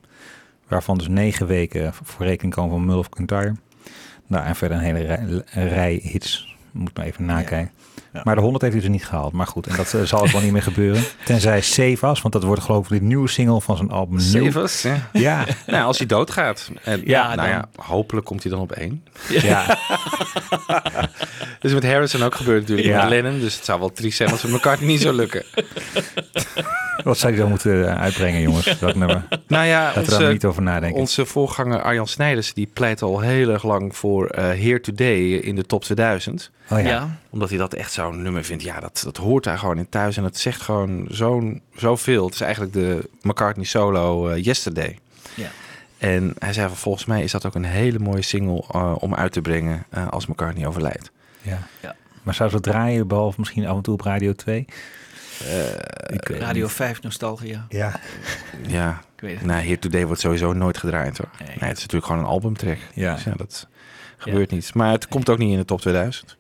Waarvan 0.68 0.98
dus 0.98 1.08
9 1.08 1.48
weken 1.48 1.94
voor 1.94 2.26
rekening 2.26 2.54
komen 2.54 2.72
van 2.72 2.86
Mull 2.86 2.98
of 2.98 3.10
Kintyre. 3.10 3.56
Nou, 4.28 4.46
en 4.46 4.56
verder 4.56 4.78
een 4.78 4.84
hele 4.84 5.44
rij 5.54 6.00
hits. 6.04 6.56
Moet 6.72 6.98
maar 6.98 7.06
even 7.06 7.26
nakijken. 7.26 7.72
Maar 8.24 8.36
de 8.36 8.42
100 8.42 8.62
heeft 8.64 8.74
hij 8.76 8.84
dus 8.84 8.92
niet 8.92 9.06
gehaald. 9.06 9.34
Maar 9.34 9.48
goed, 9.48 9.68
en 9.68 9.76
dat 9.76 9.94
eh, 9.94 10.02
zal 10.02 10.20
ook 10.22 10.28
wel 10.28 10.42
niet 10.42 10.52
meer 10.52 10.62
gebeuren. 10.64 11.04
Tenzij 11.26 11.62
Save 11.62 12.08
Us, 12.08 12.22
want 12.22 12.32
dat 12.34 12.44
wordt 12.44 12.62
geloof 12.62 12.92
ik 12.92 13.00
de 13.00 13.06
nieuwe 13.06 13.28
single 13.28 13.62
van 13.62 13.78
zijn 13.78 13.92
album. 13.92 14.18
Us, 14.58 14.82
ja. 14.82 15.10
Ja. 15.14 15.46
nou, 15.68 15.84
als 15.86 15.98
hij 15.98 16.08
doodgaat. 16.08 16.70
En, 16.84 17.02
Ja, 17.06 17.24
nou 17.24 17.36
dan- 17.36 17.48
ja, 17.50 17.70
hopelijk 17.76 18.26
komt 18.26 18.44
hij 18.44 18.52
dan 18.52 18.62
op 18.62 18.72
één. 18.72 19.04
Ja. 19.30 19.66
Dus 21.60 21.74
met 21.74 21.84
Harrison 21.86 22.24
ook 22.24 22.36
gebeurd 22.36 22.60
natuurlijk. 22.62 22.88
Ja. 22.88 23.00
Met 23.02 23.10
Lennon. 23.10 23.40
Dus 23.40 23.56
het 23.56 23.66
zou 23.66 23.80
wel 23.80 23.92
triest 23.92 24.18
zijn 24.18 24.32
als 24.32 24.42
het 24.42 24.52
McCartney 24.52 24.88
niet 24.90 25.02
zou 25.02 25.16
lukken. 25.16 25.44
Wat 27.04 27.18
zou 27.18 27.32
je 27.34 27.40
dan 27.40 27.50
moeten 27.50 27.88
eh, 27.90 28.02
uitbrengen, 28.02 28.42
jongens? 28.42 28.80
Dat 28.80 28.96
nummer. 28.96 29.24
Nou 29.48 29.66
ja, 29.66 29.84
Laten 29.86 30.04
we 30.04 30.10
daar 30.10 30.22
maar 30.22 30.32
niet 30.32 30.46
over 30.46 30.62
nadenken. 30.62 31.00
Onze 31.00 31.26
voorganger 31.26 31.82
Arjan 31.82 32.08
Snijders 32.08 32.54
die 32.54 32.70
pleit 32.74 33.02
al 33.02 33.20
heel 33.20 33.50
erg 33.50 33.64
lang 33.64 33.96
voor 33.96 34.26
eh 34.28 34.44
Here 34.44 34.80
Today 34.82 35.18
in 35.34 35.56
de 35.56 35.66
top 35.66 35.84
2000. 35.84 36.52
Oh 36.70 36.80
ja. 36.80 36.88
Ja. 36.88 37.18
Omdat 37.30 37.50
hij 37.50 37.58
dat 37.58 37.74
echt 37.74 37.92
zo'n 38.02 38.22
nummer 38.22 38.44
vindt. 38.44 38.64
Ja, 38.64 38.80
dat, 38.80 39.02
dat 39.04 39.18
hoort 39.18 39.44
daar 39.44 39.58
gewoon 39.58 39.78
in 39.78 39.90
thuis. 39.90 40.18
En 40.18 40.24
het 40.24 40.38
zegt 40.38 40.62
gewoon 40.62 41.06
zo'n 41.10 41.62
zoveel. 41.76 42.26
Het 42.26 42.34
is 42.34 42.42
eigenlijk 42.42 42.74
de 42.74 43.10
McCartney 43.22 43.66
solo 43.66 44.28
eh, 44.28 44.44
Yesterday. 44.44 45.00
Ja. 45.34 45.50
En 45.98 46.36
hij 46.40 46.54
zei 46.54 46.68
van 46.68 46.78
volgens 46.78 47.06
mij 47.06 47.24
is 47.24 47.32
dat 47.32 47.46
ook 47.46 47.56
een 47.56 47.66
hele 47.66 48.00
mooie 48.00 48.22
single 48.22 48.64
eh, 48.72 48.96
om 49.00 49.16
uit 49.16 49.32
te 49.32 49.42
brengen 49.42 49.86
eh, 49.90 50.08
als 50.08 50.26
McCartney 50.26 50.68
overlijdt. 50.68 51.12
Ja. 51.42 51.68
Ja. 51.82 51.96
Maar 52.24 52.34
zou 52.34 52.50
ze 52.50 52.60
draaien, 52.60 53.08
behalve 53.08 53.40
misschien 53.40 53.68
af 53.68 53.76
en 53.76 53.82
toe 53.82 53.94
op 53.94 54.02
Radio 54.02 54.34
2? 54.34 54.66
Ik 56.08 56.28
weet 56.28 56.40
Radio 56.40 56.64
niet. 56.64 56.74
5 56.74 57.02
Nostalgia. 57.02 57.66
Ja. 57.70 58.00
Ja, 58.68 59.02
Ik 59.16 59.22
weet 59.22 59.38
het 59.38 59.46
nou, 59.46 59.62
Here 59.62 59.80
Today 59.80 60.06
wordt 60.06 60.22
sowieso 60.22 60.54
nooit 60.54 60.78
gedraaid 60.78 61.18
hoor. 61.18 61.30
Nee. 61.40 61.48
Nee, 61.48 61.70
het 61.70 61.78
is 61.78 61.84
natuurlijk 61.84 62.06
gewoon 62.06 62.22
een 62.22 62.28
albumtrack. 62.28 62.78
Ja. 62.94 63.14
Dus 63.14 63.24
ja, 63.24 63.34
dat 63.36 63.68
gebeurt 64.18 64.52
niet. 64.52 64.74
Maar 64.74 64.92
het 64.92 65.08
komt 65.08 65.30
ook 65.30 65.38
niet 65.38 65.52
in 65.52 65.58
de 65.58 65.66
top 65.66 65.82
2000. 65.82 66.38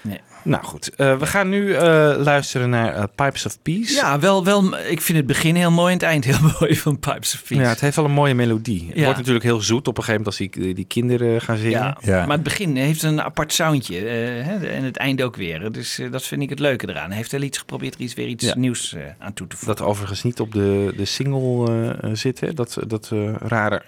Nee. 0.00 0.20
Nou 0.44 0.64
goed, 0.64 0.94
eh, 0.94 1.18
we 1.18 1.26
gaan 1.26 1.48
nu 1.48 1.72
eh, 1.74 1.82
luisteren 2.18 2.70
naar 2.70 2.94
eh, 2.94 3.04
Pipes 3.14 3.46
of 3.46 3.62
Peace. 3.62 3.94
Ja, 3.94 4.18
wel, 4.18 4.44
wel, 4.44 4.78
ik 4.78 5.00
vind 5.00 5.18
het 5.18 5.26
begin 5.26 5.54
heel 5.54 5.70
mooi 5.70 5.86
en 5.92 5.98
het 5.98 6.02
eind 6.06 6.24
heel 6.24 6.38
mooi 6.60 6.76
van 6.76 6.98
Pipes 6.98 7.34
of 7.34 7.42
Peace. 7.46 7.62
Ja, 7.62 7.68
het 7.68 7.80
heeft 7.80 7.96
wel 7.96 8.04
een 8.04 8.10
mooie 8.10 8.34
melodie. 8.34 8.86
Het 8.92 9.02
wordt 9.04 9.16
natuurlijk 9.18 9.44
heel 9.44 9.60
zoet 9.60 9.88
op 9.88 9.98
een 9.98 10.04
gegeven 10.04 10.24
moment 10.24 10.40
als 10.52 10.62
die, 10.62 10.74
die 10.74 10.84
kinderen 10.84 11.40
gaan 11.40 11.56
zingen. 11.56 11.70
Ja, 11.80 11.96
Ja. 12.00 12.20
maar 12.26 12.34
het 12.34 12.42
begin 12.42 12.76
heeft 12.76 13.02
een 13.02 13.22
apart 13.22 13.52
soundje. 13.52 13.96
eh, 13.98 14.04
hè, 14.46 14.66
en 14.66 14.84
het 14.84 14.96
einde 14.96 15.24
ook 15.24 15.36
weer. 15.36 15.72
Dus 15.72 16.00
dat 16.10 16.22
vind 16.26 16.42
ik 16.42 16.50
het 16.50 16.58
leuke 16.58 16.88
eraan. 16.88 17.08
Hij 17.08 17.16
heeft 17.16 17.32
wel 17.32 17.42
iets 17.42 17.58
geprobeerd 17.58 17.94
er 17.94 18.00
iets, 18.00 18.14
weer 18.14 18.26
iets 18.28 18.44
Ja. 18.44 18.56
nieuws 18.56 18.96
aan 19.18 19.32
toe 19.32 19.46
te 19.46 19.56
voegen. 19.56 19.76
Dat 19.76 19.86
overigens 19.86 20.22
niet 20.22 20.40
op 20.40 20.52
de, 20.52 20.92
de 20.96 21.04
single 21.04 21.96
zit, 22.12 22.40
hè? 22.40 22.54
dat, 22.54 22.78
dat 22.86 23.10
eh, 23.12 23.34
rare... 23.38 23.82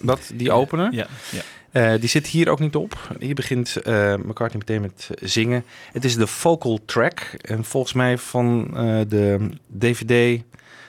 Dat, 0.00 0.30
die 0.34 0.52
opener. 0.52 0.92
Ja, 0.92 1.06
ja. 1.30 1.40
Eh, 1.72 1.92
die 2.00 2.08
zit 2.08 2.26
hier 2.26 2.48
ook 2.48 2.58
niet 2.58 2.76
op. 2.76 3.08
Hier 3.18 3.34
begint 3.34 3.76
eh 3.76 4.14
McCartney 4.14 4.62
meteen 4.66 4.80
met 4.80 5.10
zingen. 5.20 5.64
Het 5.92 6.04
is 6.04 6.16
de 6.16 6.26
vocal 6.26 6.78
track. 6.84 7.20
En 7.40 7.64
volgens 7.64 7.92
mij 7.92 8.18
van 8.18 8.76
eh, 8.76 9.00
de 9.08 9.48
DVD 9.78 10.42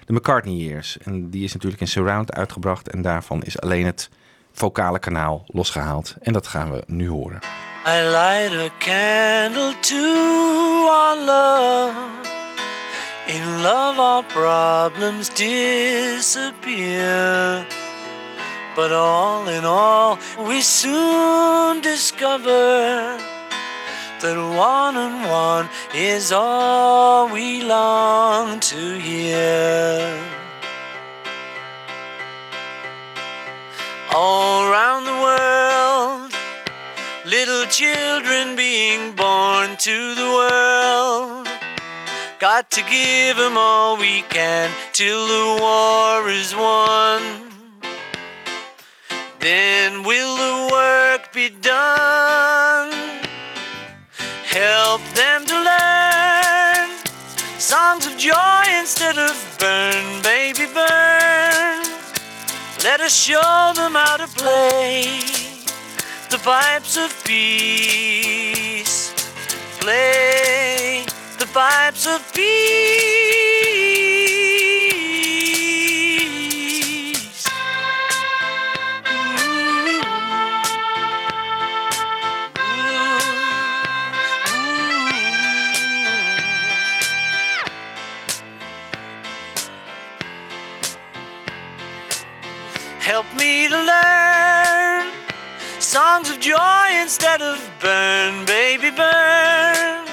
de 0.06 0.14
McCartney 0.14 0.56
Years. 0.56 0.98
En 0.98 1.30
die 1.30 1.44
is 1.44 1.54
natuurlijk 1.54 1.82
in 1.82 1.88
surround 1.88 2.34
uitgebracht. 2.34 2.90
En 2.90 3.02
daarvan 3.02 3.44
is 3.44 3.60
alleen 3.62 3.86
het 3.86 4.10
vocale 4.52 5.00
kanaal 5.00 5.44
losgehaald. 5.48 6.16
En 6.22 6.34
dat 6.34 6.48
gaan 6.48 6.72
we 6.72 6.84
nu 6.88 7.10
horen. 7.10 7.40
I 7.88 8.02
light 8.02 8.54
a 8.54 8.70
candle 8.80 9.74
to 9.80 10.06
our 10.88 11.18
love. 11.26 11.94
In 13.28 13.62
love, 13.62 14.02
our 14.02 14.24
problems 14.24 15.30
disappear. 15.34 16.62
But 18.76 18.92
all 18.92 19.48
in 19.48 19.66
all, 19.66 20.18
we 20.40 20.62
soon 20.62 21.82
discover 21.82 23.20
that 24.22 24.38
one 24.58 24.98
and 24.98 25.30
one 25.30 25.70
is 25.94 26.32
all 26.32 27.30
we 27.30 27.62
long 27.62 28.60
to 28.62 29.00
hear. 29.00 30.20
All 34.12 34.72
around 34.72 35.06
the 35.06 35.20
world, 35.28 36.34
little 37.26 37.66
children 37.66 38.56
being 38.56 39.12
born 39.14 39.78
to 39.78 40.16
the 40.16 40.30
world. 40.40 41.48
Got 42.40 42.72
to 42.72 42.82
give 42.82 43.38
'em 43.38 43.56
all 43.56 43.98
we 43.98 44.24
can 44.24 44.72
till 44.94 45.28
the 45.28 45.62
war 45.62 46.28
is 46.28 46.56
won. 46.56 47.43
Then 49.44 50.04
will 50.04 50.38
the 50.38 50.70
work 50.72 51.34
be 51.34 51.50
done? 51.50 52.94
Help 54.46 55.02
them 55.16 55.46
to 55.46 55.54
learn 55.54 56.90
songs 57.60 58.08
of 58.08 58.18
joy 58.18 58.64
instead 58.80 59.18
of 59.18 59.36
burn, 59.60 60.22
baby, 60.22 60.66
burn. 60.74 61.84
Let 62.86 63.02
us 63.02 63.14
show 63.14 63.74
them 63.76 63.96
how 63.96 64.16
to 64.16 64.28
play 64.28 65.20
the 66.30 66.38
pipes 66.38 66.96
of 66.96 67.12
peace. 67.26 69.12
Play 69.82 71.04
the 71.38 71.48
pipes 71.48 72.08
of 72.08 72.22
peace. 72.34 72.94
Help 93.04 93.28
me 93.36 93.68
to 93.68 93.76
learn 93.76 95.12
songs 95.78 96.30
of 96.30 96.40
joy 96.40 96.88
instead 97.02 97.42
of 97.42 97.60
burn, 97.82 98.46
baby, 98.46 98.92
burn. 98.92 100.08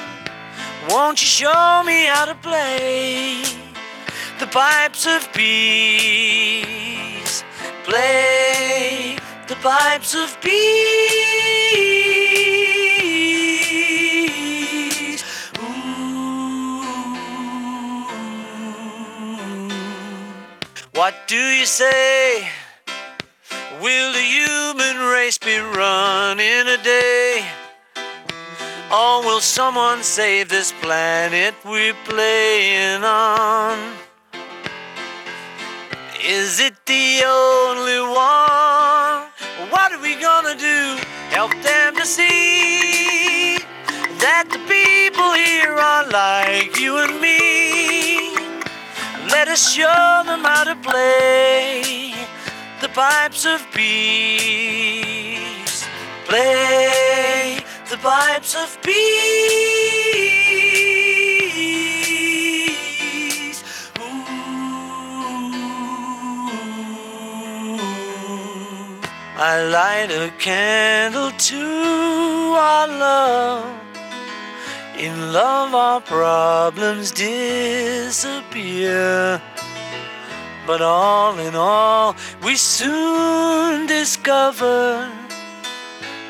Won't 0.88 1.22
you 1.22 1.28
show 1.28 1.84
me 1.86 2.06
how 2.06 2.24
to 2.24 2.34
play 2.34 3.44
the 4.40 4.48
pipes 4.48 5.06
of 5.06 5.32
peace? 5.32 6.64
Play 7.84 9.18
the 9.46 9.54
pipes 9.62 10.16
of 10.16 10.36
peace. 10.40 10.52
Ooh. 15.62 16.82
What 20.92 21.14
do 21.28 21.36
you 21.36 21.66
say? 21.66 22.50
Will 23.82 24.12
the 24.12 24.20
human 24.20 24.98
race 25.10 25.38
be 25.38 25.56
run 25.56 26.38
in 26.38 26.68
a 26.68 26.76
day? 26.82 27.42
Or 28.92 29.24
will 29.24 29.40
someone 29.40 30.02
save 30.02 30.50
this 30.50 30.70
planet 30.82 31.54
we're 31.64 31.94
playing 32.04 33.02
on? 33.04 33.94
Is 36.22 36.60
it 36.60 36.74
the 36.84 37.22
only 37.24 38.00
one? 38.02 39.30
What 39.72 39.92
are 39.92 40.02
we 40.02 40.14
gonna 40.20 40.56
do? 40.56 40.98
Help 41.30 41.52
them 41.62 41.96
to 41.96 42.04
see 42.04 43.56
that 44.20 44.44
the 44.52 44.60
people 44.68 45.32
here 45.32 45.72
are 45.72 46.06
like 46.06 46.78
you 46.78 46.98
and 46.98 47.18
me. 47.18 48.36
Let 49.32 49.48
us 49.48 49.72
show 49.72 50.22
them 50.26 50.44
how 50.44 50.64
to 50.64 50.76
play 50.76 52.10
the 52.80 52.88
pipes 52.88 53.44
of 53.44 53.60
peace. 53.72 54.40
Play 56.24 57.62
the 57.90 57.98
pipes 57.98 58.54
of 58.54 58.80
peace. 58.82 59.00
Ooh. 63.98 64.30
I 69.36 69.62
light 69.76 70.10
a 70.10 70.30
candle 70.38 71.32
to 71.32 72.54
our 72.56 72.88
love. 72.88 73.66
In 74.98 75.32
love, 75.32 75.74
our 75.74 76.00
problems 76.00 77.10
disappear. 77.10 78.20
But 80.70 80.82
all 80.82 81.36
in 81.40 81.56
all, 81.56 82.14
we 82.44 82.54
soon 82.54 83.86
discover 83.88 85.08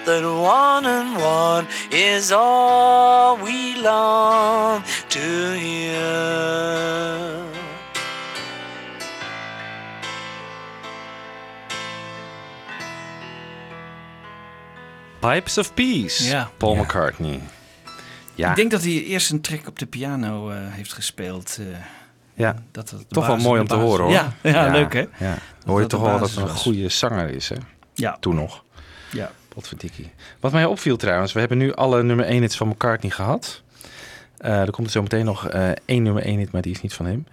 that 0.06 0.24
one 0.24 0.86
and 0.86 1.14
one 1.20 1.66
is 1.90 2.32
all 2.32 3.36
we 3.36 3.76
long 3.82 4.82
to 5.10 5.20
hear. 5.58 7.44
Pipes 15.20 15.58
of 15.58 15.74
Peace, 15.74 16.24
Ja. 16.30 16.50
Paul 16.56 16.74
McCartney. 16.76 17.40
Ja, 18.34 18.50
Ik 18.50 18.56
denk 18.56 18.70
dat 18.70 18.82
hij 18.82 18.92
eerst 19.04 19.30
een 19.30 19.40
track 19.40 19.66
op 19.66 19.78
de 19.78 19.86
piano 19.86 20.50
eh, 20.50 20.56
heeft 20.60 20.92
gespeeld. 20.92 21.56
eh, 21.60 21.66
ja. 22.40 22.54
dat 22.70 22.94
toch 23.08 23.26
wel 23.26 23.36
mooi 23.36 23.60
om 23.60 23.66
te 23.66 23.74
horen 23.74 24.04
hoor. 24.04 24.12
Ja, 24.12 24.32
ja, 24.42 24.70
leuk 24.70 24.92
hè? 24.92 25.04
Ja. 25.18 25.36
Hoor 25.66 25.80
je 25.80 25.86
toch 25.86 26.00
wel 26.00 26.18
dat 26.18 26.30
het 26.30 26.38
een 26.38 26.48
goede 26.48 26.88
zanger 26.88 27.28
is 27.28 27.48
hè? 27.48 27.56
Ja. 27.94 28.16
Toen 28.20 28.34
nog. 28.34 28.64
Ja. 29.12 29.30
Potverdikkie. 29.48 30.10
Wat 30.40 30.52
mij 30.52 30.64
opviel 30.64 30.96
trouwens, 30.96 31.32
we 31.32 31.40
hebben 31.40 31.58
nu 31.58 31.74
alle 31.74 32.02
nummer 32.02 32.24
1 32.26 32.40
hits 32.40 32.56
van 32.56 32.68
McCartney 32.68 33.10
gehad. 33.10 33.62
Eh, 34.38 34.60
er 34.60 34.70
komt 34.70 34.86
er 34.86 34.92
zo 34.92 35.02
meteen 35.02 35.24
nog 35.24 35.48
eh, 35.48 35.70
één 35.84 36.02
nummer 36.02 36.22
1 36.22 36.38
hit, 36.38 36.52
maar 36.52 36.62
die 36.62 36.72
is 36.72 36.80
niet 36.80 36.94
van 36.94 37.06
hem. 37.06 37.26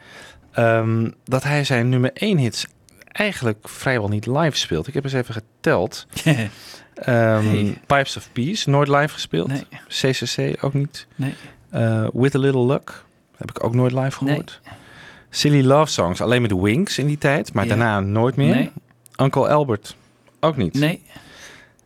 Ehm, 0.52 1.12
dat 1.24 1.44
hij 1.44 1.64
zijn 1.64 1.90
nummer 1.90 2.12
1 2.14 2.38
hits 2.38 2.66
eigenlijk 3.12 3.70
vrijwel 3.70 4.08
niet 4.08 4.26
live 4.26 4.58
speelt. 4.58 4.88
Ik 4.88 4.94
heb 4.94 5.04
eens 5.04 5.14
even 5.14 5.34
geteld. 5.34 6.06
Ehm, 6.98 7.46
Hey. 7.46 7.78
Pipes 7.86 8.18
of 8.18 8.30
Peace, 8.34 8.70
nooit 8.70 8.88
live 8.88 9.14
gespeeld. 9.14 9.48
Nee. 9.48 9.66
CCC 9.88 10.64
ook 10.64 10.74
niet. 10.74 11.08
Nee. 11.16 11.34
Eh, 11.70 12.08
With 12.14 12.36
a 12.36 12.40
Little 12.40 12.66
Luck 12.66 13.04
heb 13.38 13.50
ik 13.50 13.64
ook 13.64 13.74
nooit 13.76 13.92
live 13.92 14.18
gehoord. 14.18 14.62
Silly 15.30 15.64
Love 15.66 15.92
Songs, 15.92 16.22
alleen 16.22 16.42
met 16.42 16.50
de 16.50 16.62
Wings 16.62 16.98
in 16.98 17.08
die 17.08 17.18
tijd, 17.18 17.54
maar 17.54 17.64
Ja. 17.64 17.70
daarna 17.70 18.00
nooit 18.00 18.36
meer. 18.36 18.56
Nee. 18.56 18.72
Uncle 19.22 19.48
Albert 19.48 19.96
ook 20.40 20.58
niet. 20.58 20.74
Nee. 20.74 21.02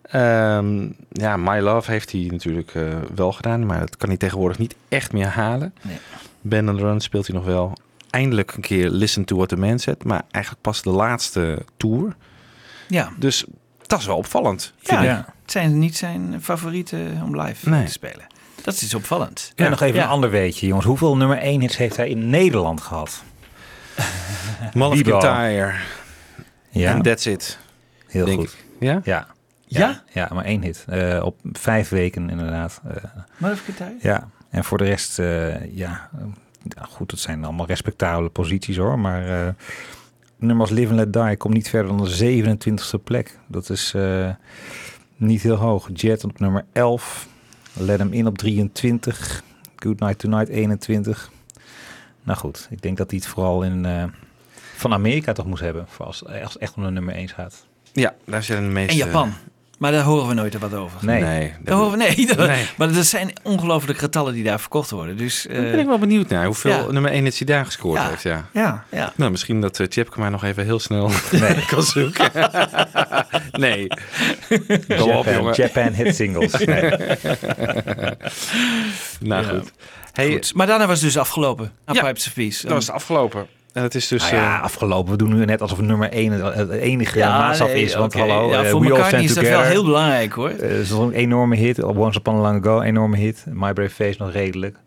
Ehm, 0.02 0.88
ja, 1.12 1.38
My 1.38 1.60
Love 1.60 1.92
heeft 1.92 2.12
hij 2.12 2.28
natuurlijk 2.32 2.76
eh, 2.76 2.84
wel 3.16 3.32
gedaan, 3.32 3.66
maar 3.66 3.80
dat 3.80 3.98
kan 3.98 4.10
hij 4.10 4.18
tegenwoordig 4.18 4.58
niet 4.58 4.76
echt 4.90 5.14
meer 5.14 5.28
halen. 5.28 5.74
Nee. 5.82 5.98
Ben 6.42 6.70
on 6.70 6.76
the 6.78 6.82
Run 6.84 7.00
speelt 7.02 7.28
hij 7.28 7.36
nog 7.36 7.46
wel. 7.46 7.74
Eindelijk 8.10 8.54
een 8.54 8.62
keer 8.62 8.90
Listen 8.90 9.26
to 9.26 9.36
What 9.36 9.50
the 9.50 9.58
Man 9.58 9.80
Said, 9.80 10.04
maar 10.04 10.22
eigenlijk 10.32 10.64
pas 10.64 10.82
de 10.82 10.90
laatste 10.90 11.66
tour. 11.78 12.16
Ja. 12.88 13.10
Dus 13.18 13.46
dat 13.88 14.00
is 14.00 14.06
wel 14.06 14.18
opvallend. 14.18 14.74
Ja, 14.80 15.04
het 15.42 15.52
zijn 15.52 15.80
niet 15.80 15.98
zijn 15.98 16.38
favorieten 16.42 17.22
om 17.26 17.42
live 17.42 17.70
Nee. 17.70 17.86
te 17.86 17.92
spelen. 17.92 18.28
Dat 18.64 18.74
is 18.74 18.94
opvallend. 18.94 19.52
En 19.56 19.70
nog 19.70 19.82
even 19.82 19.96
Ja. 19.96 20.04
een 20.04 20.10
ander 20.10 20.30
weetje, 20.30 20.68
jongens. 20.68 20.86
Hoeveel 20.88 21.18
nummer 21.18 21.38
1 21.42 21.62
hits 21.62 21.78
heeft 21.78 21.98
hij 21.98 22.10
in 22.10 22.30
Nederland 22.30 22.82
gehad? 22.82 23.24
Mother 24.74 25.04
Bibo. 25.04 25.20
Tire. 25.20 25.74
Ja. 26.70 26.94
En 26.94 27.02
that's 27.02 27.26
it. 27.26 27.58
Heel 28.08 28.26
denk 28.26 28.40
goed. 28.40 28.48
ik. 28.50 28.66
Ja? 28.80 29.02
Ja. 29.04 29.28
Ja? 29.66 30.04
Ja, 30.14 30.30
maar 30.34 30.46
één 30.46 30.62
hit. 30.62 30.86
Eh, 30.88 31.22
op 31.24 31.38
vijf 31.52 31.90
weken 31.90 32.30
inderdaad. 32.30 32.82
Maar 33.38 33.52
even 33.52 33.74
kijken. 33.74 33.98
ja, 34.02 34.30
en 34.50 34.64
voor 34.64 34.78
de 34.78 34.84
rest, 34.84 35.20
eh, 35.20 35.76
ja, 35.76 36.10
ja, 36.64 36.88
goed, 36.90 37.12
het 37.12 37.20
zijn 37.20 37.44
allemaal 37.44 37.66
respectabele 37.66 38.30
posities 38.30 38.78
hoor. 38.78 39.00
Maar 39.00 39.48
eh 39.48 39.54
nummers 40.42 40.70
Live 40.70 40.90
and 40.94 40.98
Let 40.98 41.14
Die 41.14 41.38
komt 41.38 41.54
niet 41.54 41.70
verder 41.70 41.98
dan 41.98 42.06
de 42.06 42.56
27e 42.98 43.04
plek. 43.04 43.40
Dat 43.48 43.70
is 43.70 43.94
eh, 43.94 44.30
niet 45.16 45.42
heel 45.42 45.56
hoog. 45.56 45.90
Jet 45.94 46.24
op 46.24 46.40
nummer 46.40 46.66
11. 46.72 47.28
Let 47.74 48.00
hem 48.00 48.14
in 48.14 48.28
op 48.28 48.38
23. 48.38 49.44
Good 49.76 50.00
Night 50.00 50.20
Tonight 50.20 50.50
21. 50.50 51.32
Nou 52.24 52.38
goed, 52.40 52.68
ik 52.70 52.82
denk 52.82 52.98
dat 52.98 53.10
hij 53.12 53.20
het 53.24 53.28
vooral 53.32 53.64
in, 53.64 53.86
eh, 53.86 54.04
van 54.76 54.94
Amerika 54.94 55.34
toch 55.34 55.46
moest 55.46 55.62
hebben. 55.62 55.86
Voor 55.90 56.06
als, 56.06 56.26
als 56.26 56.54
het 56.54 56.58
echt 56.62 56.74
om 56.76 56.84
de 56.84 56.92
nummer 56.92 57.16
1 57.16 57.30
gaat. 57.30 57.66
Ja, 57.94 58.14
daar 58.26 58.44
zijn 58.44 58.64
de 58.64 58.70
meeste... 58.70 58.92
En 58.92 58.98
Japan. 59.08 59.34
Maar 59.78 59.92
daar 59.92 60.04
horen 60.04 60.28
we 60.28 60.34
nooit 60.34 60.58
wat 60.60 60.74
over. 60.74 61.06
Nee. 61.06 61.22
Nee, 61.22 61.54
Daar 61.64 61.76
horen 61.76 61.92
we, 61.92 61.98
nee, 61.98 62.26
dat- 62.36 62.48
Nee. 62.48 62.66
maar 62.78 62.90
er 62.96 63.04
zijn 63.04 63.34
ongelooflijke 63.44 64.02
getallen 64.02 64.34
die 64.34 64.44
daar 64.44 64.60
verkocht 64.60 64.90
worden. 64.90 65.18
Dus, 65.18 65.48
Daar 65.52 65.62
ben 65.62 65.80
ik 65.80 65.86
wel 65.86 65.98
benieuwd 66.00 66.30
naar 66.30 66.46
hoeveel 66.46 66.72
ja. 66.86 66.92
nummer 66.92 67.12
1 67.12 67.24
hits 67.24 67.38
hij 67.38 67.48
daar 67.48 67.66
gescoord 67.66 68.00
Ja. 68.02 68.10
heeft. 68.10 68.22
Ja. 68.24 68.46
Ja, 68.54 68.84
ja. 68.92 69.14
Nou, 69.16 69.32
misschien 69.32 69.62
dat 69.62 69.80
uh, 69.80 69.88
Tjepke 69.88 70.20
maar 70.20 70.32
nog 70.32 70.44
even 70.44 70.64
heel 70.64 70.80
snel 70.80 71.12
Nee. 71.32 71.66
kan 71.66 71.84
zoeken. 71.84 72.32
nee. 73.52 73.88
Japan. 74.88 75.54
Japan 75.54 75.94
hit 75.94 76.16
singles. 76.16 76.52
Nee. 76.66 76.90
nou 79.20 79.44
Ja. 79.46 79.50
goed. 79.50 79.72
Hey, 80.12 80.32
Goed. 80.32 80.54
Maar 80.54 80.68
daarna 80.68 80.88
was 80.88 80.96
het 81.02 81.06
dus 81.06 81.18
afgelopen. 81.18 81.72
Ja, 81.86 82.02
Pipes 82.04 82.28
of 82.28 82.34
Peace. 82.34 82.62
dat 82.66 82.72
was 82.74 82.86
het 82.86 82.96
afgelopen. 82.96 83.48
En 83.74 83.84
het 83.84 83.96
is 83.96 84.08
dus... 84.08 84.22
Nou 84.22 84.36
ja, 84.36 84.58
eh, 84.58 84.64
afgelopen. 84.64 85.12
We 85.12 85.18
doen 85.18 85.36
nu 85.38 85.46
net 85.46 85.62
alsof 85.62 85.80
nummer 85.82 86.10
1 86.12 86.32
het, 86.32 86.56
het 86.56 86.70
enige 86.72 87.18
Ja, 87.18 87.38
maatstaf 87.38 87.68
nee, 87.68 87.84
is. 87.84 87.96
Want 87.96 88.14
hallo, 88.14 88.50
Ja, 88.50 88.64
eh, 88.64 88.70
voor 88.70 88.82
McCartney 88.82 89.08
Stand 89.08 89.24
is 89.24 89.34
dat 89.34 89.44
wel 89.44 89.62
heel 89.62 89.84
belangrijk 89.84 90.34
hoor. 90.34 90.50
Eh, 90.50 90.60
Het 90.60 90.72
is 90.72 90.90
een 90.90 91.12
enorme 91.12 91.56
hit. 91.56 91.84
Once 91.84 92.20
Upon 92.20 92.36
a 92.36 92.38
Long 92.42 92.66
Ago, 92.66 92.82
enorme 92.82 93.18
hit. 93.18 93.44
My 93.50 93.74
Brave 93.74 93.90
Face 93.90 94.16
nog 94.24 94.32
redelijk. 94.32 94.78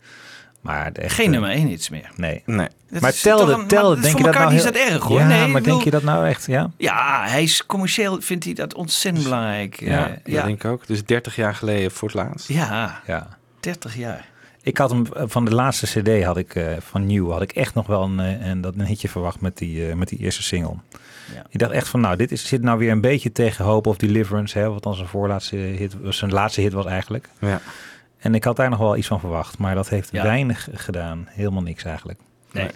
Maar 0.60 0.92
Geen 1.02 1.30
nummer 1.30 1.50
1 1.50 1.68
iets 1.70 1.88
meer. 1.88 2.10
Nee. 2.16 2.42
nee. 2.46 2.68
Dat 2.90 3.00
maar 3.00 3.12
telde, 3.12 3.52
een- 3.52 3.66
telde. 3.66 3.94
maar 3.94 4.02
denk 4.04 4.16
je 4.18 4.24
dat 4.24 4.34
nou 4.34 4.54
is 4.54 4.62
dat 4.62 4.74
erg, 4.74 5.02
hoor. 5.02 5.18
Ja, 5.18 5.26
Nee, 5.26 5.46
maar 5.46 5.62
denk 5.62 5.82
je 5.82 5.90
dat 5.90 6.02
nou 6.02 6.26
echt? 6.26 6.46
Ja. 6.46 6.70
Ja, 6.76 7.24
hij 7.26 7.42
is 7.42 7.66
commercieel, 7.66 8.20
vindt 8.20 8.44
hij 8.44 8.54
dat 8.54 8.74
ontzettend 8.74 9.24
belangrijk. 9.24 9.80
ja, 9.80 10.04
Eh, 10.04 10.10
dat 10.10 10.18
ja. 10.24 10.44
denk 10.44 10.64
ik 10.64 10.70
ook. 10.70 10.86
Dus 10.86 11.04
30 11.04 11.36
jaar 11.36 11.54
geleden 11.54 11.90
voor 11.90 12.08
het 12.08 12.16
laatst. 12.16 12.48
ja, 12.48 13.00
ja. 13.06 13.28
30 13.60 13.96
jaar. 13.96 14.24
Ik 14.64 14.76
had 14.78 14.90
hem 14.90 15.06
eh, 15.06 15.22
van 15.26 15.44
de 15.44 15.54
laatste 15.54 15.86
CD 16.00 16.24
had 16.24 16.36
ik 16.36 16.54
eh, 16.54 16.66
van 16.80 17.06
New 17.06 17.30
had 17.30 17.42
ik 17.42 17.52
echt 17.52 17.74
nog 17.74 17.86
wel 17.86 18.02
een, 18.02 18.20
eh, 18.20 18.46
een, 18.46 18.60
dat 18.60 18.74
een 18.76 18.86
hitje 18.86 19.08
verwacht 19.08 19.40
met 19.40 19.58
die, 19.58 19.88
eh, 19.88 19.94
met 19.94 20.08
die 20.08 20.18
eerste 20.18 20.42
single. 20.42 20.74
Ja. 21.34 21.46
Ik 21.50 21.58
dacht 21.58 21.72
echt 21.72 21.88
van 21.88 22.00
nou, 22.00 22.16
dit 22.16 22.32
is, 22.32 22.46
zit 22.48 22.62
nou 22.62 22.78
weer 22.78 22.90
een 22.90 23.00
beetje 23.00 23.32
tegen 23.32 23.64
Hope 23.64 23.88
of 23.88 23.96
Deliverance, 23.96 24.58
hè, 24.58 24.70
wat 24.70 24.82
dan 24.82 24.94
zijn 24.94 25.08
voorlaatste 25.08 25.56
hit, 25.56 25.96
zijn 26.08 26.32
laatste 26.32 26.60
hit 26.60 26.72
was 26.72 26.86
eigenlijk. 26.86 27.28
Ja. 27.38 27.60
En 28.18 28.34
ik 28.34 28.44
had 28.44 28.56
daar 28.56 28.70
nog 28.70 28.78
wel 28.78 28.96
iets 28.96 29.06
van 29.06 29.20
verwacht, 29.20 29.58
maar 29.58 29.74
dat 29.74 29.88
heeft 29.88 30.08
Ja. 30.12 30.22
weinig 30.22 30.68
gedaan. 30.74 31.26
Helemaal 31.30 31.62
niks 31.62 31.84
eigenlijk. 31.84 32.18
Nee. 32.52 32.68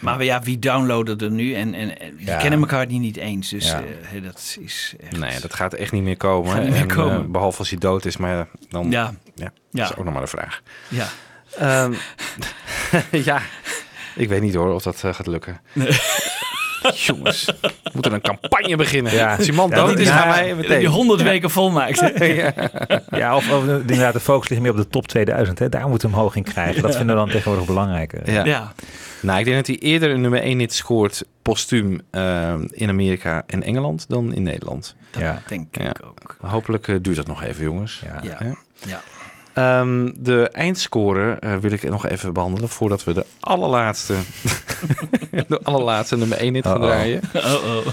Maar 0.00 0.24
ja, 0.24 0.42
wie 0.42 0.58
downloaden 0.58 1.18
er 1.18 1.30
nu? 1.30 1.54
En, 1.54 1.74
en, 1.74 2.00
en 2.00 2.16
die 2.16 2.26
Ja. 2.26 2.36
kennen 2.38 2.60
elkaar 2.60 2.86
niet, 2.86 3.00
niet 3.00 3.16
eens. 3.16 3.48
Dus 3.48 3.66
Ja. 3.70 3.82
dat 4.22 4.56
is 4.64 4.94
echt... 5.02 5.18
Nee, 5.18 5.40
dat 5.40 5.54
gaat 5.54 5.74
echt 5.74 5.92
niet 5.92 6.02
meer 6.02 6.16
komen. 6.16 6.60
Niet 6.62 6.70
meer 6.70 6.80
En, 6.80 6.86
komen. 6.88 7.20
eh, 7.24 7.24
behalve 7.30 7.58
als 7.58 7.70
hij 7.70 7.78
dood 7.78 8.04
is, 8.04 8.16
maar 8.16 8.48
dan... 8.68 8.90
Ja. 8.90 9.14
Ja, 9.38 9.52
dat 9.70 9.90
is 9.90 9.96
ook 9.96 10.04
nog 10.04 10.12
maar 10.12 10.22
de 10.22 10.28
vraag. 10.28 10.62
Ja. 10.88 11.06
Ehm, 11.58 11.92
ja, 13.30 13.40
ik 14.16 14.28
weet 14.28 14.40
niet 14.40 14.54
hoor 14.54 14.72
of 14.74 14.82
dat 14.82 15.04
eh, 15.04 15.14
gaat 15.14 15.26
lukken. 15.26 15.60
Jongens, 16.94 17.44
we 17.60 17.70
moeten 17.92 18.12
een 18.12 18.20
campagne 18.20 18.76
beginnen. 18.76 19.12
Ja. 19.12 19.36
Dood 19.36 19.46
die- 19.88 19.96
is, 20.00 20.06
ja, 20.08 20.16
gaan 20.16 20.28
wij 20.28 20.54
meteen. 20.54 20.78
Die 20.78 20.88
100 20.88 21.22
weken 21.22 21.50
volmaakt. 21.50 21.98
ja. 22.18 22.52
Ja, 23.10 23.36
of, 23.36 23.50
of 23.52 23.64
inderdaad, 23.66 24.12
de 24.12 24.20
focus 24.20 24.48
ligt 24.48 24.62
meer 24.62 24.70
op 24.70 24.76
de 24.76 24.88
top 24.88 25.08
2000. 25.08 25.58
Hè. 25.58 25.68
Daar 25.68 25.88
moeten 25.88 26.08
we 26.08 26.14
hem 26.14 26.22
hoog 26.24 26.36
in 26.36 26.42
krijgen. 26.42 26.82
Dat 26.82 26.96
vinden 26.96 27.14
we 27.16 27.20
dan 27.22 27.30
tegenwoordig 27.30 27.66
belangrijker. 27.66 28.30
Ja. 28.32 28.44
Ja. 28.44 28.72
Nou, 29.20 29.38
ik 29.38 29.44
denk 29.44 29.56
dat 29.56 29.66
hij 29.66 29.76
eerder 29.76 30.10
een 30.10 30.20
nummer 30.20 30.42
1 30.42 30.58
hit 30.58 30.74
scoort 30.74 31.24
postuum 31.42 32.00
eh, 32.10 32.54
in 32.70 32.88
Amerika 32.88 33.42
en 33.46 33.62
Engeland 33.62 34.04
dan 34.08 34.34
in 34.34 34.42
Nederland. 34.42 34.94
Dat 35.10 35.22
Ja. 35.22 35.42
denk 35.46 35.76
Ja. 35.76 35.88
ik 35.90 36.04
ook. 36.04 36.36
Hopelijk 36.40 36.88
eh, 36.88 36.96
duurt 37.02 37.16
dat 37.16 37.26
nog 37.26 37.42
even, 37.42 37.64
jongens. 37.64 38.02
Ja. 38.22 38.36
Ja. 38.86 39.00
Ehm, 39.58 40.10
de 40.16 40.48
eindscore 40.52 41.36
eh, 41.40 41.56
wil 41.56 41.72
ik 41.72 41.90
nog 41.90 42.06
even 42.06 42.32
behandelen 42.32 42.68
voordat 42.68 43.04
we 43.04 43.12
de 43.12 43.26
allerlaatste, 43.40 44.14
de 45.48 45.60
allerlaatste 45.62 46.16
nummer 46.16 46.38
1 46.38 46.54
hit 46.54 46.66
gaan 46.66 46.80
draaien. 46.80 47.20
Oh, 47.34 47.86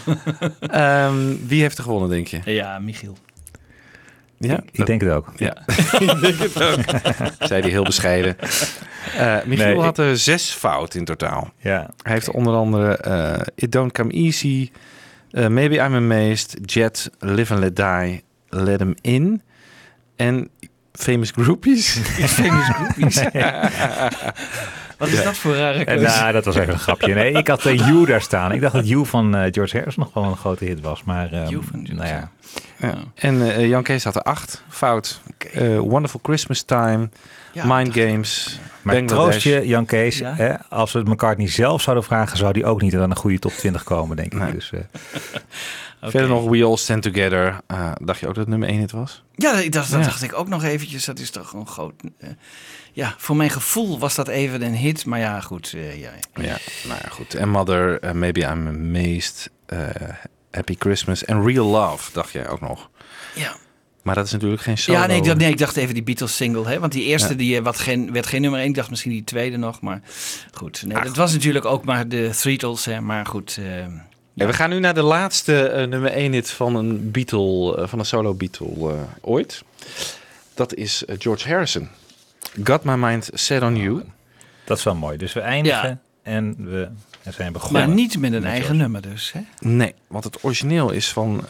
wie 1.47 1.61
heeft 1.61 1.77
er 1.77 1.83
gewonnen, 1.83 2.09
denk 2.09 2.27
je? 2.27 2.39
Ja, 2.45 2.79
Michiel. 2.79 3.17
Ja, 4.37 4.63
Ik 4.71 4.85
denk 4.85 5.01
het 5.01 5.11
ook. 5.11 5.31
Ja, 5.35 5.57
ik 5.99 6.19
denk 6.21 6.37
het 6.37 6.63
ook. 6.63 6.79
Zei 7.39 7.61
hij 7.61 7.69
heel 7.69 7.83
bescheiden. 7.83 8.37
Eh 9.17 9.37
Michiel 9.45 9.65
Nee, 9.65 9.79
had 9.79 9.97
er 9.97 10.17
zes 10.17 10.51
fout 10.51 10.93
in 10.93 11.05
totaal. 11.05 11.51
Ja. 11.57 11.89
Hij 12.01 12.13
heeft 12.13 12.31
onder 12.31 12.53
andere 12.53 12.97
eh, 12.97 13.41
It 13.55 13.71
Don't 13.71 13.91
Come 13.91 14.11
Easy, 14.11 14.71
eh, 15.31 15.47
Maybe 15.47 15.75
I'm 15.75 15.95
Amazed, 15.95 16.57
Jet, 16.65 17.09
Live 17.19 17.53
and 17.53 17.61
Let 17.61 17.75
Die, 17.75 18.23
Let 18.49 18.79
Him 18.79 18.95
In 19.01 19.41
en 20.15 20.49
Famous 20.97 21.31
Groupies. 21.31 21.99
Famous 22.37 22.67
Groupies. 22.69 23.23
Wat 24.97 25.07
is 25.07 25.17
Ja. 25.17 25.23
dat 25.23 25.37
voor 25.37 25.55
rare 25.55 25.77
En, 25.77 25.85
keuze? 25.85 26.19
nou, 26.19 26.31
dat 26.33 26.45
was 26.45 26.55
even 26.55 26.73
een 26.73 26.79
grapje. 26.79 27.13
Nee, 27.13 27.31
ik 27.31 27.47
had 27.47 27.65
uh, 27.65 27.77
You 27.87 28.05
daar 28.05 28.21
staan. 28.21 28.51
Ik 28.51 28.61
dacht 28.61 28.73
dat 28.73 28.87
You 28.87 29.05
van 29.05 29.35
eh, 29.35 29.51
George 29.51 29.77
Harrison 29.77 30.03
nog 30.03 30.13
wel 30.13 30.23
een 30.23 30.37
grote 30.37 30.65
hit 30.65 30.81
was. 30.81 31.03
Maar 31.03 31.31
ehm, 31.31 31.49
You 31.49 31.63
van 31.71 31.85
George 31.85 31.93
nou 31.93 32.07
ja. 32.07 32.29
Ja. 32.79 32.93
En 33.15 33.41
eh, 33.55 33.67
Jan 33.67 33.83
Kees 33.83 34.03
had 34.03 34.15
er 34.15 34.21
acht 34.21 34.63
fout. 34.69 35.21
Eh, 35.53 35.77
Wonderful 35.77 36.19
Christmas 36.23 36.61
Time, 36.61 37.09
Ja, 37.51 37.65
Mind 37.77 37.93
Games, 37.93 38.59
Maar 38.81 38.95
Bangladesh. 38.95 39.41
troost 39.41 39.43
je, 39.43 39.67
Jan 39.67 39.85
Kees, 39.85 40.17
Ja. 40.17 40.33
hè, 40.35 40.53
als 40.69 40.91
we 40.91 40.99
het 40.99 41.07
McCartney 41.07 41.47
zelf 41.49 41.81
zouden 41.81 42.03
vragen, 42.05 42.37
zou 42.37 42.53
die 42.53 42.65
ook 42.65 42.81
niet 42.81 42.95
aan 42.95 43.09
een 43.09 43.15
goede 43.15 43.39
top 43.39 43.51
20 43.51 43.83
komen, 43.83 44.15
denk 44.15 44.33
ik. 44.33 44.39
Nee. 44.39 44.51
Dus, 44.53 44.71
Verder 46.11 46.29
nog 46.29 46.49
We 46.49 46.63
All 46.63 46.77
Stand 46.77 47.01
Together. 47.03 47.59
Eh, 47.67 47.91
dacht 48.01 48.19
je 48.19 48.27
ook 48.27 48.33
dat 48.35 48.43
het 48.43 48.47
nummer 48.51 48.69
1 48.69 48.79
hit 48.79 48.91
was? 48.91 49.23
Ja, 49.35 49.53
dat, 49.61 49.71
dat 49.71 49.87
Ja. 49.89 49.97
dacht 50.01 50.23
ik 50.23 50.33
ook 50.33 50.47
nog 50.47 50.63
eventjes. 50.63 51.05
Dat 51.05 51.19
is 51.19 51.29
toch 51.29 51.49
gewoon 51.49 51.67
groot. 51.67 51.93
eh, 52.19 52.29
ja, 52.93 53.15
voor 53.17 53.35
mijn 53.35 53.49
gevoel 53.49 53.99
was 53.99 54.15
dat 54.15 54.27
even 54.27 54.61
een 54.61 54.75
hit. 54.75 55.05
Maar 55.05 55.19
ja, 55.19 55.39
goed. 55.41 55.73
eh, 55.75 55.99
ja. 56.01 56.11
Ja, 56.35 56.57
nou 56.87 56.99
ja, 57.03 57.09
goed. 57.09 57.33
En 57.33 57.49
Mother, 57.49 58.15
Maybe 58.15 58.39
I'm 58.39 58.67
Amazed, 58.67 59.51
Happy 60.51 60.75
Christmas 60.79 61.25
en 61.25 61.43
Real 61.45 61.65
Love, 61.65 62.11
dacht 62.13 62.31
jij 62.31 62.49
ook 62.49 62.61
nog. 62.61 62.89
Ja. 63.35 63.55
Maar 64.03 64.15
dat 64.15 64.25
is 64.25 64.31
natuurlijk 64.31 64.61
geen 64.61 64.77
solo. 64.77 64.97
Ja, 64.99 65.05
nee, 65.05 65.17
ik 65.17 65.23
dacht, 65.23 65.37
nee, 65.37 65.49
ik 65.49 65.57
dacht 65.57 65.75
even 65.77 65.93
die 65.93 66.03
Beatles 66.03 66.35
single. 66.35 66.67
Hè? 66.67 66.79
Want 66.79 66.91
die 66.91 67.03
eerste 67.03 67.29
Ja. 67.29 67.35
die, 67.35 67.61
wat 67.61 67.79
geen, 67.79 68.11
werd 68.11 68.25
geen 68.27 68.41
nummer 68.41 68.59
1. 68.59 68.69
Ik 68.69 68.75
dacht 68.75 68.89
misschien 68.89 69.11
die 69.11 69.23
tweede 69.23 69.57
nog. 69.57 69.81
Maar 69.81 70.01
goed. 70.53 70.83
Nee, 70.85 71.03
dat 71.03 71.15
was 71.15 71.31
natuurlijk 71.33 71.65
ook 71.65 71.85
maar 71.85 72.07
de 72.07 72.29
Threetles. 72.39 72.85
Hè? 72.85 73.01
Maar 73.01 73.25
goed. 73.25 73.59
Ja, 74.35 74.45
we 74.45 74.53
gaan 74.53 74.69
nu 74.69 74.79
naar 74.79 74.93
de 74.93 75.01
laatste 75.01 75.67
eh, 75.67 75.87
nummer 75.87 76.11
1 76.11 76.31
hit 76.31 76.49
van 76.49 76.75
een 76.75 77.11
Beatle, 77.11 77.77
eh, 77.77 77.87
van 77.87 77.99
een 77.99 78.05
solo 78.05 78.33
Beatle 78.33 78.91
eh, 78.91 78.99
ooit. 79.21 79.63
Dat 80.53 80.73
is 80.73 81.03
George 81.17 81.49
Harrison. 81.49 81.89
Got 82.63 82.83
My 82.83 82.93
Mind 82.93 83.29
Set 83.33 83.61
On 83.61 83.75
You. 83.75 84.03
dat 84.65 84.77
is 84.77 84.83
wel 84.83 84.95
mooi. 84.95 85.17
Dus 85.17 85.33
we 85.33 85.39
eindigen 85.39 86.01
en 86.23 86.55
we 86.57 86.89
zijn 87.29 87.53
begonnen. 87.53 87.85
maar 87.87 87.95
niet 87.95 88.19
met 88.19 88.33
een 88.33 88.41
met 88.41 88.49
eigen 88.49 88.65
George. 88.65 88.81
nummer 88.81 89.01
dus. 89.01 89.31
Hè? 89.31 89.39
Nee, 89.59 89.93
want 90.07 90.23
het 90.23 90.43
origineel 90.43 90.91
is 90.91 91.11
van, 91.11 91.43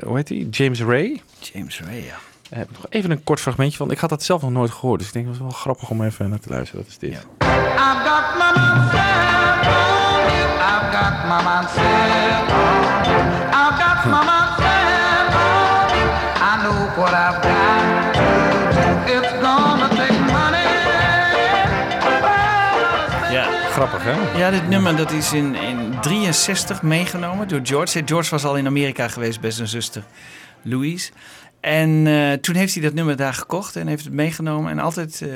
hoe 0.00 0.16
heet 0.16 0.26
die? 0.26 0.48
James 0.48 0.80
Ray. 0.80 1.22
James 1.38 1.80
Ray, 1.80 2.04
ja. 2.04 2.18
Daar 2.48 2.58
heb 2.58 2.70
ik 2.70 2.76
nog 2.76 2.86
even 2.88 3.10
een 3.10 3.24
kort 3.24 3.40
fragmentje 3.40 3.76
van. 3.76 3.90
Ik 3.90 3.98
had 3.98 4.10
dat 4.10 4.22
zelf 4.22 4.42
nog 4.42 4.50
nooit 4.50 4.70
gehoord, 4.70 4.98
dus 4.98 5.08
ik 5.08 5.14
denk 5.14 5.26
dat 5.26 5.34
het 5.34 5.42
wel 5.44 5.52
grappig 5.52 5.90
om 5.90 6.04
even 6.04 6.28
naar 6.28 6.40
te 6.40 6.48
luisteren. 6.48 6.84
Dat 6.84 6.90
is 6.92 6.98
dit. 6.98 7.26
I've 8.72 9.41
got 11.12 11.28
my 11.28 11.42
mind 11.42 11.68
set 11.68 12.50
on. 12.50 13.02
I've 13.60 13.76
got 13.82 13.98
my 14.14 14.22
mind 14.30 14.52
set 14.62 15.28
on 15.46 15.86
you. 15.96 16.08
I 16.50 16.52
know 16.62 16.80
what 16.98 17.12
I've 17.26 17.38
got 17.48 18.14
to 18.16 18.22
do. 18.76 19.16
It's 19.16 19.32
gonna 19.44 19.88
take 19.88 20.18
money. 20.36 20.70
Ja. 23.32 23.44
Grappig, 23.70 24.02
hè? 24.04 24.38
Ja, 24.38 24.50
dit 24.50 24.68
nummer 24.68 24.96
dat 24.96 25.10
is 25.10 25.32
in, 25.32 25.54
in 25.54 25.94
63 26.00 26.82
meegenomen 26.82 27.48
door 27.48 27.60
George. 27.62 28.02
George 28.04 28.30
was 28.30 28.44
al 28.44 28.56
in 28.56 28.66
Amerika 28.66 29.08
geweest 29.08 29.40
bij 29.40 29.50
zijn 29.50 29.68
zuster 29.68 30.02
Louise. 30.62 31.10
En 31.60 32.06
eh, 32.06 32.32
toen 32.32 32.54
heeft 32.54 32.74
hij 32.74 32.82
dat 32.82 32.94
nummer 32.94 33.16
daar 33.16 33.34
gekocht 33.34 33.76
en 33.76 33.86
heeft 33.86 34.04
het 34.04 34.12
meegenomen 34.12 34.70
en 34.70 34.78
altijd 34.78 35.22
eh, 35.22 35.28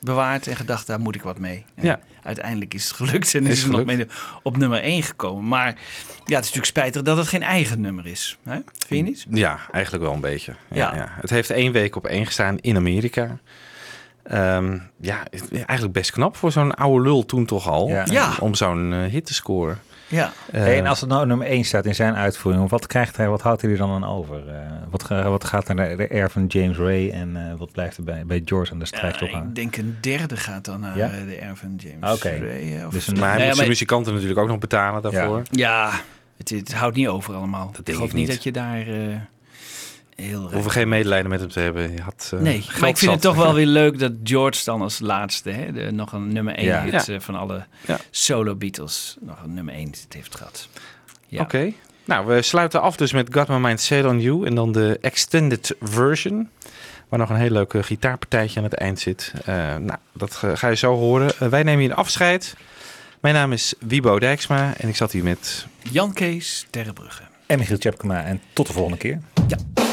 bewaard 0.00 0.46
en 0.46 0.56
gedacht, 0.56 0.86
daar 0.86 1.00
moet 1.00 1.14
ik 1.14 1.22
wat 1.22 1.38
mee. 1.38 1.64
En 1.74 1.84
Ja. 1.84 2.00
Uiteindelijk 2.22 2.74
is 2.74 2.84
het 2.84 2.92
gelukt 2.96 3.34
en 3.34 3.44
is, 3.46 3.50
Is 3.52 3.62
het 3.62 3.72
nog 3.72 3.84
mee 3.84 4.06
op 4.42 4.56
nummer 4.56 4.82
1 4.82 5.02
gekomen. 5.02 5.48
Maar 5.48 5.66
ja, 5.66 5.74
het 6.14 6.26
is 6.26 6.34
natuurlijk 6.34 6.64
spijtig 6.66 7.02
dat 7.02 7.16
het 7.16 7.28
geen 7.28 7.42
eigen 7.42 7.80
nummer 7.80 8.06
is. 8.06 8.38
Hè? 8.42 8.58
Vind 8.86 9.06
je 9.06 9.12
niet? 9.12 9.26
Ja, 9.38 9.58
eigenlijk 9.72 10.04
wel 10.04 10.12
een 10.14 10.20
beetje. 10.20 10.54
Ja, 10.70 10.76
Ja. 10.76 10.96
ja. 10.96 11.08
Het 11.20 11.30
heeft 11.30 11.50
één 11.50 11.72
week 11.72 11.96
op 11.96 12.06
één 12.06 12.26
gestaan 12.26 12.58
in 12.58 12.76
Amerika. 12.76 13.38
Ehm, 14.22 14.78
ja, 15.00 15.22
eigenlijk 15.52 15.92
best 15.92 16.10
knap 16.10 16.36
voor 16.36 16.52
zo'n 16.52 16.74
oude 16.74 17.02
lul 17.02 17.24
toen 17.24 17.44
toch 17.46 17.68
al. 17.68 17.88
Ja. 17.88 18.04
Ja. 18.10 18.32
Om 18.40 18.54
zo'n 18.54 18.92
eh, 18.92 19.10
hit 19.10 19.26
te 19.26 19.34
scoren. 19.34 19.78
Ja. 20.08 20.32
Eh, 20.52 20.78
en 20.78 20.86
als 20.86 21.00
het 21.00 21.08
nou 21.08 21.26
nummer 21.26 21.46
1 21.46 21.64
staat 21.64 21.86
in 21.86 21.94
zijn 21.94 22.14
uitvoering, 22.14 22.68
wat 22.70 22.86
krijgt 22.86 23.16
hij, 23.16 23.28
wat 23.28 23.42
houdt 23.42 23.62
hij 23.62 23.70
er 23.70 23.76
dan 23.76 23.90
aan 23.90 24.04
over? 24.04 24.48
Eh, 24.48 24.54
wat, 24.90 25.08
wat 25.08 25.44
gaat 25.44 25.68
er 25.68 25.74
naar 25.74 25.96
de 25.96 26.08
air 26.10 26.30
van 26.30 26.46
James 26.46 26.76
Ray 26.76 27.10
en 27.10 27.36
eh, 27.50 27.58
wat 27.58 27.72
blijft 27.72 27.96
er 27.96 28.04
bij, 28.04 28.26
bij 28.26 28.42
George 28.44 28.72
aan 28.72 28.78
de 28.78 28.84
strijkklok 28.86 29.30
Ja, 29.30 29.36
aan? 29.36 29.48
ik 29.48 29.54
denk 29.54 29.76
een 29.76 29.96
derde 30.00 30.36
gaat 30.36 30.64
dan 30.64 30.80
naar 30.80 30.96
Ja? 30.96 31.06
eh, 31.10 31.12
de 31.26 31.46
R 31.52 31.56
van 31.56 31.74
James. 31.76 32.22
Ray. 32.22 32.84
Of, 32.86 32.92
Dus 32.92 33.06
een- 33.06 33.18
maar 33.18 33.28
hij 33.28 33.38
Nee, 33.38 33.46
moet 33.46 33.56
zijn 33.56 33.68
muzikanten 33.68 34.12
natuurlijk 34.12 34.40
ook 34.40 34.48
nog 34.48 34.58
betalen 34.58 35.02
daarvoor. 35.02 35.42
Ja, 35.50 35.90
het, 36.36 36.48
het 36.50 36.74
houdt 36.74 36.96
niet 36.96 37.08
over 37.08 37.34
allemaal. 37.34 37.66
Dat 37.66 37.78
ik 37.78 37.84
denk 37.84 37.96
geloof 37.98 38.10
ik 38.12 38.16
niet 38.16 38.26
niet. 38.26 38.34
dat 38.36 38.44
je 38.44 38.52
daar 38.52 38.86
eh, 38.86 39.16
heel... 40.22 40.48
We 40.48 40.54
hoeven 40.54 40.70
geen 40.72 40.88
medelijden 40.88 41.30
met 41.30 41.40
hem 41.40 41.48
te 41.48 41.60
hebben. 41.60 41.92
Je 41.92 42.00
had, 42.02 42.30
eh, 42.34 42.40
Nee, 42.40 42.64
maar 42.80 42.88
ik 42.88 42.96
vind 42.96 43.12
het 43.12 43.20
toch 43.20 43.36
wel 43.36 43.54
weer 43.60 43.66
leuk 43.66 43.98
dat 43.98 44.12
George 44.24 44.64
dan 44.64 44.82
als 44.82 44.98
laatste, 44.98 45.50
hè, 45.50 45.72
de, 45.72 45.90
nog 45.92 46.12
een 46.12 46.32
nummer 46.32 46.54
1 46.54 46.66
Ja. 46.66 46.82
hit 46.82 47.06
Ja. 47.06 47.14
eh, 47.14 47.20
van 47.20 47.34
alle 47.34 47.66
Ja. 47.86 47.98
solo 48.10 48.54
Beatles, 48.54 49.16
nog 49.20 49.42
een 49.42 49.54
nummer 49.54 49.74
1 49.74 49.84
hit 49.86 50.06
heeft 50.08 50.36
gehad. 50.36 50.68
Ja. 51.26 51.40
Oké. 51.42 51.72
Nou, 52.04 52.26
we 52.26 52.42
sluiten 52.42 52.80
af 52.82 52.96
dus 52.96 53.12
met 53.12 53.28
Got 53.34 53.48
My 53.48 53.56
Mind 53.56 53.80
Set 53.80 54.04
On 54.04 54.20
You. 54.20 54.46
En 54.46 54.54
dan 54.54 54.72
de 54.72 54.98
extended 55.00 55.74
version. 55.80 56.48
Waar 57.08 57.18
nog 57.18 57.30
een 57.30 57.36
heel 57.36 57.50
leuk 57.50 57.74
gitaarpartijtje 57.80 58.58
aan 58.58 58.64
het 58.64 58.74
eind 58.74 59.00
zit. 59.00 59.32
Eh, 59.44 59.54
nou, 59.76 59.98
dat 60.12 60.34
ga 60.54 60.68
je 60.68 60.76
zo 60.76 60.94
horen. 60.96 61.50
Wij 61.50 61.62
nemen 61.62 61.80
hier 61.80 61.90
een 61.90 61.96
afscheid. 61.96 62.54
Mijn 63.20 63.34
naam 63.34 63.52
is 63.52 63.74
Wibo 63.78 64.18
Dijksma. 64.18 64.74
En 64.76 64.88
ik 64.88 64.96
zat 64.96 65.12
hier 65.12 65.22
met... 65.24 65.66
Jan 65.90 66.12
Kees 66.12 66.66
Terrebrugge. 66.70 67.22
En 67.46 67.58
Michiel 67.58 67.78
Tjepkema 67.78 68.24
en 68.24 68.40
tot 68.52 68.66
de 68.66 68.72
volgende 68.72 68.98
keer. 68.98 69.20
I 69.50 69.87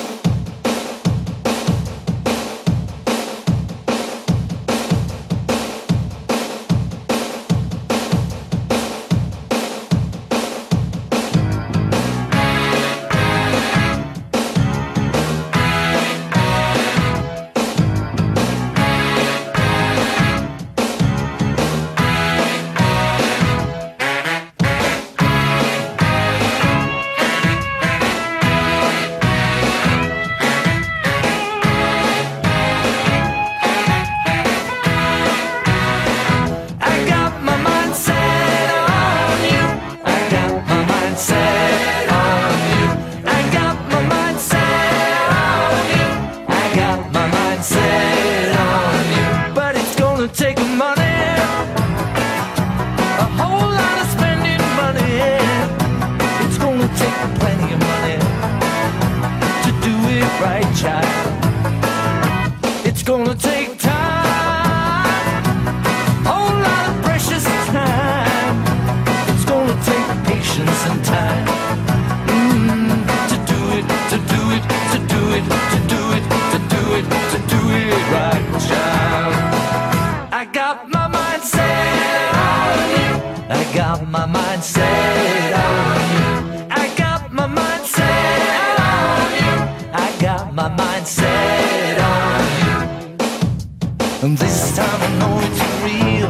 I 94.78 95.08
know 95.20 95.40
it's 95.40 95.62
real. 95.86 96.30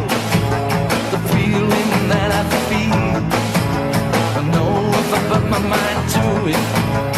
The 1.12 1.20
feeling 1.34 1.92
that 2.10 2.32
I 2.32 2.44
feel. 2.70 3.16
I 4.38 4.44
know 4.54 4.90
if 5.02 5.14
I 5.14 5.20
put 5.30 5.50
my 5.50 5.60
mind 5.60 6.10
to 6.12 6.50
it. 6.50 7.15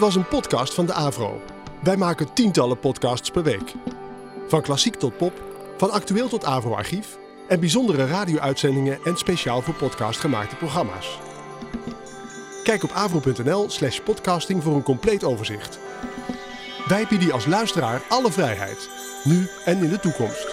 was 0.00 0.14
een 0.14 0.28
podcast 0.28 0.74
van 0.74 0.86
de 0.86 0.92
Avro. 0.92 1.42
Wij 1.82 1.96
maken 1.96 2.32
tientallen 2.32 2.78
podcasts 2.78 3.30
per 3.30 3.42
week. 3.42 3.72
Van 4.48 4.62
klassiek 4.62 4.94
tot 4.94 5.16
pop, 5.16 5.42
van 5.76 5.90
actueel 5.90 6.28
tot 6.28 6.44
Avro-archief 6.44 7.18
en 7.48 7.60
bijzondere 7.60 8.06
radio-uitzendingen 8.06 8.98
en 9.04 9.16
speciaal 9.16 9.62
voor 9.62 9.74
podcast 9.74 10.20
gemaakte 10.20 10.56
programma's. 10.56 11.18
Kijk 12.62 12.82
op 12.82 12.90
avro.nl/slash 12.90 14.00
podcasting 14.00 14.62
voor 14.62 14.74
een 14.74 14.82
compleet 14.82 15.24
overzicht. 15.24 15.78
Wij 16.88 17.06
bieden 17.08 17.32
als 17.32 17.46
luisteraar 17.46 18.02
alle 18.08 18.32
vrijheid, 18.32 18.88
nu 19.24 19.48
en 19.64 19.82
in 19.82 19.90
de 19.90 20.00
toekomst. 20.00 20.49